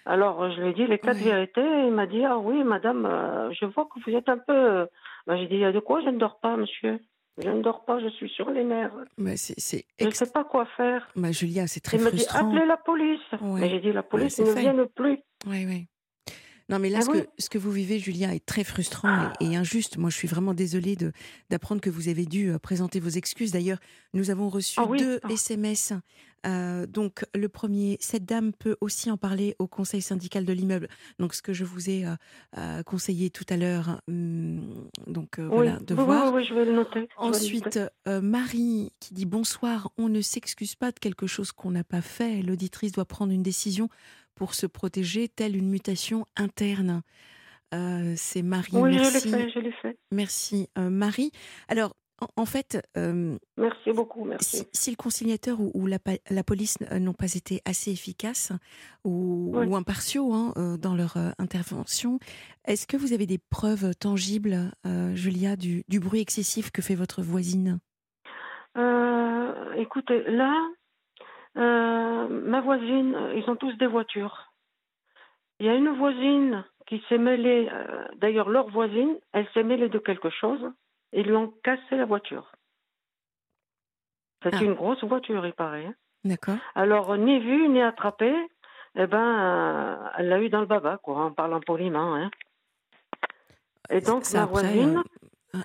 alors, 0.06 0.52
je 0.52 0.62
lui 0.62 0.70
ai 0.70 0.74
dit 0.74 0.86
les 0.86 1.00
quatre 1.00 1.18
vérités. 1.18 1.62
il 1.62 1.92
m'a 1.92 2.06
dit 2.06 2.24
Ah 2.26 2.38
oui, 2.38 2.64
madame, 2.64 3.06
euh, 3.06 3.52
je 3.54 3.66
vois 3.66 3.86
que 3.86 4.00
vous 4.06 4.16
êtes 4.16 4.28
un 4.28 4.38
peu. 4.38 4.88
Ben, 5.28 5.38
j'ai 5.38 5.48
dit 5.48 5.56
Il 5.56 5.62
y 5.62 5.66
a 5.66 5.72
de 5.72 5.80
quoi 5.80 6.02
Je 6.02 6.10
ne 6.10 6.18
dors 6.18 6.40
pas, 6.40 6.58
monsieur. 6.58 7.00
Je 7.42 7.50
ne 7.50 7.64
dors 7.64 7.84
pas, 7.86 8.00
je 8.00 8.10
suis 8.10 8.30
sur 8.30 8.52
les 8.52 8.64
nerfs. 8.64 8.94
Mais 9.18 9.38
c'est, 9.38 9.86
Je 10.00 10.06
ne 10.06 10.12
sais 10.12 10.32
pas 10.32 10.44
quoi 10.44 10.66
faire. 10.78 11.08
Bah, 11.16 11.32
Julia, 11.32 11.68
c'est 11.68 11.80
très 11.80 11.98
il 11.98 12.04
frustrant. 12.04 12.40
Il 12.40 12.46
m'a 12.46 12.52
dit 12.52 12.58
Appelez 12.58 12.68
la 12.68 12.78
police. 12.78 13.42
Mais 13.42 13.70
j'ai 13.70 13.80
dit 13.80 13.92
La 13.92 14.04
police 14.04 14.40
ne 14.40 14.60
vient 14.60 14.76
plus. 14.94 15.20
Oui, 15.48 15.66
oui. 15.66 15.88
Non, 16.70 16.80
mais 16.80 16.90
là, 16.90 17.00
ah 17.02 17.06
ce, 17.06 17.10
que, 17.10 17.28
ce, 17.38 17.50
que, 17.50 17.58
vous 17.58 17.72
vivez, 17.72 18.00
Julia, 18.00 18.34
est 18.34 18.46
très 18.46 18.64
frustrant 18.64 19.32
et, 19.42 19.56
injuste. 19.56 19.98
Moi, 19.98 20.10
je 20.10 20.16
suis 20.16 20.28
vraiment 20.28 20.54
désolée 20.54 20.96
de, 20.96 21.12
d'apprendre 21.50 21.82
que 21.82 21.90
vous 21.90 22.08
avez 22.08 22.26
dû 22.26 22.50
euh, 22.50 22.60
présenter 22.60 23.00
vos 23.00 23.10
excuses. 23.10 23.52
D'ailleurs, 23.52 23.80
nous 24.14 24.30
avons 24.30 24.48
reçu 24.50 24.80
ah 24.82 24.88
deux 24.98 25.20
SMS. 25.30 25.94
Euh, 26.46 26.86
donc, 26.86 27.26
le 27.36 27.50
premier, 27.50 27.98
cette 28.00 28.26
dame 28.26 28.54
peut 28.54 28.78
aussi 28.80 29.12
en 29.12 29.18
parler 29.18 29.56
au 29.60 29.68
conseil 29.68 30.02
syndical 30.02 30.46
de 30.46 30.54
l'immeuble. 30.54 30.88
Donc, 31.20 31.34
ce 31.34 31.42
que 31.42 31.54
je 31.54 31.66
vous 31.66 31.90
ai 31.90 32.06
euh, 32.58 32.84
conseillé 32.84 33.30
tout 33.30 33.46
à 33.50 33.58
l'heure, 33.58 34.02
hum, 34.08 34.90
donc 35.08 35.40
voilà, 35.40 35.80
de 35.80 35.96
voir. 35.96 36.34
Oui, 36.34 36.46
je 36.46 36.54
vais 36.54 36.66
le 36.66 36.74
noter. 36.74 37.08
Ensuite, 37.18 37.80
Marie 38.06 38.92
qui 39.00 39.14
dit 39.14 39.26
bonsoir. 39.26 39.90
On 39.98 40.08
ne 40.08 40.22
s'excuse 40.22 40.76
pas 40.76 40.92
de 40.92 41.00
quelque 41.00 41.28
chose 41.28 41.52
qu'on 41.52 41.72
n'a 41.72 41.84
pas 41.84 42.02
fait. 42.02 42.42
L'auditrice 42.42 42.94
doit 42.94 43.06
prendre 43.06 43.32
une 43.32 43.44
décision 43.44 43.90
pour 44.36 44.54
se 44.54 44.66
protéger, 44.66 45.28
telle 45.30 45.56
une 45.56 45.70
mutation 45.70 46.26
interne. 46.36 47.02
Euh, 47.74 48.14
c'est 48.16 48.44
Marie. 48.44 48.72
Oui, 48.74 48.96
merci. 48.96 49.30
je 49.30 49.36
l'ai 49.36 49.44
fait, 49.44 49.50
je 49.50 49.60
l'ai 49.60 49.72
fait. 49.72 49.98
Merci, 50.12 50.70
euh, 50.78 50.90
Marie. 50.90 51.32
Alors, 51.68 51.96
en, 52.38 52.46
fait, 52.46 52.82
euh, 52.96 53.38
merci 53.58 53.92
beaucoup. 53.92 54.24
Merci. 54.24 54.66
Si, 54.72 54.92
le 54.92 54.96
conciliateur 54.96 55.58
ou, 55.60 55.88
la, 55.88 56.00
police 56.44 56.78
n'ont 56.92 57.14
pas 57.14 57.34
été 57.34 57.62
assez 57.66 57.92
efficaces 57.92 58.54
ou, 59.04 59.76
impartiaux 59.76 60.32
hein, 60.32 60.78
dans 60.80 60.96
leur 60.96 61.18
intervention, 61.38 62.20
est-ce 62.66 62.88
que 62.88 62.96
vous 62.96 63.12
avez 63.12 63.26
des 63.26 63.40
preuves 63.40 63.94
tangibles, 63.96 64.72
Julia, 65.16 65.58
du, 65.58 65.84
du, 65.90 66.00
bruit 66.00 66.22
excessif 66.22 66.72
que 66.72 66.82
fait 66.82 66.96
votre 66.96 67.22
voisine? 67.22 67.80
Écoutez, 69.76 70.24
là, 70.28 70.56
ma 71.56 72.62
voisine, 72.62 73.16
euh, 73.16 73.34
ils 73.36 73.50
ont 73.50 73.56
tous 73.56 73.74
des 73.78 73.88
voitures. 73.88 74.54
Il 75.60 75.66
y 75.66 75.70
a 75.70 75.76
une 75.76 75.96
voisine 75.98 76.66
qui 76.88 77.04
s'est 77.08 77.18
mêlée, 77.18 77.70
euh, 77.72 78.08
d'ailleurs 78.16 78.50
leur 78.50 78.70
voisine, 78.70 79.18
elle 79.32 79.48
s'est 79.54 79.64
mêlée 79.64 79.90
de 79.90 80.00
quelque 80.00 80.30
chose 80.30 80.72
et 81.14 81.22
ils 81.22 81.28
lui 81.28 81.36
ont 81.36 81.54
cassé 81.64 81.96
la 81.96 82.06
voiture. 82.06 82.52
C'est 84.44 84.56
ah. 84.56 84.64
une 84.64 84.74
grosse 84.74 85.04
voiture, 85.04 85.46
il 85.46 85.54
paraît. 85.54 85.86
Hein. 85.86 85.96
D'accord. 86.26 86.58
Alors, 86.76 87.16
ni 87.18 87.40
vu, 87.40 87.70
ni 87.70 87.82
attrapé, 87.82 88.34
eh 88.96 89.08
ben, 89.08 90.12
elle 90.18 90.30
l'a 90.30 90.42
eu 90.42 90.50
dans 90.50 90.60
le 90.60 90.66
baba, 90.66 90.98
quoi, 90.98 91.18
en 91.18 91.32
parlant 91.32 91.62
poliment. 91.62 92.16
Hein. 92.16 92.30
Et 93.90 94.02
donc, 94.02 94.24
ma 94.34 94.46
voisine, 94.46 95.02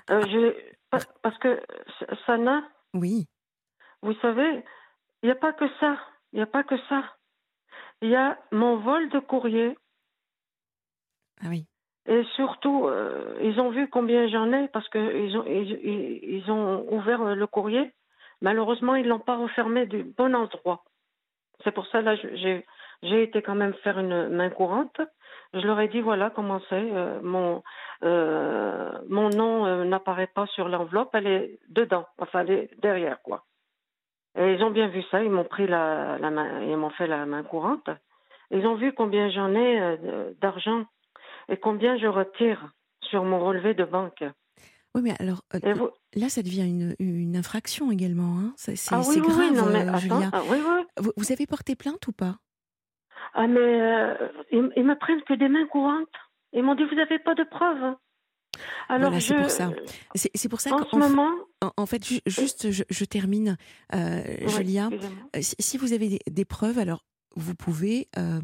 parce 0.07 1.37
que 1.39 1.61
Sana, 2.25 2.63
oui. 2.93 3.27
vous 4.01 4.13
savez, 4.21 4.63
il 5.23 5.27
n'y 5.27 5.31
a 5.31 5.35
pas 5.35 5.53
que 5.53 5.67
ça. 5.79 5.97
Il 6.31 6.37
n'y 6.37 6.43
a 6.43 6.47
pas 6.47 6.63
que 6.63 6.77
ça. 6.89 7.03
Il 8.01 8.09
y 8.09 8.15
a 8.15 8.37
mon 8.51 8.77
vol 8.77 9.09
de 9.09 9.19
courrier. 9.19 9.77
Ah 11.41 11.47
oui. 11.49 11.65
Et 12.07 12.23
surtout, 12.35 12.87
euh, 12.87 13.37
ils 13.41 13.59
ont 13.59 13.69
vu 13.69 13.89
combien 13.89 14.27
j'en 14.27 14.51
ai 14.51 14.67
parce 14.69 14.87
qu'ils 14.89 15.37
ont, 15.37 15.45
ils, 15.45 16.43
ont 16.49 16.85
ouvert 16.91 17.35
le 17.35 17.47
courrier. 17.47 17.91
Malheureusement, 18.41 18.95
ils 18.95 19.03
ne 19.03 19.09
l'ont 19.09 19.19
pas 19.19 19.35
refermé 19.35 19.85
du 19.85 20.03
bon 20.03 20.33
endroit. 20.33 20.83
C'est 21.63 21.71
pour 21.71 21.85
ça, 21.87 22.01
là, 22.01 22.15
j'ai, 22.15 22.65
j'ai 23.03 23.23
été 23.23 23.41
quand 23.41 23.55
même 23.55 23.73
faire 23.83 23.99
une 23.99 24.29
main 24.29 24.49
courante. 24.49 25.01
Je 25.53 25.59
leur 25.59 25.79
ai 25.79 25.89
dit, 25.89 25.99
voilà 25.99 26.29
comment 26.29 26.61
c'est. 26.69 26.75
Euh, 26.75 27.19
mon, 27.21 27.63
euh, 28.03 28.91
mon 29.09 29.29
nom 29.29 29.83
n'apparaît 29.83 30.31
pas 30.33 30.47
sur 30.47 30.69
l'enveloppe, 30.69 31.09
elle 31.13 31.27
est 31.27 31.59
dedans. 31.67 32.05
Enfin, 32.17 32.41
elle 32.41 32.51
est 32.51 32.81
derrière, 32.81 33.21
quoi. 33.21 33.43
Et 34.39 34.53
ils 34.53 34.63
ont 34.63 34.71
bien 34.71 34.87
vu 34.87 35.03
ça, 35.11 35.21
ils 35.21 35.29
m'ont 35.29 35.43
pris 35.43 35.67
la, 35.67 36.17
la 36.17 36.29
main, 36.31 36.61
ils 36.63 36.77
m'ont 36.77 36.89
fait 36.91 37.07
la 37.07 37.25
main 37.25 37.43
courante. 37.43 37.89
Ils 38.51 38.65
ont 38.65 38.75
vu 38.75 38.93
combien 38.93 39.29
j'en 39.29 39.53
ai 39.53 39.81
euh, 39.81 40.31
d'argent 40.41 40.85
et 41.49 41.57
combien 41.57 41.97
je 41.97 42.07
retire 42.07 42.71
sur 43.01 43.23
mon 43.25 43.39
relevé 43.39 43.73
de 43.73 43.83
banque. 43.83 44.23
Oui, 44.95 45.01
mais 45.03 45.13
alors 45.19 45.41
euh, 45.53 45.89
là, 46.15 46.29
ça 46.29 46.41
devient 46.41 46.67
une, 46.67 46.95
une 46.99 47.35
infraction 47.35 47.91
également. 47.91 48.39
Hein 48.39 48.53
c'est 48.55 48.73
ah, 48.91 49.01
oui, 49.07 49.19
grave, 49.19 49.37
oui, 49.37 49.51
non, 49.51 49.65
mais 49.65 49.87
euh, 49.87 49.97
Julia. 49.97 50.29
Ah, 50.31 50.41
oui, 50.49 50.57
vous, 50.97 51.11
vous, 51.15 51.31
avez 51.31 51.45
porté 51.45 51.75
plainte 51.75 52.07
ou 52.07 52.11
pas? 52.13 52.37
Ah, 53.33 53.45
mais 53.45 54.17
ils, 54.51 54.71
ils 54.75 54.85
me 54.85 54.95
prennent 54.95 55.21
que 55.23 55.33
des 55.33 55.49
mains 55.49 55.67
courantes. 55.67 56.07
Ils 56.53 56.63
m'ont 56.63 56.75
dit, 56.75 56.85
vous 56.85 56.95
n'avez 56.95 57.19
pas 57.19 57.35
de 57.35 57.43
preuves. 57.43 57.95
Alors 58.87 59.13
c'est 59.19 59.35
pour 59.35 59.49
ça. 59.49 59.69
C'est 60.15 60.49
pour 60.49 60.61
ça 60.61 60.71
qu'en 60.71 60.97
moment, 60.97 61.31
en, 61.61 61.85
fait, 61.85 62.03
juste, 62.25 62.71
je, 62.71 63.05
termine, 63.05 63.57
euh, 63.93 64.23
Julia. 64.47 64.89
Euh, 65.35 65.41
si, 65.41 65.77
vous 65.77 65.93
avez 65.93 66.19
des, 66.29 66.45
preuves, 66.45 66.79
alors 66.79 67.05
vous 67.35 67.53
pouvez, 67.53 68.07
euh, 68.17 68.39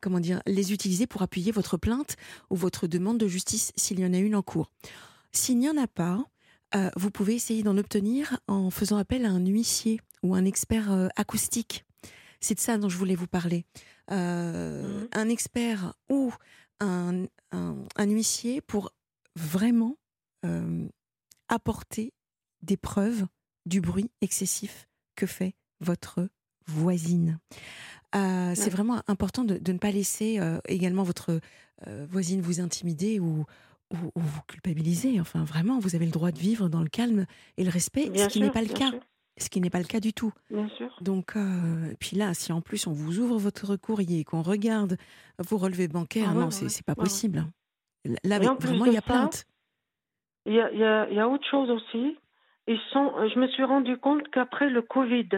comment 0.00 0.20
dire, 0.20 0.42
les 0.46 0.72
utiliser 0.72 1.06
pour 1.06 1.22
appuyer 1.22 1.52
votre 1.52 1.76
plainte 1.76 2.16
ou 2.50 2.56
votre 2.56 2.86
demande 2.86 3.18
de 3.18 3.26
justice 3.26 3.72
s'il 3.76 4.00
y 4.00 4.06
en 4.06 4.12
a 4.12 4.18
une 4.18 4.36
en 4.36 4.42
cours. 4.42 4.70
S'il 5.32 5.58
n'y 5.58 5.68
en 5.68 5.76
a 5.76 5.86
pas, 5.86 6.24
vous 6.96 7.10
pouvez 7.10 7.34
essayer 7.34 7.62
d'en 7.62 7.78
obtenir 7.78 8.38
en 8.48 8.70
faisant 8.70 8.98
appel 8.98 9.24
à 9.24 9.30
un 9.30 9.44
huissier 9.44 10.00
ou 10.22 10.34
un 10.34 10.44
expert 10.44 11.08
acoustique. 11.16 11.84
C'est 12.40 12.54
de 12.54 12.60
ça 12.60 12.76
dont 12.76 12.90
je 12.90 12.98
voulais 12.98 13.14
vous 13.14 13.26
parler. 13.26 13.64
Mmh. 14.10 15.08
Un 15.12 15.28
expert 15.30 15.94
ou 16.10 16.34
un, 16.80 17.24
un, 17.52 18.04
huissier 18.04 18.60
pour 18.60 18.92
vraiment 19.36 19.96
apporter 21.48 22.12
des 22.66 22.76
preuves 22.76 23.26
du 23.64 23.80
bruit 23.80 24.10
excessif 24.20 24.88
que 25.16 25.26
fait 25.26 25.54
votre 25.80 26.28
voisine. 26.66 27.38
Euh, 28.14 28.52
c'est 28.54 28.70
vraiment 28.70 29.02
important 29.08 29.44
de, 29.44 29.60
ne 29.72 29.78
pas 29.78 29.90
laisser 29.90 30.38
euh, 30.38 30.58
également 30.68 31.02
votre 31.02 31.40
voisine 32.08 32.40
vous 32.40 32.60
intimider 32.60 33.20
ou, 33.20 33.44
ou, 33.92 33.96
vous 34.14 34.40
culpabiliser. 34.48 35.20
Enfin, 35.20 35.44
vraiment, 35.44 35.78
vous 35.78 35.94
avez 35.94 36.06
le 36.06 36.10
droit 36.10 36.32
de 36.32 36.38
vivre 36.38 36.68
dans 36.68 36.82
le 36.82 36.88
calme 36.88 37.26
et 37.58 37.64
le 37.64 37.70
respect, 37.70 38.10
ce 38.14 38.28
qui 38.28 38.40
n'est 38.40 38.50
pas 38.50 38.62
le 38.62 38.68
cas. 38.68 38.92
Ce 39.38 39.50
qui 39.50 39.60
n'est 39.60 39.68
pas 39.68 39.80
le 39.80 39.84
cas 39.84 40.00
du 40.00 40.14
tout. 40.14 40.32
Bien 40.48 40.70
sûr. 40.78 40.96
Donc, 41.02 41.36
puis 42.00 42.16
là, 42.16 42.32
si 42.32 42.50
en 42.52 42.62
plus 42.62 42.86
on 42.86 42.92
vous 42.92 43.18
ouvre 43.18 43.36
votre 43.36 43.76
courrier, 43.76 44.24
qu'on 44.24 44.40
regarde 44.40 44.96
vos 45.38 45.58
relevés 45.58 45.88
bancaires, 45.88 46.30
ah 46.30 46.34
non, 46.34 46.50
c'est 46.50 46.86
pas 46.86 46.94
possible. 46.94 47.44
Là, 48.24 48.38
vraiment, 48.38 48.86
il 48.86 48.94
y 48.94 48.96
a 48.96 49.02
plainte. 49.02 49.44
Il 50.46 50.54
y 50.54 50.60
a, 50.60 51.28
autre 51.28 51.44
chose 51.50 51.70
aussi. 51.70 52.16
Ils 52.66 52.80
sont, 52.92 53.12
je 53.28 53.38
me 53.38 53.46
suis 53.48 53.64
rendu 53.64 53.96
compte 53.96 54.28
qu'après 54.30 54.68
le 54.68 54.82
Covid, 54.82 55.28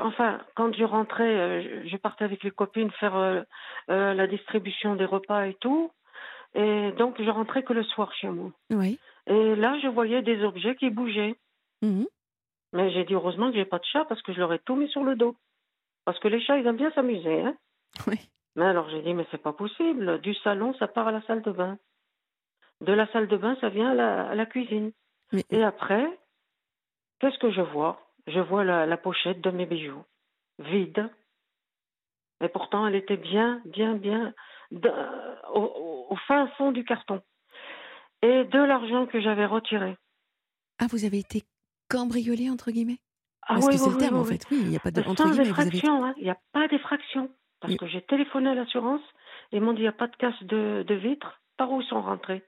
enfin, 0.00 0.40
quand 0.54 0.74
je 0.74 0.84
rentrais, 0.84 1.36
euh, 1.36 1.82
je 1.86 1.96
partais 1.96 2.24
avec 2.24 2.42
les 2.42 2.50
copines 2.50 2.90
faire 2.92 3.16
euh, 3.16 3.42
euh, 3.90 4.14
la 4.14 4.26
distribution 4.26 4.96
des 4.96 5.04
repas 5.04 5.46
et 5.46 5.54
tout. 5.54 5.90
Et 6.54 6.92
donc, 6.92 7.20
je 7.20 7.30
rentrais 7.30 7.62
que 7.62 7.72
le 7.72 7.84
soir 7.84 8.12
chez 8.14 8.28
moi. 8.28 8.50
Oui. 8.70 8.98
Et 9.26 9.54
là, 9.56 9.78
je 9.82 9.88
voyais 9.88 10.22
des 10.22 10.42
objets 10.42 10.74
qui 10.76 10.90
bougeaient. 10.90 11.36
Mmh. 11.82 12.04
Mais 12.72 12.90
j'ai 12.92 13.04
dit 13.04 13.14
heureusement 13.14 13.50
que 13.50 13.56
j'ai 13.56 13.64
pas 13.64 13.78
de 13.78 13.84
chat 13.84 14.04
parce 14.06 14.22
que 14.22 14.32
je 14.32 14.38
leur 14.38 14.52
ai 14.52 14.58
tout 14.60 14.74
mis 14.74 14.88
sur 14.88 15.04
le 15.04 15.16
dos. 15.16 15.36
Parce 16.04 16.18
que 16.18 16.28
les 16.28 16.40
chats, 16.40 16.58
ils 16.58 16.66
aiment 16.66 16.76
bien 16.76 16.92
s'amuser. 16.92 17.42
Hein 17.42 17.54
oui. 18.06 18.18
Mais 18.54 18.64
alors 18.64 18.88
j'ai 18.88 19.02
dit, 19.02 19.12
mais 19.12 19.26
c'est 19.30 19.42
pas 19.42 19.52
possible. 19.52 20.20
Du 20.20 20.34
salon, 20.36 20.74
ça 20.74 20.88
part 20.88 21.08
à 21.08 21.12
la 21.12 21.22
salle 21.22 21.42
de 21.42 21.50
bain. 21.50 21.78
De 22.80 22.92
la 22.92 23.06
salle 23.12 23.28
de 23.28 23.36
bain, 23.36 23.56
ça 23.60 23.68
vient 23.68 23.90
à 23.90 23.94
la, 23.94 24.28
à 24.28 24.34
la 24.34 24.46
cuisine. 24.46 24.92
Mais- 25.32 25.44
Et 25.50 25.62
après, 25.62 26.06
qu'est-ce 27.20 27.38
que 27.38 27.50
je 27.50 27.60
vois? 27.60 28.00
Je 28.26 28.40
vois 28.40 28.64
la, 28.64 28.86
la 28.86 28.96
pochette 28.96 29.40
de 29.40 29.50
mes 29.50 29.66
bijoux, 29.66 30.04
vide. 30.58 31.08
Et 32.42 32.48
pourtant, 32.48 32.86
elle 32.86 32.94
était 32.96 33.16
bien, 33.16 33.62
bien, 33.66 33.94
bien 33.94 34.34
au, 35.54 36.06
au- 36.10 36.16
fin 36.26 36.48
fond 36.58 36.72
du 36.72 36.84
carton. 36.84 37.22
Et 38.22 38.44
de 38.44 38.58
l'argent 38.58 39.06
que 39.06 39.20
j'avais 39.20 39.46
retiré. 39.46 39.96
Ah, 40.78 40.86
vous 40.90 41.04
avez 41.04 41.18
été 41.18 41.44
cambriolé, 41.88 42.50
entre 42.50 42.70
guillemets? 42.70 42.98
Ah 43.42 43.54
Parce 43.54 43.66
oui, 43.66 43.72
que 43.74 43.78
c'est 43.78 43.84
oui, 43.86 43.90
le 43.90 43.96
oui, 43.96 44.00
terme, 44.02 44.14
oui, 44.16 44.20
en 44.20 44.24
fait. 44.24 44.46
Oui, 44.50 44.58
il 44.60 44.68
n'y 44.68 44.76
a 44.76 44.80
pas 44.80 44.90
de. 44.90 45.02
Sans 45.02 45.38
avez. 45.38 45.80
hein. 45.86 46.14
il 46.16 46.24
n'y 46.24 46.30
a 46.30 46.38
pas 46.52 46.68
d'effraction. 46.68 47.30
Parce 47.60 47.72
que 47.76 47.86
j'ai 47.86 48.02
téléphoné 48.02 48.50
à 48.50 48.54
l'assurance, 48.54 49.00
ils 49.52 49.60
m'ont 49.60 49.72
dit 49.72 49.78
il 49.80 49.82
n'y 49.82 49.88
a 49.88 49.92
pas 49.92 50.08
de 50.08 50.16
casse 50.16 50.42
de, 50.42 50.84
de 50.86 50.94
vitre. 50.94 51.40
Par 51.56 51.70
où 51.70 51.80
ils 51.80 51.86
sont 51.86 52.02
rentrés? 52.02 52.44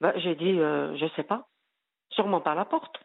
Bah, 0.00 0.14
J'ai 0.16 0.34
dit 0.34 0.58
euh, 0.58 0.96
je 0.96 1.06
sais 1.14 1.24
pas. 1.24 1.48
Sûrement 2.10 2.40
par 2.40 2.54
la 2.54 2.64
porte. 2.64 3.00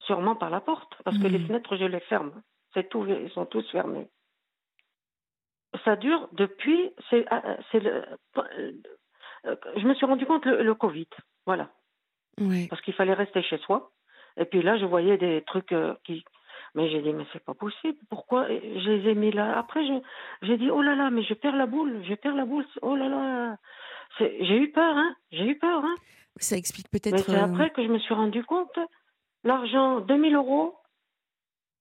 Sûrement 0.00 0.34
par 0.36 0.50
la 0.50 0.60
porte. 0.60 0.94
Parce 1.04 1.18
que 1.18 1.26
Mhm. 1.26 1.32
les 1.32 1.38
fenêtres, 1.46 1.76
je 1.76 1.84
les 1.84 2.00
ferme. 2.00 2.42
C'est 2.74 2.88
tout, 2.88 3.06
ils 3.06 3.30
sont 3.30 3.46
tous 3.46 3.68
fermés. 3.70 4.08
Ça 5.84 5.96
dure 5.96 6.28
depuis. 6.32 6.90
C'est, 7.10 7.24
ah, 7.30 7.42
c'est 7.70 7.80
le, 7.80 8.04
euh, 8.36 9.56
je 9.76 9.86
me 9.86 9.94
suis 9.94 10.06
rendu 10.06 10.26
compte 10.26 10.44
le, 10.46 10.62
le 10.62 10.74
Covid. 10.74 11.08
Voilà 11.46 11.70
parce 12.68 12.80
qu'il 12.82 12.94
fallait 12.94 13.14
rester 13.14 13.42
chez 13.42 13.58
soi. 13.58 13.90
Et 14.36 14.44
puis 14.46 14.62
là, 14.62 14.78
je 14.78 14.84
voyais 14.86 15.16
des 15.18 15.42
trucs 15.46 15.72
euh, 15.72 15.94
qui. 16.04 16.24
Mais 16.74 16.88
j'ai 16.90 17.02
dit, 17.02 17.12
mais 17.12 17.26
c'est 17.32 17.44
pas 17.44 17.54
possible. 17.54 17.98
Pourquoi 18.08 18.46
Je 18.48 18.90
les 18.90 19.10
ai 19.10 19.14
mis 19.14 19.32
là? 19.32 19.58
Après, 19.58 19.84
je- 19.86 20.02
j'ai 20.46 20.56
dit, 20.56 20.70
oh 20.70 20.82
là 20.82 20.94
là, 20.94 21.10
mais 21.10 21.22
je 21.22 21.34
perds 21.34 21.56
la 21.56 21.66
boule. 21.66 22.02
Je 22.04 22.14
perds 22.14 22.36
la 22.36 22.44
boule. 22.44 22.64
Oh 22.82 22.94
là 22.96 23.08
là. 23.08 23.56
J'ai 24.18 24.56
eu 24.56 24.70
peur, 24.70 24.96
hein. 24.96 25.14
J'ai 25.32 25.46
eu 25.46 25.58
peur, 25.58 25.84
hein. 25.84 25.94
Ça 26.36 26.56
explique 26.56 26.88
peut-être. 26.90 27.24
c'est 27.26 27.36
euh, 27.36 27.44
après 27.44 27.70
que 27.70 27.82
je 27.82 27.88
me 27.88 27.98
suis 27.98 28.14
rendu 28.14 28.44
compte. 28.44 28.78
L'argent, 29.44 30.00
2000 30.00 30.34
euros. 30.34 30.76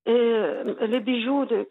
Et 0.06 0.12
euh, 0.12 0.88
les 0.88 1.00
bijoux, 1.00 1.45
de... 1.45 1.68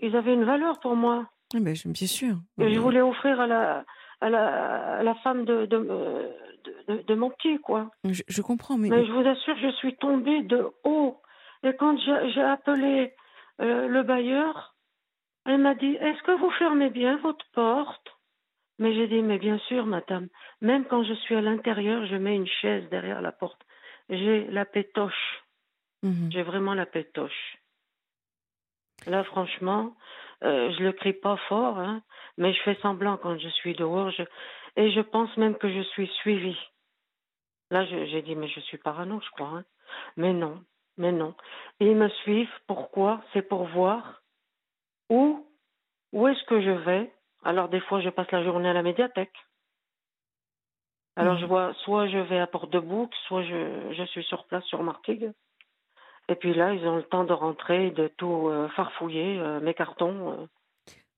ils 0.00 0.16
avaient 0.16 0.34
une 0.34 0.44
valeur 0.44 0.80
pour 0.80 0.96
moi. 0.96 1.26
je- 1.52 1.88
bien 1.88 2.06
sûr. 2.06 2.36
Et 2.60 2.72
je 2.72 2.78
voulais 2.78 3.00
offrir 3.02 3.40
à 3.40 3.46
la, 3.46 3.84
à 4.20 4.30
la, 4.30 4.98
à 4.98 5.02
la 5.02 5.14
femme 5.16 5.44
de, 5.44 5.66
de, 5.66 5.78
de, 5.78 6.94
de- 6.94 7.02
de 7.02 7.14
mon 7.14 7.30
petit, 7.30 7.58
quoi. 7.58 7.90
je, 8.04 8.22
je 8.28 8.42
comprends, 8.42 8.78
mais. 8.78 8.88
Mais 8.88 9.04
je 9.04 9.12
vous 9.12 9.26
assure, 9.26 9.56
je 9.58 9.70
suis 9.72 9.96
tombée 9.96 10.42
de 10.42 10.70
haut. 10.84 11.20
Et 11.64 11.74
quand 11.76 11.96
j'ai 11.98 12.30
j'ai 12.32 12.42
appelé 12.42 13.14
euh, 13.60 13.86
le 13.88 14.02
bailleur, 14.02 14.74
elle 15.44 15.58
m'a 15.58 15.74
dit 15.74 15.94
Est-ce 15.96 16.22
que 16.22 16.32
vous 16.32 16.50
fermez 16.52 16.90
bien 16.90 17.16
votre 17.18 17.44
porte? 17.52 18.11
Mais 18.78 18.94
j'ai 18.94 19.06
dit 19.08 19.22
Mais 19.22 19.38
bien 19.38 19.58
sûr, 19.68 19.86
madame. 19.86 20.28
Même 20.60 20.84
quand 20.86 21.04
je 21.04 21.14
suis 21.14 21.34
à 21.34 21.40
l'intérieur, 21.40 22.06
je 22.06 22.16
mets 22.16 22.34
une 22.36 22.46
chaise 22.46 22.88
derrière 22.90 23.20
la 23.20 23.32
porte. 23.32 23.60
J'ai 24.08 24.44
la 24.48 24.64
pétoche. 24.64 25.42
Mhm. 26.02 26.30
J'ai 26.32 26.42
vraiment 26.42 26.74
la 26.74 26.86
pétoche. 26.86 27.58
Là, 29.06 29.24
franchement, 29.24 29.94
euh, 30.44 30.72
je 30.76 30.82
le 30.82 30.92
crie 30.92 31.12
pas 31.12 31.36
fort, 31.48 31.78
hein, 31.78 32.02
mais 32.38 32.52
je 32.52 32.62
fais 32.62 32.76
semblant 32.82 33.16
quand 33.16 33.38
je 33.38 33.48
suis 33.48 33.74
dehors. 33.74 34.10
je- 34.10 34.22
Et 34.76 34.90
je 34.92 35.00
pense 35.00 35.36
même 35.36 35.56
que 35.58 35.68
je 35.72 35.82
suis 35.82 36.06
suivie. 36.22 36.58
Là, 37.70 37.84
je- 37.86 38.06
j'ai 38.06 38.22
dit, 38.22 38.34
mais 38.36 38.48
je 38.48 38.60
suis 38.60 38.78
parano, 38.78 39.20
je 39.20 39.30
crois. 39.30 39.48
hein. 39.58 39.64
Mais 40.16 40.32
non, 40.32 40.62
mais 40.96 41.12
non. 41.12 41.34
Ils 41.80 41.94
me 41.96 42.08
suivent. 42.08 42.48
Pourquoi? 42.66 43.22
C'est 43.32 43.42
pour 43.42 43.64
voir 43.66 44.22
où, 45.10 45.46
où 46.12 46.28
est-ce 46.28 46.42
que 46.44 46.60
je 46.62 46.70
vais? 46.70 47.12
Alors, 47.42 47.68
des 47.68 47.80
fois, 47.80 48.00
je 48.00 48.08
passe 48.10 48.30
la 48.30 48.44
journée 48.44 48.68
à 48.68 48.72
la 48.72 48.82
médiathèque. 48.82 49.32
Alors, 51.16 51.34
Mhm. 51.34 51.40
je 51.40 51.46
vois, 51.46 51.74
soit 51.84 52.08
je 52.08 52.18
vais 52.18 52.38
à 52.38 52.46
Port-de-Bouc, 52.46 53.10
soit 53.28 53.42
je, 53.42 53.94
je 53.96 54.04
suis 54.06 54.24
sur 54.24 54.46
place 54.46 54.64
sur 54.64 54.82
Martigues. 54.82 55.30
Et 56.28 56.36
puis 56.36 56.54
là, 56.54 56.72
ils 56.72 56.86
ont 56.86 56.96
le 56.96 57.02
temps 57.02 57.24
de 57.24 57.32
rentrer, 57.32 57.90
de 57.90 58.08
tout 58.16 58.48
euh, 58.48 58.68
farfouiller, 58.70 59.38
euh, 59.38 59.60
mes 59.60 59.74
cartons. 59.74 60.32
euh. 60.32 60.46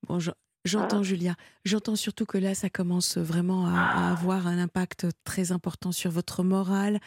Bon, 0.09 0.18
je- 0.18 0.31
j'entends, 0.64 1.03
Julia. 1.03 1.35
J'entends 1.64 1.95
surtout 1.95 2.25
que 2.27 2.39
là, 2.39 2.55
ça 2.55 2.70
commence 2.70 3.18
vraiment 3.18 3.66
à, 3.66 3.87
à 3.93 4.11
avoir 4.12 4.47
un 4.47 4.59
impact 4.59 5.07
très 5.25 5.53
important 5.53 5.93
sur 5.93 6.11
votre 6.11 6.43
morale, 6.43 6.99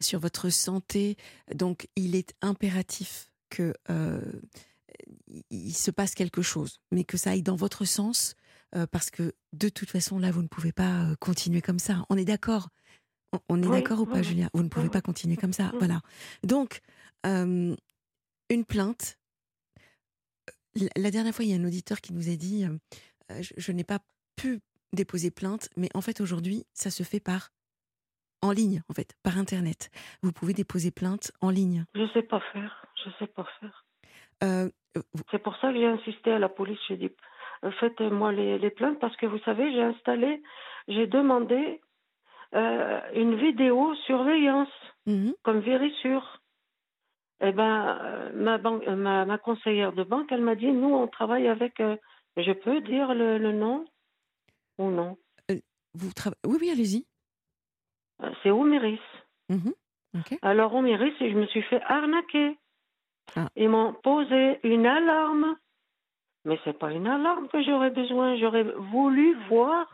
sur 0.00 0.18
votre 0.18 0.50
santé. 0.50 1.16
Donc, 1.54 1.86
il 1.96 2.16
est 2.16 2.34
impératif 2.42 3.30
que 3.50 3.72
euh, 3.88 4.20
il 5.50 5.72
se 5.72 5.90
passe 5.92 6.14
quelque 6.14 6.42
chose, 6.42 6.80
mais 6.90 7.04
que 7.04 7.16
ça 7.16 7.30
aille 7.30 7.42
dans 7.42 7.56
votre 7.56 7.84
sens, 7.84 8.34
euh, 8.76 8.86
parce 8.90 9.10
que 9.10 9.34
de 9.52 9.68
toute 9.68 9.90
façon, 9.90 10.18
là, 10.18 10.30
vous 10.30 10.42
ne 10.42 10.48
pouvez 10.48 10.72
pas 10.72 11.04
euh, 11.10 11.14
continuer 11.20 11.60
comme 11.62 11.78
ça. 11.78 12.04
On 12.10 12.16
est 12.16 12.24
d'accord 12.24 12.68
On- 13.32 13.40
On 13.48 13.62
est 13.62 13.66
Oui, 13.66 13.80
d'accord 13.82 14.00
ou 14.00 14.06
pas, 14.06 14.18
oui. 14.18 14.24
Julia? 14.24 14.48
Vous 14.54 14.62
ne 14.62 14.68
pouvez 14.68 14.88
pas 14.90 15.00
continuer 15.00 15.36
comme 15.36 15.52
ça. 15.52 15.72
Voilà. 15.78 16.00
Donc, 16.42 16.80
euh, 17.26 17.74
une 18.50 18.64
plainte. 18.64 19.18
La 20.76 20.88
la 20.96 21.10
dernière 21.10 21.34
fois, 21.34 21.44
il 21.44 21.50
y 21.50 21.54
a 21.54 21.56
un 21.56 21.64
auditeur 21.64 22.00
qui 22.00 22.12
nous 22.12 22.28
a 22.28 22.36
dit 22.36 22.64
euh, 22.64 22.76
euh, 23.32 23.42
Je, 23.42 23.54
je 23.56 23.72
n'ai 23.72 23.84
pas 23.84 24.00
pu 24.36 24.60
déposer 24.92 25.30
plainte, 25.30 25.68
mais 25.76 25.88
en 25.94 26.00
fait, 26.00 26.20
aujourd'hui, 26.20 26.64
ça 26.74 26.90
se 26.90 27.02
fait 27.02 27.20
par. 27.20 27.50
en 28.42 28.52
ligne, 28.52 28.82
en 28.90 28.92
fait, 28.94 29.14
par 29.22 29.38
Internet. 29.38 29.90
Vous 30.22 30.30
pouvez 30.32 30.52
déposer 30.52 30.90
plainte 30.90 31.32
en 31.40 31.48
ligne. 31.50 31.86
Je 31.94 32.06
sais 32.12 32.22
pas 32.22 32.40
faire. 32.52 32.86
Je 33.02 33.10
sais 33.18 33.26
pas 33.26 33.46
faire. 33.60 33.86
Euh, 34.42 34.68
vous- 34.94 35.22
C'est 35.30 35.42
pour 35.42 35.56
ça 35.56 35.72
que 35.72 35.78
j'ai 35.78 35.86
insisté 35.86 36.30
à 36.30 36.38
la 36.38 36.48
police. 36.50 36.78
J'ai 36.88 36.96
dit, 36.98 37.06
euh, 37.06 37.16
faites-moi 37.72 38.32
les, 38.32 38.58
les 38.58 38.70
plaintes 38.70 38.98
parce 39.00 39.16
que 39.16 39.26
vous 39.26 39.38
savez, 39.40 39.72
j'ai 39.72 39.82
installé, 39.82 40.42
j'ai 40.88 41.06
demandé 41.06 41.80
euh, 42.54 43.00
une 43.14 43.36
vidéo 43.36 43.94
surveillance 44.06 44.68
Mhm. 45.06 45.34
comme 45.42 45.60
Vérissure. 45.60 46.40
Eh 47.40 47.52
ben, 47.52 47.98
euh, 48.00 48.30
ma, 48.34 48.56
banque, 48.58 48.84
euh, 48.86 48.94
ma, 48.96 49.24
ma 49.26 49.36
conseillère 49.38 49.92
de 49.92 50.02
banque, 50.04 50.30
elle 50.32 50.40
m'a 50.40 50.54
dit, 50.54 50.70
nous, 50.72 50.94
on 50.94 51.06
travaille 51.08 51.48
avec. 51.48 51.74
je 52.36 52.52
peux 52.52 52.80
dire 52.80 53.12
le, 53.14 53.38
le 53.38 53.52
nom 53.52 53.84
ou 54.78 54.90
non? 54.90 55.16
Vous 55.96 56.10
trava- 56.10 56.34
Oui, 56.46 56.56
oui, 56.60 56.70
allez-y. 56.70 57.06
C'est 58.42 58.50
Omiris. 58.50 58.98
Mhm. 59.48 59.72
Ok. 60.18 60.38
Alors, 60.42 60.74
Omiris, 60.74 61.14
et 61.20 61.30
je 61.30 61.36
me 61.36 61.46
suis 61.46 61.62
fait 61.62 61.80
arnaquer. 61.82 62.56
Ah. 63.36 63.48
Ils 63.56 63.68
m'ont 63.68 63.92
posé 63.92 64.58
une 64.64 64.86
alarme. 64.86 65.56
Mais 66.44 66.58
c'est 66.64 66.78
pas 66.78 66.92
une 66.92 67.06
alarme 67.06 67.48
que 67.48 67.62
j'aurais 67.62 67.90
besoin. 67.90 68.36
J'aurais 68.36 68.64
voulu 68.64 69.36
voir 69.48 69.86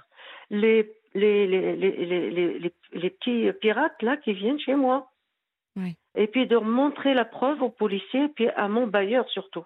les, 0.51 0.90
les, 1.14 1.46
les, 1.46 1.76
les, 1.76 2.72
les, 2.92 3.11
petits 3.11 3.53
pirates 3.61 4.03
là 4.03 4.16
qui 4.16 4.32
viennent 4.32 4.59
chez 4.59 4.74
moi. 4.74 5.11
Oui. 5.76 5.96
Et 6.16 6.26
puis 6.26 6.46
de 6.46 6.57
montrer 6.57 7.14
la 7.14 7.24
preuve 7.24 7.62
aux 7.62 7.70
policiers 7.70 8.24
et 8.24 8.28
puis 8.28 8.48
à 8.48 8.68
mon 8.68 8.86
bailleur 8.86 9.28
surtout. 9.30 9.64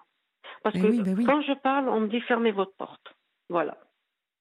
Parce 0.63 0.75
que 0.75 0.87
oui, 0.87 1.01
oui. 1.17 1.25
quand 1.25 1.41
je 1.41 1.53
parle, 1.53 1.89
on 1.89 2.01
me 2.01 2.07
dit 2.07 2.21
fermez 2.21 2.51
votre 2.51 2.75
porte. 2.75 3.15
Voilà. 3.49 3.77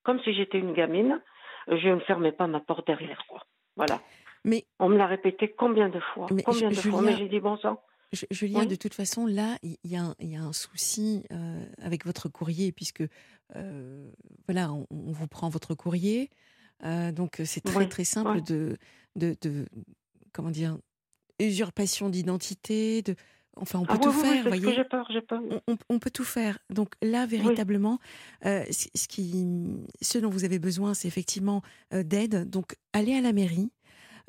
Comme 0.02 0.20
si 0.20 0.34
j'étais 0.34 0.58
une 0.58 0.74
gamine, 0.74 1.20
je 1.68 1.88
ne 1.88 2.00
fermais 2.00 2.32
pas 2.32 2.46
ma 2.46 2.60
porte 2.60 2.86
derrière. 2.86 3.24
Quoi. 3.26 3.42
Voilà. 3.76 4.00
Mais 4.44 4.64
On 4.78 4.90
me 4.90 4.98
l'a 4.98 5.06
répété 5.06 5.48
combien 5.48 5.88
de 5.88 6.00
fois? 6.00 6.26
Mais 6.30 6.42
Combien 6.42 6.68
de 6.68 6.74
fois? 6.74 7.00
Mais 7.00 7.16
j'ai 7.16 7.28
dit 7.28 7.40
bon 7.40 7.56
sang. 7.56 7.80
Je- 8.14 8.26
Julien, 8.30 8.60
Oui. 8.60 8.66
de 8.66 8.76
toute 8.76 8.94
façon, 8.94 9.26
là, 9.26 9.58
il 9.62 9.76
y, 9.84 9.96
a 9.96 10.02
un- 10.04 10.14
il 10.20 10.30
y 10.30 10.36
a 10.36 10.42
un 10.42 10.52
souci 10.52 11.24
euh, 11.32 11.64
avec 11.82 12.04
votre 12.06 12.28
courrier, 12.28 12.72
puisque 12.72 13.02
euh, 13.56 14.10
voilà, 14.48 14.72
on, 14.72 14.86
on 14.90 15.12
vous 15.12 15.26
prend 15.28 15.48
votre 15.48 15.74
courrier. 15.74 16.30
Euh, 16.84 17.12
donc, 17.12 17.40
c'est 17.44 17.60
très, 17.60 17.76
Oui, 17.78 17.88
très 17.88 18.04
simple 18.04 18.36
oui. 18.36 18.42
de, 18.42 18.76
de, 19.16 19.36
de- 19.42 19.66
Comment 20.32 20.50
dire 20.50 20.78
Usurpation 21.38 22.08
d'identité. 22.10 23.02
De, 23.02 23.14
enfin, 23.56 23.78
on 23.80 23.84
peut 23.86 23.92
Ah 23.94 23.98
tout 23.98 24.10
oui, 24.10 24.16
oui, 24.16 24.22
faire, 24.28 24.48
voyez 24.48 24.74
j'ai 24.74 24.84
peur, 24.84 25.06
j'ai 25.10 25.20
peur. 25.20 25.40
on, 25.50 25.60
on- 25.72 25.78
on 25.88 25.98
peut 25.98 26.10
tout 26.10 26.24
faire. 26.24 26.58
Donc 26.70 26.94
là, 27.02 27.26
véritablement, 27.26 27.98
ce, 28.44 28.88
ce 28.94 29.08
qui, 29.08 29.46
ce 30.00 30.18
dont 30.18 30.30
vous 30.30 30.44
avez 30.44 30.58
besoin, 30.58 30.94
c'est 30.94 31.08
effectivement 31.08 31.62
d'aide. 31.92 32.48
Donc 32.48 32.76
allez 32.92 33.14
à 33.14 33.20
la 33.20 33.32
mairie, 33.32 33.70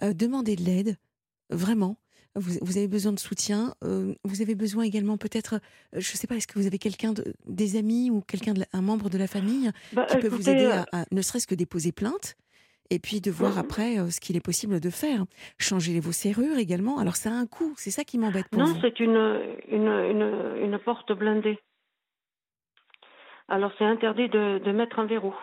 demandez 0.01 0.55
de 0.55 0.63
l'aide, 0.63 0.97
vraiment. 1.49 1.97
Vous, 2.35 2.53
vous 2.61 2.77
avez 2.77 2.87
besoin 2.87 3.13
de 3.13 3.19
soutien. 3.19 3.73
euh, 3.83 4.13
vous 4.25 4.41
avez 4.41 4.55
besoin 4.55 4.83
également 4.83 5.17
peut-être, 5.17 5.55
euh, 5.55 5.99
je 6.01 6.11
ne 6.11 6.17
sais 6.17 6.27
pas, 6.27 6.35
est-ce 6.35 6.47
que 6.47 6.59
vous 6.59 6.67
avez 6.67 6.77
quelqu'un, 6.79 7.13
de- 7.13 7.33
des 7.45 7.77
amis 7.77 8.09
ou 8.11 8.21
quelqu'un, 8.21 8.53
de 8.53 8.65
un 8.73 8.81
membre 8.81 9.09
de 9.09 9.17
la 9.17 9.27
famille 9.27 9.71
Bah, 9.93 10.05
qui 10.09 10.17
peut 10.17 10.27
vous 10.27 10.49
aider 10.49 10.65
euh, 10.65 10.83
à, 10.91 11.01
à 11.01 11.05
ne 11.11 11.21
serait-ce 11.21 11.47
que 11.47 11.55
déposer 11.55 11.91
plainte 11.93 12.35
et 12.89 12.99
puis 12.99 13.21
de 13.21 13.31
voir 13.31 13.53
Mhm. 13.53 13.59
après 13.59 13.99
euh, 13.99 14.09
ce 14.11 14.19
qu'il 14.19 14.35
est 14.35 14.41
possible 14.45 14.79
de 14.81 14.89
faire? 14.89 15.25
Changer 15.59 15.99
vos 16.01 16.11
serrures 16.11 16.57
également? 16.57 16.97
Alors 16.99 17.15
ça 17.15 17.29
a 17.31 17.33
un 17.33 17.47
coût, 17.47 17.73
c'est 17.77 17.91
ça 17.91 18.03
qui 18.03 18.17
m'embête 18.17 18.49
pour 18.49 18.61
Non, 18.61 18.77
c'est 18.81 18.99
une, 18.99 19.15
une, 19.69 19.87
une, 19.87 20.57
une 20.61 20.79
porte 20.79 21.11
blindée. 21.13 21.57
Alors 23.47 23.71
c'est 23.77 23.85
interdit 23.85 24.27
de, 24.27 24.59
de 24.59 24.71
mettre 24.71 24.99
un 24.99 25.05
verrou. 25.05 25.33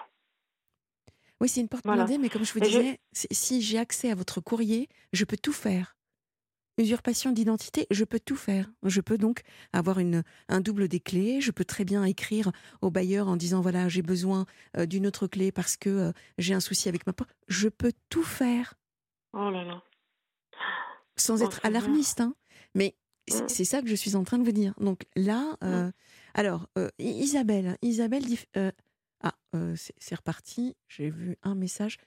Oui, 1.41 1.49
c'est 1.49 1.61
une 1.61 1.69
porte 1.69 1.85
Voilà. 1.85 2.05
blindée, 2.05 2.19
mais 2.19 2.29
comme 2.29 2.45
je 2.45 2.53
vous 2.53 2.61
je- 2.61 2.65
disais, 2.65 2.99
si 3.13 3.63
j'ai 3.63 3.79
accès 3.79 4.11
à 4.11 4.15
votre 4.15 4.41
courrier, 4.41 4.89
je 5.13 5.25
peux 5.25 5.37
tout 5.37 5.53
faire. 5.53 5.97
Usurpation 6.79 7.33
d'identité, 7.33 7.87
je 7.91 8.05
peux 8.05 8.21
tout 8.21 8.37
faire. 8.37 8.71
Je 8.83 9.01
peux 9.01 9.19
donc 9.19 9.43
avoir 9.73 9.99
une, 9.99 10.23
un 10.49 10.61
double 10.61 10.89
des 10.89 11.01
clés. 11.01 11.41
Je 11.41 11.51
peux 11.51 11.65
très 11.65 11.85
bien 11.85 12.05
écrire 12.05 12.51
au 12.81 12.91
bailleur 12.91 13.29
en 13.29 13.37
disant 13.37 13.61
voilà, 13.61 13.89
j'ai 13.89 14.03
besoin 14.03 14.47
euh, 14.77 14.87
d'une 14.87 15.07
autre 15.07 15.27
clé 15.27 15.53
parce 15.53 15.77
que 15.77 15.91
euh, 15.91 16.13
j'ai 16.39 16.55
un 16.55 16.61
souci 16.61 16.89
avec 16.89 17.07
ma 17.07 17.13
porte. 17.13 17.31
Je 17.49 17.69
peux 17.69 17.93
tout 18.09 18.23
faire. 18.25 18.75
Oh 19.33 19.51
là 19.51 19.65
là. 19.65 19.83
Sans 21.17 21.43
Oh, 21.43 21.47
être 21.47 21.61
alarmiste, 21.65 22.21
hein. 22.21 22.35
Mais 22.75 22.97
c'est 23.29 23.45
Mm. 23.45 23.49
c'est 23.49 23.65
ça 23.65 23.83
que 23.83 23.89
je 23.89 23.95
suis 23.95 24.17
en 24.17 24.25
train 24.25 24.39
de 24.39 24.45
vous 24.45 24.53
dire. 24.53 24.75
Donc 24.81 25.03
là, 25.15 25.57
euh, 25.63 25.93
alors, 26.35 26.69
euh, 26.79 26.89
I- 26.99 27.21
Isabelle, 27.23 27.77
Isabelle 27.83 28.25
dit. 28.25 28.41
ah, 29.23 29.35
c'est 29.77 30.15
reparti. 30.17 30.75
J'ai 30.89 31.11
vu 31.11 31.37
un 31.43 31.55
message. 31.55 31.99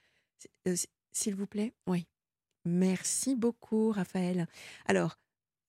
S'il 1.12 1.34
vous 1.34 1.46
plaît, 1.46 1.72
oui. 1.86 2.06
Merci 2.66 3.36
beaucoup, 3.36 3.90
Raphaël. 3.92 4.46
Alors, 4.86 5.18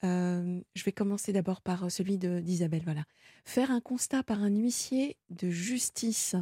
euh, 0.04 0.60
je 0.76 0.84
vais 0.84 0.92
commencer 0.92 1.32
d'abord 1.32 1.62
par 1.62 1.86
euh, 1.86 1.90
celui 1.90 2.18
d'Isabelle. 2.18 2.84
Voilà. 2.84 3.04
Faire 3.46 3.72
un 3.72 3.82
constat 3.82 4.24
par 4.24 4.42
un 4.42 4.50
huissier 4.50 5.18
de 5.30 5.50
justice. 5.50 6.36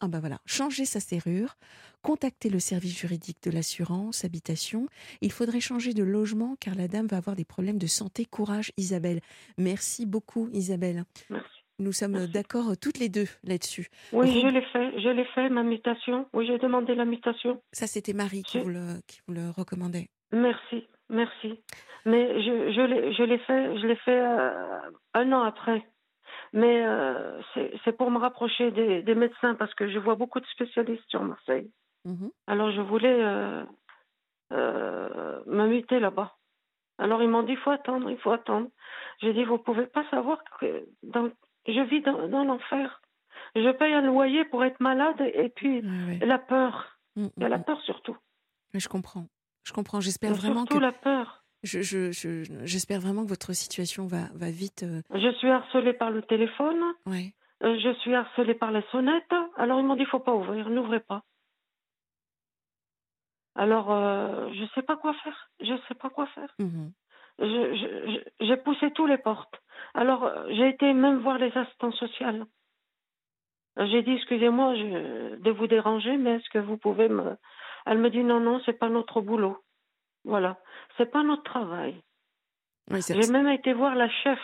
Ah 0.00 0.08
bah 0.08 0.18
voilà. 0.18 0.40
Changer 0.44 0.84
sa 0.84 0.98
serrure, 0.98 1.56
contacter 2.02 2.50
le 2.50 2.58
service 2.58 2.98
juridique 2.98 3.42
de 3.44 3.50
l'assurance, 3.50 4.24
habitation. 4.24 4.88
Il 5.20 5.30
faudrait 5.30 5.60
changer 5.60 5.94
de 5.94 6.02
logement 6.02 6.56
car 6.58 6.74
la 6.74 6.88
dame 6.88 7.06
va 7.06 7.18
avoir 7.18 7.36
des 7.36 7.44
problèmes 7.44 7.78
de 7.78 7.86
santé. 7.86 8.24
Courage, 8.24 8.72
Isabelle. 8.76 9.20
Merci 9.56 10.04
beaucoup, 10.04 10.48
Isabelle. 10.52 11.04
Merci. 11.30 11.57
Nous 11.78 11.92
sommes 11.92 12.26
d'accord 12.26 12.72
toutes 12.80 12.98
les 12.98 13.08
deux 13.08 13.26
là-dessus. 13.44 13.88
Oui, 14.12 14.40
je 14.42 14.48
l'ai 14.48 14.62
fait. 14.62 15.00
Je 15.00 15.08
l'ai 15.08 15.24
fait, 15.26 15.48
ma 15.48 15.62
mutation. 15.62 16.26
Oui, 16.32 16.46
j'ai 16.46 16.58
demandé 16.58 16.94
la 16.94 17.04
mutation. 17.04 17.62
Ça, 17.72 17.86
c'était 17.86 18.12
Marie 18.14 18.42
qui 18.42 18.58
vous, 18.60 18.68
le, 18.68 19.00
qui 19.06 19.20
vous 19.26 19.34
le 19.34 19.50
recommandait. 19.50 20.08
Merci, 20.32 20.86
merci. 21.08 21.60
Mais 22.04 22.42
je, 22.42 22.72
je 22.72 22.80
l'ai 22.80 23.12
je 23.12 23.22
l'ai 23.22 23.38
fait, 23.38 23.78
je 23.78 23.86
l'ai 23.86 23.96
fait 23.96 24.20
euh, 24.20 24.90
un 25.14 25.32
an 25.32 25.42
après. 25.42 25.86
Mais 26.52 26.82
euh, 26.84 27.40
c'est 27.84 27.92
pour 27.96 28.10
me 28.10 28.18
rapprocher 28.18 28.70
des, 28.70 29.02
des 29.02 29.14
médecins 29.14 29.54
parce 29.54 29.74
que 29.74 29.88
je 29.90 29.98
vois 29.98 30.14
beaucoup 30.16 30.40
de 30.40 30.46
spécialistes 30.46 31.04
sur 31.08 31.22
Marseille. 31.22 31.70
Mhm. 32.04 32.30
Alors 32.46 32.70
je 32.72 32.80
voulais 32.80 33.22
euh, 34.52 35.40
me 35.46 35.66
muter 35.66 36.00
là-bas. 36.00 36.34
Alors 36.98 37.22
ils 37.22 37.28
m'ont 37.28 37.42
dit 37.42 37.52
il 37.52 37.58
faut 37.58 37.70
attendre, 37.70 38.10
il 38.10 38.18
faut 38.18 38.30
attendre. 38.32 38.68
J'ai 39.20 39.32
dit 39.32 39.44
vous 39.44 39.58
pouvez 39.58 39.86
pas 39.86 40.04
savoir 40.10 40.38
que 40.60 40.84
dans- 41.02 41.30
je 41.68 41.80
vis 41.88 42.00
dans, 42.02 42.28
dans 42.28 42.44
l'enfer. 42.44 43.00
Je 43.54 43.70
paye 43.72 43.92
un 43.92 44.02
loyer 44.02 44.44
pour 44.46 44.64
être 44.64 44.80
malade 44.80 45.20
et 45.20 45.48
puis 45.50 45.80
Ouais, 45.80 46.18
ouais. 46.20 46.26
la 46.26 46.38
peur. 46.38 46.98
Mm, 47.16 47.26
Il 47.36 47.42
y 47.42 47.46
a 47.46 47.48
mm, 47.48 47.50
la 47.50 47.58
mm. 47.58 47.64
peur 47.64 47.80
surtout. 47.82 48.16
Mais 48.74 48.80
Je 48.80 48.88
comprends. 48.88 49.26
Je 49.64 49.72
comprends. 49.72 50.00
J'espère 50.00 50.34
vraiment 50.34 50.60
surtout 50.66 50.74
que 50.76 50.80
la 50.82 50.92
peur. 50.92 51.44
je, 51.62 51.80
je, 51.82 52.10
je- 52.12 52.64
j'espère 52.64 53.00
vraiment 53.00 53.24
que 53.24 53.28
votre 53.28 53.52
situation 53.52 54.06
va, 54.06 54.28
va 54.34 54.50
vite. 54.50 54.82
euh, 54.82 55.02
Je 55.14 55.32
suis 55.38 55.50
harcelée 55.50 55.92
par 55.94 56.10
le 56.10 56.22
téléphone. 56.22 56.80
ouais. 57.06 57.34
Euh, 57.64 57.76
je 57.80 57.92
suis 58.02 58.14
harcelée 58.14 58.54
par 58.54 58.70
les 58.70 58.82
sonnettes. 58.92 59.34
Alors 59.56 59.80
ils 59.80 59.84
m'ont 59.86 59.96
dit 59.96 60.04
faut 60.04 60.20
pas 60.20 60.32
ouvrir, 60.34 60.70
n'ouvrez 60.70 61.00
pas. 61.00 61.22
Alors 63.56 63.90
euh, 63.90 64.48
je 64.52 64.64
sais 64.74 64.82
pas 64.82 64.96
quoi 64.96 65.12
faire. 65.24 65.50
Je 65.60 65.74
sais 65.88 65.94
pas 65.94 66.10
quoi 66.10 66.26
faire. 66.28 66.54
J'ai 67.38 68.56
poussé 68.58 68.90
tous 68.92 69.06
les 69.06 69.18
portes. 69.18 69.60
Alors 69.94 70.24
euh, 70.24 70.46
j'ai 70.50 70.68
été 70.68 70.92
même 70.92 71.18
voir 71.18 71.38
les 71.38 71.56
assistants 71.56 71.92
sociales. 71.92 72.44
Euh, 73.78 73.86
J'ai 73.86 74.02
dit 74.02 74.12
excusez-moi 74.12 74.74
de 74.74 75.50
vous 75.50 75.66
déranger, 75.66 76.16
mais 76.16 76.36
est-ce 76.36 76.50
que 76.50 76.58
vous 76.58 76.76
pouvez 76.76 77.08
me. 77.08 77.36
Elle 77.86 77.98
me 77.98 78.10
dit 78.10 78.24
non 78.24 78.40
non 78.40 78.60
c'est 78.66 78.78
pas 78.78 78.88
notre 78.88 79.20
boulot. 79.20 79.58
Voilà, 80.24 80.58
c'est 80.96 81.10
pas 81.10 81.22
notre 81.22 81.44
travail. 81.44 82.02
J'ai 82.90 83.30
même 83.30 83.48
été 83.48 83.72
voir 83.72 83.94
la 83.94 84.08
chef. 84.08 84.40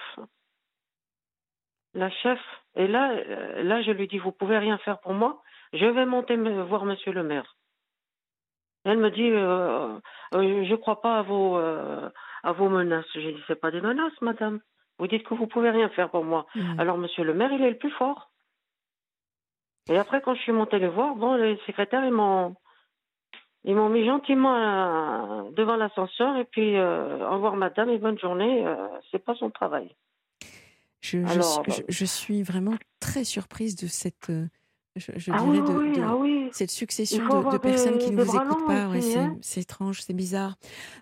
La 1.94 2.10
chef. 2.10 2.40
Et 2.76 2.86
là, 2.86 3.12
euh, 3.12 3.62
là, 3.62 3.82
je 3.82 3.90
lui 3.92 4.08
dis, 4.08 4.18
vous 4.18 4.32
pouvez 4.32 4.58
rien 4.58 4.78
faire 4.78 5.00
pour 5.00 5.14
moi. 5.14 5.42
Je 5.72 5.86
vais 5.86 6.06
monter 6.06 6.36
me 6.36 6.62
voir 6.62 6.84
Monsieur 6.84 7.12
le 7.12 7.22
maire. 7.22 7.56
Elle 8.84 8.98
me 8.98 9.10
dit, 9.10 9.30
euh, 9.30 9.98
euh, 10.34 10.64
je 10.64 10.74
crois 10.74 11.00
pas 11.00 11.18
à 11.18 11.22
vos, 11.22 11.56
euh, 11.56 12.10
à 12.44 12.52
vos 12.52 12.68
menaces. 12.68 13.06
J'ai 13.14 13.32
dit, 13.32 13.42
c'est 13.46 13.60
pas 13.60 13.70
des 13.70 13.80
menaces, 13.80 14.20
madame. 14.20 14.60
Vous 14.98 15.08
dites 15.08 15.24
que 15.26 15.34
vous 15.34 15.46
pouvez 15.48 15.70
rien 15.70 15.88
faire 15.90 16.10
pour 16.10 16.24
moi. 16.24 16.46
Mhm. 16.54 16.78
Alors, 16.78 16.98
Monsieur 16.98 17.24
le 17.24 17.34
maire, 17.34 17.50
il 17.52 17.62
est 17.62 17.70
le 17.70 17.78
plus 17.78 17.90
fort. 17.90 18.30
Et 19.90 19.98
après, 19.98 20.20
quand 20.22 20.34
je 20.34 20.40
suis 20.42 20.52
montée 20.52 20.78
les 20.78 20.88
voir, 20.88 21.14
bon, 21.16 21.34
les 21.34 21.56
secrétaires, 21.66 22.04
ils 22.04 22.12
m'ont, 22.12 22.54
ils 23.64 23.74
m'ont 23.74 23.88
mis 23.88 24.06
gentiment 24.06 24.54
euh, 24.54 25.50
devant 25.52 25.76
l'ascenseur 25.76 26.36
et 26.36 26.44
puis, 26.44 26.76
euh, 26.76 27.26
au 27.28 27.34
revoir, 27.34 27.56
madame, 27.56 27.90
et 27.90 27.98
bonne 27.98 28.18
journée. 28.18 28.66
euh, 28.66 28.76
c'est 29.10 29.22
pas 29.24 29.34
son 29.34 29.50
travail. 29.50 29.94
Je, 31.00 31.18
Alors, 31.18 31.62
suis, 31.64 31.72
je, 31.72 31.82
je 31.88 32.04
suis 32.06 32.42
vraiment 32.42 32.74
très 33.00 33.24
surprise 33.24 33.76
de 33.76 33.86
cette, 33.88 34.30
euh, 34.30 34.46
je, 34.96 35.12
je 35.16 35.30
ah 35.32 35.38
dirais, 35.38 35.60
oui, 35.76 35.92
de, 35.92 36.02
ah 36.02 36.16
oui. 36.16 36.48
cette 36.52 36.70
succession 36.70 37.24
de, 37.50 37.58
personnes 37.58 37.98
des- 37.98 38.04
qui 38.04 38.10
ne 38.10 38.22
vous 38.22 38.36
écoutent 38.36 38.66
pas. 38.66 38.88
Ouais, 38.88 39.16
hein. 39.16 39.36
c'est 39.42 39.60
étrange, 39.60 40.00
c'est 40.02 40.14
bizarre. 40.14 40.54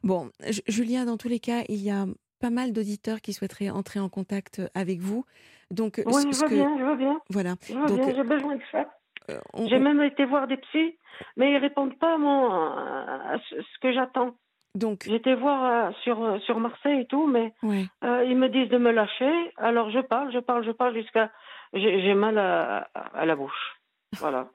Bon, 0.03 0.31
Julien, 0.69 1.05
dans 1.05 1.17
tous 1.17 1.29
les 1.29 1.41
cas, 1.41 1.63
il 1.69 1.83
y 1.83 1.91
a 1.91 2.07
pas 2.41 2.51
mal 2.51 2.73
d'auditeurs 2.73 3.21
qui 3.21 3.33
souhaiteraient 3.33 3.71
entrer 3.71 4.01
en 4.01 4.09
contact 4.09 4.61
avec 4.75 5.01
vous. 5.01 5.25
Donc, 5.71 5.99
euh, 5.99 6.03
Oui, 6.07 6.23
ce- 6.23 6.37
je 6.37 6.43
veux 6.43 6.49
que, 6.49 6.55
bien, 6.55 6.79
je 6.79 6.85
veux 6.85 6.97
bien. 6.97 7.21
voilà. 7.31 7.55
Je 7.69 7.75
veux 7.75 7.87
Donc, 7.87 8.01
bien, 8.01 8.15
j'ai 8.15 8.25
besoin 8.25 8.57
de 8.57 8.63
ça. 8.73 8.87
euh, 9.31 9.39
on- 9.55 9.69
J'ai 9.69 9.79
même 9.79 10.03
été 10.03 10.25
voir 10.25 10.47
des 10.49 10.57
psys, 10.57 10.97
mais 11.37 11.53
ils 11.53 11.59
répondent 11.59 11.97
pas 11.99 12.15
à, 12.15 12.19
mon, 12.19 12.51
à 12.51 13.37
ce 13.51 13.79
que 13.81 13.93
j'attends. 13.93 14.35
donc, 14.75 15.07
été 15.07 15.35
voir 15.35 15.89
euh, 15.91 15.93
sur, 16.03 16.23
euh, 16.25 16.39
sur 16.41 16.59
Marseille 16.59 17.03
et 17.03 17.07
tout, 17.07 17.27
mais 17.27 17.53
ouais. 17.63 17.85
euh, 18.05 18.25
ils 18.25 18.37
me 18.37 18.49
disent 18.49 18.71
de 18.71 18.79
me 18.79 18.91
lâcher. 18.91 19.33
Alors 19.59 19.91
je 19.91 20.01
parle, 20.01 20.33
je 20.33 20.39
parle, 20.41 20.65
je 20.65 20.73
parle 20.73 20.95
jusqu'à. 20.95 21.31
J'ai 21.75 22.03
j'ai 22.03 22.15
mal 22.15 22.37
à, 22.39 22.89
à 23.15 23.25
la 23.25 23.37
bouche. 23.37 23.77
Voilà. 24.19 24.51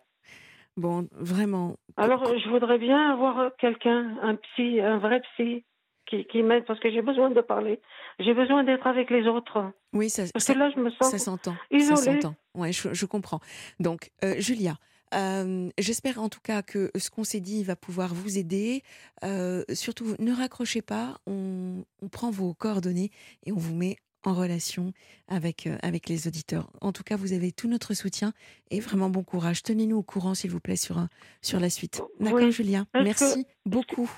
Bon, 0.76 1.08
vraiment. 1.12 1.78
Alors 1.96 2.24
euh, 2.28 2.38
je 2.38 2.50
voudrais 2.50 2.78
bien 2.78 3.12
avoir 3.12 3.40
euh, 3.40 3.50
quelqu'un, 3.60 4.16
un 4.22 4.36
psy, 4.36 4.80
un 4.80 5.00
vrai 5.00 5.22
psy, 5.22 5.66
qui, 6.06 6.26
qui 6.26 6.44
m'aide 6.44 6.66
parce 6.66 6.80
que 6.80 6.92
j'ai 6.92 7.02
besoin 7.02 7.32
de 7.32 7.42
parler. 7.42 7.82
J'ai 8.20 8.34
besoin 8.34 8.64
d'être 8.64 8.86
avec 8.86 9.10
les 9.10 9.28
autres. 9.28 9.72
Oui, 9.94 10.10
ça, 10.10 10.24
Parce 10.32 10.46
ça- 10.46 10.54
que 10.54 10.60
là, 10.60 10.70
je 10.70 10.80
me 10.80 10.90
sens. 10.92 11.10
Ça 11.10 11.18
s'entend. 11.18 11.56
Ça 11.80 11.96
s'entend. 11.96 12.36
Ouais, 12.54 12.72
je, 12.72 12.94
je 12.94 13.06
comprends. 13.08 13.40
Donc, 13.80 14.12
euh, 14.24 14.36
Julia, 14.38 14.76
euh, 15.16 15.70
j'espère 15.80 16.22
en 16.22 16.30
tout 16.30 16.40
cas 16.42 16.62
que 16.62 16.92
ce 16.96 17.10
qu'on 17.10 17.24
s'est 17.24 17.40
dit 17.40 17.64
va 17.64 17.76
pouvoir 17.76 18.14
vous 18.14 18.38
aider. 18.38 18.84
Euh, 19.24 19.64
surtout, 19.74 20.16
ne 20.20 20.32
raccrochez 20.32 20.82
pas. 20.84 21.18
On, 21.26 21.84
on 22.04 22.08
prend 22.08 22.30
vos 22.30 22.54
coordonnées 22.54 23.10
et 23.46 23.52
on 23.52 23.58
vous 23.58 23.76
met 23.76 23.98
en 24.28 24.34
relation 24.34 24.92
avec, 25.28 25.68
euh, 25.68 25.78
avec 25.82 26.10
les 26.10 26.28
auditeurs. 26.28 26.70
En 26.82 26.92
tout 26.92 27.04
cas, 27.04 27.16
vous 27.16 27.34
avez 27.34 27.52
tout 27.52 27.68
notre 27.68 27.94
soutien 27.94 28.34
et 28.72 28.80
vraiment 28.80 29.10
bon 29.10 29.24
courage. 29.24 29.64
Tenez-nous 29.64 29.98
au 29.98 30.04
courant, 30.04 30.36
s'il 30.36 30.52
vous 30.52 30.60
plaît, 30.60 30.76
sur, 30.76 30.98
un- 30.98 31.10
sur 31.42 31.60
la 31.60 31.70
suite. 31.70 32.02
D'accord, 32.20 32.40
Oui. 32.42 32.52
Julia? 32.52 32.86
Merci 32.94 33.46
beaucoup. 33.66 34.10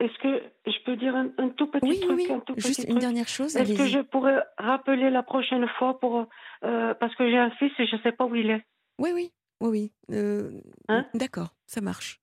Est-ce 0.00 0.16
que 0.22 0.42
je 0.70 0.84
peux 0.84 0.96
dire 0.96 1.16
un, 1.16 1.28
un 1.38 1.48
tout 1.48 1.66
petit 1.66 1.84
Oui, 1.84 1.98
oui, 2.02 2.06
truc, 2.06 2.16
oui. 2.18 2.32
un 2.32 2.38
tout 2.40 2.54
Juste 2.56 2.76
petit 2.76 2.82
une 2.82 2.90
truc? 2.90 3.00
dernière 3.00 3.26
chose. 3.28 3.56
Est-ce 3.56 3.72
que 3.76 3.88
je 3.88 3.98
pourrais 4.00 4.38
rappeler 4.56 5.10
la 5.10 5.24
prochaine 5.24 5.66
fois 5.78 5.98
pour 5.98 6.26
euh, 6.64 6.94
parce 6.94 7.14
que 7.16 7.28
j'ai 7.28 7.36
un 7.38 7.50
fils 7.52 7.72
et 7.80 7.86
je 7.86 7.96
ne 7.96 8.02
sais 8.02 8.12
pas 8.12 8.24
où 8.24 8.34
il 8.36 8.48
est. 8.50 8.64
Oui, 9.00 9.10
oui, 9.12 9.32
oui, 9.60 9.68
oui. 9.68 9.92
Euh, 10.12 10.52
Hein? 10.88 11.04
D'accord, 11.14 11.56
ça 11.66 11.80
marche. 11.80 12.20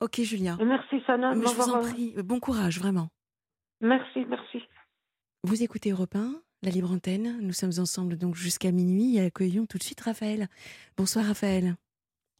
Ok, 0.00 0.20
Julien. 0.20 0.56
Et 0.60 0.64
merci 0.64 1.02
Sana 1.06 1.34
Mais 1.34 1.46
je 1.46 1.54
vous 1.54 1.70
en 1.70 1.78
euh, 1.78 1.90
prie, 1.90 2.14
bon 2.22 2.38
courage, 2.38 2.78
vraiment. 2.78 3.08
Merci, 3.80 4.24
merci. 4.28 4.62
Vous 5.46 5.62
écoutez 5.62 5.90
Europe 5.90 6.16
1, 6.16 6.42
la 6.62 6.70
libre 6.70 6.90
antenne. 6.90 7.38
Nous 7.40 7.52
sommes 7.52 7.70
ensemble 7.78 8.16
donc 8.18 8.34
jusqu'à 8.34 8.72
minuit 8.72 9.16
et 9.16 9.20
accueillons 9.20 9.64
tout 9.66 9.78
de 9.78 9.82
suite 9.84 10.00
Raphaël. 10.00 10.48
Bonsoir 10.96 11.24
Raphaël. 11.24 11.76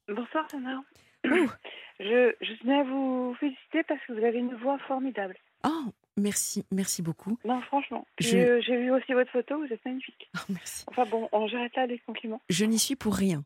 Bonsoir 0.08 0.50
Sana. 0.50 0.82
Oh, 1.24 1.28
Je, 2.00 2.34
je 2.42 2.52
tenais 2.60 2.80
à 2.80 2.82
vous 2.82 3.34
féliciter 3.40 3.82
parce 3.84 4.00
que 4.06 4.12
vous 4.12 4.24
avez 4.24 4.38
une 4.38 4.54
voix 4.56 4.76
formidable. 4.86 5.34
oh, 5.64 5.84
merci, 6.18 6.64
merci 6.72 7.00
beaucoup. 7.00 7.38
Non, 7.44 7.60
franchement. 7.62 8.06
Je- 8.18 8.36
euh, 8.36 8.60
J'ai 8.60 8.76
vu 8.76 8.90
aussi 8.90 9.12
votre 9.14 9.30
photo, 9.30 9.56
vous 9.64 9.72
êtes 9.72 9.82
magnifique. 9.84 10.28
Oh, 10.36 10.40
merci. 10.50 10.84
Enfin 10.88 11.06
bon, 11.06 11.28
on 11.32 11.46
j'arrête 11.46 11.74
là 11.76 11.86
les 11.86 11.98
compliments. 12.00 12.42
Je 12.50 12.64
n'y 12.66 12.78
suis 12.78 12.96
pour 12.96 13.14
rien. 13.14 13.44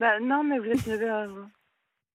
Bah 0.00 0.20
non, 0.20 0.44
mais 0.44 0.58
vous 0.58 0.66
êtes 0.66 0.86
une 0.86 0.92
euh, 0.92 1.26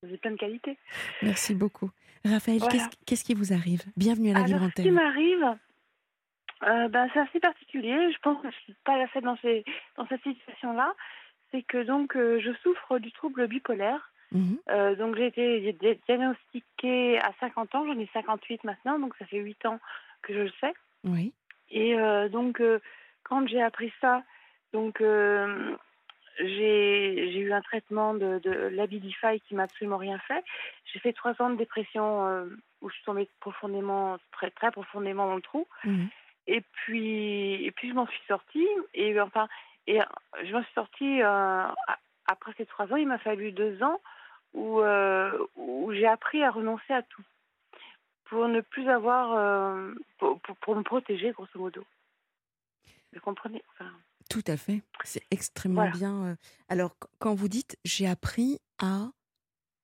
vous 0.03 0.07
avez 0.09 0.17
plein 0.19 0.31
de 0.31 0.37
qualités. 0.37 0.77
Merci 1.23 1.55
beaucoup. 1.55 1.89
Raphaël, 2.23 2.59
Voilà. 2.59 2.89
qu'est-ce 3.05 3.23
qui 3.23 3.33
vous 3.33 3.51
arrive? 3.51 3.81
Bienvenue 3.97 4.29
à 4.31 4.35
la 4.35 4.45
libre 4.45 4.57
Alors, 4.59 4.69
ce 4.69 4.81
qui 4.81 4.81
antenne. 4.83 4.93
m'arrive, 4.93 5.57
euh, 6.63 6.87
ben, 6.89 7.09
c'est 7.13 7.19
assez 7.19 7.39
particulier. 7.39 8.11
Je 8.11 8.17
pense 8.19 8.41
que 8.41 8.49
je 8.49 8.55
suis 8.57 8.75
pas 8.85 8.97
la 8.97 9.07
seule 9.11 9.23
dans, 9.23 9.37
ces, 9.37 9.63
dans 9.97 10.07
cette 10.07 10.23
situation-là. 10.23 10.93
C'est 11.51 11.61
que 11.63 11.83
donc 11.83 12.15
euh, 12.15 12.39
je 12.39 12.51
souffre 12.63 12.99
du 12.99 13.11
trouble 13.11 13.47
bipolaire. 13.47 14.11
Mhm, 14.31 14.57
Euh, 14.69 14.95
donc 14.95 15.15
j'ai 15.15 15.27
été 15.27 15.71
di- 15.73 15.99
diagnostiquée 16.07 17.19
à 17.19 17.31
50 17.39 17.75
ans, 17.75 17.85
j'en 17.85 17.97
ai 17.99 18.09
58 18.13 18.63
maintenant, 18.63 18.97
donc 18.99 19.15
ça 19.17 19.25
fait 19.25 19.37
8 19.37 19.65
ans 19.67 19.79
que 20.23 20.33
je 20.33 20.39
le 20.39 20.51
sais. 20.59 20.73
Oui. 21.03 21.33
Et 21.69 21.97
euh, 21.99 22.27
donc, 22.29 22.61
quand 23.23 23.47
j'ai 23.47 23.61
appris 23.61 23.93
ça, 24.01 24.23
donc 24.73 24.99
j'ai 26.39 27.39
eu 27.39 27.53
un 27.53 27.61
traitement 27.61 28.13
de, 28.13 28.39
de 28.39 28.51
l'Abilify 28.51 29.39
qui 29.47 29.55
m'a 29.55 29.63
absolument 29.63 29.97
rien 29.97 30.19
fait. 30.19 30.43
J'ai 30.91 30.99
fait 30.99 31.13
trois 31.13 31.39
ans 31.41 31.49
de 31.49 31.55
dépression 31.55 32.27
euh, 32.27 32.45
où 32.81 32.89
je 32.89 32.95
suis 32.95 33.05
tombée 33.05 33.29
profondément, 33.39 34.17
très, 34.31 34.49
très 34.51 34.71
profondément 34.71 35.27
dans 35.27 35.35
le 35.35 35.41
trou. 35.41 35.67
Mhm. 35.85 36.09
Et 36.47 36.61
puis, 36.61 37.63
et 37.65 37.71
puis 37.71 37.89
je 37.89 37.93
m'en 37.93 38.07
suis 38.07 38.21
sortie. 38.27 38.67
Et 38.93 39.19
enfin, 39.19 39.47
et 39.87 39.99
je 40.43 40.51
m'en 40.53 40.63
suis 40.63 40.73
sortie 40.73 41.21
euh, 41.21 41.63
après 42.27 42.53
ces 42.57 42.65
trois 42.65 42.85
ans. 42.91 42.95
Il 42.97 43.07
m'a 43.07 43.17
fallu 43.19 43.51
deux 43.51 43.81
ans 43.83 43.99
où, 44.53 44.79
euh, 44.81 45.37
où 45.55 45.91
j'ai 45.93 46.07
appris 46.07 46.43
à 46.43 46.51
renoncer 46.51 46.93
à 46.93 47.01
tout 47.03 47.23
pour 48.25 48.47
ne 48.47 48.61
plus 48.61 48.89
avoir, 48.89 49.33
euh, 49.33 49.93
pour, 50.17 50.39
pour, 50.41 50.55
pour 50.57 50.75
me 50.75 50.81
protéger, 50.83 51.31
grosso 51.31 51.57
modo. 51.59 51.83
Vous 53.13 53.19
comprenez? 53.21 53.63
Enfin, 53.73 53.91
Tout 54.29 54.43
à 54.47 54.57
fait. 54.57 54.81
C'est 55.03 55.23
extrêmement 55.31 55.81
Voilà. 55.83 55.91
bien. 55.97 56.37
Alors, 56.69 56.97
qu- 56.99 57.07
quand 57.19 57.33
vous 57.35 57.47
dites 57.47 57.77
j'ai 57.85 58.07
appris 58.07 58.59
à 58.79 59.09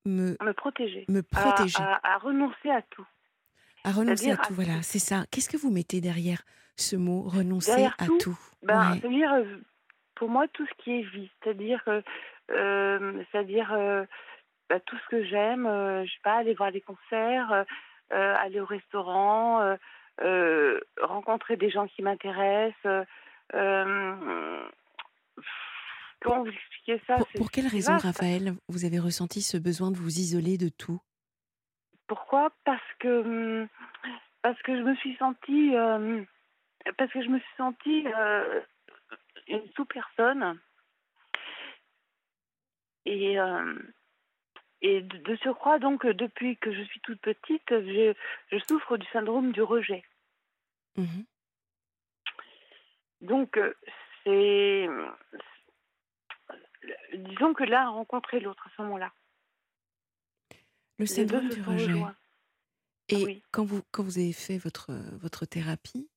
me, 0.04 0.36
Me 0.40 0.52
protéger. 0.52 1.04
me 1.08 1.22
protéger, 1.22 1.78
à, 1.80 1.94
à- 2.08 2.14
à 2.14 2.18
renoncer 2.18 2.70
à 2.70 2.82
tout. 2.82 3.06
Renoncer 3.90 4.30
à 4.30 4.36
c'est-à-dire 4.36 4.40
à 4.44 4.46
tout, 4.46 4.54
voilà, 4.54 4.82
c'est 4.82 4.98
ça. 4.98 5.24
Qu'est-ce 5.30 5.48
que 5.48 5.56
vous 5.56 5.70
mettez 5.70 6.00
derrière 6.00 6.42
ce 6.76 6.96
mot 6.96 7.22
renoncer 7.22 7.70
Derrière 7.72 7.96
à 7.98 8.06
tout, 8.06 8.18
tout? 8.18 8.38
Ben, 8.62 8.92
Ouais. 8.94 9.00
c'est-à-dire, 9.00 9.32
euh, 9.32 9.56
pour 10.14 10.28
moi, 10.28 10.46
tout 10.52 10.64
ce 10.66 10.82
qui 10.84 10.92
est 10.92 11.02
vie, 11.02 11.30
c'est-à-dire, 11.42 11.82
que, 11.84 12.02
euh, 12.52 13.22
c'est-à-dire 13.30 13.72
euh, 13.72 14.04
bah, 14.68 14.80
tout 14.80 14.96
ce 14.98 15.08
que 15.08 15.24
j'aime, 15.24 15.66
euh, 15.66 16.04
je 16.04 16.12
sais 16.12 16.20
pas, 16.22 16.36
aller 16.36 16.54
voir 16.54 16.70
des 16.72 16.80
concerts, 16.80 17.52
euh, 17.52 17.64
euh, 18.12 18.34
aller 18.38 18.60
au 18.60 18.66
restaurant, 18.66 19.60
euh, 19.62 19.76
euh, 20.22 20.80
rencontrer 21.00 21.56
des 21.56 21.70
gens 21.70 21.86
qui 21.88 22.02
m'intéressent. 22.02 22.74
euh, 22.86 23.04
euh, 23.54 24.68
comment 26.20 26.42
vous 26.44 26.50
expliquer 26.50 27.00
ça? 27.06 27.16
Pour, 27.16 27.26
pour 27.28 27.50
quelle 27.50 27.66
raison, 27.66 27.94
vaste. 27.94 28.04
Raphaël, 28.04 28.54
vous 28.68 28.84
avez 28.84 28.98
ressenti 28.98 29.42
ce 29.42 29.56
besoin 29.56 29.90
de 29.90 29.96
vous 29.96 30.18
isoler 30.18 30.56
de 30.58 30.68
tout? 30.68 31.00
Pourquoi? 32.12 32.50
Parce 32.64 32.92
que 32.98 33.22
hum, 33.22 33.68
parce 34.42 34.60
que 34.60 34.76
je 34.76 34.82
me 34.82 34.94
suis 34.96 35.16
sentie 35.16 35.74
euh, 35.74 36.22
parce 36.98 37.10
que 37.10 37.22
je 37.22 37.28
me 37.30 37.38
suis 37.38 37.56
sentie 37.56 38.06
euh, 38.06 38.60
une 39.48 39.66
sous-personne. 39.74 40.60
Et 43.06 43.40
euh, 43.40 43.78
et 44.82 45.00
de, 45.00 45.16
de 45.16 45.36
surcroît 45.36 45.78
donc 45.78 46.04
depuis 46.06 46.58
que 46.58 46.70
je 46.70 46.82
suis 46.82 47.00
toute 47.00 47.22
petite 47.22 47.70
je, 47.70 48.12
je 48.50 48.58
souffre 48.68 48.98
du 48.98 49.06
syndrome 49.06 49.52
du 49.52 49.62
rejet. 49.62 50.04
Mhm. 50.98 51.24
donc 53.22 53.58
c'est 54.22 54.86
disons 57.14 57.54
que 57.54 57.64
l'un 57.64 57.86
a 57.86 57.88
rencontré 57.88 58.38
l'autre 58.38 58.66
à 58.66 58.70
ce 58.76 58.82
moment-là 58.82 59.10
Le 61.02 61.06
syndrome 61.06 61.48
du 61.48 61.60
rejet. 61.62 61.86
rejoints 61.86 62.16
Et 63.08 63.24
oui. 63.24 63.42
quand, 63.50 63.64
vous, 63.64 63.82
quand 63.90 64.02
vous 64.02 64.18
avez 64.18 64.32
fait 64.32 64.58
votre, 64.58 64.92
votre 65.20 65.44
thérapie, 65.46 66.08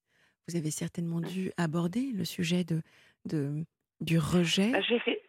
vous 0.48 0.56
avez 0.56 0.72
certainement 0.72 1.22
dû 1.22 1.52
aborder 1.58 2.12
le 2.14 2.24
sujet 2.26 2.64
de, 2.64 2.82
de, 3.26 3.66
du 4.02 4.18
rejet. 4.20 4.72
Bah, 4.72 4.82
j'ai 4.88 5.00
fait 5.00 5.22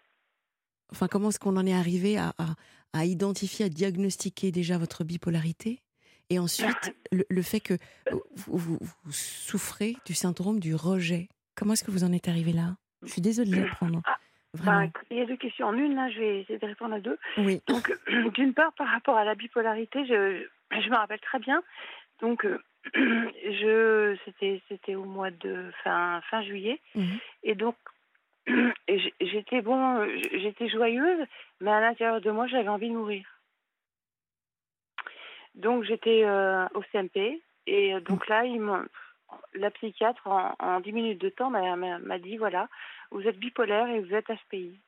Enfin, 0.93 1.09
comment 1.09 1.31
est-ce 1.31 1.41
qu'on 1.41 1.57
en 1.57 1.67
est 1.67 1.73
arrivé 1.75 2.17
à, 2.17 2.33
à, 2.39 2.55
à 2.93 3.05
identifier, 3.07 3.65
à 3.65 3.69
diagnostiquer 3.69 4.53
déjà 4.53 4.79
votre 4.79 5.03
bipolarité? 5.03 5.83
Et 6.31 6.39
ensuite, 6.39 6.95
le, 7.13 7.25
le 7.29 7.43
fait 7.43 7.61
que 7.61 7.77
vous, 8.11 8.23
vous- 8.57 8.79
vous 9.05 9.13
souffrez 9.13 9.97
du 10.07 10.15
syndrome 10.15 10.61
du 10.61 10.75
rejet. 10.75 11.29
Comment 11.57 11.73
est-ce 11.73 11.83
que 11.85 11.91
vous 11.91 12.05
en 12.05 12.13
êtes 12.13 12.29
arrivé 12.29 12.53
là? 12.53 12.77
Je 13.03 13.11
suis 13.13 13.23
désolée 13.23 13.51
de 13.51 13.57
l'apprendre. 13.57 14.03
Ah, 14.05 14.11
Vraiment. 14.11 14.26
Bah, 14.65 14.85
il 15.11 15.19
y 15.19 15.21
a 15.21 15.27
deux 15.27 15.37
questions 15.37 15.67
en 15.67 15.75
une, 15.77 15.95
là, 15.97 16.09
je 16.09 16.19
vais 16.19 16.41
essayer 16.41 16.59
de 16.59 16.67
répondre 16.67 16.95
à 16.95 17.01
deux. 17.01 17.19
oui. 17.39 17.61
Donc, 17.67 17.93
d'une 18.35 18.55
part, 18.55 18.73
par 18.73 18.89
rapport 18.89 19.17
à 19.19 19.25
la 19.25 19.35
bipolarité, 19.35 20.07
je, 20.07 20.47
je 20.81 20.89
me 20.89 20.97
rappelle 20.97 21.21
très 21.21 21.39
bien. 21.39 21.63
Donc, 22.21 22.45
euh, 22.47 22.59
je, 22.95 24.17
c'était, 24.25 24.63
c'était 24.69 24.95
au 24.95 25.05
mois 25.05 25.31
de 25.31 25.71
fin, 25.85 26.21
fin 26.31 26.43
juillet. 26.43 26.81
Mhm. 26.95 27.19
Et 27.43 27.55
donc, 27.55 27.77
j'étais 29.21 29.61
bon, 29.61 30.07
j'étais 30.33 30.69
joyeuse, 30.69 31.27
mais 31.61 31.71
à 31.73 31.81
l'intérieur 31.81 32.21
de 32.21 32.31
moi, 32.31 32.47
j'avais 32.47 32.69
envie 32.69 32.89
de 32.89 32.95
mourir. 32.95 33.27
Donc, 35.55 35.85
j'étais 35.85 36.23
euh, 36.25 36.67
au 36.75 36.83
CMP. 36.93 37.43
Et 37.67 37.95
euh, 37.95 38.01
donc 38.01 38.29
là, 38.29 38.45
ils 38.45 38.61
m'ont- 38.61 38.87
la 39.55 39.71
psychiatre, 39.71 40.27
en, 40.27 40.55
en 40.59 40.81
10 40.81 40.93
minutes 40.93 41.21
de 41.21 41.29
temps, 41.29 41.51
m'a, 41.51 42.19
dit 42.19 42.37
voilà, 42.37 42.69
vous 43.11 43.23
êtes 43.23 43.39
bipolaire 43.39 43.89
et 43.89 44.01
vous 44.01 44.15
êtes 44.15 44.27
HPI. 44.29 44.79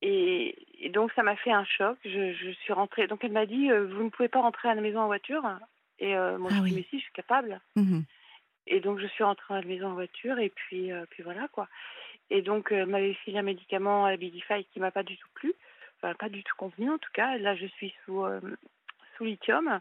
Et, 0.00 0.56
et 0.78 0.90
donc 0.90 1.12
ça 1.12 1.22
m'a 1.22 1.36
fait 1.36 1.50
un 1.50 1.64
choc. 1.64 1.98
Je, 2.04 2.32
je 2.32 2.50
suis 2.50 2.72
rentrée. 2.72 3.06
Donc 3.08 3.24
elle 3.24 3.32
m'a 3.32 3.46
dit 3.46 3.70
euh, 3.70 3.86
vous 3.86 4.04
ne 4.04 4.10
pouvez 4.10 4.28
pas 4.28 4.40
rentrer 4.40 4.68
à 4.68 4.74
la 4.74 4.80
maison 4.80 5.00
en 5.00 5.06
voiture. 5.06 5.42
Et 5.98 6.16
euh, 6.16 6.38
moi 6.38 6.50
Ah 6.52 6.56
je 6.58 6.62
oui. 6.62 6.72
mais 6.76 6.82
si 6.90 6.98
je 6.98 7.04
suis 7.04 7.12
capable. 7.12 7.60
Mhm. 7.76 8.04
Et 8.68 8.80
donc 8.80 9.00
je 9.00 9.06
suis 9.06 9.24
rentrée 9.24 9.54
à 9.54 9.60
la 9.60 9.66
maison 9.66 9.88
en 9.88 9.94
voiture 9.94 10.38
et 10.38 10.50
puis 10.50 10.92
euh, 10.92 11.04
puis 11.10 11.22
voilà 11.22 11.48
quoi. 11.48 11.68
Et 12.30 12.42
donc 12.42 12.68
elle 12.70 12.86
m'avait 12.86 13.14
filé 13.14 13.38
un 13.38 13.42
médicament 13.42 14.04
à 14.04 14.10
la 14.10 14.16
Bidify 14.16 14.64
qui 14.72 14.78
m'a 14.78 14.90
pas 14.90 15.02
du 15.02 15.16
tout 15.16 15.28
plu, 15.34 15.52
enfin 15.96 16.14
pas 16.14 16.28
du 16.28 16.44
tout 16.44 16.54
convenu 16.56 16.90
en 16.90 16.98
tout 16.98 17.10
cas. 17.12 17.36
Là 17.38 17.56
je 17.56 17.66
suis 17.66 17.92
sous 18.04 18.24
sous 19.16 19.24
lithium 19.24 19.80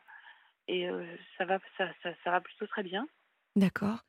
et 0.67 0.89
euh, 0.89 1.03
ça 1.37 1.45
va 1.45 1.59
ça, 1.77 1.85
ça 2.03 2.09
ça 2.23 2.31
va 2.31 2.41
plutôt 2.41 2.67
très 2.67 2.83
bien. 2.83 3.07
D'accord. 3.55 3.99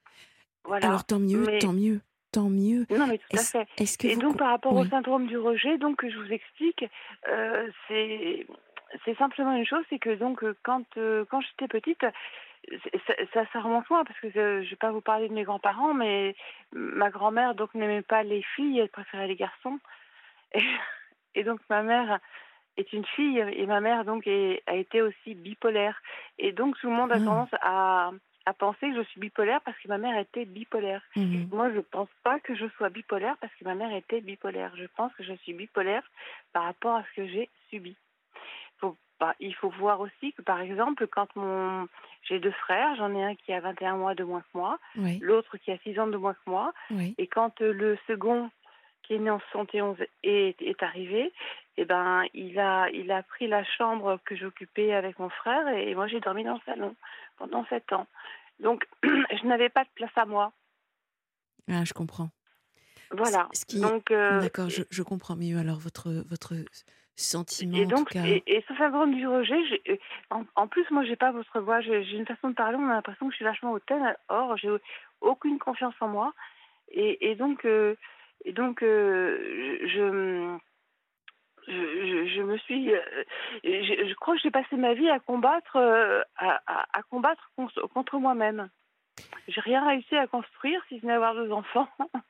Voilà. 0.65 0.87
Alors 0.89 1.05
tant 1.05 1.19
mieux, 1.19 1.45
Mais- 1.47 1.59
tant 1.59 1.73
mieux, 1.73 2.01
tant 2.33 2.49
mieux. 2.51 2.87
Non 2.91 3.07
mais 3.07 3.19
tout 3.19 3.37
à 3.37 3.43
fait. 3.43 3.67
que 3.77 4.07
Et 4.07 4.15
vous 4.15 4.21
donc 4.21 4.39
par 4.39 4.51
rapport 4.51 4.75
au 4.75 4.85
syndrome 4.85 5.27
du 5.27 5.39
rejet, 5.39 5.79
donc 5.79 6.05
je 6.07 6.17
vous 6.19 6.33
explique, 6.33 6.85
euh, 7.29 7.71
c'est 7.87 8.47
c'est 9.05 9.17
simplement 9.19 9.53
une 9.55 9.67
chose, 9.67 9.85
c'est 9.91 9.99
que 9.99 10.15
donc 10.15 10.45
quand 10.63 10.85
euh, 10.97 11.25
quand 11.31 11.41
j'étais 11.41 11.69
petite, 11.69 12.05
ça, 13.07 13.15
ça, 13.33 13.45
ça 13.53 13.61
remonte 13.61 13.89
loin 13.89 14.05
parce 14.05 14.19
que 14.21 14.27
euh, 14.39 14.63
je 14.65 14.71
vais 14.71 14.77
pas 14.77 14.91
vous 14.93 15.01
parler 15.01 15.29
de 15.29 15.35
mes 15.35 15.45
grands-parents, 15.45 15.95
mais 15.95 16.35
ma 16.73 17.11
grand-mère 17.11 17.55
donc 17.55 17.75
n'aimait 17.75 18.03
pas 18.03 18.23
les 18.23 18.43
filles, 18.57 18.79
elle 18.81 18.89
préférait 18.91 19.27
les 19.29 19.37
garçons, 19.37 19.79
et, 20.55 20.61
et 21.35 21.45
donc 21.45 21.61
ma 21.71 21.83
mère 21.83 22.19
est 22.79 22.93
une 22.93 23.05
fille 23.05 23.39
et 23.39 23.67
ma 23.67 23.81
mère 23.81 24.05
donc 24.05 24.27
est- 24.27 24.63
a 24.67 24.75
été 24.77 25.03
aussi 25.03 25.35
bipolaire, 25.35 26.01
et 26.39 26.53
donc 26.53 26.79
tout 26.79 26.89
le 26.89 26.95
monde 26.97 27.13
a 27.13 27.17
Ah. 27.17 27.19
tendance 27.25 27.55
à 27.61 28.11
à 28.47 28.55
penser 28.55 28.89
que 28.89 28.97
je 28.97 29.03
suis 29.11 29.21
bipolaire 29.21 29.61
parce 29.61 29.77
que 29.77 29.89
ma 29.89 29.99
mère 29.99 30.17
était 30.19 30.47
bipolaire. 30.47 31.03
Mhm. 31.17 31.51
Moi, 31.53 31.71
je 31.75 31.81
pense 31.81 32.09
pas 32.23 32.41
que 32.41 32.55
je 32.55 32.65
sois 32.79 32.89
bipolaire 32.89 33.37
parce 33.43 33.53
que 33.57 33.65
ma 33.67 33.75
mère 33.75 33.95
était 33.95 34.23
bipolaire. 34.23 34.73
Je 34.77 34.87
pense 34.97 35.13
que 35.17 35.23
je 35.23 35.35
suis 35.43 35.53
bipolaire 35.53 36.03
par 36.55 36.63
rapport 36.65 36.97
à 36.97 37.05
ce 37.11 37.17
que 37.21 37.27
j'ai 37.29 37.51
subi. 37.69 37.95
Faut 38.79 38.97
il 39.41 39.55
faut 39.57 39.69
voir 39.71 40.01
aussi 40.01 40.33
que, 40.33 40.41
par 40.41 40.61
exemple, 40.63 41.07
quand 41.09 41.29
mon 41.37 41.89
j'ai 42.23 42.39
deux 42.39 42.53
frères, 42.53 42.95
j'en 42.97 43.15
ai 43.15 43.23
un 43.23 43.35
qui 43.35 43.53
a 43.53 43.61
21 43.61 43.97
mois 43.97 44.15
de 44.15 44.25
moins 44.25 44.41
que 44.41 44.55
moi, 44.55 44.79
Oui, 44.97 45.19
l'autre 45.21 45.59
qui 45.59 45.71
a 45.71 45.77
6 45.79 45.99
ans 45.99 46.07
de 46.07 46.17
moins 46.17 46.33
que 46.35 46.49
moi, 46.51 46.73
oui. 46.91 47.15
et 47.19 47.27
quand 47.27 47.61
euh, 47.61 47.73
le 47.73 47.99
second 48.07 48.51
qui 49.09 49.15
est 49.15 49.19
né 49.19 49.31
en 49.31 49.41
71 49.51 49.97
est, 50.23 50.61
est 50.63 50.83
arrivé, 50.83 51.33
eh 51.79 51.85
ben, 51.87 52.25
il 52.35 52.59
a, 52.61 52.89
il 52.91 53.11
a 53.11 53.23
pris 53.23 53.49
la 53.49 53.65
chambre 53.65 54.21
que 54.25 54.37
j'occupais 54.37 54.93
avec 54.93 55.19
mon 55.19 55.31
frère 55.31 55.67
et 55.69 55.95
moi 55.95 56.07
j'ai 56.09 56.21
dormi 56.21 56.45
dans 56.45 56.55
le 56.55 56.61
salon 56.67 56.95
pendant 57.39 57.65
7 57.67 57.93
ans. 57.95 58.07
Donc, 58.61 58.87
je 59.03 59.47
n'avais 59.47 59.71
pas 59.71 59.85
de 59.85 59.89
place 59.95 60.11
à 60.17 60.27
moi. 60.27 60.53
Ah, 61.71 61.85
je 61.85 61.93
comprends. 61.95 62.29
Voilà. 63.11 63.49
Ce 63.53 63.65
qui- 63.65 63.81
Donc, 63.81 64.11
euh, 64.11 64.41
D'accord, 64.41 64.69
je, 64.69 64.83
je 64.91 65.03
comprends 65.03 65.37
mieux 65.37 65.57
alors 65.59 65.79
votre, 65.79 66.11
votre 66.29 66.55
sentiment 67.17 67.79
et 67.79 67.85
en 67.85 67.89
donc, 67.89 68.09
tout 68.09 68.15
cas. 68.15 68.27
et, 68.27 68.43
et 68.47 68.65
ce 68.69 68.75
syndrome 68.77 69.15
du 69.15 69.27
rejet, 69.27 69.59
euh, 69.89 69.97
en, 70.31 70.45
en 70.55 70.69
plus, 70.69 70.85
moi, 70.91 71.05
j'ai 71.05 71.17
pas 71.17 71.33
votre 71.33 71.61
voix, 71.61 71.81
j'ai 71.81 72.05
j'ai 72.05 72.17
une 72.19 72.27
façon 72.27 72.51
de 72.51 72.55
parler, 72.55 72.77
on 72.79 72.89
a 72.91 72.95
l'impression 72.95 73.27
que 73.27 73.33
je 73.33 73.37
suis 73.37 73.45
vachement 73.45 73.73
hautaine. 73.73 74.15
Or, 74.29 74.57
j'ai 74.59 74.69
aucune 75.23 75.59
confiance 75.59 75.95
en 76.01 76.09
moi, 76.09 76.35
et, 76.91 77.31
et 77.31 77.35
donc, 77.35 77.65
euh, 77.65 77.97
et 78.45 78.53
donc, 78.53 78.83
euh, 78.83 79.79
je, 79.87 80.59
je, 81.67 82.27
je, 82.35 82.43
me 82.43 82.57
suis, 82.59 82.93
euh, 82.95 83.01
je, 83.65 84.15
crois 84.15 84.35
que 84.35 84.41
j'ai 84.43 84.51
passé 84.51 84.77
ma 84.77 84.95
vie 84.95 85.09
à 85.11 85.19
combattre, 85.19 85.77
euh, 85.77 86.23
à, 86.37 86.61
à- 86.67 86.99
à 86.99 87.03
combattre 87.03 87.51
contre, 87.57 88.19
moi-même. 88.19 88.69
J'ai 89.49 89.61
rien 89.61 89.87
réussi 89.87 90.17
à 90.17 90.27
construire, 90.27 90.83
si 90.89 91.01
ce 91.01 91.07
n'est 91.07 91.13
avoir 91.15 91.35
deux 91.35 91.51
enfants. 91.53 91.89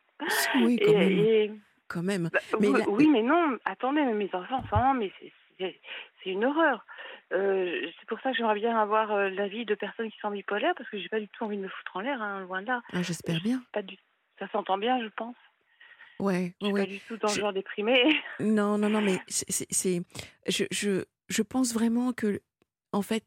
Oui, 0.57 0.81
quand 0.85 0.93
Et- 0.93 0.97
même. 0.97 1.19
et, 1.21 1.53
Quand 1.87 2.03
même. 2.03 2.29
bah, 2.33 2.41
Mais 2.61 2.69
oui, 2.89 3.09
mais 3.09 3.23
non, 3.23 3.57
attendez, 3.65 4.03
mais 4.03 4.15
mes 4.15 4.35
enfants, 4.35 4.59
enfin, 4.59 4.93
mais 4.95 5.13
c'est- 5.21 5.81
une 6.27 6.45
horreur. 6.45 6.85
Euh, 7.33 7.89
c'est 7.99 8.07
pour 8.09 8.21
ça 8.21 8.31
que 8.33 8.37
j'aimerais 8.37 8.57
bien 8.57 8.77
avoir 8.77 9.17
l'avis 9.31 9.65
de 9.65 9.75
personnes 9.77 10.11
qui 10.11 10.19
sont 10.19 10.31
bipolaires, 10.31 10.75
parce 10.77 10.91
que 10.91 10.99
j'ai 10.99 11.09
pas 11.09 11.21
du 11.21 11.29
tout 11.29 11.45
envie 11.45 11.57
de 11.57 11.63
me 11.63 11.69
foutre 11.69 11.97
en 11.97 12.01
l'air, 12.01 12.21
hein, 12.21 12.41
loin 12.41 12.61
de 12.63 12.67
là. 12.67 12.83
Ah, 12.93 13.01
J'espère 13.03 13.41
bien. 13.41 13.63
Pas 13.73 13.83
du... 13.83 13.97
Ça 14.39 14.47
s'entend 14.49 14.77
bien, 14.77 15.01
je 15.03 15.09
pense. 15.17 15.37
Je 16.21 16.25
Ouais, 16.25 16.55
suis 16.61 16.73
ouais. 16.73 16.81
pas 16.85 16.91
du 16.91 17.01
tout 17.01 17.17
dans 17.17 17.29
le 17.29 17.35
Je- 17.35 17.41
genre 17.41 17.53
déprimé. 17.53 17.95
Non, 18.41 18.77
non, 18.79 18.89
non, 18.89 19.01
mais 19.01 19.19
c'est, 19.29 20.03
je, 20.49 20.65
je, 20.71 21.05
je 21.29 21.43
pense 21.43 21.73
vraiment 21.73 22.13
que, 22.13 22.41
en 22.93 23.03
fait, 23.03 23.25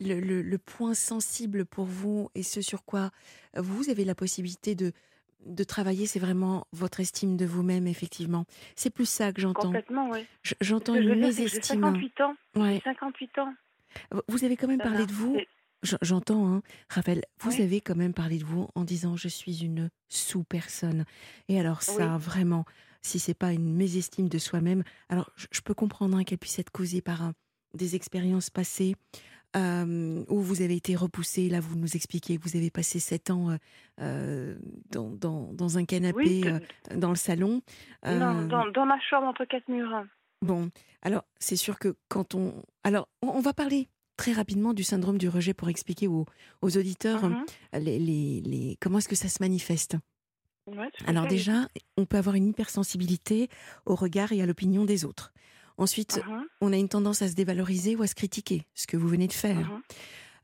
le, 0.00 0.20
le, 0.20 0.42
le 0.42 0.58
point 0.58 0.92
sensible 0.94 1.64
pour 1.64 1.86
vous 1.86 2.28
et 2.34 2.42
ce 2.42 2.60
sur 2.60 2.84
quoi 2.84 3.10
vous 3.56 3.88
avez 3.88 4.04
la 4.04 4.14
possibilité 4.14 4.74
de 4.74 4.92
de 5.44 5.62
travailler, 5.62 6.06
c'est 6.06 6.18
vraiment 6.18 6.66
votre 6.72 6.98
estime 6.98 7.36
de 7.36 7.46
vous-même, 7.46 7.86
effectivement. 7.86 8.46
C'est 8.74 8.90
plus 8.90 9.08
ça 9.08 9.32
que 9.32 9.40
j'entends. 9.40 9.60
Complètement, 9.68 10.10
oui. 10.10 10.26
J'entends 10.60 10.94
je 10.94 11.00
une 11.02 11.08
que 11.08 11.14
J'ai 11.14 11.20
mésestime. 11.20 11.60
58 11.82 12.20
ans. 12.22 12.34
Ouais. 12.56 12.74
J'ai 12.74 12.80
58 12.80 13.38
ans. 13.38 13.54
Vous 14.26 14.44
avez 14.44 14.56
quand 14.56 14.66
même 14.66 14.78
Ça 14.78 14.84
parlé 14.84 15.00
va. 15.00 15.06
de 15.06 15.12
vous. 15.12 15.36
J'entends, 15.82 16.48
hein, 16.52 16.62
Raphaël, 16.88 17.22
vous 17.40 17.50
Oui. 17.50 17.62
avez 17.62 17.80
quand 17.80 17.94
même 17.94 18.14
parlé 18.14 18.38
de 18.38 18.44
vous 18.44 18.68
en 18.74 18.84
disant 18.84 19.16
je 19.16 19.28
suis 19.28 19.62
une 19.64 19.90
sous-personne. 20.08 21.04
Et 21.48 21.60
alors 21.60 21.82
ça, 21.82 22.16
Oui. 22.16 22.22
vraiment, 22.22 22.64
si 23.02 23.18
c'est 23.18 23.34
pas 23.34 23.52
une 23.52 23.74
mésestime 23.74 24.28
de 24.28 24.38
soi-même, 24.38 24.82
alors 25.08 25.30
je, 25.36 25.60
peux 25.60 25.74
comprendre 25.74 26.16
hein, 26.16 26.24
qu'elle 26.24 26.38
puisse 26.38 26.58
être 26.58 26.70
causée 26.70 27.02
par 27.02 27.22
hein, 27.22 27.34
des 27.74 27.94
expériences 27.94 28.50
passées 28.50 28.96
euh, 29.54 30.24
où 30.28 30.40
vous 30.40 30.62
avez 30.62 30.76
été 30.76 30.96
repoussé. 30.96 31.48
Là, 31.48 31.60
vous 31.60 31.76
nous 31.76 31.94
expliquez 31.94 32.36
que 32.36 32.42
vous 32.42 32.56
avez 32.56 32.70
passé 32.70 32.98
sept 32.98 33.30
ans 33.30 33.50
euh, 33.50 33.56
euh, 34.00 34.58
dans, 34.90 35.10
dans, 35.10 35.52
dans 35.52 35.78
un 35.78 35.84
canapé 35.84 36.18
Oui, 36.18 36.40
que- 36.40 36.48
euh, 36.48 36.96
dans 36.96 37.10
le 37.10 37.16
salon. 37.16 37.62
non, 38.04 38.46
dans, 38.48 38.66
dans 38.70 38.86
ma 38.86 38.98
chambre 39.00 39.28
entre 39.28 39.44
quatre 39.44 39.68
murs. 39.68 40.04
Bon, 40.42 40.70
alors 41.02 41.24
c'est 41.38 41.56
sûr 41.56 41.78
que 41.78 41.96
quand 42.08 42.34
on... 42.34 42.62
Alors, 42.82 43.08
on, 43.22 43.28
on 43.28 43.40
va 43.40 43.52
parler 43.52 43.88
très 44.16 44.32
rapidement 44.32 44.72
du 44.74 44.82
syndrome 44.84 45.18
du 45.18 45.28
rejet 45.28 45.54
pour 45.54 45.68
expliquer 45.68 46.06
aux, 46.08 46.26
aux 46.62 46.76
auditeurs 46.76 47.28
Mhm. 47.28 47.44
les, 47.74 47.98
les- 47.98 48.40
les- 48.40 48.76
comment 48.80 48.98
est-ce 48.98 49.08
que 49.08 49.16
ça 49.16 49.28
se 49.28 49.38
manifeste. 49.42 49.96
Ouais, 50.66 50.90
Alors 51.06 51.26
déjà, 51.28 51.68
on 51.96 52.06
peut 52.06 52.16
avoir 52.16 52.34
une 52.34 52.48
hypersensibilité 52.48 53.48
au 53.84 53.94
regard 53.94 54.32
et 54.32 54.42
à 54.42 54.46
l'opinion 54.46 54.84
des 54.84 55.04
autres. 55.04 55.32
Ensuite, 55.78 56.20
Mhm, 56.26 56.44
on 56.60 56.72
a 56.72 56.76
une 56.76 56.88
tendance 56.88 57.22
à 57.22 57.28
se 57.28 57.34
dévaloriser 57.34 57.94
ou 57.96 58.02
à 58.02 58.06
se 58.06 58.14
critiquer, 58.14 58.64
ce 58.74 58.86
que 58.86 58.96
vous 58.96 59.06
venez 59.08 59.28
de 59.28 59.32
faire. 59.32 59.70
mhm. 59.70 59.82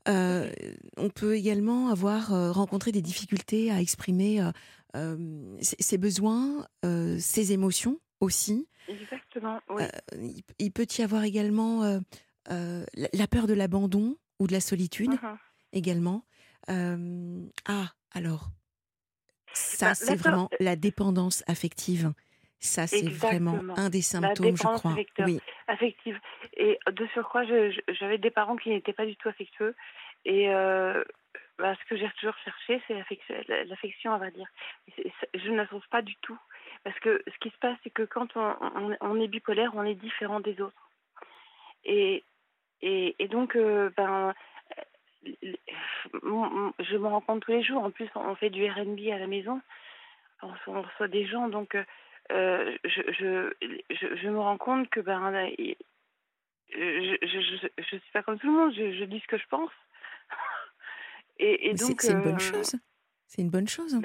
Euh, 0.09 0.51
on 0.97 1.09
peut 1.09 1.35
également 1.35 1.87
avoir 1.89 2.33
euh, 2.33 2.51
rencontré 2.51 2.91
des 2.91 3.01
difficultés 3.01 3.71
à 3.71 3.79
exprimer 3.81 4.41
euh, 4.41 4.51
euh, 4.95 5.57
ses, 5.61 5.77
ses 5.79 5.97
besoins, 5.97 6.67
euh, 6.85 7.17
ses 7.19 7.51
émotions 7.53 7.99
aussi. 8.19 8.67
Exactement, 8.89 9.59
oui. 9.69 9.83
Euh, 9.83 10.27
il 10.59 10.71
peut 10.71 10.85
y 10.97 11.01
avoir 11.01 11.23
également 11.23 11.83
euh, 12.51 12.83
la, 13.13 13.27
peur 13.27 13.47
de 13.47 13.53
l'abandon 13.53 14.17
ou 14.39 14.47
de 14.47 14.51
la 14.53 14.59
solitude 14.59 15.11
Mhm. 15.11 15.37
également. 15.73 16.25
Euh, 16.69 17.45
ah, 17.67 17.87
alors, 18.13 18.47
ça, 19.53 19.87
Bah, 19.89 19.95
c'est 19.95 20.15
vraiment 20.15 20.49
la 20.59 20.75
dépendance 20.75 21.43
affective. 21.47 22.13
Ça, 22.59 22.87
c'est 22.87 23.09
vraiment 23.09 23.59
un 23.75 23.89
des 23.89 24.01
symptômes, 24.01 24.47
je 24.47 24.51
dépendance 24.53 24.79
crois. 24.79 24.91
affective. 24.93 25.25
Oui, 25.25 25.39
affective. 25.67 26.17
Et 26.55 26.79
de 26.91 27.05
surcroît, 27.07 27.43
j'avais 27.89 28.17
des 28.17 28.31
parents 28.31 28.55
qui 28.55 28.69
n'étaient 28.69 28.93
pas 28.93 29.05
du 29.05 29.17
tout 29.17 29.27
affectueux. 29.27 29.75
Et 30.23 30.49
euh, 30.49 31.03
bah, 31.57 31.75
ce 31.75 31.89
que 31.89 31.97
j'ai 31.97 32.09
toujours 32.19 32.37
cherché, 32.45 32.81
c'est 32.87 32.93
l'affection, 32.93 33.35
l'affection, 33.67 34.13
on 34.13 34.17
va 34.17 34.31
dire. 34.31 34.47
Et 34.97 35.11
Je 35.33 35.49
ne 35.49 35.57
la 35.57 35.67
trouve 35.67 35.85
pas 35.91 36.01
du 36.01 36.15
tout. 36.21 36.39
Parce 36.85 36.97
que 36.99 37.21
ce 37.27 37.37
qui 37.39 37.49
se 37.49 37.57
passe, 37.57 37.77
c'est 37.83 37.89
que 37.89 38.03
quand 38.03 38.29
on, 38.37 38.55
on- 38.61 38.97
on 39.01 39.19
est 39.21 39.27
bipolaire, 39.27 39.71
on 39.75 39.83
est 39.83 39.95
différent 39.95 40.39
des 40.39 40.61
autres. 40.61 40.89
Et, 41.83 42.23
et, 42.85 43.15
et 43.17 43.27
donc, 43.27 43.55
euh, 43.55 43.89
ben, 43.95 44.33
euh, 45.25 45.53
mon- 46.21 46.49
mon- 46.49 46.73
je 46.79 46.97
me 46.97 47.07
rends 47.07 47.21
compte 47.21 47.41
tous 47.43 47.51
les 47.51 47.63
jours. 47.63 47.81
En 47.83 47.91
plus, 47.91 48.09
on 48.15 48.35
fait 48.35 48.49
du 48.49 48.65
RB 48.69 49.09
à 49.11 49.17
la 49.19 49.27
maison. 49.27 49.61
On 50.41 50.49
reçoit, 50.49 50.73
on 50.75 50.81
reçoit 50.81 51.07
des 51.07 51.25
gens, 51.25 51.47
donc 51.47 51.75
euh, 51.75 52.77
je, 52.83 53.01
je, 53.13 53.53
je, 53.89 54.15
je 54.17 54.29
me 54.29 54.39
rends 54.39 54.57
compte 54.57 54.89
que 54.89 54.99
ben, 54.99 55.31
je, 56.69 57.15
je 57.77 57.97
suis 57.97 58.11
pas 58.11 58.23
comme 58.23 58.37
tout 58.39 58.47
le 58.47 58.53
monde. 58.53 58.73
Je, 58.75 59.05
dis 59.05 59.19
ce 59.21 59.27
que 59.27 59.37
je 59.37 59.47
pense. 59.47 59.71
Et, 61.39 61.73
donc, 61.73 62.01
c'est 62.01 62.11
une 62.11 62.21
bonne 62.23 62.39
chose. 62.39 62.75
C'est 63.27 63.41
une 63.41 63.49
bonne 63.49 63.67
chose. 63.67 64.01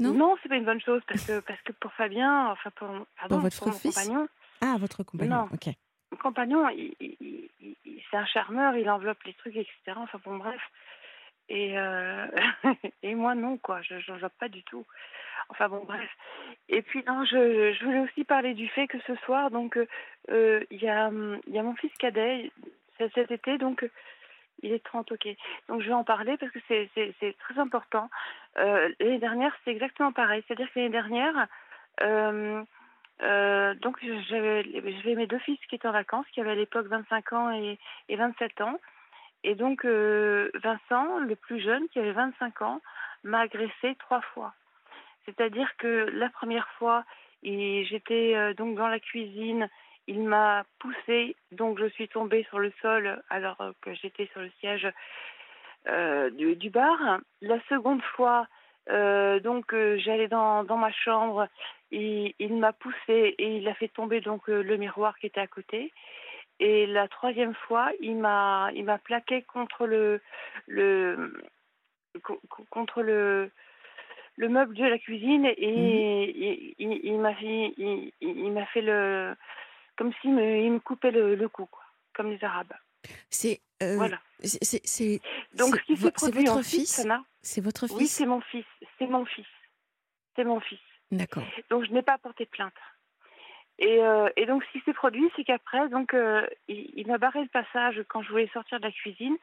Non? 0.00 0.14
Non, 0.14 0.36
c'est 0.42 0.48
pas 0.48 0.56
une 0.56 0.64
bonne 0.64 0.80
chose 0.80 1.02
parce 1.06 1.22
que 1.24 1.40
parce 1.40 1.60
que 1.62 1.72
pour 1.72 1.92
Fabien, 1.92 2.48
enfin 2.48 2.70
pour, 2.70 2.88
pardon, 3.16 3.38
votre 3.38 3.58
pour 3.58 3.68
mon 3.68 3.78
fils? 3.78 3.94
compagnon, 3.94 4.28
Ah, 4.60 4.76
votre 4.78 5.02
compagnon. 5.04 5.36
Non. 5.36 5.48
Ok. 5.52 5.68
Mon 6.14 6.16
compagnon, 6.16 6.68
il, 6.68 6.94
c'est 8.10 8.16
un 8.16 8.26
charmeur, 8.26 8.76
il 8.76 8.88
enveloppe 8.88 9.22
les 9.24 9.34
trucs, 9.34 9.56
etc. 9.56 9.72
Enfin 9.96 10.20
bon, 10.24 10.36
bref. 10.36 10.60
Et, 11.48 11.76
euh, 11.76 12.26
et 13.02 13.14
moi, 13.14 13.34
non, 13.34 13.58
quoi. 13.58 13.82
Je 13.82 13.94
n'enveloppe 14.10 14.38
pas 14.38 14.48
du 14.48 14.62
tout. 14.62 14.86
Enfin 15.48 15.68
bon, 15.68 15.84
bref. 15.84 16.08
Et 16.68 16.82
puis, 16.82 17.02
non, 17.06 17.24
je, 17.24 17.84
voulais 17.84 18.00
aussi 18.00 18.24
parler 18.24 18.54
du 18.54 18.68
fait 18.68 18.86
que 18.86 18.98
ce 19.06 19.14
soir, 19.16 19.50
donc, 19.50 19.76
euh, 20.30 20.64
il 20.70 20.82
y, 20.82 20.88
a, 20.88 21.10
mon 21.10 21.74
fils 21.76 21.92
cadet, 21.98 22.50
cet 22.98 23.30
été, 23.30 23.58
donc, 23.58 23.88
il 24.62 24.72
est 24.72 24.84
30, 24.84 25.12
ok. 25.12 25.28
Donc, 25.68 25.82
je 25.82 25.88
vais 25.88 25.94
en 25.94 26.04
parler 26.04 26.36
parce 26.38 26.52
que 26.52 26.60
c'est 26.68 27.36
très 27.38 27.58
important. 27.58 28.08
Euh, 28.58 28.88
l'année 29.00 29.18
dernière, 29.18 29.54
c'est 29.64 29.72
exactement 29.72 30.12
pareil. 30.12 30.42
C'est-à-dire 30.46 30.72
que 30.72 30.78
l'année 30.78 30.90
dernière, 30.90 31.48
euh, 33.22 33.74
donc, 33.74 33.98
j'avais 34.28 35.14
mes 35.14 35.26
deux 35.26 35.38
fils 35.40 35.58
qui 35.68 35.76
étaient 35.76 35.88
en 35.88 35.92
vacances, 35.92 36.26
qui 36.32 36.40
avaient 36.40 36.52
à 36.52 36.56
l'époque 36.56 36.86
25 36.86 37.32
ans 37.32 37.52
et, 37.52 37.78
et 38.08 38.16
27 38.16 38.60
ans. 38.60 38.78
Et 39.44 39.54
donc, 39.54 39.84
euh, 39.84 40.50
Vincent, 40.54 41.18
le 41.18 41.36
plus 41.36 41.60
jeune, 41.60 41.88
qui 41.88 41.98
avait 41.98 42.12
25 42.12 42.62
ans, 42.62 42.80
m'a 43.22 43.40
agressé 43.40 43.94
trois 43.98 44.20
fois. 44.20 44.54
C'est-à-dire 45.24 45.70
que 45.78 46.08
la 46.12 46.28
première 46.30 46.68
fois, 46.78 47.04
j'étais 47.42 48.34
euh, 48.34 48.54
donc 48.54 48.76
dans 48.76 48.88
la 48.88 49.00
cuisine, 49.00 49.68
il 50.06 50.22
m'a 50.22 50.64
poussée, 50.80 51.36
donc 51.52 51.78
je 51.78 51.86
suis 51.86 52.08
tombée 52.08 52.44
sur 52.50 52.58
le 52.58 52.72
sol 52.82 53.22
alors 53.30 53.56
que 53.80 53.94
j'étais 53.94 54.28
sur 54.32 54.40
le 54.40 54.50
siège 54.60 54.86
du, 56.32 56.70
bar. 56.70 57.20
La 57.40 57.58
seconde 57.70 58.02
fois, 58.02 58.46
donc 58.86 59.74
j'allais 59.96 60.28
dans, 60.28 60.64
dans 60.64 60.76
ma 60.76 60.92
chambre, 60.92 61.48
il, 61.94 62.34
il 62.38 62.54
m'a 62.56 62.72
poussée 62.72 63.34
et 63.38 63.56
il 63.58 63.68
a 63.68 63.74
fait 63.74 63.88
tomber 63.88 64.20
donc 64.20 64.48
euh, 64.48 64.62
le 64.62 64.76
miroir 64.76 65.18
qui 65.18 65.26
était 65.26 65.40
à 65.40 65.46
côté. 65.46 65.92
Et 66.60 66.86
la 66.86 67.08
troisième 67.08 67.54
fois, 67.54 67.90
il 68.00 68.16
m'a 68.16 68.70
il 68.74 68.84
m'a 68.84 68.98
plaqué 68.98 69.42
contre 69.42 69.86
le 69.86 70.20
le 70.66 71.32
co- 72.22 72.40
co- 72.48 72.66
contre 72.70 73.02
le 73.02 73.50
le 74.36 74.48
meuble 74.48 74.74
de 74.74 74.84
la 74.84 74.98
cuisine 74.98 75.46
et 75.46 76.30
il, 76.30 76.74
il, 76.78 77.00
il 77.04 77.18
m'a 77.18 77.34
fait 77.34 77.74
il, 77.76 78.12
il- 78.20 78.52
m'a 78.52 78.66
fait 78.66 78.82
le 78.82 79.34
comme 79.96 80.12
s'il 80.20 80.32
me, 80.34 80.58
il 80.58 80.72
me 80.72 80.80
coupait 80.80 81.12
le, 81.12 81.34
le 81.36 81.48
cou 81.48 81.66
quoi, 81.66 81.84
comme 82.14 82.30
les 82.30 82.42
arabes. 82.44 82.72
C'est. 83.30 83.60
euh, 83.82 83.96
Voilà. 83.96 84.18
c'est- 84.40 85.20
Donc 85.54 85.76
ce 85.76 85.80
qui 85.82 85.96
s'est 85.96 86.10
produit 86.12 86.44
votre 86.46 86.62
fils? 86.62 87.06
C'est 87.42 87.60
votre 87.60 87.86
fils? 87.86 87.96
Oui, 87.98 88.06
c'est 88.08 88.26
mon 88.26 88.40
fils, 88.40 88.64
c'est 88.98 89.06
mon 89.06 89.24
fils. 89.24 89.46
C'est 90.34 90.44
mon 90.44 90.60
fils. 90.60 90.80
D'accord. 91.16 91.44
Donc 91.70 91.84
je 91.84 91.92
n'ai 91.92 92.02
pas 92.02 92.18
porté 92.18 92.46
plainte. 92.46 92.74
Et, 93.78 94.00
euh, 94.00 94.28
et 94.36 94.46
donc 94.46 94.62
ce 94.64 94.78
qui 94.78 94.84
s'est 94.84 94.92
produit, 94.92 95.28
c'est 95.34 95.44
qu'après, 95.44 95.88
donc 95.88 96.14
euh, 96.14 96.46
il, 96.68 96.90
il 96.94 97.06
m'a 97.08 97.18
barré 97.18 97.42
le 97.42 97.48
passage 97.48 98.02
quand 98.08 98.22
je 98.22 98.30
voulais 98.30 98.48
sortir 98.52 98.78
de 98.78 98.84
la 98.84 98.92
cuisine. 98.92 99.36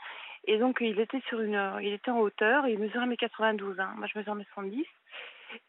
Et 0.47 0.57
donc 0.57 0.77
il 0.81 0.99
était 0.99 1.21
sur 1.27 1.41
une, 1.41 1.59
il 1.81 1.93
était 1.93 2.11
en 2.11 2.19
hauteur, 2.19 2.67
il 2.67 2.79
mesurait 2.79 3.05
1m92, 3.07 3.79
hein. 3.79 3.93
moi 3.97 4.07
je 4.07 4.17
mesure 4.17 4.35
1m70. 4.35 4.85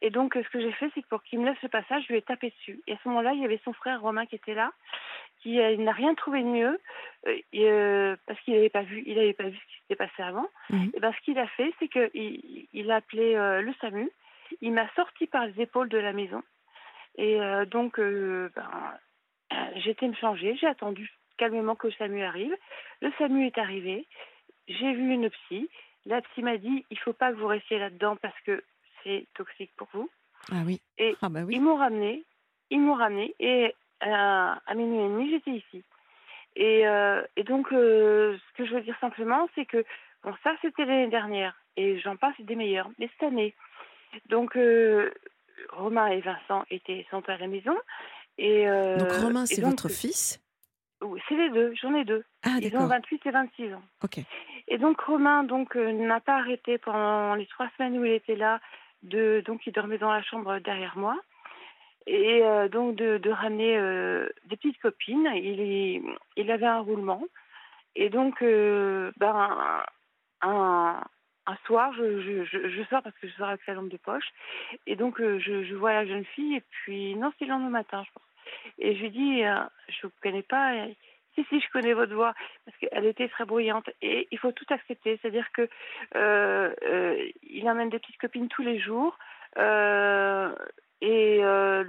Et 0.00 0.10
donc 0.10 0.34
ce 0.34 0.48
que 0.48 0.60
j'ai 0.60 0.72
fait, 0.72 0.90
c'est 0.94 1.02
que 1.02 1.08
pour 1.08 1.22
qu'il 1.24 1.40
me 1.40 1.46
laisse 1.46 1.60
le 1.62 1.68
passage, 1.68 2.04
je 2.04 2.12
lui 2.12 2.18
ai 2.18 2.22
tapé 2.22 2.50
dessus. 2.50 2.80
Et 2.86 2.92
à 2.92 2.96
ce 3.02 3.08
moment-là, 3.08 3.32
il 3.32 3.42
y 3.42 3.44
avait 3.44 3.60
son 3.64 3.72
frère 3.72 4.00
Romain 4.00 4.26
qui 4.26 4.36
était 4.36 4.54
là, 4.54 4.72
qui 5.42 5.60
euh, 5.60 5.76
n'a 5.76 5.92
rien 5.92 6.14
trouvé 6.14 6.42
de 6.42 6.48
mieux, 6.48 6.80
euh, 7.26 8.16
parce 8.26 8.40
qu'il 8.40 8.54
n'avait 8.54 8.68
pas 8.68 8.82
vu, 8.82 9.02
il 9.06 9.16
n'avait 9.16 9.32
pas 9.32 9.48
vu 9.48 9.56
ce 9.56 9.66
qui 9.66 9.80
s'était 9.82 9.96
passé 9.96 10.22
avant. 10.22 10.46
Mhm. 10.70 10.92
Et 10.94 11.00
ben 11.00 11.12
ce 11.12 11.24
qu'il 11.24 11.38
a 11.38 11.48
fait, 11.48 11.72
c'est 11.78 11.88
qu'il 11.88 12.10
il, 12.14 12.68
il 12.72 12.90
a 12.90 12.96
appelé 12.96 13.34
euh, 13.34 13.60
le 13.60 13.74
SAMU. 13.80 14.10
Il 14.60 14.72
m'a 14.72 14.88
sorti 14.94 15.26
par 15.26 15.46
les 15.46 15.60
épaules 15.62 15.88
de 15.88 15.98
la 15.98 16.12
maison. 16.12 16.42
Et 17.16 17.40
euh, 17.40 17.64
donc, 17.66 17.98
euh, 17.98 18.50
ben, 18.54 18.70
euh, 19.52 19.80
été 19.84 20.08
me 20.08 20.14
changer. 20.14 20.56
J'ai 20.56 20.66
attendu 20.66 21.10
calmement 21.36 21.74
que 21.74 21.88
le 21.88 21.92
SAMU 21.94 22.22
arrive. 22.22 22.56
Le 23.00 23.12
SAMU 23.18 23.46
est 23.46 23.58
arrivé. 23.58 24.06
J'ai 24.68 24.92
vu 24.92 25.12
une 25.12 25.30
psy. 25.30 25.68
La 26.06 26.20
psy 26.22 26.42
m'a 26.42 26.56
dit 26.56 26.84
il 26.90 26.98
faut 26.98 27.12
pas 27.12 27.32
que 27.32 27.36
vous 27.36 27.46
restiez 27.46 27.78
là-dedans 27.78 28.16
parce 28.16 28.38
que 28.46 28.62
c'est 29.02 29.26
toxique 29.34 29.72
pour 29.76 29.88
vous. 29.92 30.10
Ah 30.50 30.62
oui. 30.66 30.80
Et 30.98 31.14
Ah 31.22 31.28
bah 31.28 31.40
oui. 31.44 31.54
Ils 31.56 31.60
m'ont 31.62 31.76
ramené. 31.76 32.24
Ils 32.70 32.80
m'ont 32.80 32.94
ramené. 32.94 33.34
Et 33.38 33.74
euh, 34.04 34.54
à 34.66 34.74
minuit 34.74 34.98
et 34.98 35.08
demi, 35.08 35.30
j'étais 35.30 35.50
ici. 35.50 35.84
Et, 36.56 36.86
euh, 36.86 37.22
et 37.36 37.44
donc, 37.44 37.68
ce 37.70 38.38
que 38.56 38.66
je 38.66 38.74
veux 38.74 38.82
dire 38.82 38.96
simplement, 39.00 39.48
c'est 39.54 39.66
que 39.66 39.84
bon, 40.24 40.34
ça, 40.42 40.54
c'était 40.60 40.84
l'année 40.84 41.08
dernière. 41.08 41.54
Et 41.76 41.98
j'en 42.00 42.16
passe 42.16 42.38
des 42.40 42.56
meilleurs. 42.56 42.90
Mais 42.98 43.08
cette 43.12 43.28
année, 43.28 43.54
donc, 44.28 44.56
euh, 44.56 45.10
Romain 45.70 46.06
et 46.08 46.20
Vincent 46.20 46.64
étaient, 46.70 47.06
sont 47.10 47.22
à 47.28 47.36
la 47.36 47.46
maison. 47.46 47.76
Et, 48.38 48.68
euh, 48.68 48.96
Donc 48.98 49.12
Romain, 49.12 49.46
c'est 49.46 49.60
votre 49.60 49.88
fils? 49.88 50.40
oui, 51.02 51.20
C'est 51.28 51.36
les 51.36 51.50
deux, 51.50 51.74
j'en 51.80 51.94
ai 51.94 52.04
deux. 52.04 52.24
Ah 52.44 52.56
Ils 52.60 52.68
ont 52.76 52.86
d'accord. 52.86 52.88
28 52.88 53.26
et 53.26 53.30
26 53.30 53.74
ans. 53.74 53.82
Ok. 54.02 54.18
Et 54.68 54.78
donc 54.78 55.00
Romain 55.00 55.44
donc 55.44 55.76
euh, 55.76 55.92
n'a 55.92 56.20
pas 56.20 56.36
arrêté 56.36 56.78
pendant 56.78 57.34
les 57.34 57.46
trois 57.46 57.68
semaines 57.76 57.98
où 57.98 58.04
il 58.04 58.12
était 58.12 58.36
là. 58.36 58.60
De, 59.02 59.42
donc 59.44 59.66
il 59.66 59.72
dormait 59.72 59.98
dans 59.98 60.12
la 60.12 60.22
chambre 60.22 60.58
derrière 60.60 60.96
moi. 60.96 61.16
Et 62.06 62.42
euh, 62.42 62.68
donc 62.68 62.94
de, 62.96 63.18
de 63.18 63.30
ramener 63.30 63.76
euh, 63.76 64.28
des 64.46 64.56
petites 64.56 64.80
copines. 64.80 65.28
Il, 65.34 66.02
il 66.36 66.50
avait 66.50 66.66
un 66.66 66.80
roulement. 66.80 67.22
Et 67.96 68.08
donc 68.08 68.40
euh, 68.42 69.12
ben, 69.18 69.82
un, 70.40 71.00
un 71.46 71.56
soir, 71.66 71.92
je, 71.94 72.84
sors 72.88 73.02
parce 73.02 73.16
que 73.18 73.28
je 73.28 73.32
sors 73.34 73.48
avec 73.48 73.62
sa 73.64 73.74
lampe 73.74 73.88
de 73.88 73.96
poche. 73.96 74.32
Et 74.86 74.96
donc, 74.96 75.20
euh, 75.20 75.38
je, 75.40 75.74
vois 75.74 75.92
la 75.92 76.06
jeune 76.06 76.24
fille. 76.24 76.56
Et 76.56 76.62
puis, 76.70 77.14
non, 77.16 77.32
c'est 77.38 77.44
le 77.44 77.50
lendemain 77.50 77.70
matin, 77.70 78.04
je 78.06 78.12
pense. 78.12 78.22
Et 78.78 78.94
je 78.94 79.02
lui 79.02 79.10
dis, 79.10 79.44
euh, 79.44 79.60
je 79.88 80.06
ne 80.06 80.10
vous 80.10 80.16
connais 80.22 80.42
pas. 80.42 80.72
si, 81.34 81.44
si, 81.48 81.60
je 81.60 81.70
connais 81.72 81.94
votre 81.94 82.14
voix. 82.14 82.34
Parce 82.64 82.76
qu'elle 82.78 83.06
était 83.06 83.28
très 83.28 83.44
bruyante. 83.44 83.90
Et 84.02 84.28
il 84.30 84.38
faut 84.38 84.52
tout 84.52 84.66
accepter. 84.70 85.18
C'est-à-dire 85.20 85.50
que 85.52 85.68
euh, 86.14 86.74
euh, 86.82 87.28
il 87.42 87.66
amène 87.66 87.90
des 87.90 87.98
petites 87.98 88.18
copines 88.18 88.48
tous 88.48 88.62
les 88.62 88.78
jours. 88.78 89.18
et 89.56 91.40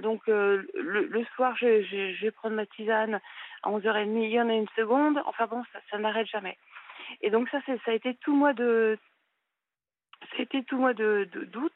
donc, 0.02 0.26
le, 0.26 1.24
soir, 1.36 1.56
je, 1.56 2.20
vais 2.22 2.30
prendre 2.32 2.56
ma 2.56 2.66
tisane 2.66 3.20
à 3.62 3.70
11h30. 3.70 4.24
Il 4.24 4.30
y 4.30 4.40
en 4.40 4.48
a 4.48 4.54
une 4.54 4.68
seconde. 4.74 5.20
Enfin 5.26 5.46
bon, 5.46 5.62
ça, 5.72 5.78
ça 5.90 5.98
n'arrête 5.98 6.26
jamais. 6.26 6.58
Et 7.20 7.30
donc 7.30 7.48
ça, 7.50 7.60
ça 7.66 7.90
a 7.90 7.94
été 7.94 8.14
tout 8.16 8.34
mois 8.34 8.54
de, 8.54 8.98
c'était 10.36 10.62
tout 10.62 10.78
mois 10.78 10.94
de 10.94 11.28
d'août. 11.52 11.72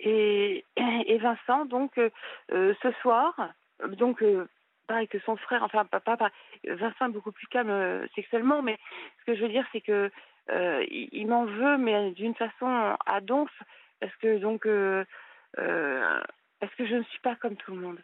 Et, 0.00 0.64
et 0.76 1.18
Vincent, 1.18 1.64
donc 1.64 1.96
euh, 1.98 2.10
euh, 2.52 2.74
ce 2.82 2.90
soir, 3.02 3.34
donc 3.86 4.22
euh, 4.22 4.48
pareil 4.88 5.06
que 5.06 5.20
son 5.20 5.36
frère, 5.36 5.62
enfin 5.62 5.84
papa, 5.84 6.30
Vincent 6.64 7.06
est 7.06 7.12
beaucoup 7.12 7.32
plus 7.32 7.46
calme 7.46 8.06
sexuellement, 8.14 8.62
mais 8.62 8.78
ce 9.20 9.24
que 9.26 9.36
je 9.36 9.42
veux 9.42 9.48
dire, 9.48 9.66
c'est 9.72 9.80
que 9.80 10.10
il, 10.50 11.08
il 11.12 11.26
m'en 11.28 11.44
veut, 11.44 11.78
mais 11.78 12.10
d'une 12.12 12.34
façon 12.34 12.96
à 13.06 13.20
donf, 13.20 13.50
parce 14.00 14.14
que 14.16 14.38
donc 14.38 14.66
parce 15.54 16.74
que 16.74 16.86
je 16.86 16.96
ne 16.96 17.02
suis 17.04 17.20
pas 17.20 17.36
comme 17.36 17.56
tout 17.56 17.74
le 17.74 17.80
monde. 17.80 17.98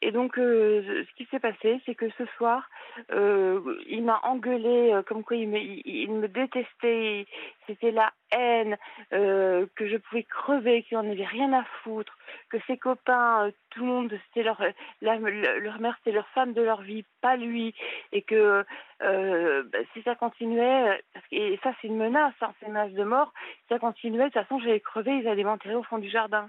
Et 0.00 0.12
donc, 0.12 0.38
euh, 0.38 1.04
ce 1.04 1.14
qui 1.16 1.26
s'est 1.30 1.40
passé, 1.40 1.80
c'est 1.84 1.94
que 1.94 2.08
ce 2.10 2.26
soir, 2.36 2.68
euh, 3.12 3.60
il 3.86 4.04
m'a 4.04 4.20
engueulé, 4.22 4.92
euh, 4.92 5.02
comme 5.02 5.24
quoi 5.24 5.36
il 5.36 5.48
me, 5.48 5.58
il, 5.58 6.10
me 6.10 6.28
détestait, 6.28 7.26
c'était 7.66 7.90
la 7.90 8.12
haine, 8.30 8.76
que 9.10 9.86
je 9.86 9.96
pouvais 9.96 10.22
crever, 10.22 10.82
qu'il 10.82 10.96
n'en 10.96 11.10
avait 11.10 11.24
rien 11.24 11.52
à 11.52 11.64
foutre, 11.82 12.16
que 12.50 12.58
ses 12.66 12.78
copains, 12.78 13.50
tout 13.70 13.80
le 13.80 13.86
monde, 13.86 14.20
c'était 14.28 14.42
leur, 14.42 14.62
la, 15.00 15.16
leur 15.18 15.80
mère, 15.80 15.96
c'était 15.98 16.14
leur 16.14 16.28
femme 16.28 16.52
de 16.52 16.62
leur 16.62 16.82
vie, 16.82 17.04
pas 17.20 17.36
lui, 17.36 17.74
et 18.12 18.22
que 18.22 18.64
bah, 19.00 19.78
si 19.92 20.02
ça 20.02 20.14
continuait, 20.14 21.02
et 21.30 21.58
ça 21.62 21.72
c'est 21.80 21.88
une 21.88 21.98
menace, 21.98 22.34
hein, 22.40 22.52
c'est 22.58 22.66
une 22.66 22.72
menace 22.72 22.92
de 22.92 23.04
mort, 23.04 23.32
si 23.62 23.68
ça 23.68 23.78
continuait, 23.78 24.24
de 24.24 24.30
toute 24.30 24.42
façon 24.42 24.58
j'allais 24.60 24.80
crever, 24.80 25.12
ils 25.18 25.28
allaient 25.28 25.44
m'enterrer 25.44 25.74
au 25.74 25.82
fond 25.82 25.98
du 25.98 26.08
jardin. 26.08 26.48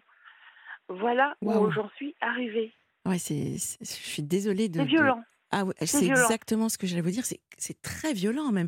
Voilà 0.89 1.35
où 1.41 1.71
j'en 1.71 1.89
suis 1.95 2.15
arrivée. 2.21 2.71
Ouais, 3.05 3.17
c'est, 3.17 3.53
je 3.81 3.85
suis 3.85 4.23
désolée 4.23 4.69
de. 4.69 4.79
C'est 4.79 4.85
violent. 4.85 5.23
Ah 5.55 5.65
ouais, 5.65 5.73
c'est 5.81 6.07
exactement 6.07 6.67
ce 6.67 6.79
que 6.79 6.87
j'allais 6.87 7.03
vous 7.03 7.11
dire. 7.11 7.25
C'est, 7.25 7.81
très 7.83 8.13
violent 8.13 8.51
même. 8.51 8.67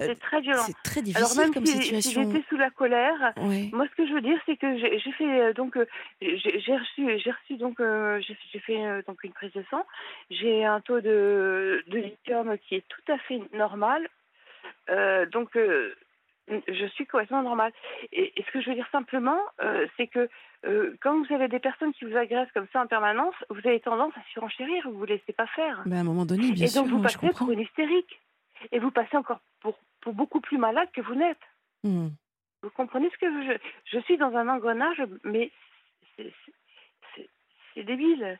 Euh, 0.00 0.08
c'est 0.08 0.20
très 0.20 0.40
violent. 0.42 0.62
C'est 0.66 0.82
très 0.84 1.00
difficile 1.00 1.24
Alors 1.24 1.36
même 1.38 1.54
comme 1.54 1.64
si, 1.64 1.80
situation. 1.80 2.24
Si 2.24 2.30
j'étais 2.30 2.44
sous 2.50 2.58
la 2.58 2.68
colère, 2.68 3.32
moi 3.72 3.86
ce 3.90 3.94
que 3.96 4.06
je 4.06 4.12
veux 4.12 4.20
dire 4.20 4.38
c'est 4.44 4.58
que 4.58 4.78
j'ai, 4.78 5.12
fait 5.12 5.40
euh, 5.40 5.52
donc 5.54 5.78
euh, 5.78 5.86
j'ai, 6.20 6.76
reçu 6.76 7.18
j'ai 7.18 7.30
reçu 7.30 7.56
donc 7.56 7.78
j'ai, 7.80 8.58
fait 8.60 9.02
donc 9.06 9.24
une 9.24 9.32
prise 9.32 9.52
de 9.54 9.64
sang. 9.70 9.86
J'ai 10.30 10.64
un 10.66 10.80
taux 10.82 11.00
de 11.00 11.82
de 11.86 11.98
lithium 11.98 12.58
qui 12.68 12.74
est 12.74 12.84
tout 12.86 13.12
à 13.12 13.16
fait 13.18 13.40
normal. 13.54 14.06
donc 15.32 15.56
je 16.48 16.86
suis 16.94 17.06
complètement 17.06 17.42
normale. 17.42 17.72
Et, 18.12 18.32
ce 18.36 18.50
que 18.52 18.60
je 18.60 18.68
veux 18.70 18.74
dire 18.74 18.88
simplement, 18.92 19.40
euh, 19.60 19.86
c'est 19.96 20.06
que 20.06 20.28
euh, 20.64 20.96
quand 21.00 21.22
vous 21.22 21.34
avez 21.34 21.48
des 21.48 21.58
personnes 21.58 21.92
qui 21.92 22.04
vous 22.04 22.16
agressent 22.16 22.52
comme 22.52 22.66
ça 22.72 22.82
en 22.82 22.86
permanence, 22.86 23.34
vous 23.50 23.60
avez 23.64 23.80
tendance 23.80 24.12
à 24.16 24.22
surenchérir, 24.32 24.84
vous 24.84 24.92
ne 24.92 24.98
vous 24.98 25.04
laissez 25.04 25.32
pas 25.32 25.46
faire. 25.48 25.82
Ben 25.86 25.98
à 25.98 26.00
un 26.00 26.04
moment 26.04 26.24
donné, 26.24 26.52
bien 26.52 26.64
et 26.64 26.68
sûr. 26.68 26.82
Et 26.82 26.84
donc 26.84 26.92
vous 26.92 27.02
passez 27.02 27.30
pour 27.36 27.50
une 27.50 27.60
hystérique. 27.60 28.20
Et 28.72 28.78
vous 28.78 28.90
passez 28.90 29.16
encore 29.16 29.40
pour, 29.60 29.78
pour 30.00 30.14
beaucoup 30.14 30.40
plus 30.40 30.58
malade 30.58 30.88
que 30.92 31.02
vous 31.02 31.14
n'êtes. 31.14 31.36
Hmm. 31.84 32.08
Vous 32.62 32.70
comprenez 32.70 33.10
ce 33.10 33.18
que 33.18 33.44
je, 33.44 33.58
je 33.84 33.98
suis 34.04 34.16
dans 34.16 34.34
un 34.34 34.48
engrenage, 34.48 35.02
mais 35.24 35.50
c'est 36.16 37.84
débile. 37.84 38.38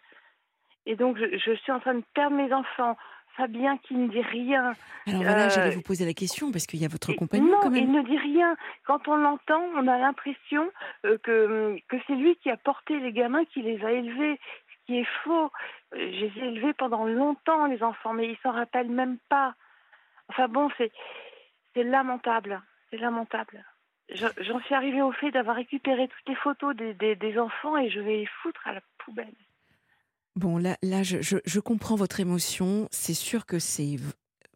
Et 0.86 0.96
donc 0.96 1.18
je, 1.18 1.36
je 1.36 1.52
suis 1.56 1.72
en 1.72 1.80
train 1.80 1.94
de 1.94 2.04
perdre 2.14 2.36
mes 2.36 2.52
enfants, 2.52 2.96
Fabien 3.36 3.76
qui 3.78 3.94
ne 3.94 4.08
dit 4.08 4.22
rien. 4.22 4.74
Alors 5.06 5.22
voilà, 5.22 5.48
j'allais 5.48 5.72
euh, 5.72 5.76
vous 5.76 5.82
poser 5.82 6.04
la 6.04 6.14
question 6.14 6.50
parce 6.50 6.66
qu'il 6.66 6.80
y 6.80 6.84
a 6.84 6.88
votre 6.88 7.12
compagnon 7.12 7.52
non, 7.52 7.58
quand 7.60 7.70
même. 7.70 7.84
il 7.84 7.92
ne 7.92 8.02
dit 8.02 8.18
rien. 8.18 8.56
Quand 8.86 9.06
on 9.08 9.16
l'entend, 9.16 9.62
on 9.76 9.86
a 9.86 9.98
l'impression 9.98 10.70
euh, 11.04 11.18
que, 11.18 11.76
que 11.88 11.96
c'est 12.06 12.14
lui 12.14 12.36
qui 12.36 12.50
a 12.50 12.56
porté 12.56 12.98
les 12.98 13.12
gamins, 13.12 13.44
qui 13.44 13.62
les 13.62 13.84
a 13.84 13.92
élevés, 13.92 14.38
ce 14.68 14.86
qui 14.86 14.98
est 14.98 15.08
faux. 15.24 15.50
Euh, 15.94 15.98
je 15.98 16.26
les 16.26 16.32
ai 16.36 16.48
élevés 16.48 16.72
pendant 16.72 17.04
longtemps, 17.04 17.66
les 17.66 17.82
enfants, 17.82 18.12
mais 18.12 18.28
ils 18.28 18.38
s'en 18.42 18.52
rappellent 18.52 18.90
même 18.90 19.18
pas. 19.28 19.54
Enfin 20.28 20.48
bon, 20.48 20.70
c'est 20.78 20.90
c'est 21.74 21.84
lamentable, 21.84 22.62
c'est 22.90 22.98
lamentable. 22.98 23.64
J'en 24.08 24.60
suis 24.60 24.74
arrivée 24.74 25.02
au 25.02 25.12
fait 25.12 25.32
d'avoir 25.32 25.56
récupéré 25.56 26.08
toutes 26.08 26.28
les 26.28 26.36
photos 26.36 26.76
des, 26.76 26.94
des, 26.94 27.16
des 27.16 27.38
enfants 27.38 27.76
et 27.76 27.90
je 27.90 28.00
vais 28.00 28.18
les 28.18 28.26
foutre 28.40 28.66
à 28.66 28.72
la 28.72 28.80
poubelle. 28.98 29.34
Bon, 30.36 30.58
là, 30.58 30.76
là 30.82 31.02
je, 31.02 31.16
je, 31.22 31.60
comprends 31.60 31.96
votre 31.96 32.20
émotion. 32.20 32.88
C'est 32.90 33.14
sûr 33.14 33.46
que 33.46 33.58
c'est. 33.58 33.96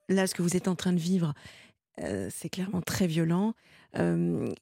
Là, 0.09 0.27
ce 0.27 0.35
que 0.35 0.43
vous 0.43 0.57
êtes 0.57 0.69
en 0.69 0.77
train 0.77 0.93
de 0.93 0.99
vivre, 0.99 1.33
euh, 2.03 2.29
c'est 2.31 2.51
clairement 2.51 2.83
très 2.83 3.07
violent. 3.07 3.55
Euh, 3.97 4.53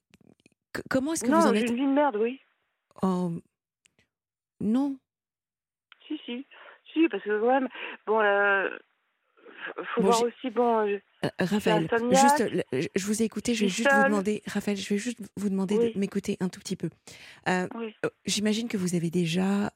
comment 0.89 1.13
est-ce 1.13 1.25
que 1.25 1.29
non, 1.29 1.39
vous 1.39 1.47
en 1.47 1.53
êtes. 1.53 1.69
une 1.69 1.75
vie 1.75 1.85
de 1.85 1.91
merde, 1.91 2.15
oui. 2.15 2.39
Oh. 3.01 3.33
Non. 4.61 4.97
Si, 6.07 6.17
si. 6.25 6.45
Si, 6.93 7.07
parce 7.09 7.23
que 7.23 7.39
quand 7.39 7.47
même. 7.47 7.67
Bon, 8.07 8.21
euh, 8.21 8.69
faut 9.93 10.01
voir 10.01 10.23
aussi, 10.23 10.49
bon. 10.49 10.87
Euh, 10.87 10.99
Raphaël, 11.37 11.89
juste, 12.11 12.45
je 12.95 13.05
vous 13.05 13.21
ai 13.21 13.25
écouté, 13.25 13.53
je 13.55 13.65
vais 13.65 13.69
juste 13.69 13.91
vous 13.91 14.03
demander, 14.05 14.41
Raphaël, 14.47 14.77
je 14.77 14.87
vais 14.93 14.97
juste 14.97 15.19
vous 15.35 15.49
demander 15.49 15.91
de 15.91 15.99
m'écouter 15.99 16.37
un 16.39 16.47
tout 16.47 16.61
petit 16.61 16.77
peu. 16.77 16.89
Oui. 17.47 17.93
J'imagine 18.25 18.69
que 18.69 18.77
vous 18.77 18.95
avez 18.95 19.09
déjà 19.09 19.69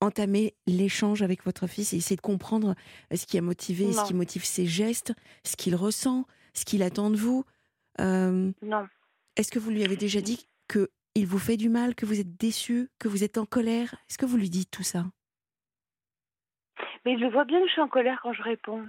entamer 0.00 0.54
l'échange 0.66 1.22
avec 1.22 1.44
votre 1.44 1.66
fils 1.66 1.92
et 1.92 1.96
essayer 1.96 2.16
de 2.16 2.20
comprendre 2.20 2.74
euh, 3.12 3.16
ce 3.16 3.26
qui 3.26 3.38
a 3.38 3.42
motivé, 3.42 3.92
ce 3.92 4.04
qui 4.06 4.14
motive 4.14 4.44
ses 4.44 4.66
gestes, 4.66 5.12
ce 5.44 5.56
qu'il 5.56 5.74
ressent, 5.74 6.24
ce 6.54 6.64
qu'il 6.64 6.82
attend 6.82 7.10
de 7.10 7.16
vous 7.16 7.44
euh, 8.00 8.50
Non. 8.62 8.86
Est-ce 9.36 9.52
que 9.52 9.58
vous 9.58 9.70
lui 9.70 9.84
avez 9.84 9.96
déjà 9.96 10.20
dit 10.20 10.46
que 10.68 10.88
il 11.14 11.26
vous 11.26 11.38
fait 11.38 11.56
du 11.56 11.68
mal, 11.68 11.94
que 11.94 12.06
vous 12.06 12.20
êtes 12.20 12.36
déçu, 12.36 12.88
que 12.98 13.08
vous 13.08 13.24
êtes 13.24 13.36
en 13.36 13.44
colère? 13.44 13.94
Est-ce 14.08 14.18
que 14.18 14.26
vous 14.26 14.36
lui 14.36 14.50
dites 14.50 14.70
tout 14.70 14.82
ça? 14.82 15.04
Mais 17.04 17.12
il 17.12 17.20
le 17.20 17.30
voit 17.30 17.44
bien 17.44 17.60
que 17.60 17.66
je 17.66 17.72
suis 17.72 17.80
en 17.80 17.88
colère 17.88 18.20
quand 18.22 18.32
je 18.32 18.42
réponds. 18.42 18.86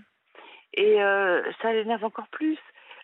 Et 0.73 1.01
euh, 1.01 1.41
ça 1.61 1.73
l'énerve 1.73 2.03
encore 2.05 2.27
plus. 2.29 2.57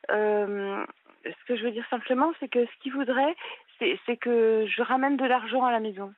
ce 0.09 1.45
que 1.47 1.57
je 1.57 1.63
veux 1.63 1.71
dire 1.71 1.85
simplement, 1.89 2.31
c'est 2.39 2.47
que 2.47 2.65
ce 2.65 2.71
qu'il 2.81 2.93
voudrait, 2.93 3.35
c'est 3.79 4.17
que 4.17 4.65
je 4.67 4.81
ramène 4.81 5.17
de 5.17 5.25
l'argent 5.25 5.65
à 5.65 5.71
la 5.71 5.79
maison. 5.79 6.13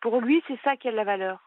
Pour 0.00 0.20
lui, 0.20 0.42
c'est 0.46 0.58
ça 0.62 0.76
qui 0.76 0.88
a 0.88 0.90
de 0.92 0.96
la 0.96 1.04
valeur. 1.04 1.40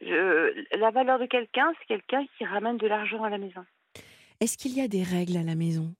Je, 0.00 0.76
la 0.76 0.90
valeur 0.90 1.18
de 1.18 1.26
quelqu'un, 1.26 1.72
c'est 1.78 1.86
quelqu'un 1.86 2.24
qui 2.36 2.44
ramène 2.44 2.78
de 2.78 2.86
l'argent 2.86 3.22
à 3.22 3.30
la 3.30 3.38
maison. 3.38 3.64
Est-ce 4.40 4.56
qu'il 4.56 4.72
y 4.72 4.80
a 4.80 4.88
des 4.88 5.02
règles 5.02 5.36
à 5.36 5.42
la 5.42 5.54
maison? 5.54 5.94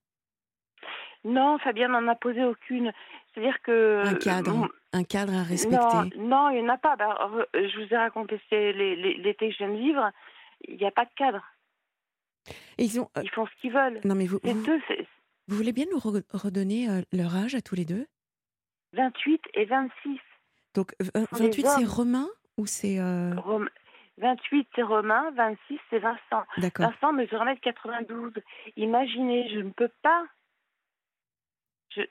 Non, 1.24 1.58
Fabien 1.58 1.88
n'en 1.88 2.08
a 2.08 2.14
posé 2.14 2.42
aucune. 2.42 2.92
C'est-à-dire 3.32 3.60
que 3.62 4.02
un 4.04 4.14
cadre, 4.14 4.68
un 4.92 5.04
cadre 5.04 5.34
à 5.34 5.42
respecter. 5.42 5.76
Non, 5.76 6.10
non 6.16 6.50
il 6.50 6.62
n'y 6.62 6.68
en 6.68 6.74
a 6.74 6.78
pas. 6.78 6.96
Bah, 6.96 7.30
je 7.54 7.84
vous 7.84 7.94
ai 7.94 7.96
raconté 7.96 8.40
l'été 8.50 9.48
que 9.48 9.52
je 9.52 9.58
viens 9.58 9.68
de 9.68 9.78
vivre. 9.78 10.10
Il 10.66 10.76
n'y 10.76 10.86
a 10.86 10.90
pas 10.90 11.04
de 11.04 11.10
cadre. 11.16 11.44
ils, 12.78 13.00
ont, 13.00 13.08
euh, 13.16 13.22
ils 13.22 13.30
font 13.30 13.46
ce 13.46 13.60
qu'ils 13.60 13.72
veulent. 13.72 14.00
Non, 14.04 14.14
mais 14.14 14.26
vous, 14.26 14.38
vous, 14.42 14.62
vous, 15.48 15.56
voulez 15.56 15.72
bien 15.72 15.86
nous 15.90 15.98
redonner 15.98 16.88
euh, 16.88 17.02
leur 17.12 17.36
âge 17.36 17.54
à 17.54 17.62
tous 17.62 17.74
les 17.74 17.84
deux? 17.84 18.06
28 18.94 19.40
et 19.54 19.64
26. 19.64 20.18
Donc 20.74 20.94
28 21.32 21.66
c'est 21.66 21.84
Romain 21.84 22.28
ou 22.56 22.66
c'est... 22.66 22.98
28 24.18 24.68
c'est 24.74 24.82
Romain, 24.82 25.30
26 25.32 25.78
c'est 25.90 25.98
Vincent. 25.98 26.44
D'accord. 26.58 26.90
Vincent 26.90 27.12
mesure 27.12 27.44
1m92. 27.44 28.34
Imaginez, 28.76 29.48
je 29.50 29.60
ne 29.60 29.70
peux 29.70 29.90
pas. 30.02 30.24
Je, 31.96 32.02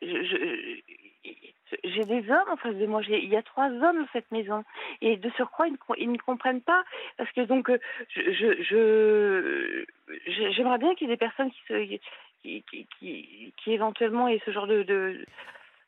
j'ai 1.83 2.03
des 2.03 2.29
hommes 2.29 2.49
en 2.49 2.57
face 2.57 2.75
de 2.75 2.85
moi. 2.85 3.01
Il 3.07 3.29
y 3.29 3.35
a 3.35 3.43
trois 3.43 3.69
hommes 3.69 4.01
dans 4.01 4.07
cette 4.13 4.31
maison. 4.31 4.63
Et 5.01 5.17
de 5.17 5.29
surcroît, 5.31 5.67
ils 5.97 6.11
ne, 6.11 6.17
comprennent 6.17 6.61
pas. 6.61 6.83
Parce 7.17 7.31
que 7.31 7.41
donc, 7.41 7.71
je, 8.15 8.61
je, 8.61 9.85
j'aimerais 10.51 10.77
bien 10.77 10.95
qu'il 10.95 11.07
y 11.07 11.11
ait 11.11 11.15
des 11.15 11.19
personnes 11.19 11.51
qui, 11.51 11.99
qui, 12.41 12.63
qui, 12.99 13.53
qui, 13.57 13.71
éventuellement 13.71 14.27
aient 14.27 14.41
ce 14.45 14.51
genre 14.51 14.67
de, 14.67 14.83
de, 14.83 15.25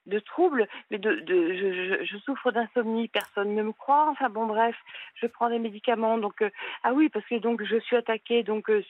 de 0.06 0.20
troubles, 0.20 0.68
mais 0.92 0.98
de, 0.98 1.16
de 1.16 1.54
je, 1.54 2.06
je, 2.06 2.18
souffre 2.18 2.52
d'insomnie, 2.52 3.08
personne 3.08 3.56
ne 3.56 3.64
me 3.64 3.72
croit. 3.72 4.10
Enfin 4.10 4.30
bon, 4.30 4.46
bref, 4.46 4.76
je 5.16 5.28
prends 5.28 5.50
des 5.50 5.60
médicaments. 5.60 6.18
Donc 6.18 6.42
euh, 6.42 6.50
ah 6.84 6.94
oui, 6.94 7.10
parce 7.10 7.26
que 7.26 7.36
donc 7.36 7.64
je 7.64 7.78
suis 7.80 7.96
attaquée, 7.96 8.44
donc 8.44 8.70
euh, 8.70 8.84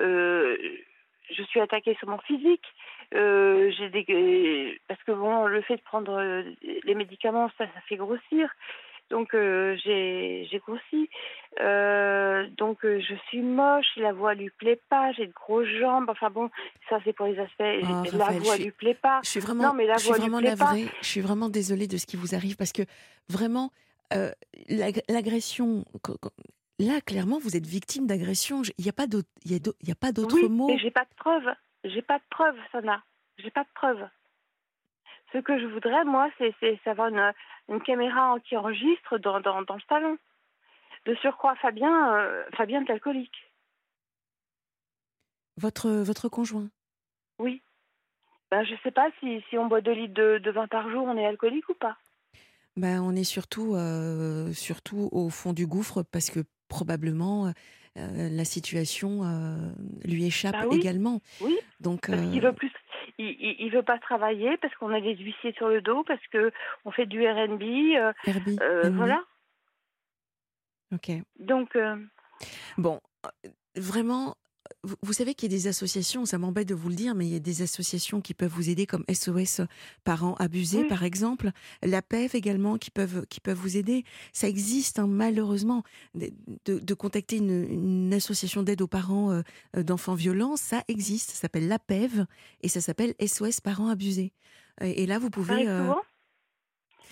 euh, 0.00 0.56
je 1.30 1.42
suis 1.44 1.60
attaquée 1.60 1.94
sur 1.94 2.08
mon 2.08 2.18
physique. 2.18 2.66
j'ai 3.12 3.88
des 3.90 4.80
parce 4.88 5.02
que 5.04 5.12
bon, 5.12 5.46
le 5.46 5.62
fait 5.62 5.76
de 5.76 5.82
prendre 5.82 6.42
les 6.62 6.94
médicaments, 6.94 7.50
ça, 7.58 7.66
ça 7.66 7.80
fait 7.88 7.96
grossir. 7.96 8.50
Donc 9.10 9.34
euh, 9.34 9.76
j'ai 9.84 10.46
j'ai 10.50 10.58
grossi. 10.58 11.08
Euh, 11.60 12.46
donc 12.58 12.84
euh, 12.84 13.00
je 13.00 13.14
suis 13.28 13.40
moche, 13.40 13.86
la 13.96 14.12
voix 14.12 14.34
lui 14.34 14.50
plaît 14.50 14.80
pas, 14.88 15.12
j'ai 15.12 15.26
de 15.28 15.32
grosses 15.32 15.68
jambes. 15.80 16.06
Enfin 16.08 16.28
bon, 16.30 16.50
ça 16.88 16.98
c'est 17.04 17.12
pour 17.12 17.26
les 17.26 17.38
aspects. 17.38 17.60
Ah, 17.60 18.02
la 18.12 18.24
Raphaël, 18.24 18.42
voix 18.42 18.54
suis- 18.56 18.64
lui 18.64 18.70
plaît 18.72 18.94
pas. 18.94 19.20
Je 19.22 19.30
suis 19.30 19.40
vraiment, 19.40 19.68
Non, 19.68 19.74
mais 19.74 19.86
la 19.86 19.94
je 19.94 20.00
suis 20.00 20.08
voix 20.08 20.18
lui 20.40 20.46
plaît 20.46 20.56
pas. 20.56 20.74
Je 21.00 21.06
suis 21.06 21.20
vraiment 21.20 21.48
désolée 21.48 21.86
de 21.86 21.96
ce 21.96 22.06
qui 22.06 22.16
vous 22.16 22.34
arrive 22.34 22.56
parce 22.56 22.72
que 22.72 22.82
vraiment, 23.28 23.70
euh, 24.12 24.30
l'ag- 24.68 25.02
l'agression. 25.08 25.84
Là, 26.78 27.00
clairement, 27.00 27.38
vous 27.38 27.56
êtes 27.56 27.64
victime 27.66 28.06
d'agression. 28.06 28.60
Il 28.76 28.82
n'y 28.84 28.90
a 28.90 28.92
pas 28.92 29.06
d'autre, 29.06 29.28
il 29.44 29.52
y 29.52 29.90
a 29.90 29.94
pas 29.94 30.12
d'autre 30.12 30.36
Oui, 30.36 30.48
mot. 30.50 30.66
mais 30.66 30.78
j'ai 30.78 30.90
pas 30.90 31.04
de 31.04 31.14
preuves. 31.16 31.54
J'ai 31.84 32.02
pas 32.02 32.18
de 32.18 32.24
preuves, 32.28 32.56
Sana. 32.72 33.02
J'ai 33.38 33.50
pas 33.50 33.62
de 33.62 33.68
preuves. 33.74 34.06
Ce 35.32 35.38
que 35.38 35.58
je 35.58 35.66
voudrais, 35.66 36.04
moi, 36.04 36.28
c'est 36.38 36.54
c'est 36.60 36.78
savoir 36.84 37.08
une, 37.08 37.32
une 37.68 37.80
caméra 37.82 38.36
qui 38.44 38.56
enregistre 38.56 39.18
dans, 39.18 39.40
dans, 39.40 39.62
dans 39.62 39.74
le 39.74 39.80
salon. 39.88 40.18
De 41.04 41.14
surcroît, 41.16 41.54
Fabien, 41.56 42.14
euh, 42.16 42.44
Fabien 42.56 42.84
est 42.84 42.90
alcoolique. 42.90 43.52
Votre, 45.56 45.90
votre 45.90 46.28
conjoint? 46.28 46.68
Oui. 47.38 47.62
Ben, 48.50 48.64
je 48.64 48.74
sais 48.82 48.90
pas 48.90 49.08
si, 49.20 49.42
si 49.48 49.58
on 49.58 49.66
boit 49.66 49.80
2 49.80 49.92
litres 49.92 50.14
de, 50.14 50.38
de 50.38 50.50
vin 50.50 50.66
par 50.66 50.90
jour, 50.90 51.04
on 51.06 51.16
est 51.16 51.26
alcoolique 51.26 51.68
ou 51.68 51.74
pas. 51.74 51.96
Ben, 52.76 53.00
on 53.00 53.14
est 53.16 53.24
surtout, 53.24 53.74
euh, 53.74 54.52
surtout 54.52 55.08
au 55.12 55.30
fond 55.30 55.52
du 55.52 55.66
gouffre 55.66 56.02
parce 56.02 56.30
que 56.30 56.40
probablement 56.68 57.52
euh, 57.96 58.28
la 58.30 58.44
situation 58.44 59.24
euh, 59.24 59.72
lui 60.04 60.26
échappe 60.26 60.56
oui. 60.68 60.78
également. 60.78 61.20
Oui, 61.40 61.56
Donc, 61.80 62.08
Parce 62.10 62.20
qu'il 62.30 62.42
veut 62.42 62.52
plus. 62.52 62.70
Il, 63.18 63.26
il, 63.28 63.56
il 63.60 63.70
veut 63.70 63.82
pas 63.82 63.98
travailler 63.98 64.56
parce 64.58 64.74
qu'on 64.74 64.92
a 64.92 65.00
des 65.00 65.16
huissiers 65.16 65.52
sur 65.56 65.68
le 65.68 65.80
dos, 65.80 66.04
parce 66.04 66.24
que 66.28 66.52
on 66.84 66.90
fait 66.90 67.06
du 67.06 67.26
RB. 67.26 67.62
euh, 67.62 68.12
euh, 68.60 68.82
Henry, 68.84 68.90
voilà. 68.96 69.24
Ok. 70.94 71.10
Donc, 71.38 71.74
euh, 71.76 71.96
Bon, 72.78 73.00
vraiment, 73.76 74.36
vous, 74.86 74.96
vous 75.02 75.12
savez 75.12 75.34
qu'il 75.34 75.50
y 75.52 75.54
a 75.54 75.58
des 75.58 75.66
associations, 75.66 76.24
ça 76.24 76.38
m'embête 76.38 76.68
de 76.68 76.74
vous 76.74 76.88
le 76.88 76.94
dire, 76.94 77.14
mais 77.14 77.26
il 77.26 77.32
y 77.32 77.36
a 77.36 77.40
des 77.40 77.60
associations 77.62 78.20
qui 78.20 78.32
peuvent 78.32 78.50
vous 78.52 78.70
aider, 78.70 78.86
comme 78.86 79.04
SOS 79.12 79.60
Parents 80.04 80.34
Abusés, 80.38 80.82
Oui. 80.82 80.88
par 80.88 81.02
exemple, 81.02 81.50
la 81.82 82.00
PEV 82.02 82.34
également, 82.36 82.78
qui 82.78 82.90
peuvent, 82.90 83.26
qui 83.28 83.40
peuvent 83.40 83.58
vous 83.58 83.76
aider. 83.76 84.04
Ça 84.32 84.48
existe, 84.48 84.98
hein, 84.98 85.06
malheureusement, 85.06 85.82
de, 86.14 86.30
de- 86.64 86.78
de 86.78 86.94
contacter 86.94 87.36
une, 87.36 87.64
une 87.70 88.14
association 88.14 88.62
d'aide 88.62 88.80
aux 88.80 88.86
parents 88.86 89.32
euh, 89.32 89.82
d'enfants 89.82 90.14
violents, 90.14 90.56
ça 90.56 90.82
existe, 90.88 91.30
ça 91.32 91.36
s'appelle 91.42 91.68
la 91.68 91.78
PEV, 91.78 92.24
et 92.62 92.68
ça 92.68 92.80
s'appelle 92.80 93.14
SOS 93.20 93.60
Parents 93.60 93.88
Abusés. 93.88 94.32
Et, 94.80 95.02
et 95.02 95.06
là, 95.06 95.18
vous 95.18 95.30
pouvez... 95.30 95.68
euh. 95.68 95.92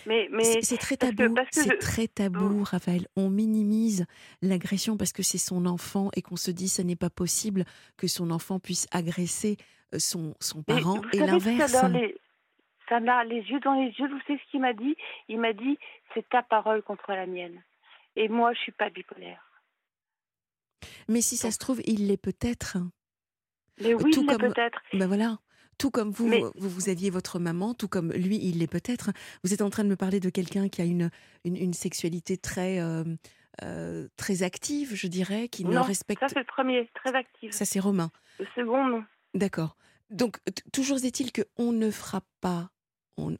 Mais, 0.07 0.27
mais 0.31 0.61
c'est 0.61 0.77
très 0.77 0.97
tabou, 0.97 1.35
c'est 1.51 1.71
je- 1.71 1.77
très 1.79 2.07
tabou, 2.07 2.63
Raphaël. 2.63 3.07
On 3.15 3.29
minimise 3.29 4.05
l'agression 4.41 4.97
parce 4.97 5.11
que 5.13 5.23
c'est 5.23 5.37
son 5.39 5.65
enfant 5.65 6.09
et 6.15 6.21
qu'on 6.21 6.35
se 6.35 6.51
dit 6.51 6.69
ce 6.69 6.81
n'est 6.81 6.95
pas 6.95 7.09
possible 7.09 7.65
que 7.97 8.07
son 8.07 8.29
enfant 8.31 8.59
puisse 8.59 8.87
agresser 8.91 9.57
euh, 9.93 9.99
son, 9.99 10.35
son 10.39 10.61
parent 10.63 11.01
et 11.13 11.17
l'inverse. 11.19 11.73
les- 11.91 12.15
Ça 12.87 12.99
m'a 12.99 13.23
les 13.23 13.41
yeux 13.41 13.59
dans 13.61 13.73
les 13.73 13.89
yeux. 13.97 14.07
Vous 14.07 14.19
savez 14.27 14.39
ce 14.45 14.51
qu'il 14.51 14.61
m'a 14.61 14.73
dit? 14.73 14.95
Il 15.27 15.39
m'a 15.39 15.53
dit 15.53 15.77
c'est 16.13 16.27
ta 16.29 16.43
parole 16.43 16.83
contre 16.83 17.11
la 17.11 17.25
mienne. 17.25 17.63
Et 18.15 18.27
moi, 18.29 18.53
je 18.53 18.59
suis 18.59 18.71
pas 18.71 18.89
bipolaire. 18.91 19.41
Mais 21.07 21.21
si 21.21 21.35
ça 21.35 21.51
se 21.51 21.57
trouve, 21.57 21.81
il 21.85 22.07
l'est 22.07 22.17
peut-être. 22.21 22.77
Mais 23.81 23.93
oui, 23.93 24.11
Tout 24.11 24.21
il 24.21 24.27
l'est 24.27 24.37
comme- 24.37 24.53
peut-être. 24.53 24.81
Ben 24.93 25.07
voilà. 25.07 25.39
Tout 25.77 25.91
comme 25.91 26.11
vous, 26.11 26.27
Mais- 26.27 26.41
vous, 26.55 26.69
vous 26.69 26.89
aviez 26.89 27.09
votre 27.09 27.39
maman, 27.39 27.73
tout 27.73 27.87
comme 27.87 28.11
lui, 28.13 28.37
il 28.41 28.59
l'est 28.59 28.67
peut-être. 28.67 29.11
Vous 29.43 29.53
êtes 29.53 29.61
en 29.61 29.69
train 29.69 29.83
de 29.83 29.89
me 29.89 29.95
parler 29.95 30.19
de 30.19 30.29
quelqu'un 30.29 30.69
qui 30.69 30.81
a 30.81 30.85
une, 30.85 31.09
une, 31.43 31.57
une 31.57 31.73
sexualité 31.73 32.37
très, 32.37 32.79
euh, 32.79 33.03
euh, 33.63 34.07
très 34.17 34.43
active, 34.43 34.95
je 34.95 35.07
dirais, 35.07 35.47
qui 35.49 35.65
ne 35.65 35.77
respecte. 35.77 36.21
Ça, 36.21 36.27
c'est 36.29 36.39
le 36.39 36.45
premier, 36.45 36.89
très 36.95 37.13
actif. 37.13 37.51
Ça, 37.51 37.65
c'est 37.65 37.79
Romain. 37.79 38.09
Le 38.39 38.45
second, 38.55 38.85
non. 38.87 39.03
D'accord. 39.33 39.75
Donc, 40.09 40.37
toujours 40.71 41.03
est-il 41.03 41.31
qu'on 41.31 41.71
ne 41.71 41.91
frappe 41.91 42.27
pas. 42.41 42.69
On, 43.17 43.35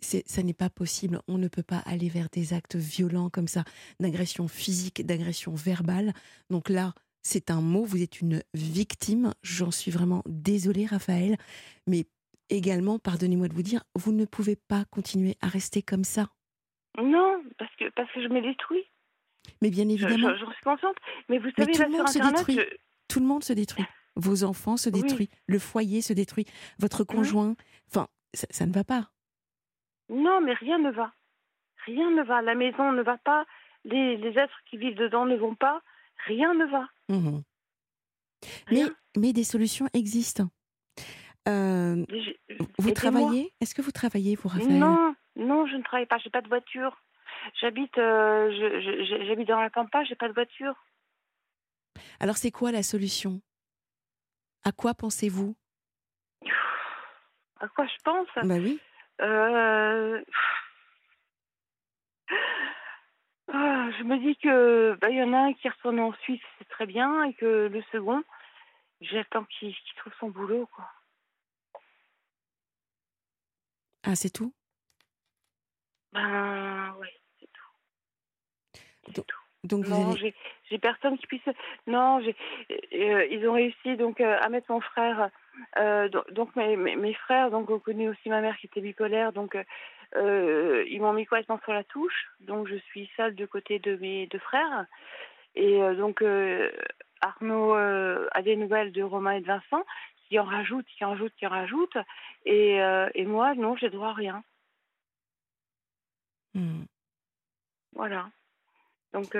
ça 0.00 0.42
n'est 0.42 0.54
pas 0.54 0.70
possible. 0.70 1.20
On 1.28 1.36
ne 1.36 1.48
peut 1.48 1.62
pas 1.62 1.78
aller 1.84 2.08
vers 2.08 2.28
des 2.30 2.54
actes 2.54 2.76
violents 2.76 3.28
comme 3.28 3.46
ça, 3.48 3.64
d'agression 4.00 4.48
physique, 4.48 5.04
d'agression 5.04 5.54
verbale. 5.54 6.14
Donc 6.48 6.70
là, 6.70 6.94
c'est 7.22 7.50
un 7.50 7.60
mot. 7.60 7.84
Vous 7.84 8.02
êtes 8.02 8.20
une 8.20 8.42
victime. 8.54 9.34
J'en 9.42 9.70
suis 9.70 9.90
vraiment 9.90 10.22
désolée, 10.26 10.86
Raphaël. 10.86 11.36
Mais 11.86 12.06
également, 12.50 12.98
pardonnez-moi 12.98 13.48
de 13.48 13.54
vous 13.54 13.62
dire, 13.62 13.82
vous 13.94 14.12
ne 14.12 14.24
pouvez 14.24 14.56
pas 14.56 14.84
continuer 14.90 15.36
à 15.40 15.48
rester 15.48 15.82
comme 15.82 16.04
ça. 16.04 16.28
Non, 17.00 17.42
parce 17.58 17.74
que, 17.76 17.88
parce 17.90 18.10
que 18.12 18.22
je 18.22 18.28
me 18.28 18.40
détruis. 18.40 18.84
Mais 19.62 19.70
bien 19.70 19.88
évidemment, 19.88 20.34
je- 20.34 20.40
J'en 20.44 20.52
suis 20.52 20.62
consciente. 20.64 20.96
Mais 21.28 21.38
vous 21.38 21.46
Mais 21.58 21.64
savez, 21.64 21.72
tout 21.72 21.78
là, 21.82 21.86
le 21.88 21.92
sur 21.92 21.98
monde 22.00 22.08
se 22.08 22.18
détruit. 22.18 22.54
je- 22.56 22.76
tout 23.08 23.20
le 23.20 23.26
monde 23.26 23.44
se 23.44 23.52
détruit. 23.52 23.84
Vos 24.16 24.42
enfants 24.44 24.76
se 24.76 24.90
Oui. 24.90 25.00
détruisent. 25.02 25.28
Le 25.46 25.58
foyer 25.58 26.02
se 26.02 26.12
détruit. 26.12 26.44
Votre 26.80 27.04
conjoint. 27.04 27.54
Enfin, 27.88 28.08
ça- 28.34 28.48
ça 28.50 28.66
ne 28.66 28.72
va 28.72 28.82
pas. 28.84 29.10
Non, 30.08 30.40
mais 30.40 30.54
rien 30.54 30.78
ne 30.78 30.90
va. 30.90 31.12
Rien 31.86 32.10
ne 32.10 32.22
va. 32.22 32.42
La 32.42 32.54
maison 32.54 32.92
ne 32.92 33.02
va 33.02 33.16
pas. 33.18 33.46
Les, 33.84 34.16
les 34.16 34.36
êtres 34.38 34.58
qui 34.68 34.76
vivent 34.76 34.96
dedans 34.96 35.24
ne 35.24 35.36
vont 35.36 35.54
pas. 35.54 35.82
Rien 36.26 36.52
ne 36.54 36.64
va. 36.66 36.88
Mhm. 37.08 37.42
Mais, 39.16 39.32
des 39.32 39.44
solutions 39.44 39.88
existent. 39.94 40.48
Euh, 41.48 42.04
vous 42.78 42.90
travaillez? 42.92 43.52
Est-ce 43.60 43.74
que 43.74 43.82
vous 43.82 43.90
travaillez, 43.90 44.36
vous, 44.36 44.48
Raphaël? 44.48 44.78
Non, 44.78 45.14
non, 45.36 45.66
je 45.66 45.76
ne 45.76 45.82
travaille 45.82 46.06
pas. 46.06 46.18
J'ai 46.18 46.30
pas 46.30 46.42
de 46.42 46.48
voiture. 46.48 47.00
J'habite, 47.60 47.96
euh, 47.98 48.50
j'habite 49.26 49.48
dans 49.48 49.60
la 49.60 49.70
campagne. 49.70 50.06
J'ai 50.06 50.14
pas 50.14 50.28
de 50.28 50.34
voiture. 50.34 50.74
Alors, 52.20 52.36
c'est 52.36 52.50
quoi 52.50 52.70
la 52.70 52.82
solution? 52.82 53.40
À 54.64 54.72
quoi 54.72 54.94
pensez-vous? 54.94 55.56
À 57.60 57.68
quoi 57.68 57.86
je 57.86 58.02
pense? 58.04 58.28
Bah 58.44 58.56
oui. 58.56 58.78
Euh, 59.20 60.22
ah, 63.52 63.90
Je 63.98 64.02
me 64.04 64.18
dis 64.18 64.36
que 64.36 64.96
bah, 65.00 65.10
il 65.10 65.16
y 65.16 65.22
en 65.22 65.32
a 65.32 65.38
un 65.38 65.52
qui 65.54 65.68
retourne 65.68 66.00
en 66.00 66.12
Suisse, 66.22 66.40
c'est 66.58 66.68
très 66.68 66.86
bien, 66.86 67.24
et 67.24 67.34
que 67.34 67.68
le 67.72 67.82
second, 67.92 68.22
j'attends 69.00 69.44
qu'il 69.44 69.74
trouve 69.96 70.12
son 70.20 70.28
boulot, 70.28 70.66
quoi. 70.74 70.88
Ah, 74.04 74.14
c'est 74.14 74.30
tout? 74.30 74.52
Ben, 76.12 76.94
ouais, 76.98 77.12
c'est 77.40 77.46
tout. 77.52 78.80
C'est 79.06 79.14
Donc, 79.16 79.26
tout. 79.26 79.38
Donc, 79.64 79.84
vous 79.84 79.90
Non, 79.90 80.14
j'ai 80.16 80.78
personne 80.78 81.18
qui 81.18 81.26
puisse. 81.26 81.42
Non, 81.86 82.20
j'ai. 82.20 82.36
euh, 82.70 83.26
ils 83.26 83.46
ont 83.48 83.54
réussi 83.54 83.96
donc 83.96 84.20
euh, 84.20 84.38
à 84.40 84.48
mettre 84.48 84.70
mon 84.70 84.80
frère. 84.80 85.30
euh, 85.78 86.08
donc 86.08 86.30
donc 86.32 86.54
mes, 86.56 86.76
mes, 86.76 86.94
mes 86.96 87.14
frères 87.14 87.50
donc 87.50 87.68
ont 87.68 87.80
connu 87.80 88.08
aussi 88.08 88.28
ma 88.28 88.40
mère 88.40 88.56
qui 88.58 88.66
était 88.66 88.80
bipolaire 88.80 89.32
donc 89.32 89.56
euh, 90.16 90.84
ils 90.88 91.00
m'ont 91.00 91.12
mis 91.12 91.26
complètement 91.26 91.60
sur 91.64 91.72
la 91.72 91.84
touche 91.84 92.30
donc 92.40 92.68
je 92.68 92.76
suis 92.76 93.10
seule 93.16 93.34
de 93.34 93.46
côté 93.46 93.78
de 93.78 93.96
mes 93.96 94.26
deux 94.26 94.38
frères 94.38 94.86
et 95.54 95.82
euh, 95.82 95.94
donc 95.94 96.22
euh, 96.22 96.70
Arnaud 97.20 97.74
a 97.74 98.42
des 98.42 98.56
nouvelles 98.56 98.92
de 98.92 99.02
Romain 99.02 99.32
et 99.32 99.40
de 99.40 99.46
Vincent 99.46 99.84
qui 100.16 100.38
en 100.38 100.44
rajoutent 100.44 100.86
qui 100.86 101.04
en 101.04 101.10
rajoutent 101.10 101.34
qui 101.36 101.46
en 101.46 101.50
rajoutent 101.50 101.98
et 102.46 102.76
et 103.14 103.24
moi 103.26 103.54
non 103.54 103.76
j'ai 103.76 103.90
droit 103.90 104.08
à 104.08 104.14
rien 104.14 104.42
Hmm. 106.54 106.84
Voilà. 107.92 108.30
Donc, 109.12 109.36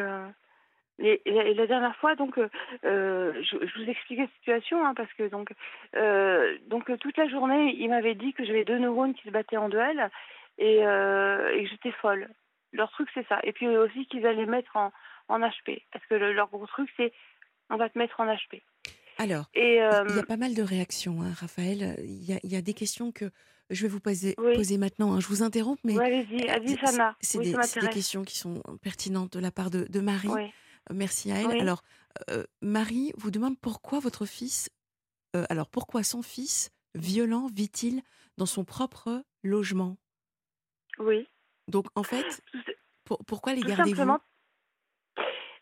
et, 1.01 1.23
et 1.27 1.55
la, 1.55 1.67
dernière 1.67 1.95
fois, 1.97 2.17
donc, 2.17 2.39
euh, 2.39 3.33
je, 3.43 3.67
je 3.67 3.83
vous 3.83 3.89
expliquais 3.89 4.23
la 4.23 4.29
situation, 4.39 4.85
hein, 4.85 4.95
parce 4.95 5.13
que 5.13 5.29
donc, 5.29 5.53
euh, 5.95 6.59
donc 6.67 6.91
toute 6.99 7.17
la 7.17 7.29
journée, 7.29 7.77
il 7.79 7.89
m'avait 7.89 8.17
dit 8.17 8.33
que 8.33 8.45
j'avais 8.45 8.65
deux 8.65 8.79
neurones 8.79 9.15
qui 9.15 9.23
se 9.23 9.31
battaient 9.31 9.57
en 9.57 9.69
duel 9.69 10.11
et, 10.59 10.85
euh, 10.87 11.55
et 11.57 11.65
que 11.65 11.71
j'étais 11.71 11.93
folle. 12.03 12.29
Leur 12.73 12.91
truc, 12.91 13.09
c'est 13.15 13.27
ça. 13.29 13.41
Et 13.45 13.53
puis 13.53 13.67
aussi 13.69 14.07
qu'ils 14.07 14.27
allaient 14.27 14.47
mettre 14.47 14.77
en, 14.77 14.93
en 15.29 15.39
HP, 15.41 15.85
parce 15.93 16.05
que 16.07 16.15
le- 16.15 16.33
leur 16.35 16.49
gros 16.49 16.67
truc, 16.67 16.91
c'est 16.97 17.13
on 17.71 17.77
va 17.77 17.89
te 17.89 17.99
mettre 17.99 18.21
en 18.21 18.27
HP. 18.27 18.63
Alors, 19.19 19.47
Et 19.55 19.77
il 19.77 19.81
euh, 19.81 20.17
y 20.17 20.19
a 20.21 20.23
pas 20.23 20.37
mal 20.37 20.55
de 20.55 20.63
réactions, 20.63 21.23
hein, 21.23 21.33
Raphaël. 21.35 21.97
Il 22.05 22.25
y, 22.25 22.33
a, 22.35 22.39
il 22.45 22.53
y 22.53 22.57
a 22.57 22.63
des 22.63 22.75
questions 22.75 23.11
que 23.11 23.31
je 23.71 23.83
vais 23.83 23.89
vous 23.89 24.01
poser, 24.01 24.35
Oui. 24.39 24.55
poser 24.55 24.79
maintenant. 24.79 25.13
hein. 25.15 25.21
Je 25.21 25.27
vous 25.27 25.43
interromps, 25.43 25.81
mais 25.85 25.97
ouais, 25.97 26.05
allez-y, 26.07 26.49
euh, 26.49 26.55
c'est- 27.21 27.39
Oui, 27.39 27.53
des, 27.53 27.81
des 27.81 27.89
questions 27.89 28.23
qui 28.23 28.39
sont 28.39 28.63
pertinentes 28.83 29.33
de 29.33 29.41
la 29.41 29.51
part 29.51 29.71
de, 29.71 29.85
de 29.85 30.01
Marie. 30.01 30.29
Oui. 30.29 30.45
Euh, 30.91 30.95
Merci 30.95 31.33
à 31.33 31.41
elle. 31.43 31.61
Alors, 31.61 31.83
euh, 32.31 32.45
Marie 32.63 33.13
vous 33.17 33.31
demande 33.31 33.59
pourquoi 33.59 33.99
votre 33.99 34.25
fils, 34.25 34.71
euh, 35.37 35.45
alors 35.51 35.69
pourquoi 35.69 36.03
son 36.05 36.23
fils 36.23 36.71
violent 36.95 37.49
vit-il 37.53 38.03
dans 38.39 38.47
son 38.47 38.65
propre 38.65 39.25
logement? 39.43 39.97
Oui. 40.99 41.29
Donc, 41.69 41.87
en 41.95 42.03
fait, 42.03 42.43
pour- 43.05 43.25
pourquoi 43.27 43.55
les 43.55 43.63
gardez-vous? 43.63 44.19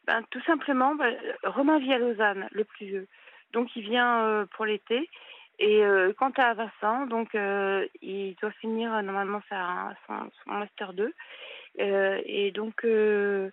ben, 0.07 0.23
tout 0.31 0.43
simplement, 0.43 0.95
ben, 0.95 1.17
Romain 1.45 1.79
vit 1.79 1.93
à 1.93 1.99
Lausanne, 1.99 2.49
le 2.53 2.65
plus 2.65 2.87
vieux. 2.87 3.09
Donc 3.53 3.75
il 3.77 3.83
vient 3.83 4.21
euh, 4.25 4.47
pour 4.57 4.67
l'été 4.67 5.09
Et 5.59 5.83
euh, 5.85 6.13
quant 6.19 6.31
à 6.37 6.55
Vincent, 6.55 7.07
donc 7.07 7.35
euh, 7.35 7.87
il 8.03 8.35
doit 8.43 8.51
finir 8.53 8.91
normalement 9.03 9.41
sa, 9.49 9.95
son, 10.07 10.31
son 10.45 10.53
master 10.53 10.93
2. 10.93 11.13
Euh, 11.81 12.21
et 12.27 12.51
donc, 12.51 12.75
ce 12.83 13.51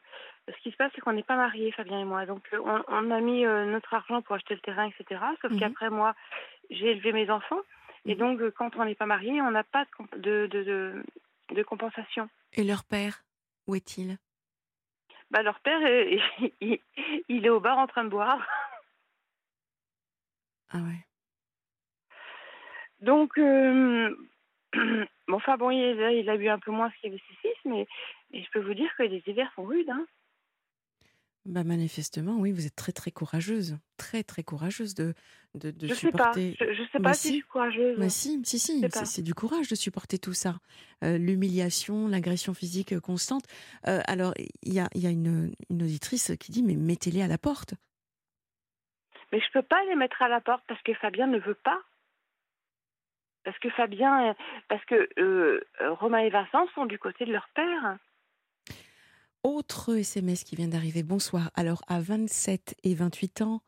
qui 0.64 0.72
se 0.72 0.76
passe, 0.78 0.92
c'est 0.96 1.02
qu'on 1.02 1.14
n'est 1.14 1.24
pas 1.24 1.36
mariés, 1.38 1.72
Fabien 1.72 2.00
et 2.02 2.06
moi. 2.06 2.26
Donc, 2.26 2.44
on, 2.54 2.84
on 2.88 3.12
a 3.12 3.20
mis 3.22 3.46
euh, 3.46 3.66
notre 3.66 3.94
argent 3.94 4.22
pour 4.22 4.36
acheter 4.36 4.56
le 4.56 4.62
terrain, 4.62 4.90
etc. 4.90 5.22
Sauf 5.42 5.52
Mhm. 5.52 5.60
qu'après, 5.60 5.90
moi, 5.90 6.14
j'ai 6.70 6.92
élevé 6.92 7.14
mes 7.14 7.30
enfants. 7.30 7.62
Et 8.06 8.16
Mhm. 8.16 8.20
donc, 8.20 8.50
quand 8.52 8.76
on 8.76 8.86
n'est 8.86 8.96
pas 8.96 9.06
mariés, 9.06 9.42
on 9.42 9.52
n'a 9.52 9.64
pas 9.64 9.86
de, 9.86 9.90
comp- 9.92 10.18
de, 10.20 10.48
de, 10.52 11.04
de, 11.52 11.64
compensation. 11.64 12.30
Et 12.54 12.64
leur 12.64 12.84
père, 12.84 13.24
où 13.68 13.76
est-il? 13.76 14.18
Bah, 15.32 15.42
leur 15.42 15.60
père, 15.62 15.80
il, 16.62 16.80
il 17.30 17.46
est 17.46 17.50
au 17.50 17.60
bar 17.60 17.78
en 17.78 17.88
train 17.88 18.04
de 18.04 18.10
boire. 18.10 18.46
Ah 20.70 20.80
ouais. 20.80 21.06
Donc, 23.00 23.38
euh, 23.38 24.16
bon, 24.74 25.36
enfin 25.36 25.58
bon, 25.58 25.70
il, 25.72 26.02
a- 26.02 26.14
il 26.14 26.30
a 26.30 26.38
bu 26.38 26.48
un 26.48 26.60
peu 26.60 26.72
moins 26.72 26.90
qu'il 26.92 27.10
y 27.12 27.14
avait 27.14 27.22
ses 27.28 27.36
fils, 27.36 27.58
mais, 27.66 27.86
mais 28.32 28.44
je 28.44 28.50
peux 28.52 28.62
vous 28.62 28.74
dire 28.74 28.90
que 28.98 29.04
les 29.04 29.22
hivers 29.28 29.52
sont 29.56 29.64
rudes. 29.64 29.90
Hein. 29.90 30.06
Bah 31.46 31.66
manifestement, 31.66 32.38
oui, 32.38 32.54
vous 32.54 32.66
êtes 32.66 32.76
très 32.76 32.94
très 32.94 33.12
courageuse, 33.12 33.78
très 33.98 34.24
très 34.24 34.44
courageuse 34.44 34.96
de 34.96 35.14
de, 35.56 35.72
de 35.72 35.88
je 35.88 35.94
sais 35.94 36.10
pas, 36.12 36.34
supporter. 36.34 36.56
je, 36.58 36.74
je 36.74 36.84
sais 36.92 37.00
Bah 37.00 37.10
pas 37.10 37.14
si. 37.14 37.22
si 37.22 37.28
je 37.28 37.34
suis 37.34 37.48
courageuse. 37.48 38.00
Bah 38.00 38.10
si, 38.10 38.42
si, 38.46 38.58
si, 38.60 38.82
c'est 39.06 39.22
du 39.22 39.34
courage 39.34 39.68
de 39.68 39.76
supporter 39.76 40.18
tout 40.18 40.34
ça. 40.34 40.60
Euh, 41.04 41.18
L'humiliation, 41.18 42.08
l'agression 42.08 42.54
physique 42.54 42.94
euh, 42.94 43.02
constante. 43.02 43.44
Euh, 43.88 44.00
alors, 44.08 44.34
il 44.38 44.74
y 44.74 44.80
a, 44.80 44.88
il 44.96 45.02
y 45.02 45.06
a 45.06 45.10
une, 45.10 45.54
une 45.70 45.84
auditrice 45.84 46.32
qui 46.40 46.52
dit, 46.54 46.64
mais 46.64 46.76
mettez-les 46.76 47.22
à 47.22 47.28
la 47.28 47.38
porte. 47.38 47.74
Mais 49.34 49.42
je 49.42 49.52
peux 49.52 49.62
pas 49.64 49.84
les 49.90 49.96
mettre 49.96 50.22
à 50.22 50.30
la 50.30 50.40
porte 50.40 50.64
parce 50.68 50.82
que 50.84 50.94
Fabien 50.94 51.28
ne 51.28 51.40
veut 51.40 51.56
pas. 51.64 51.82
Parce 53.44 53.60
que 53.60 53.70
Fabien, 53.72 54.34
parce 54.70 54.86
que 54.86 55.10
euh, 55.20 55.60
Romain 56.00 56.20
et 56.20 56.30
Vincent 56.30 56.66
sont 56.74 56.86
du 56.86 56.98
côté 56.98 57.26
de 57.26 57.34
leur 57.34 57.50
père. 57.54 57.98
Autre 59.44 59.98
SMS 59.98 60.46
qui 60.46 60.56
vient 60.56 60.70
d'arriver. 60.70 61.04
Bonsoir. 61.04 61.52
Alors, 61.54 61.82
à 61.90 62.00
27 62.00 62.76
et 62.84 62.96
28 62.96 63.42
ans, 63.42 63.62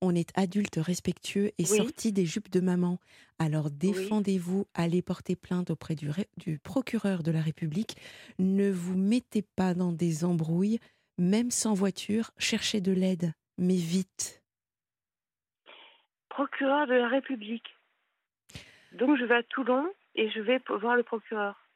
on 0.00 0.14
est 0.14 0.30
adulte 0.38 0.76
respectueux 0.76 1.48
et 1.58 1.64
Oui. 1.70 1.76
sorti 1.76 2.12
des 2.12 2.24
jupes 2.24 2.50
de 2.50 2.60
maman. 2.60 2.98
Alors, 3.38 3.70
défendez-vous, 3.70 4.66
allez 4.72 5.02
porter 5.02 5.36
plainte 5.36 5.68
auprès 5.68 5.96
du, 5.96 6.58
procureur 6.60 7.22
de 7.22 7.30
la 7.30 7.42
République. 7.42 7.96
Ne 8.38 8.70
vous 8.70 8.96
mettez 8.96 9.42
pas 9.42 9.74
dans 9.74 9.92
des 9.92 10.24
embrouilles, 10.24 10.78
même 11.18 11.50
sans 11.50 11.74
voiture. 11.74 12.30
Cherchez 12.38 12.80
de 12.80 12.92
l'aide, 12.92 13.34
mais 13.58 13.76
vite. 13.76 14.42
Procureur 16.30 16.86
de 16.86 16.94
la 16.94 17.08
République. 17.08 17.76
Donc 18.92 19.18
je 19.18 19.24
vais 19.24 19.36
à 19.36 19.42
Toulon 19.42 19.92
et 20.14 20.30
je 20.30 20.40
vais 20.40 20.58
voir 20.80 20.96
le 20.96 21.02
procureur. 21.02 21.67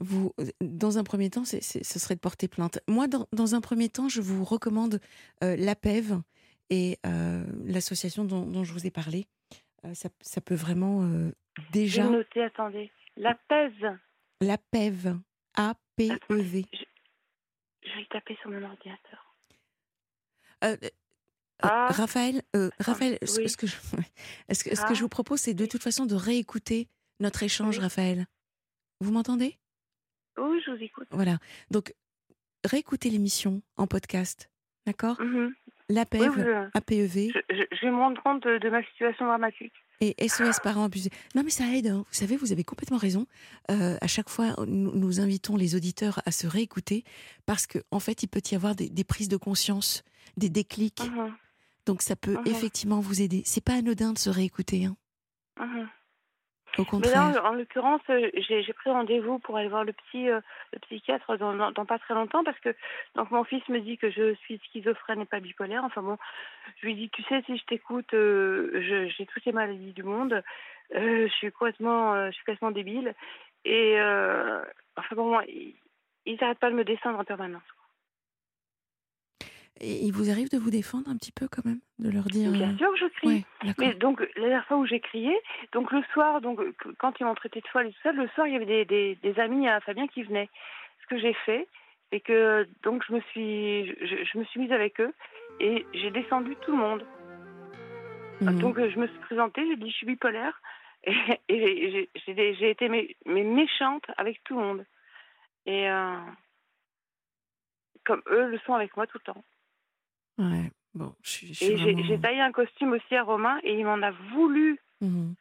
Vous, 0.00 0.32
dans 0.60 0.98
un 0.98 1.04
premier 1.04 1.30
temps, 1.30 1.44
ce 1.44 1.60
serait 1.60 2.14
de 2.16 2.20
porter 2.20 2.48
plainte. 2.48 2.80
Moi, 2.88 3.06
dans, 3.06 3.26
dans 3.32 3.54
un 3.54 3.60
premier 3.60 3.88
temps, 3.88 4.08
je 4.08 4.20
vous 4.20 4.44
recommande 4.44 5.00
euh, 5.44 5.54
l'APEV 5.56 6.20
et 6.70 6.98
euh, 7.06 7.44
l'association 7.64 8.24
dont, 8.24 8.44
dont 8.44 8.64
je 8.64 8.72
vous 8.72 8.86
ai 8.86 8.90
parlé. 8.90 9.26
Euh, 9.84 9.94
ça, 9.94 10.08
ça 10.20 10.40
peut 10.40 10.54
vraiment 10.56 11.02
euh, 11.04 11.30
déjà. 11.72 12.08
noté, 12.08 12.42
attendez. 12.42 12.90
La 13.16 13.34
pèse. 13.48 13.72
L'APEV, 14.40 15.16
A-P-E-V. 15.54 16.64
Je 17.82 17.88
vais 17.98 18.06
taper 18.10 18.36
sur 18.40 18.50
mon 18.50 18.62
ordinateur. 18.64 19.36
Euh, 20.64 20.76
euh, 20.82 20.88
Ah. 21.62 21.86
Raphaël, 21.90 22.42
euh, 22.56 22.68
Raphaël, 22.80 23.16
ce, 23.22 23.40
oui. 23.40 23.48
ce 23.48 23.56
que 23.56 23.66
je, 23.68 23.76
ce 24.52 24.64
que, 24.64 24.74
ce 24.74 24.80
que 24.82 24.86
Ah. 24.90 24.94
je 24.94 25.00
vous 25.00 25.08
propose, 25.08 25.38
c'est 25.40 25.54
de 25.54 25.66
toute 25.66 25.82
façon 25.84 26.04
de 26.04 26.14
réécouter 26.16 26.88
notre 27.20 27.44
échange, 27.44 27.76
Oui. 27.78 27.82
Raphaël. 27.84 28.26
Vous 29.00 29.12
m'entendez? 29.12 29.56
Oui, 30.38 30.60
je 30.64 30.70
vous 30.72 30.82
écoute. 30.82 31.06
Voilà. 31.10 31.38
Donc, 31.70 31.94
réécoutez 32.64 33.10
l'émission 33.10 33.62
en 33.76 33.86
podcast. 33.86 34.50
D'accord? 34.86 35.20
Mhm. 35.20 35.54
L'APEV, 35.88 36.22
Oui, 36.36 36.42
oui, 36.46 36.68
APEV. 36.74 37.30
je, 37.34 37.54
je- 37.56 37.76
je 37.76 37.80
vais 37.86 37.90
me 37.90 37.96
rendre 37.96 38.22
compte 38.22 38.42
de, 38.44 38.58
de 38.58 38.70
ma 38.70 38.82
situation 38.84 39.26
dramatique. 39.26 39.72
Et 40.00 40.14
SOS 40.28 40.60
parents 40.62 40.84
abusés. 40.84 41.10
Non, 41.34 41.42
mais 41.44 41.50
ça 41.50 41.64
aide. 41.74 41.86
hein. 41.86 42.04
Vous 42.08 42.14
savez, 42.14 42.36
vous 42.36 42.52
avez 42.52 42.64
complètement 42.64 42.96
raison. 42.96 43.26
Euh, 43.70 43.96
à 44.00 44.06
chaque 44.06 44.28
fois, 44.28 44.54
nous, 44.66 44.92
nous 44.94 45.20
invitons 45.20 45.56
les 45.56 45.74
auditeurs 45.76 46.20
à 46.26 46.32
se 46.32 46.46
réécouter 46.46 47.04
parce 47.46 47.66
qu'en 47.66 47.80
en 47.92 48.00
fait, 48.00 48.22
il 48.22 48.28
peut 48.28 48.42
y 48.50 48.54
avoir 48.54 48.74
des, 48.74 48.88
des 48.90 49.04
prises 49.04 49.28
de 49.28 49.36
conscience, 49.36 50.02
des 50.36 50.48
déclics. 50.48 51.00
Mhm, 51.08 51.34
Donc, 51.86 52.02
ça 52.02 52.16
peut 52.16 52.34
Mhm. 52.38 52.46
effectivement 52.46 53.00
vous 53.00 53.22
aider. 53.22 53.42
C'est 53.46 53.62
pas 53.64 53.74
anodin 53.74 54.12
de 54.14 54.18
se 54.18 54.30
réécouter. 54.30 54.86
hein. 54.86 54.96
Mais 56.78 57.10
là, 57.10 57.44
en 57.44 57.52
l'occurrence, 57.52 58.00
euh, 58.10 58.30
j'ai 58.36 58.72
pris 58.72 58.90
rendez-vous 58.90 59.38
pour 59.38 59.56
aller 59.56 59.68
voir 59.68 59.84
le 59.84 59.92
psy, 59.92 60.28
euh, 60.28 60.40
le 60.72 60.78
psychiatre 60.80 61.36
dans, 61.36 61.54
dans, 61.54 61.70
dans 61.70 61.84
pas 61.84 61.98
très 61.98 62.14
longtemps 62.14 62.44
parce 62.44 62.58
que 62.60 62.74
donc 63.14 63.30
mon 63.30 63.44
fils 63.44 63.66
me 63.68 63.80
dit 63.80 63.96
que 63.96 64.10
je 64.10 64.34
suis 64.34 64.60
schizophrène 64.66 65.20
et 65.20 65.24
pas 65.26 65.40
bipolaire. 65.40 65.84
Enfin 65.84 66.02
bon, 66.02 66.18
je 66.80 66.86
lui 66.86 66.94
dis 66.94 67.10
tu 67.10 67.22
sais 67.24 67.42
si 67.46 67.56
je 67.56 67.64
t'écoute, 67.64 68.12
euh, 68.14 69.08
j'ai 69.16 69.26
toutes 69.26 69.44
les 69.44 69.52
maladies 69.52 69.92
du 69.92 70.02
monde, 70.02 70.42
euh, 70.94 71.28
je 71.28 71.32
suis 71.32 71.52
complètement, 71.52 72.26
je 72.26 72.32
suis 72.32 72.44
complètement 72.44 72.70
débile 72.70 73.14
et 73.64 73.96
enfin 74.96 75.14
bon, 75.16 75.28
moi, 75.30 75.44
ils 75.46 76.38
n'arrêtent 76.40 76.58
pas 76.58 76.70
de 76.70 76.76
me 76.76 76.84
descendre 76.84 77.18
en 77.18 77.24
permanence. 77.24 77.62
Et 79.80 80.04
il 80.04 80.12
vous 80.12 80.30
arrive 80.30 80.50
de 80.50 80.58
vous 80.58 80.70
défendre 80.70 81.08
un 81.10 81.16
petit 81.16 81.32
peu 81.32 81.48
quand 81.48 81.64
même 81.64 81.80
De 81.98 82.08
leur 82.08 82.24
dire. 82.24 82.50
Bien 82.52 82.72
euh, 82.74 82.76
sûr 82.76 82.92
que 82.92 82.98
je 82.98 83.06
crie. 83.06 83.44
Ouais. 83.64 83.72
Mais 83.78 83.94
donc, 83.94 84.20
la 84.36 84.42
dernière 84.42 84.66
fois 84.66 84.76
où 84.76 84.86
j'ai 84.86 85.00
crié, 85.00 85.34
donc 85.72 85.90
le 85.90 86.02
soir, 86.12 86.40
donc 86.40 86.60
quand 86.98 87.18
ils 87.18 87.24
m'ont 87.26 87.34
traité 87.34 87.60
de 87.60 87.66
folle 87.68 87.88
et 87.88 87.92
tout 87.92 87.98
ça, 88.02 88.12
le 88.12 88.28
soir, 88.28 88.46
il 88.46 88.52
y 88.52 88.56
avait 88.56 88.66
des, 88.66 88.84
des, 88.84 89.16
des 89.16 89.40
amis 89.40 89.68
à 89.68 89.80
Fabien 89.80 90.06
qui 90.06 90.22
venaient. 90.22 90.48
Ce 91.02 91.06
que 91.08 91.18
j'ai 91.18 91.34
fait, 91.44 91.66
c'est 92.12 92.20
que 92.20 92.68
donc 92.84 93.02
je 93.08 93.14
me 93.14 93.20
suis, 93.32 93.88
je, 94.06 94.24
je 94.32 94.38
me 94.38 94.44
suis 94.44 94.60
mise 94.60 94.72
avec 94.72 95.00
eux 95.00 95.12
et 95.58 95.84
j'ai 95.92 96.10
descendu 96.12 96.54
tout 96.62 96.70
le 96.70 96.78
monde. 96.78 97.04
Mhm. 98.40 98.58
Donc 98.60 98.78
je 98.78 98.98
me 98.98 99.06
suis 99.08 99.18
présentée, 99.20 99.66
j'ai 99.66 99.76
dit 99.76 99.90
je 99.90 99.96
suis 99.96 100.06
bipolaire 100.06 100.60
et, 101.04 101.12
et 101.48 102.08
j'ai- 102.26 102.70
été 102.70 102.88
mé- 102.88 103.16
mais 103.26 103.42
méchante 103.42 104.04
avec 104.16 104.42
tout 104.44 104.56
le 104.58 104.64
monde. 104.64 104.86
Et 105.66 105.88
euh, 105.90 106.16
comme 108.04 108.22
eux 108.30 108.46
le 108.48 108.58
sont 108.60 108.74
avec 108.74 108.96
moi 108.96 109.06
tout 109.06 109.18
le 109.18 109.32
temps. 109.32 109.44
Ouais, 110.38 110.70
bon, 110.94 111.14
je 111.22 111.30
suis. 111.30 111.46
je 111.48 111.52
suis 111.54 111.66
Et 111.66 111.76
j'ai 111.76 111.92
vraiment- 111.92 112.02
j'ai 112.08 112.20
taillé 112.20 112.40
un 112.40 112.52
costume 112.52 112.92
aussi 112.92 113.14
à 113.14 113.22
Romain 113.22 113.58
et 113.62 113.78
il 113.78 113.84
m'en 113.84 114.02
a 114.02 114.10
voulu. 114.32 114.78
Mhm. 115.00 115.34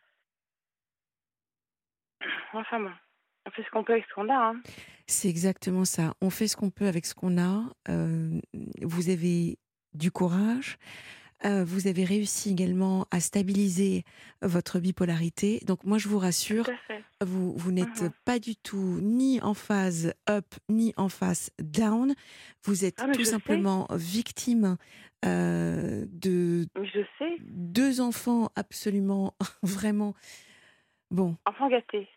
Enfin 2.53 2.79
bon, 2.79 2.91
on 3.45 3.51
fait 3.51 3.63
ce 3.63 3.69
qu'on 3.71 3.83
peut 3.83 3.93
avec 3.93 4.05
ce 4.09 4.13
qu'on 4.13 4.29
a. 4.29 4.35
Hein. 4.51 4.61
C'est 5.07 5.27
exactement 5.29 5.85
ça. 5.85 6.13
On 6.21 6.29
fait 6.29 6.47
ce 6.47 6.55
qu'on 6.55 6.69
peut 6.69 6.87
avec 6.87 7.05
ce 7.05 7.13
qu'on 7.15 7.37
a. 7.37 7.63
Euh, 7.89 8.39
vous 8.81 9.09
avez 9.09 9.57
du 9.93 10.11
courage. 10.11 10.77
Euh, 11.45 11.63
vous 11.65 11.87
avez 11.87 12.05
réussi 12.05 12.51
également 12.51 13.05
à 13.11 13.19
stabiliser 13.19 14.05
votre 14.41 14.79
bipolarité. 14.79 15.59
Donc 15.65 15.83
moi, 15.83 15.97
je 15.97 16.07
vous 16.07 16.17
rassure, 16.19 16.69
vous, 17.21 17.53
vous 17.57 17.71
n'êtes 17.71 18.01
Mhm. 18.03 18.11
pas 18.23 18.39
du 18.39 18.55
tout 18.55 18.99
ni 19.01 19.41
en 19.41 19.53
phase 19.53 20.13
up, 20.29 20.45
ni 20.69 20.93
en 20.95 21.09
phase 21.09 21.49
down. 21.59 22.13
Vous 22.63 22.85
êtes 22.85 23.01
Ah, 23.01 23.07
tout 23.11 23.23
sais. 23.25 23.31
simplement 23.31 23.87
victime 23.91 24.77
euh, 25.25 26.05
de 26.11 26.67
je 26.75 26.99
sais, 27.19 27.37
deux 27.41 27.99
enfants 28.01 28.49
absolument, 28.55 29.35
vraiment, 29.63 30.13
bon, 31.11 31.35
enfant 31.45 31.69
gâté. 31.69 32.07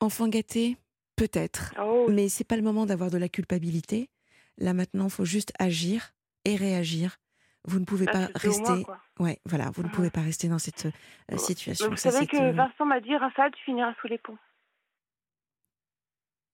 enfants 0.00 0.28
gâtés, 0.28 0.76
peut-être. 1.16 1.74
Oh, 1.80 2.06
Mais 2.10 2.28
c'est 2.28 2.44
pas 2.44 2.56
le 2.56 2.62
moment 2.62 2.84
d'avoir 2.86 3.10
de 3.10 3.18
la 3.18 3.28
culpabilité. 3.28 4.10
Là 4.58 4.74
maintenant, 4.74 5.04
il 5.04 5.10
faut 5.10 5.24
juste 5.24 5.52
agir 5.58 6.14
et 6.44 6.56
réagir. 6.56 7.18
Vous 7.64 7.78
ne 7.78 7.84
pouvez 7.84 8.06
là, 8.06 8.12
pas 8.12 8.28
rester. 8.34 8.84
Ouais, 9.20 9.38
voilà, 9.44 9.70
vous 9.70 9.82
ne 9.84 9.88
pouvez 9.88 10.10
pas 10.10 10.20
rester 10.22 10.48
dans 10.48 10.58
cette 10.58 10.86
euh, 11.30 11.36
situation. 11.36 11.88
vous 11.90 11.96
Ça, 11.96 12.10
savez 12.10 12.26
que 12.26 12.36
euh, 12.36 12.52
Vincent 12.52 12.84
m'a 12.84 13.00
dit, 13.00 13.16
Raphaël, 13.16 13.52
tu 13.52 13.62
finiras 13.64 13.94
sous 14.00 14.08
les 14.08 14.18
ponts. 14.18 14.38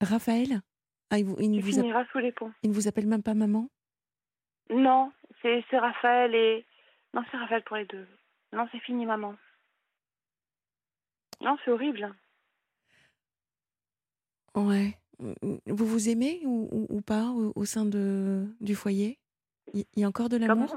Raphaël, 0.01 0.61
ah, 1.11 1.19
il, 1.19 1.25
vous, 1.25 1.37
il 1.41 1.51
ne 1.51 1.57
Tu 1.57 1.63
vous, 1.63 1.79
app- 1.79 1.85
finiras 1.85 2.05
sous 2.13 2.19
les 2.19 2.33
ponts. 2.33 2.53
il 2.63 2.71
ne 2.71 2.75
vous 2.75 2.87
appelle 2.89 3.07
même 3.07 3.23
pas 3.23 3.35
maman? 3.35 3.69
Non, 4.71 5.11
c'est 5.43 5.63
Raphaël 5.73 6.35
et... 6.35 6.67
Non, 7.15 7.23
c'est 7.31 7.39
Raphaël 7.39 7.65
pour 7.65 7.77
les 7.77 7.87
deux. 7.87 8.07
Non, 8.53 8.69
c'est 8.71 8.81
fini, 8.81 9.07
maman. 9.07 9.35
Non, 11.41 11.57
c'est 11.65 11.71
horrible. 11.71 12.15
Ouais. 14.55 14.99
Vous 15.19 15.87
vous 15.87 16.09
aimez 16.09 16.43
ou, 16.45 16.69
ou- 16.71 16.87
ou 16.97 17.01
pas 17.01 17.29
au, 17.31 17.53
au 17.57 17.65
sein 17.65 17.85
de, 17.87 18.47
du 18.61 18.75
foyer? 18.75 19.19
Il 19.75 19.85
y 19.97 20.05
a 20.05 20.09
encore 20.09 20.29
de 20.29 20.37
l'amour? 20.37 20.77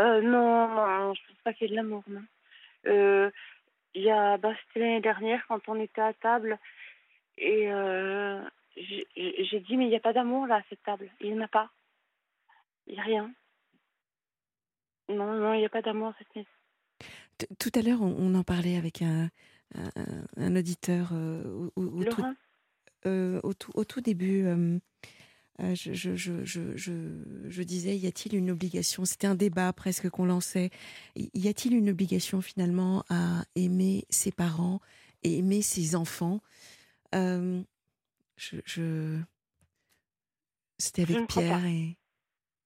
Euh, 0.00 0.20
Non, 0.22 0.68
non, 0.68 1.14
je 1.14 1.20
pense 1.26 1.42
pas 1.44 1.52
qu'il 1.52 1.68
y 1.68 1.70
ait 1.70 1.76
de 1.76 1.76
l'amour, 1.76 2.02
non. 2.08 2.22
Euh, 2.86 3.30
Il 3.94 4.02
y 4.02 4.10
a, 4.10 4.36
bah, 4.38 4.54
c'était 4.66 4.80
l'année 4.80 5.00
dernière 5.00 5.44
quand 5.46 5.68
on 5.68 5.80
était 5.80 6.00
à 6.00 6.12
table 6.14 6.58
et 7.36 7.70
euh, 7.72 8.40
j'ai 8.76 9.60
dit 9.60 9.76
mais 9.76 9.86
il 9.86 9.90
n'y 9.90 9.96
a 9.96 10.00
pas 10.00 10.12
d'amour 10.12 10.46
là 10.46 10.56
à 10.56 10.62
cette 10.68 10.82
table. 10.82 11.10
Il 11.20 11.32
n'y 11.32 11.38
en 11.38 11.44
a 11.44 11.48
pas. 11.48 11.70
Il 12.86 12.94
n'y 12.94 13.00
a 13.00 13.02
rien. 13.02 13.32
Non, 15.08 15.32
non, 15.34 15.54
il 15.54 15.58
n'y 15.58 15.66
a 15.66 15.70
pas 15.70 15.82
d'amour 15.82 16.08
à 16.08 16.14
cette 16.18 16.34
maison. 16.36 16.48
tout 17.58 17.70
à 17.74 17.82
l'heure, 17.82 18.00
on, 18.00 18.34
en 18.34 18.44
parlait 18.44 18.76
avec 18.76 19.02
un, 19.02 19.28
un, 20.36 20.56
auditeur 20.56 21.12
au, 21.12 21.72
au, 21.76 22.04
tout, 22.04 23.72
au, 23.74 23.84
tout, 23.84 24.00
début. 24.00 24.44
Je, 25.74 25.92
je, 25.92 26.16
je, 26.16 26.74
je, 26.74 27.62
disais, 27.62 27.96
y 27.96 28.06
a-t-il 28.06 28.34
une 28.34 28.50
obligation 28.50 29.04
C'était 29.04 29.26
un 29.26 29.34
débat 29.34 29.72
presque 29.72 30.08
qu'on 30.08 30.24
lançait. 30.24 30.70
Y 31.16 31.48
a-t-il 31.48 31.74
une 31.74 31.90
obligation 31.90 32.40
finalement 32.40 33.04
à 33.10 33.44
aimer 33.54 34.06
ses 34.08 34.32
parents 34.32 34.80
et 35.22 35.38
aimer 35.38 35.60
ses 35.60 35.96
enfants? 35.96 36.40
Je, 37.12 39.18
C'était 40.78 41.02
avec 41.02 41.28
Pierre 41.28 41.66
et. 41.66 41.96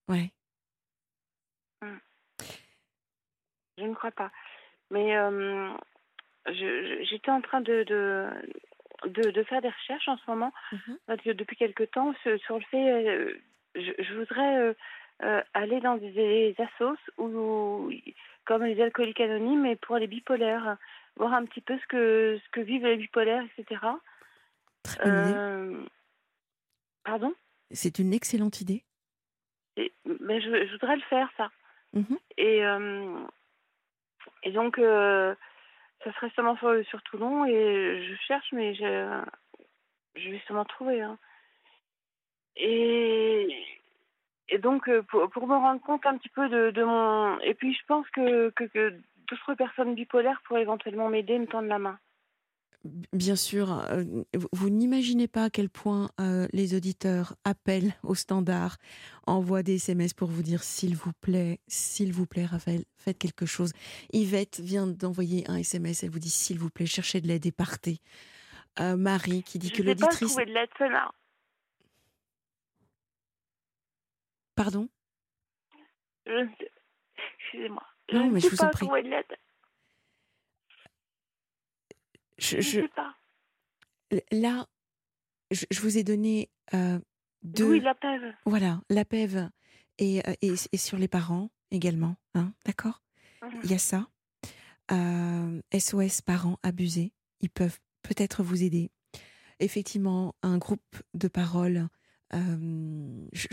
Ouais. 0.09 0.31
Mmh. 1.83 1.97
Je 3.79 3.85
ne 3.85 3.95
crois 3.95 4.13
pas. 4.13 4.31
Mais 4.91 5.15
j'étais 6.47 7.31
en 7.31 7.41
train 7.41 7.61
de, 7.61 7.83
de, 7.85 8.29
de, 9.07 9.43
faire 9.45 9.63
des 9.63 9.69
recherches 9.69 10.09
en 10.09 10.17
ce 10.17 10.31
moment, 10.31 10.53
mmh 10.73 11.17
depuis 11.35 11.57
quelque 11.57 11.85
temps, 11.85 12.15
sur, 12.23 12.59
le 12.59 12.65
fait. 12.71 13.35
je, 13.75 14.15
voudrais 14.15 14.75
aller 15.55 15.81
dans 15.81 15.97
des, 15.97 16.55
assos 16.59 16.99
ou 17.19 17.91
comme 18.45 18.65
les 18.65 18.81
alcooliques 18.81 19.21
anonymes, 19.21 19.63
mais 19.63 19.77
pour 19.77 19.97
les 19.97 20.07
bipolaires, 20.07 20.77
voir 21.17 21.35
un 21.35 21.45
petit 21.45 21.61
peu 21.61 21.79
ce 21.79 21.87
que, 21.87 22.41
ce 22.45 22.51
que 22.51 22.61
vivent 22.61 22.87
les 22.87 22.97
bipolaires, 22.97 23.45
etc. 23.57 23.81
Euh, 25.05 25.83
pardon? 27.05 27.35
C'est 27.71 27.99
une 27.99 28.13
excellente 28.13 28.61
idée. 28.61 28.85
mais 29.77 30.41
je, 30.41 30.73
voudrais 30.73 30.97
le 30.97 31.03
faire, 31.03 31.31
ça. 31.37 31.51
Mmh 31.93 32.17
et, 32.39 32.65
euh, 32.65 33.25
et 34.43 34.53
donc, 34.53 34.79
euh, 34.79 35.35
ça 36.05 36.13
serait 36.13 36.31
seulement 36.37 36.57
sur, 36.57 37.03
Toulon 37.03 37.47
et 37.47 38.07
je 38.07 38.15
cherche, 38.27 38.47
mais 38.53 38.75
je, 38.75 39.23
je 40.15 40.31
vais 40.31 40.43
sûrement 40.47 40.65
trouver. 40.65 41.01
Hein. 41.01 41.19
Et, 42.57 43.49
donc, 44.59 44.89
pour, 45.09 45.29
pour, 45.31 45.47
me 45.47 45.57
rendre 45.57 45.81
compte 45.81 46.07
un 46.07 46.17
petit 46.17 46.29
peu 46.29 46.49
de, 46.49 46.71
de 46.71 46.85
mon. 46.85 47.41
Et 47.41 47.55
puis, 47.55 47.75
je 47.75 47.85
pense 47.87 48.09
que, 48.11 48.51
que, 48.51 48.65
que 48.65 48.95
d'autres 49.29 49.55
personnes 49.55 49.95
bipolaires 49.95 50.41
pourraient 50.45 50.63
éventuellement 50.63 51.09
m'aider, 51.09 51.39
me 51.39 51.47
tendre 51.47 51.69
la 51.69 51.79
main. 51.79 51.99
Bien 52.85 53.37
sûr, 53.37 53.73
euh, 53.91 54.05
vous 54.53 54.69
n'imaginez 54.69 55.27
pas 55.27 55.45
à 55.45 55.51
quel 55.51 55.71
point 55.71 56.11
euh, 56.21 56.47
les 56.53 56.75
auditeurs 56.75 57.35
appellent 57.45 57.95
au 58.03 58.15
standard, 58.15 58.77
envoient 59.27 59.63
des 59.63 59.77
SMS 59.77 60.13
pour 60.13 60.29
vous 60.29 60.43
dire 60.43 60.63
s'il 60.63 60.95
vous 60.95 61.13
plaît, 61.23 61.61
s'il 61.67 62.13
vous 62.13 62.27
plaît, 62.27 62.45
Raphaël, 62.45 62.85
faites 62.99 63.17
quelque 63.17 63.47
chose. 63.47 63.73
Yvette 64.13 64.61
vient 64.61 64.87
d'envoyer 64.87 65.49
un 65.51 65.57
SMS, 65.57 66.03
elle 66.03 66.11
vous 66.11 66.19
dit 66.19 66.29
s'il 66.29 66.59
vous 66.59 66.69
plaît, 66.69 66.85
cherchez 66.85 67.23
de 67.23 67.27
l'aide 67.27 67.47
et 67.47 67.53
partez. 67.53 68.01
Euh, 68.81 68.97
Marie 68.97 69.43
qui 69.43 69.59
dit 69.59 69.73
que 69.73 69.83
l'auditrice. 69.83 70.37
Je 70.39 70.45
de 70.45 70.53
l'aide, 70.53 70.69
cela. 70.79 71.11
Pardon? 74.57 74.89
Excusez-moi. 76.27 77.83
Non, 78.13 78.31
mais 78.31 78.41
je 78.41 78.49
vous 78.49 78.61
en 78.61 78.69
prie. 78.69 78.87
De 78.87 79.37
Je, 82.45 82.61
sais 82.61 82.89
pas. 82.89 83.15
Là, 84.31 84.67
je, 85.51 85.81
vous 85.81 85.99
ai 85.99 86.05
donné 86.05 86.51
euh, 86.75 86.99
deux. 87.43 87.71
Oui, 87.71 87.81
la 87.81 87.95
PEV. 87.95 88.35
Voilà, 88.45 88.83
la 88.91 89.05
PEV 89.05 89.49
et, 89.99 90.21
euh, 90.29 90.35
et, 90.43 90.55
et, 90.73 90.77
sur 90.77 90.99
les 90.99 91.09
parents 91.09 91.51
également. 91.71 92.17
Hein, 92.35 92.53
D'accord? 92.65 93.03
Il 93.63 93.71
y 93.71 93.75
a 93.75 93.79
ça. 93.79 94.09
SOS 94.91 94.93
euh, 94.93 96.23
parents 96.25 96.59
abusés. 96.63 97.13
Ils 97.41 97.51
peuvent 97.51 97.79
peut-être 98.03 98.43
vous 98.43 98.63
aider. 98.63 98.91
Effectivement, 99.61 100.35
un 100.43 100.59
groupe 100.59 101.03
de 101.15 101.29
parole. 101.29 101.89
je 102.33 102.39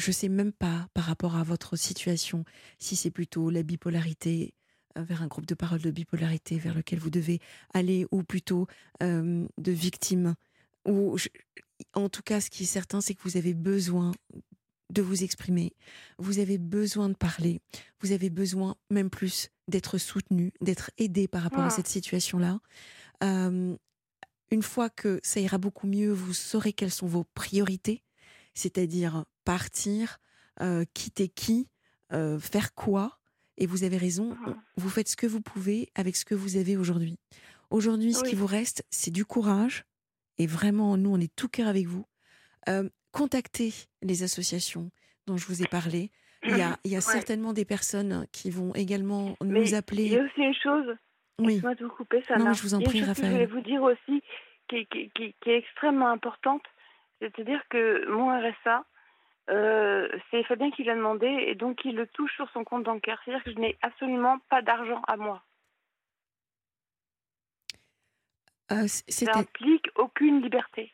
ne 0.08 0.12
sais 0.12 0.30
même 0.30 0.52
pas 0.52 0.88
par 0.94 1.06
rapport 1.06 1.36
à 1.36 1.44
votre 1.44 1.76
situation 1.76 2.44
si 2.80 2.96
c'est 2.96 3.12
plutôt 3.12 3.50
la 3.50 3.64
bipolarité, 3.64 4.54
vers 4.96 5.22
un 5.22 5.28
groupe 5.28 5.46
de 5.46 5.56
parole 5.56 5.82
de 5.82 5.92
bipolarité 5.92 6.58
vers 6.58 6.74
lequel 6.74 7.00
vous 7.00 7.10
devez 7.10 7.40
aller, 7.74 8.06
ou 8.12 8.24
plutôt 8.24 8.68
euh, 9.04 9.48
de 9.58 9.72
victimes. 9.72 10.36
Ou 10.86 11.18
en 11.94 12.10
tout 12.10 12.24
cas, 12.24 12.42
ce 12.42 12.50
qui 12.50 12.64
est 12.64 12.68
certain, 12.68 13.02
c'est 13.02 13.14
que 13.14 13.22
vous 13.24 13.38
avez 13.38 13.54
besoin 13.54 14.12
de 14.90 15.02
vous 15.02 15.24
exprimer, 15.24 15.74
vous 16.18 16.40
avez 16.40 16.58
besoin 16.58 17.08
de 17.08 17.14
parler, 17.14 17.62
vous 18.02 18.12
avez 18.12 18.30
besoin 18.30 18.76
même 18.90 19.10
plus 19.10 19.50
d'être 19.70 19.98
soutenu, 19.98 20.52
d'être 20.60 20.92
aidé 20.98 21.30
par 21.30 21.44
rapport 21.44 21.64
à 21.64 21.70
cette 21.70 21.88
situation-là. 21.88 22.60
Euh, 23.24 23.78
une 24.50 24.64
fois 24.64 24.90
que 24.90 25.22
ça 25.24 25.40
ira 25.40 25.58
beaucoup 25.58 25.88
mieux, 25.88 26.12
vous 26.12 26.34
saurez 26.34 26.74
quelles 26.74 26.92
sont 26.92 27.08
vos 27.08 27.24
priorités, 27.24 28.04
c'est-à-dire 28.54 29.24
partir, 29.46 30.20
quitter 30.94 31.30
qui, 31.30 31.70
faire 32.10 32.74
quoi, 32.76 33.21
et 33.62 33.68
vous 33.68 33.84
avez 33.84 33.98
raison, 33.98 34.36
ah. 34.48 34.56
vous 34.76 34.90
faites 34.90 35.08
ce 35.08 35.16
que 35.16 35.28
vous 35.28 35.40
pouvez 35.40 35.90
avec 35.96 36.16
ce 36.16 36.26
que 36.26 36.34
vous 36.34 36.58
avez 36.58 36.78
aujourd'hui. 36.78 37.20
Aujourd'hui, 37.70 38.12
ce 38.12 38.24
qui 38.24 38.36
vous 38.36 38.48
reste, 38.48 38.84
c'est 38.90 39.12
du 39.12 39.24
courage. 39.24 39.86
Et 40.40 40.48
vraiment, 40.48 40.98
nous, 40.98 41.14
on 41.14 41.20
est 41.20 41.34
tout 41.36 41.48
cœur 41.48 41.68
avec 41.68 41.86
vous. 41.86 42.04
Euh, 42.68 42.90
contactez 43.12 43.72
les 44.02 44.24
associations 44.24 44.90
dont 45.28 45.38
je 45.38 45.46
vous 45.46 45.62
ai 45.62 45.68
parlé. 45.68 46.10
Il 46.44 46.58
y 46.58 46.62
a, 46.62 46.76
il 46.84 46.92
y 46.92 46.96
a 46.96 47.02
certainement 47.02 47.54
des 47.54 47.66
personnes 47.66 48.26
qui 48.32 48.50
vont 48.50 48.74
également 48.74 49.38
nous 49.44 49.76
appeler. 49.76 50.06
Il 50.06 50.14
y 50.14 50.18
a 50.18 50.24
aussi 50.24 50.42
une 50.42 50.56
chose. 50.56 50.96
Oui. 51.38 51.60
Moi 51.62 51.76
de 51.76 51.86
vous 51.86 51.92
couper, 51.92 52.24
ça 52.28 52.38
Non, 52.38 52.54
je 52.54 52.64
vous 52.64 52.74
en 52.74 52.82
prie, 52.82 53.04
Raphaël. 53.04 53.28
je 53.28 53.32
voulais 53.32 53.46
vous 53.46 53.62
dire 53.62 53.84
aussi 53.84 54.24
qui, 54.70 54.88
qui, 54.88 55.12
qui, 55.12 55.36
qui 55.40 55.50
est 55.52 55.60
extrêmement 55.60 56.10
importante. 56.10 56.64
C'est-à-dire 57.20 57.62
que 57.70 58.10
mon 58.10 58.30
RSA, 58.30 58.84
euh, 59.52 60.08
c'est 60.30 60.44
Fabien 60.44 60.72
qui 60.72 60.84
l'a 60.84 60.96
demandé 60.96 61.28
et 61.28 61.56
donc 61.56 61.84
il 61.84 61.96
le 61.96 62.08
touche 62.08 62.34
sur 62.36 62.50
son 62.52 62.64
compte 62.64 62.84
bancaire. 62.84 63.22
C'est-à-dire 63.24 63.44
que 63.44 63.52
je 63.52 63.60
n'ai 63.60 63.78
absolument 63.82 64.40
pas 64.50 64.62
d'argent 64.62 65.02
à 65.08 65.18
moi. 65.18 65.44
Euh, 68.72 68.88
ça 68.88 69.32
implique 69.36 69.90
aucune 69.96 70.42
liberté. 70.42 70.94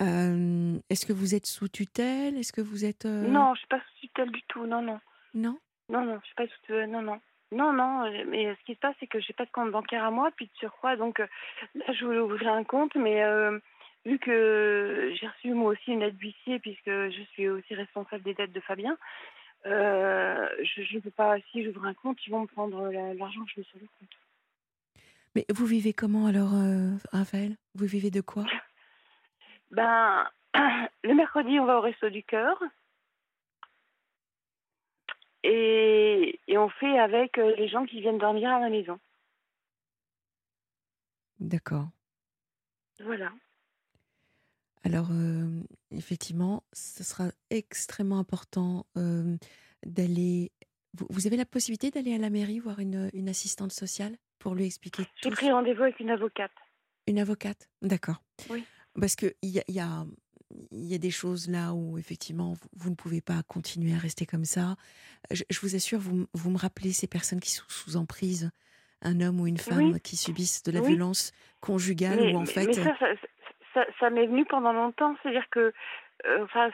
Euh, 0.00 0.78
est-ce 0.88 1.06
que 1.06 1.12
vous 1.12 1.34
êtes 1.34 1.46
sous 1.46 1.68
tutelle? 1.68 2.36
Est-ce 2.36 2.52
que 2.52 2.60
vous 2.60 2.84
êtes 2.84 3.04
Non, 3.06 3.54
je 3.54 3.60
suis 3.60 3.68
pas 3.68 3.80
sous 3.80 4.06
tutelle 4.06 4.30
du 4.30 4.42
tout. 4.42 4.66
Non, 4.66 4.82
non. 4.82 5.00
Non? 5.34 5.58
Non, 5.88 6.04
non, 6.04 6.20
je 6.20 6.26
suis 6.26 6.34
pas 6.36 6.46
sous 6.46 6.60
tutelle. 6.60 6.90
Non, 6.90 7.02
non. 7.02 7.20
Non, 7.52 7.72
non, 7.72 8.10
mais 8.26 8.54
ce 8.56 8.64
qui 8.64 8.74
se 8.74 8.80
passe, 8.80 8.96
c'est 8.98 9.06
que 9.06 9.20
j'ai 9.20 9.32
pas 9.32 9.44
de 9.44 9.50
compte 9.50 9.70
bancaire 9.70 10.04
à 10.04 10.10
moi, 10.10 10.30
puis 10.34 10.46
de 10.46 10.58
surcroît, 10.58 10.96
donc 10.96 11.20
là, 11.20 11.92
je 11.92 12.04
voulais 12.04 12.18
ouvrir 12.18 12.52
un 12.52 12.64
compte, 12.64 12.96
mais 12.96 13.22
vu 14.06 14.18
que 14.18 15.12
j'ai 15.18 15.26
reçu 15.26 15.52
moi 15.52 15.72
aussi 15.72 15.90
une 15.90 16.02
aide 16.02 16.18
huissier, 16.18 16.58
puisque 16.60 16.86
je 16.86 17.22
suis 17.32 17.48
aussi 17.48 17.74
responsable 17.74 18.22
des 18.22 18.34
dettes 18.34 18.52
de 18.52 18.60
Fabien, 18.60 18.96
euh, 19.66 20.48
je 20.62 20.94
ne 20.94 21.00
peux 21.00 21.10
pas, 21.10 21.36
si 21.50 21.64
j'ouvre 21.64 21.84
un 21.84 21.94
compte, 21.94 22.18
ils 22.26 22.30
vont 22.30 22.42
me 22.42 22.46
prendre 22.46 22.88
l'argent 23.14 23.44
que 23.44 23.50
je 23.54 23.60
mets 23.60 23.66
sur 23.66 23.78
le 23.80 23.86
compte. 23.98 25.02
Mais 25.34 25.44
vous 25.52 25.66
vivez 25.66 25.92
comment 25.92 26.26
alors, 26.26 26.54
euh, 26.54 26.92
Raphaël? 27.12 27.56
Vous 27.74 27.86
vivez 27.86 28.10
de 28.10 28.22
quoi? 28.22 28.44
Ben, 29.72 30.30
le 30.54 31.12
mercredi, 31.14 31.58
on 31.58 31.66
va 31.66 31.78
au 31.78 31.80
Resto 31.80 32.08
du 32.08 32.22
Cœur. 32.22 32.56
Et, 35.42 36.38
et 36.46 36.56
on 36.56 36.68
fait 36.68 37.00
avec 37.00 37.36
euh, 37.36 37.52
les 37.56 37.66
gens 37.66 37.84
qui 37.84 38.00
viennent 38.00 38.18
dormir 38.18 38.48
à 38.48 38.60
la 38.60 38.68
maison. 38.70 39.00
D'accord. 41.40 41.88
Voilà. 43.00 43.32
Alors, 44.86 45.08
euh, 45.10 45.48
effectivement, 45.90 46.62
ce 46.72 47.02
sera 47.02 47.32
extrêmement 47.50 48.20
important 48.20 48.86
euh, 48.96 49.36
d'aller. 49.84 50.52
Vous, 51.10 51.26
avez 51.26 51.36
la 51.36 51.44
possibilité 51.44 51.90
d'aller 51.90 52.14
à 52.14 52.18
la 52.18 52.30
mairie 52.30 52.60
voir 52.60 52.78
une, 52.78 53.10
une 53.12 53.28
assistante 53.28 53.72
sociale 53.72 54.16
pour 54.38 54.54
lui 54.54 54.64
expliquer 54.64 55.02
J'ai 55.20 55.30
pris 55.30 55.50
rendez-vous 55.50 55.82
avec 55.82 55.98
une 55.98 56.10
avocate. 56.10 56.52
Une 57.08 57.18
avocate 57.18 57.68
D'accord. 57.82 58.22
Oui. 58.48 58.64
Parce 58.94 59.16
qu'il 59.16 59.34
y 59.42 59.58
a, 59.58 59.64
y, 59.66 59.80
a, 59.80 60.06
y 60.70 60.94
a 60.94 60.98
des 60.98 61.10
choses 61.10 61.50
là 61.50 61.74
où, 61.74 61.98
effectivement, 61.98 62.54
vous, 62.76 62.90
ne 62.90 62.94
pouvez 62.94 63.20
pas 63.20 63.42
continuer 63.42 63.92
à 63.92 63.98
rester 63.98 64.24
comme 64.24 64.44
ça. 64.44 64.76
Je, 65.32 65.42
vous 65.62 65.74
assure, 65.74 65.98
vous, 65.98 66.28
vous, 66.32 66.50
me 66.50 66.58
rappelez 66.58 66.92
ces 66.92 67.08
personnes 67.08 67.40
qui 67.40 67.50
sont 67.50 67.66
sous 67.66 67.96
emprise, 67.96 68.52
un 69.02 69.20
homme 69.20 69.40
ou 69.40 69.48
une 69.48 69.58
femme 69.58 69.98
qui 69.98 70.16
subissent 70.16 70.62
de 70.62 70.70
la 70.70 70.80
violence 70.80 71.32
conjugale 71.60 72.20
ou 72.20 72.38
en 72.38 72.46
fait. 72.46 72.66
Mais 72.66 72.74
ça, 72.74 72.96
ça, 73.00 73.08
m'est 74.10 74.26
venu 74.26 74.44
pendant 74.44 74.72
longtemps. 74.72 75.16
C'est-à-dire 75.22 75.48
que, 75.50 75.72
euh, 76.26 76.44
enfin, 76.44 76.70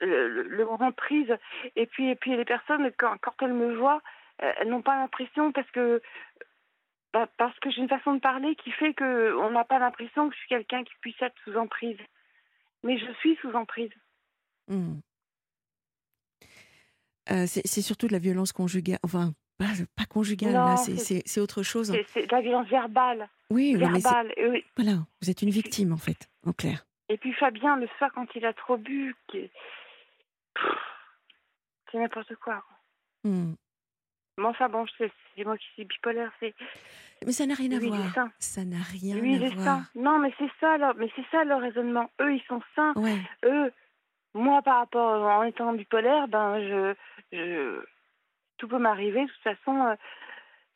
le, 0.00 0.42
le, 0.42 0.64
moment 0.64 0.90
de 0.90 0.94
prise. 0.94 1.34
Et 1.76 1.86
puis, 1.86 2.10
et 2.10 2.16
puis 2.16 2.36
les 2.36 2.44
personnes, 2.44 2.90
quand, 2.98 3.16
quand 3.20 3.34
elles 3.42 3.52
me 3.52 3.74
voient, 3.76 4.02
elles 4.38 4.68
n'ont 4.68 4.82
pas 4.82 4.96
l'impression 4.96 5.50
parce 5.50 5.68
que 5.72 6.00
bah, 7.12 7.26
parce 7.38 7.58
que 7.60 7.70
j'ai 7.70 7.80
une 7.80 7.88
façon 7.88 8.14
de 8.14 8.20
parler 8.20 8.54
qui 8.56 8.70
fait 8.70 8.92
que 8.92 9.34
on 9.38 9.50
n'a 9.50 9.64
pas 9.64 9.78
l'impression 9.78 10.28
que 10.28 10.34
je 10.34 10.40
suis 10.40 10.48
quelqu'un 10.48 10.84
qui 10.84 10.92
puisse 11.00 11.20
être 11.22 11.34
sous 11.44 11.56
emprise. 11.56 11.98
Mais 12.82 12.98
je 12.98 13.10
suis 13.20 13.36
sous 13.36 13.52
emprise. 13.54 13.90
Hmm. 14.68 15.00
Euh, 17.30 17.46
c'est 17.46 17.82
surtout 17.82 18.06
de 18.06 18.12
la 18.12 18.18
violence 18.18 18.52
conjugale. 18.52 18.98
Enfin, 19.02 19.32
pas, 19.58 19.66
pas 19.96 20.06
conjugale, 20.06 20.76
c'est- 20.78 21.40
autre 21.40 21.62
chose. 21.62 21.94
C'est 22.08 22.26
de 22.26 22.32
la 22.32 22.40
violence 22.40 22.68
verbale. 22.68 23.28
Oui, 23.50 23.76
oui, 23.76 23.86
mais 23.92 24.64
voilà, 24.76 24.98
vous 25.22 25.30
êtes 25.30 25.42
une 25.42 25.50
victime, 25.50 25.92
en 25.92 25.96
fait, 25.96 26.28
en 26.46 26.52
clair. 26.52 26.84
Et 27.08 27.16
puis 27.16 27.32
Fabien, 27.32 27.76
le 27.76 27.88
soir, 27.96 28.10
quand 28.14 28.26
il 28.34 28.44
a 28.44 28.52
trop 28.52 28.76
bu, 28.76 29.16
c'est 29.32 29.50
n'importe 31.94 32.34
quoi. 32.36 32.62
Hmm. 33.24 33.54
Mais 34.36 34.44
enfin, 34.44 34.68
bon, 34.68 34.84
c'est 34.96 35.10
c'est 35.34 35.44
moi 35.44 35.56
qui 35.56 35.66
suis 35.74 35.84
bipolaire. 35.84 36.30
C'est 36.40 36.54
Mais 37.24 37.32
ça 37.32 37.46
n'a 37.46 37.54
rien 37.54 37.72
à 37.72 37.78
voir. 37.78 38.28
Ça 38.38 38.64
n'a 38.64 38.82
rien 38.82 39.16
à 39.16 39.48
voir. 39.50 39.64
sain. 39.64 39.82
Non, 39.94 40.18
mais 40.18 40.32
c'est 40.38 40.50
ça, 40.60 40.76
leur... 40.76 40.94
mais 40.96 41.10
c'est 41.16 41.24
ça 41.30 41.44
leur 41.44 41.60
raisonnement. 41.60 42.10
Eux, 42.20 42.34
ils 42.34 42.44
sont 42.46 42.60
sains. 42.74 42.92
Ouais. 42.96 43.18
Eux, 43.44 43.72
moi, 44.34 44.62
par 44.62 44.78
rapport 44.78 45.22
en 45.22 45.42
étant 45.44 45.72
bipolaire, 45.72 46.28
ben, 46.28 46.60
je, 46.60 46.94
je... 47.32 47.84
tout 48.58 48.68
peut 48.68 48.78
m'arriver. 48.78 49.22
De 49.22 49.30
toute 49.30 49.42
façon, 49.42 49.80
euh, 49.80 49.94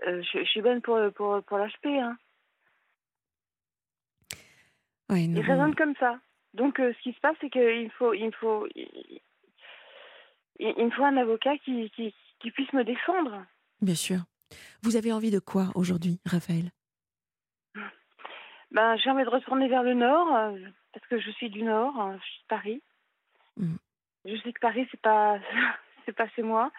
euh, 0.07 0.23
je, 0.23 0.39
je 0.39 0.49
suis 0.51 0.63
bonne 0.63 0.81
pour, 0.81 0.99
pour, 1.15 1.43
pour 1.43 1.59
l'HP. 1.59 1.87
Hein. 1.87 2.17
Ouais, 5.13 5.25
Ils 5.25 5.41
raisonnent 5.41 5.75
comme 5.75 5.95
ça. 5.97 6.19
Donc, 6.55 6.81
euh, 6.81 6.93
ce 6.95 7.03
qui 7.03 7.13
se 7.13 7.21
passe, 7.21 7.37
c'est 7.41 7.51
qu'il 7.51 7.91
faut, 7.93 8.15
il 8.15 8.27
me 8.27 8.31
faut, 8.33 8.67
il, 8.75 9.21
me 10.59 10.91
faut 10.91 11.05
un 11.05 11.17
avocat 11.17 11.57
qui, 11.59 11.91
qui, 11.91 12.15
qui 12.41 12.51
puisse 12.51 12.73
me 12.73 12.85
défendre. 12.85 13.45
Bien 13.81 13.95
sûr. 13.95 14.19
Vous 14.83 14.97
avez 14.97 15.13
envie 15.13 15.31
de 15.31 15.39
quoi 15.39 15.71
aujourd'hui, 15.75 16.21
Raphaël? 16.27 16.71
Ben, 18.73 18.97
j'ai 18.97 19.11
envie 19.11 19.25
de 19.25 19.29
retourner 19.29 19.69
vers 19.69 19.83
le 19.83 19.95
nord 19.95 20.35
euh, 20.35 20.57
parce 20.95 21.07
que 21.07 21.21
je 21.21 21.31
suis 21.33 21.51
du 21.51 21.63
nord, 21.63 22.01
euh, 22.01 22.17
je 22.19 22.25
suis 22.25 22.43
de 22.43 22.49
Paris. 22.49 22.83
Mm. 23.59 23.77
Je 24.25 24.37
sais 24.37 24.53
que 24.53 24.61
Paris 24.61 24.89
c'est 24.91 25.01
pas 25.01 25.39
c'est 26.07 26.17
pas 26.17 26.29
chez 26.29 26.43
moi 26.43 26.71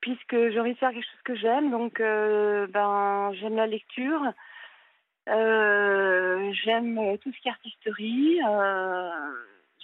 puisque 0.00 0.36
j'ai 0.36 0.60
envie 0.60 0.74
de 0.74 0.78
faire 0.78 0.90
quelque 0.90 1.04
chose 1.04 1.22
que 1.24 1.36
j'aime. 1.36 1.70
Donc 1.70 2.00
euh, 2.00 2.66
ben 2.66 3.32
j'aime 3.34 3.56
la 3.56 3.66
lecture, 3.66 4.20
euh, 5.28 6.52
j'aime 6.64 7.18
tout 7.18 7.32
ce 7.32 7.40
qui 7.40 7.48
est 7.48 7.50
artisterie, 7.50 8.40
euh, 8.46 9.32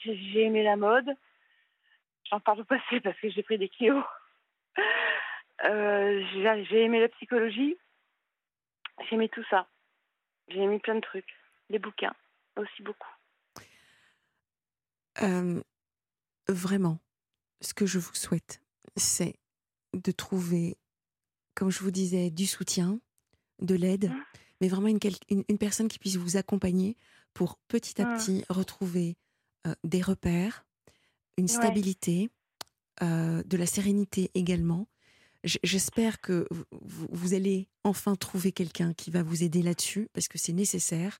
j'ai 0.02 0.16
j'ai 0.16 0.42
aimé 0.44 0.62
la 0.62 0.76
mode. 0.76 1.10
J'en 2.30 2.40
parle 2.40 2.60
au 2.60 2.64
passé 2.64 3.00
parce 3.00 3.18
que 3.18 3.30
j'ai 3.30 3.42
pris 3.42 3.58
des 3.58 3.68
kilos. 3.68 4.04
Euh, 5.64 6.24
j'ai 6.32 6.64
j'ai 6.64 6.82
aimé 6.82 6.98
la 6.98 7.08
psychologie. 7.08 7.76
J'ai 9.08 9.14
aimé 9.14 9.28
tout 9.28 9.44
ça. 9.48 9.68
J'ai 10.48 10.58
aimé 10.58 10.80
plein 10.80 10.96
de 10.96 11.00
trucs. 11.00 11.32
Les 11.70 11.78
bouquins, 11.78 12.14
aussi 12.56 12.82
beaucoup. 12.82 13.08
Vraiment, 16.48 16.98
ce 17.60 17.74
que 17.74 17.86
je 17.86 18.00
vous 18.00 18.14
souhaite, 18.14 18.60
c'est 18.96 19.36
de 19.94 20.10
trouver, 20.10 20.76
comme 21.54 21.70
je 21.70 21.78
vous 21.78 21.92
disais, 21.92 22.30
du 22.30 22.46
soutien, 22.46 22.98
de 23.60 23.76
l'aide, 23.76 24.10
Mm. 24.10 24.24
Mais 24.62 24.68
vraiment 24.68 24.86
une, 24.88 24.98
quel- 25.00 25.16
une, 25.28 25.42
une 25.48 25.58
personne 25.58 25.88
qui 25.88 25.98
puisse 25.98 26.16
vous 26.16 26.36
accompagner 26.38 26.96
pour 27.34 27.58
petit 27.68 28.00
à 28.00 28.06
Mm. 28.06 28.16
petit 28.16 28.44
retrouver 28.48 29.16
euh, 29.66 29.74
des 29.84 30.00
repères, 30.00 30.64
une 31.36 31.44
Ouais. 31.44 31.48
stabilité, 31.52 32.30
euh, 33.02 33.42
de 33.44 33.56
la 33.56 33.66
sérénité 33.66 34.30
également. 34.34 34.86
J'espère 35.44 36.20
que 36.20 36.46
vous, 36.70 37.34
allez 37.34 37.66
enfin 37.82 38.14
trouver 38.14 38.52
quelqu'un 38.52 38.94
qui 38.94 39.10
va 39.10 39.24
vous 39.24 39.42
aider 39.42 39.60
là-dessus, 39.62 40.08
parce 40.12 40.28
que 40.28 40.38
c'est 40.38 40.52
nécessaire. 40.52 41.18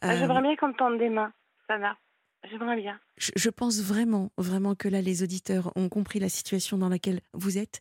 Ah, 0.00 0.14
Euh, 0.14 0.18
J'aimerais 0.18 0.42
bien 0.42 0.56
qu'on 0.56 0.68
me 0.68 0.76
tende 0.76 0.98
des 0.98 1.08
mains, 1.10 1.32
Sana. 1.68 1.96
J'aimerais 2.50 2.74
bien. 2.80 2.98
je, 3.18 3.30
je 3.36 3.50
pense 3.50 3.80
vraiment, 3.80 4.32
vraiment 4.36 4.74
que 4.74 4.88
là, 4.88 5.00
les 5.00 5.22
auditeurs 5.22 5.70
ont 5.76 5.88
compris 5.88 6.18
la 6.18 6.28
situation 6.28 6.76
dans 6.76 6.88
laquelle 6.88 7.20
vous 7.34 7.56
êtes. 7.56 7.80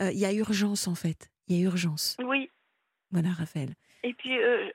Il 0.00 0.18
y 0.18 0.26
a 0.26 0.32
urgence, 0.34 0.86
en 0.86 0.94
fait. 0.94 1.30
Il 1.48 1.56
y 1.56 1.60
a 1.60 1.62
urgence. 1.64 2.16
Oui. 2.22 2.50
Voilà, 3.10 3.30
Raphaël. 3.30 3.74
Et 4.02 4.14
puis 4.14 4.38
euh, 4.38 4.68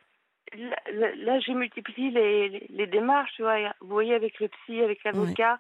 là, 0.58 0.76
là- 0.94 1.16
là, 1.16 1.40
j'ai 1.40 1.54
multiplié 1.54 2.10
les, 2.12 2.50
les, 2.50 2.68
les 2.70 2.88
démarches, 2.88 3.34
tu 3.36 3.42
vois. 3.42 3.58
Vous 3.82 3.90
voyez, 3.90 4.14
avec 4.16 4.40
le 4.40 4.48
psy, 4.48 4.82
avec 4.82 5.04
l'avocat, 5.04 5.60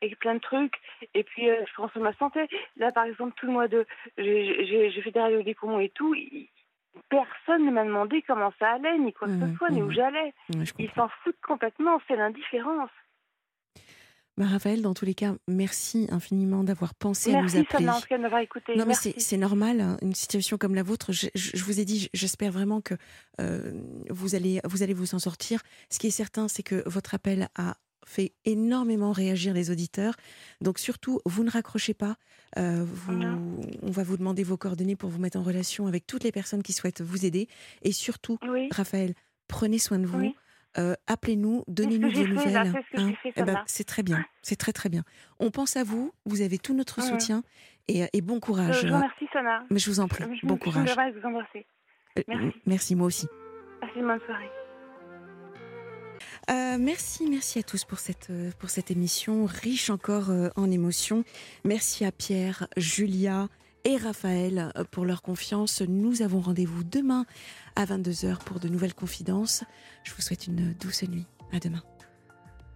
avec 0.00 0.18
plein 0.18 0.34
de 0.34 0.40
trucs. 0.40 0.74
Et 1.14 1.22
puis, 1.22 1.48
euh, 1.50 1.62
je 1.68 1.74
pense 1.74 1.94
à 1.96 2.00
ma 2.00 2.12
santé. 2.14 2.46
Là, 2.76 2.90
par 2.92 3.04
exemple, 3.04 3.34
tout 3.36 3.46
le 3.46 3.52
mois 3.52 3.68
de. 3.68 3.86
J'ai 4.16 5.02
fait 5.02 5.10
des 5.10 5.20
radios 5.20 5.42
des 5.42 5.54
poumons 5.54 5.80
et 5.80 5.90
tout. 5.90 6.14
il- 6.14 6.48
Personne 7.08 7.64
ne 7.64 7.70
m'a 7.70 7.84
demandé 7.84 8.20
comment 8.22 8.52
ça 8.58 8.72
allait, 8.72 8.98
ni 8.98 9.12
quoi 9.14 9.26
que 9.28 9.34
ce 9.50 9.56
soit, 9.56 9.70
ni 9.70 9.80
où 9.82 9.90
j'allais. 9.90 10.34
Ils 10.78 10.90
s'en 10.90 11.08
foutent 11.24 11.40
complètement. 11.40 12.00
C'est 12.06 12.16
l'indifférence. 12.16 12.90
Bah, 14.38 14.46
Raphaël, 14.46 14.80
dans 14.80 14.94
tous 14.94 15.04
les 15.04 15.14
cas, 15.14 15.34
merci 15.46 16.06
infiniment 16.10 16.64
d'avoir 16.64 16.94
pensé 16.94 17.30
à 17.30 17.34
nous 17.34 17.40
Merci, 17.42 17.58
appeler. 17.58 17.84
De 18.16 18.16
m'avoir 18.22 18.40
écouté. 18.40 18.72
Non, 18.72 18.84
mais 18.84 18.86
Merci. 18.86 19.12
c'est 19.16 19.20
c'est 19.20 19.36
normal, 19.36 19.80
hein, 19.82 19.98
une 20.00 20.14
situation 20.14 20.56
comme 20.56 20.74
la 20.74 20.82
vôtre. 20.82 21.12
Je, 21.12 21.26
je- 21.34 21.50
je 21.54 21.64
vous 21.64 21.80
ai 21.80 21.84
dit, 21.84 22.08
j'espère 22.14 22.50
vraiment 22.50 22.80
que 22.80 22.94
euh, 23.40 23.72
vous, 24.08 24.34
allez, 24.34 24.60
vous 24.64 24.82
allez 24.82 24.94
vous 24.94 25.14
en 25.14 25.18
sortir. 25.18 25.60
Ce 25.90 25.98
qui 25.98 26.06
est 26.06 26.10
certain, 26.10 26.48
c'est 26.48 26.62
que 26.62 26.82
votre 26.88 27.14
appel 27.14 27.48
a 27.56 27.76
fait 28.06 28.32
énormément 28.46 29.12
réagir 29.12 29.52
les 29.54 29.70
auditeurs. 29.70 30.14
Donc 30.62 30.78
surtout, 30.78 31.20
vous 31.26 31.44
ne 31.44 31.50
raccrochez 31.50 31.94
pas. 31.94 32.16
Euh, 32.58 32.84
vous- 32.84 33.12
on 33.82 33.90
va 33.90 34.02
vous 34.02 34.16
demander 34.16 34.42
vos 34.44 34.56
coordonnées 34.56 34.96
pour 34.96 35.10
vous 35.10 35.20
mettre 35.20 35.38
en 35.38 35.42
relation 35.42 35.86
avec 35.86 36.06
toutes 36.06 36.24
les 36.24 36.32
personnes 36.32 36.62
qui 36.62 36.72
souhaitent 36.72 37.02
vous 37.02 37.26
aider. 37.26 37.48
Et 37.82 37.92
surtout, 37.92 38.38
Oui. 38.48 38.68
Raphaël, 38.72 39.14
prenez 39.46 39.78
soin 39.78 39.98
de 39.98 40.06
vous. 40.06 40.18
Oui. 40.20 40.34
Euh, 40.78 40.94
Appelez-nous, 41.06 41.64
donnez-nous 41.68 42.08
là, 42.10 42.24
nouvelles. 42.26 42.72
c'est 42.92 42.98
ce 42.98 43.12
fait, 43.22 43.32
Eh 43.36 43.42
ben, 43.42 43.62
c'est 43.66 43.84
très 43.84 44.02
bien, 44.02 44.24
c'est 44.42 44.56
très 44.56 44.72
très 44.72 44.88
bien. 44.88 45.02
On 45.38 45.50
pense 45.50 45.76
à 45.76 45.84
vous, 45.84 46.12
vous 46.24 46.40
avez 46.40 46.58
tout 46.58 46.74
notre 46.74 47.00
Mhm. 47.00 47.06
soutien 47.06 47.42
et, 47.88 48.04
et 48.12 48.20
bon 48.22 48.40
courage. 48.40 48.80
je 48.82 48.88
vous 48.88 48.94
remercie, 48.94 49.26
Sana. 49.32 49.64
Mais 49.70 49.78
je 49.78 49.90
vous 49.90 50.00
en 50.00 50.08
prie, 50.08 50.24
Je, 50.40 50.46
bon 50.46 50.54
je 50.56 50.60
courage. 50.60 50.88
vous 51.20 51.26
embrasser. 51.28 51.66
Euh, 52.18 52.22
merci. 52.28 52.52
merci, 52.66 52.94
moi 52.96 53.06
aussi. 53.06 53.26
Passez 53.80 53.92
une 53.98 54.06
bonne 54.06 54.20
soirée. 54.26 54.48
Euh, 56.50 56.76
merci, 56.78 57.28
merci 57.28 57.58
à 57.58 57.62
tous 57.62 57.84
pour 57.84 57.98
cette, 57.98 58.28
euh, 58.30 58.50
pour 58.58 58.70
cette 58.70 58.90
émission 58.90 59.44
riche 59.46 59.90
encore 59.90 60.30
euh, 60.30 60.48
en 60.56 60.70
émotions. 60.70 61.24
Merci 61.64 62.04
à 62.04 62.12
Pierre, 62.12 62.66
Julia 62.76 63.48
et 63.84 63.96
Raphaël 63.96 64.72
euh, 64.76 64.84
pour 64.90 65.04
leur 65.04 65.22
confiance. 65.22 65.82
Nous 65.82 66.22
avons 66.22 66.40
rendez-vous 66.40 66.84
demain 66.84 67.26
à 67.76 67.84
22h 67.84 68.38
pour 68.44 68.60
de 68.60 68.68
nouvelles 68.68 68.94
confidences. 68.94 69.64
Je 70.04 70.12
vous 70.14 70.22
souhaite 70.22 70.46
une 70.46 70.74
douce 70.74 71.02
nuit. 71.04 71.26
À 71.52 71.58
demain. 71.58 71.82